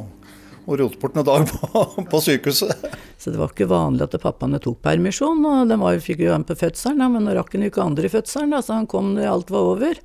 å 0.66 0.78
rote 0.82 1.00
bort 1.02 1.18
noen 1.18 1.28
dag 1.28 1.50
på, 1.52 1.84
på 2.12 2.22
sykehuset. 2.24 2.88
Så 3.22 3.34
det 3.34 3.42
var 3.42 3.52
ikke 3.54 3.70
vanlig 3.72 4.08
at 4.08 4.18
pappaene 4.22 4.62
tok 4.64 4.82
permisjon, 4.86 5.44
og 5.50 5.72
de 5.72 5.80
var, 5.82 6.00
fikk 6.04 6.26
jo 6.26 6.32
være 6.34 6.50
på 6.52 6.60
fødselen, 6.66 7.06
men 7.14 7.28
nå 7.28 7.36
rakk 7.38 7.56
han 7.56 7.66
jo 7.66 7.74
ikke 7.74 7.86
andre 7.86 8.08
i 8.10 8.16
fødselen, 8.16 8.56
da, 8.56 8.64
så 8.64 8.80
han 8.80 8.90
kom 8.92 9.14
når 9.16 9.32
alt 9.32 9.54
var 9.54 9.74
over. 9.76 10.02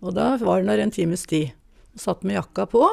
Og 0.00 0.16
da 0.16 0.32
var 0.40 0.60
han 0.60 0.70
der 0.70 0.82
en 0.84 0.94
times 0.94 1.26
tid. 1.28 1.52
Satt 1.98 2.22
med 2.24 2.38
jakka 2.38 2.64
på. 2.70 2.84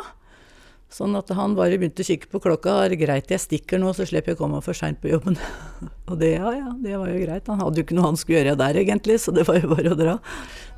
Sånn 0.91 1.17
at 1.19 1.27
han 1.35 1.55
bare 1.57 1.75
begynte 1.75 2.03
å 2.03 2.07
kikke 2.07 2.29
på 2.31 2.39
klokka. 2.43 2.77
Er 2.85 2.93
det 2.93 3.01
greit 3.01 3.31
jeg 3.31 3.43
stikker 3.43 3.79
nå, 3.81 3.91
så 3.95 4.05
slipper 4.07 4.31
jeg 4.31 4.37
å 4.37 4.41
komme 4.45 4.61
for 4.63 4.77
seint 4.77 5.01
på 5.03 5.11
jobben. 5.11 5.35
og 6.09 6.15
det, 6.21 6.37
ja, 6.37 6.53
ja, 6.55 6.71
det 6.83 6.95
var 6.95 7.11
jo 7.11 7.23
greit. 7.25 7.49
Han 7.51 7.63
hadde 7.63 7.81
jo 7.81 7.87
ikke 7.87 7.97
noe 7.97 8.07
han 8.07 8.19
skulle 8.19 8.39
gjøre 8.39 8.59
der 8.59 8.79
egentlig, 8.83 9.19
så 9.23 9.33
det 9.35 9.43
var 9.49 9.59
jo 9.59 9.71
bare 9.73 9.91
å 9.91 9.99
dra. 9.99 10.15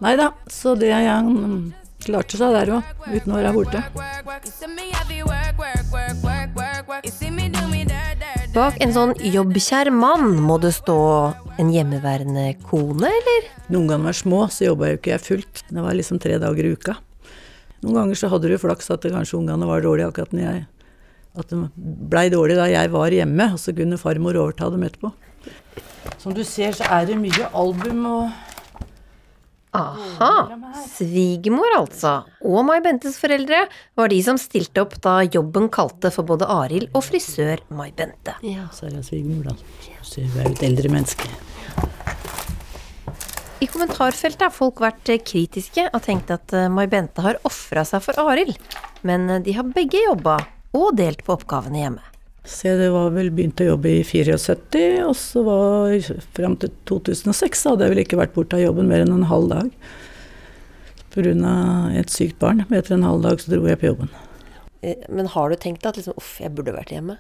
Nei 0.02 0.16
da, 0.20 0.32
så 0.50 0.74
det 0.80 0.90
han 0.96 1.30
klarte 2.04 2.40
seg 2.40 2.56
der 2.56 2.72
òg, 2.78 2.94
uten 3.10 3.34
å 3.34 3.40
være 3.40 3.52
borte. 3.56 3.84
Bak 8.56 8.80
en 8.82 8.96
sånn 8.96 9.14
jobbkjær 9.22 9.92
mann 9.94 10.40
må 10.42 10.58
det 10.64 10.74
stå 10.80 10.98
en 11.62 11.70
hjemmeværende 11.74 12.48
kone, 12.66 13.12
eller? 13.20 13.52
Noen 13.70 13.92
ganger 13.92 14.10
var 14.10 14.18
små, 14.18 14.42
så 14.50 14.72
jobba 14.72 14.94
jo 14.94 15.00
ikke 15.00 15.14
jeg 15.14 15.26
fullt. 15.26 15.64
Det 15.70 15.86
var 15.86 15.98
liksom 15.98 16.22
tre 16.24 16.40
dager 16.42 16.66
i 16.66 16.74
uka. 16.74 16.98
Noen 17.84 18.02
ganger 18.02 18.20
så 18.20 18.32
hadde 18.32 18.52
du 18.52 18.58
flaks 18.60 18.90
at 18.92 19.06
det 19.06 19.14
kanskje 19.14 19.38
ungene 19.40 19.68
var 19.70 19.84
dårlige 19.86 20.10
akkurat 20.12 20.36
når 20.36 20.46
jeg 20.48 20.68
At 21.40 21.52
de 21.54 21.58
blei 22.10 22.26
dårlige 22.34 22.58
da 22.58 22.66
jeg 22.68 22.90
var 22.92 23.14
hjemme, 23.14 23.52
og 23.54 23.60
så 23.62 23.72
kunne 23.78 24.00
farmor 24.02 24.36
overta 24.36 24.68
dem 24.74 24.82
etterpå. 24.84 25.12
Som 26.20 26.34
du 26.34 26.42
ser, 26.44 26.74
så 26.76 26.88
er 26.90 27.06
det 27.08 27.20
mye 27.22 27.52
album 27.56 28.02
og 28.10 28.49
Aha! 29.78 30.32
Svigermor, 30.90 31.70
altså. 31.78 32.14
Og 32.42 32.64
Mai 32.66 32.80
Bentes 32.82 33.20
foreldre 33.22 33.66
var 34.00 34.10
de 34.10 34.18
som 34.26 34.40
stilte 34.42 34.82
opp 34.82 34.96
da 35.04 35.20
jobben 35.28 35.70
kalte 35.74 36.10
for 36.14 36.26
både 36.26 36.48
Arild 36.50 36.90
og 36.98 37.06
frisør 37.06 37.62
Mai 37.70 37.92
Bente. 37.94 38.34
Så 38.74 38.90
er 38.90 38.98
det 38.98 39.06
svigermor, 39.06 39.52
da. 39.52 39.96
Så 40.02 40.26
hun 40.26 40.42
er 40.42 40.50
jo 40.50 40.58
et 40.58 40.66
eldre 40.72 40.94
menneske. 40.96 41.30
I 43.60 43.68
kommentarfeltet 43.68 44.46
har 44.46 44.56
folk 44.56 44.80
vært 44.80 45.10
eh, 45.12 45.20
kritiske 45.20 45.90
og 45.92 46.00
tenkt 46.06 46.32
at 46.32 46.54
eh, 46.56 46.70
Mai 46.72 46.88
Bente 46.88 47.22
har 47.26 47.42
ofra 47.48 47.84
seg 47.86 48.06
for 48.06 48.22
Arild. 48.32 48.56
Men 49.04 49.28
eh, 49.30 49.42
de 49.44 49.58
har 49.58 49.68
begge 49.76 50.00
jobba 50.06 50.40
og 50.80 50.94
delt 50.98 51.26
på 51.28 51.36
oppgavene 51.36 51.84
hjemme. 51.84 52.09
Så 52.48 52.70
jeg 52.72 52.92
var 52.94 53.12
vel 53.14 53.30
begynt 53.36 53.60
å 53.62 53.68
jobbe 53.74 53.92
i 54.00 54.04
74, 54.08 55.04
og 55.06 55.16
så 55.18 55.44
var 55.46 55.98
fram 56.38 56.56
til 56.62 56.72
2006 56.90 57.66
hadde 57.68 57.86
jeg 57.86 57.94
vel 57.94 58.04
ikke 58.06 58.20
vært 58.22 58.34
borte 58.38 58.58
av 58.58 58.64
jobben 58.64 58.90
mer 58.90 59.04
enn 59.04 59.14
en 59.18 59.28
halv 59.30 59.52
dag. 59.52 59.70
Pga. 61.10 61.34
et 62.00 62.10
sykt 62.14 62.40
barn. 62.40 62.64
Etter 62.70 62.96
en 62.96 63.04
halv 63.08 63.24
dag 63.26 63.42
så 63.42 63.52
dro 63.52 63.68
jeg 63.68 63.80
på 63.82 63.90
jobben. 63.90 64.12
Eh, 64.82 64.96
Men 65.10 65.28
har 65.28 65.50
du 65.50 65.56
tenkt 65.56 65.86
at 65.86 65.98
liksom, 65.98 66.16
uff, 66.18 66.38
jeg 66.40 66.54
burde 66.56 66.76
vært 66.76 66.94
hjemme? 66.94 67.18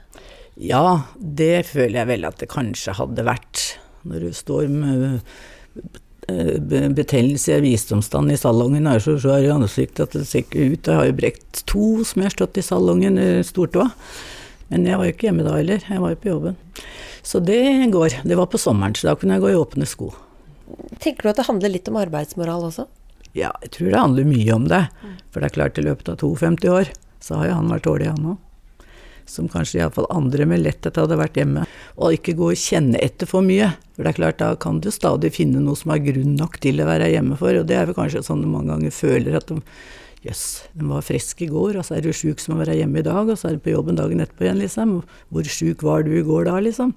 Ja, 0.55 1.05
det 1.17 1.65
føler 1.71 2.01
jeg 2.01 2.07
vel 2.13 2.27
at 2.29 2.39
det 2.39 2.49
kanskje 2.51 2.95
hadde 2.99 3.25
vært. 3.27 3.65
Når 4.07 4.19
du 4.23 4.33
står 4.33 4.69
med 4.71 5.19
eh, 6.29 6.89
betennelse 6.95 7.57
i 7.57 7.63
visdomstann 7.65 8.31
i 8.31 8.39
salongen, 8.39 8.87
er 8.87 9.03
så 9.03 9.17
svær 9.19 9.43
i 9.43 9.51
ansiktet 9.51 10.05
at 10.07 10.17
det 10.17 10.27
ser 10.29 10.45
ikke 10.45 10.69
ut. 10.73 10.87
Jeg 10.87 10.95
har 11.01 11.09
jo 11.09 11.17
brekt 11.19 11.63
to 11.67 11.87
som 12.07 12.21
jeg 12.21 12.29
har 12.29 12.37
stått 12.37 12.61
i 12.61 12.65
salongen, 12.69 13.19
eh, 13.19 13.41
stortåa. 13.43 13.89
Men 14.69 14.85
jeg 14.85 14.99
var 14.99 15.07
jo 15.07 15.13
ikke 15.15 15.29
hjemme 15.29 15.45
da 15.45 15.57
heller, 15.57 15.83
jeg 15.85 16.01
var 16.03 16.13
jo 16.13 16.21
på 16.21 16.31
jobben. 16.31 16.57
Så 17.25 17.41
det 17.43 17.61
går. 17.93 18.21
Det 18.23 18.37
var 18.37 18.49
på 18.49 18.61
sommeren, 18.61 18.95
så 18.95 19.09
da 19.09 19.15
kunne 19.19 19.37
jeg 19.37 19.43
gå 19.43 19.53
i 19.53 19.59
åpne 19.59 19.87
sko. 19.89 20.11
Tenker 21.01 21.25
du 21.25 21.31
at 21.31 21.39
det 21.41 21.47
handler 21.49 21.73
litt 21.73 21.89
om 21.89 21.97
arbeidsmoral 21.99 22.67
også? 22.69 22.85
Ja, 23.37 23.51
jeg 23.63 23.73
tror 23.75 23.89
det 23.91 24.03
handler 24.03 24.29
mye 24.29 24.53
om 24.55 24.67
det. 24.69 24.83
For 25.33 25.41
det 25.41 25.49
er 25.49 25.57
klart, 25.57 25.77
i 25.77 25.85
løpet 25.85 26.13
av 26.13 26.21
52 26.21 26.69
år 26.73 26.93
så 27.21 27.41
har 27.41 27.49
jo 27.49 27.57
han 27.59 27.73
vært 27.73 27.85
dårlig, 27.85 28.13
han 28.13 28.29
òg. 28.33 28.45
Som 29.29 29.49
kanskje 29.51 29.77
iallfall 29.83 30.07
andre 30.09 30.47
med 30.49 30.63
letthet 30.63 30.97
hadde 30.97 31.17
vært 31.19 31.37
hjemme. 31.37 31.65
Og 32.01 32.15
ikke 32.17 32.33
gå 32.39 32.47
og 32.53 32.57
kjenne 32.57 32.97
etter 32.97 33.29
for 33.29 33.45
mye. 33.45 33.67
For 33.93 34.05
det 34.05 34.13
er 34.13 34.17
klart, 34.17 34.39
da 34.41 34.55
kan 34.57 34.79
du 34.81 34.89
stadig 34.93 35.33
finne 35.35 35.61
noe 35.61 35.77
som 35.77 35.93
er 35.93 36.01
grunn 36.01 36.33
nok 36.39 36.57
til 36.63 36.81
å 36.81 36.87
være 36.89 37.11
hjemme 37.13 37.37
for. 37.37 37.53
Og 37.59 37.67
det 37.69 37.77
er 37.77 37.89
vel 37.89 37.97
kanskje 37.97 38.23
sånn 38.25 38.41
du 38.41 38.49
mange 38.49 38.73
ganger 38.73 38.95
føler 38.95 39.37
at 39.37 39.51
de 39.51 39.59
Jøss, 40.25 40.65
den 40.75 40.89
var 40.91 41.05
frisk 41.07 41.39
i 41.45 41.47
går, 41.47 41.77
og 41.79 41.85
så 41.87 41.95
er 41.95 42.03
du 42.03 42.11
sjuk 42.11 42.41
som 42.43 42.57
å 42.57 42.59
være 42.59 42.75
hjemme 42.75 42.99
i 42.99 43.05
dag, 43.07 43.29
og 43.29 43.37
så 43.39 43.49
er 43.49 43.55
du 43.55 43.63
på 43.63 43.71
jobben 43.71 43.95
dagen 43.95 44.19
etterpå 44.19 44.43
igjen, 44.43 44.59
liksom. 44.59 44.97
Hvor 45.31 45.47
sjuk 45.47 45.85
var 45.87 46.03
du 46.03 46.11
i 46.17 46.25
går 46.27 46.49
da, 46.49 46.57
liksom? 46.65 46.91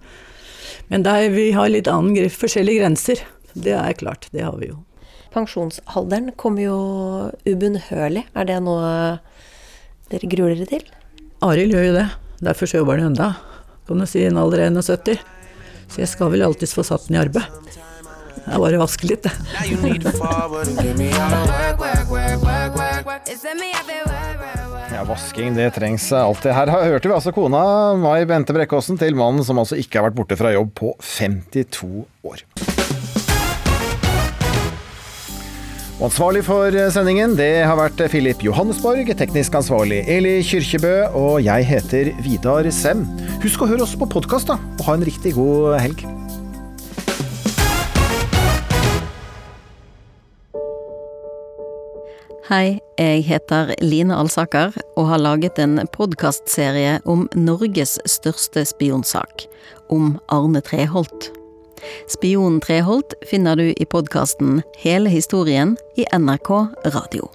Men 0.90 1.06
er, 1.06 1.28
vi 1.30 1.52
har 1.54 1.70
litt 1.70 1.90
annen 1.90 2.32
forskjellige 2.34 2.82
grenser. 2.82 3.22
Det 3.54 3.76
er 3.78 3.94
klart, 4.00 4.26
det 4.34 4.42
har 4.42 4.56
vi 4.58 4.72
jo. 4.72 4.80
Pensjonsalderen 5.32 6.32
kommer 6.40 6.66
jo 6.66 6.78
ubønnhørlig. 7.46 8.26
Er 8.34 8.48
det 8.50 8.58
noe 8.66 8.90
dere 10.10 10.32
gruer 10.34 10.56
dere 10.56 10.68
til? 10.74 10.84
Arild 11.46 11.72
gjør 11.76 11.88
jo 11.88 11.94
det. 12.00 12.08
Derfor 12.42 12.66
så 12.66 12.82
jobber 12.82 12.98
han 12.98 13.12
enda, 13.12 13.30
kan 13.86 14.02
du 14.02 14.06
si, 14.08 14.24
i 14.24 14.28
en 14.28 14.40
alder 14.42 14.66
av 14.66 14.82
71. 14.82 15.22
Så 15.92 16.02
jeg 16.02 16.10
skal 16.10 16.32
vel 16.34 16.42
alltids 16.42 16.74
få 16.74 16.82
satt 16.86 17.06
den 17.06 17.20
i 17.20 17.22
arbeid. 17.22 17.46
Det 18.42 18.50
er 18.50 18.58
bare 18.58 18.78
å 18.78 18.82
vaske 18.82 19.06
litt, 19.06 19.22
det. 19.22 19.32
Ja, 24.92 25.04
Vasking 25.08 25.54
det 25.56 25.70
trengs 25.76 26.08
alltid. 26.12 26.52
Her 26.52 26.72
hørte 26.72 27.08
vi 27.08 27.14
altså 27.14 27.32
kona 27.34 27.62
Mai 28.00 28.24
Bente 28.28 28.54
Brekkåsen 28.56 28.98
til 29.00 29.16
mannen 29.18 29.44
som 29.46 29.60
altså 29.62 29.78
ikke 29.80 30.00
har 30.00 30.10
vært 30.10 30.18
borte 30.18 30.38
fra 30.38 30.52
jobb 30.54 30.72
på 30.78 30.92
52 31.00 32.04
år. 32.26 32.44
Ansvarlig 36.02 36.40
for 36.42 36.74
sendingen 36.90 37.36
det 37.38 37.62
har 37.62 37.78
vært 37.78 38.00
Filip 38.10 38.40
Johannesborg, 38.42 39.06
teknisk 39.20 39.54
ansvarlig 39.54 40.00
Eli 40.10 40.40
Kyrkjebø, 40.42 40.94
og 41.14 41.38
jeg 41.46 41.68
heter 41.68 42.10
Vidar 42.26 42.66
Sem. 42.74 43.04
Husk 43.44 43.62
å 43.62 43.70
høre 43.70 43.86
oss 43.86 43.94
på 43.94 44.10
podkast, 44.10 44.50
da, 44.50 44.58
og 44.80 44.88
ha 44.88 44.98
en 44.98 45.06
riktig 45.06 45.36
god 45.38 45.78
helg. 45.78 46.02
Hei, 52.42 52.80
jeg 52.98 53.20
heter 53.22 53.68
Line 53.78 54.16
Alsaker 54.18 54.74
og 54.98 55.04
har 55.12 55.20
laget 55.22 55.60
en 55.62 55.76
podkastserie 55.94 56.96
om 57.06 57.28
Norges 57.38 58.00
største 58.10 58.64
spionsak, 58.66 59.44
om 59.86 60.16
Arne 60.26 60.58
Treholt. 60.66 61.28
Spionen 62.10 62.58
Treholt 62.58 63.14
finner 63.30 63.54
du 63.62 63.68
i 63.70 63.86
podkasten 63.86 64.58
Hele 64.82 65.12
historien 65.14 65.76
i 65.94 66.08
NRK 66.18 66.50
Radio. 66.96 67.30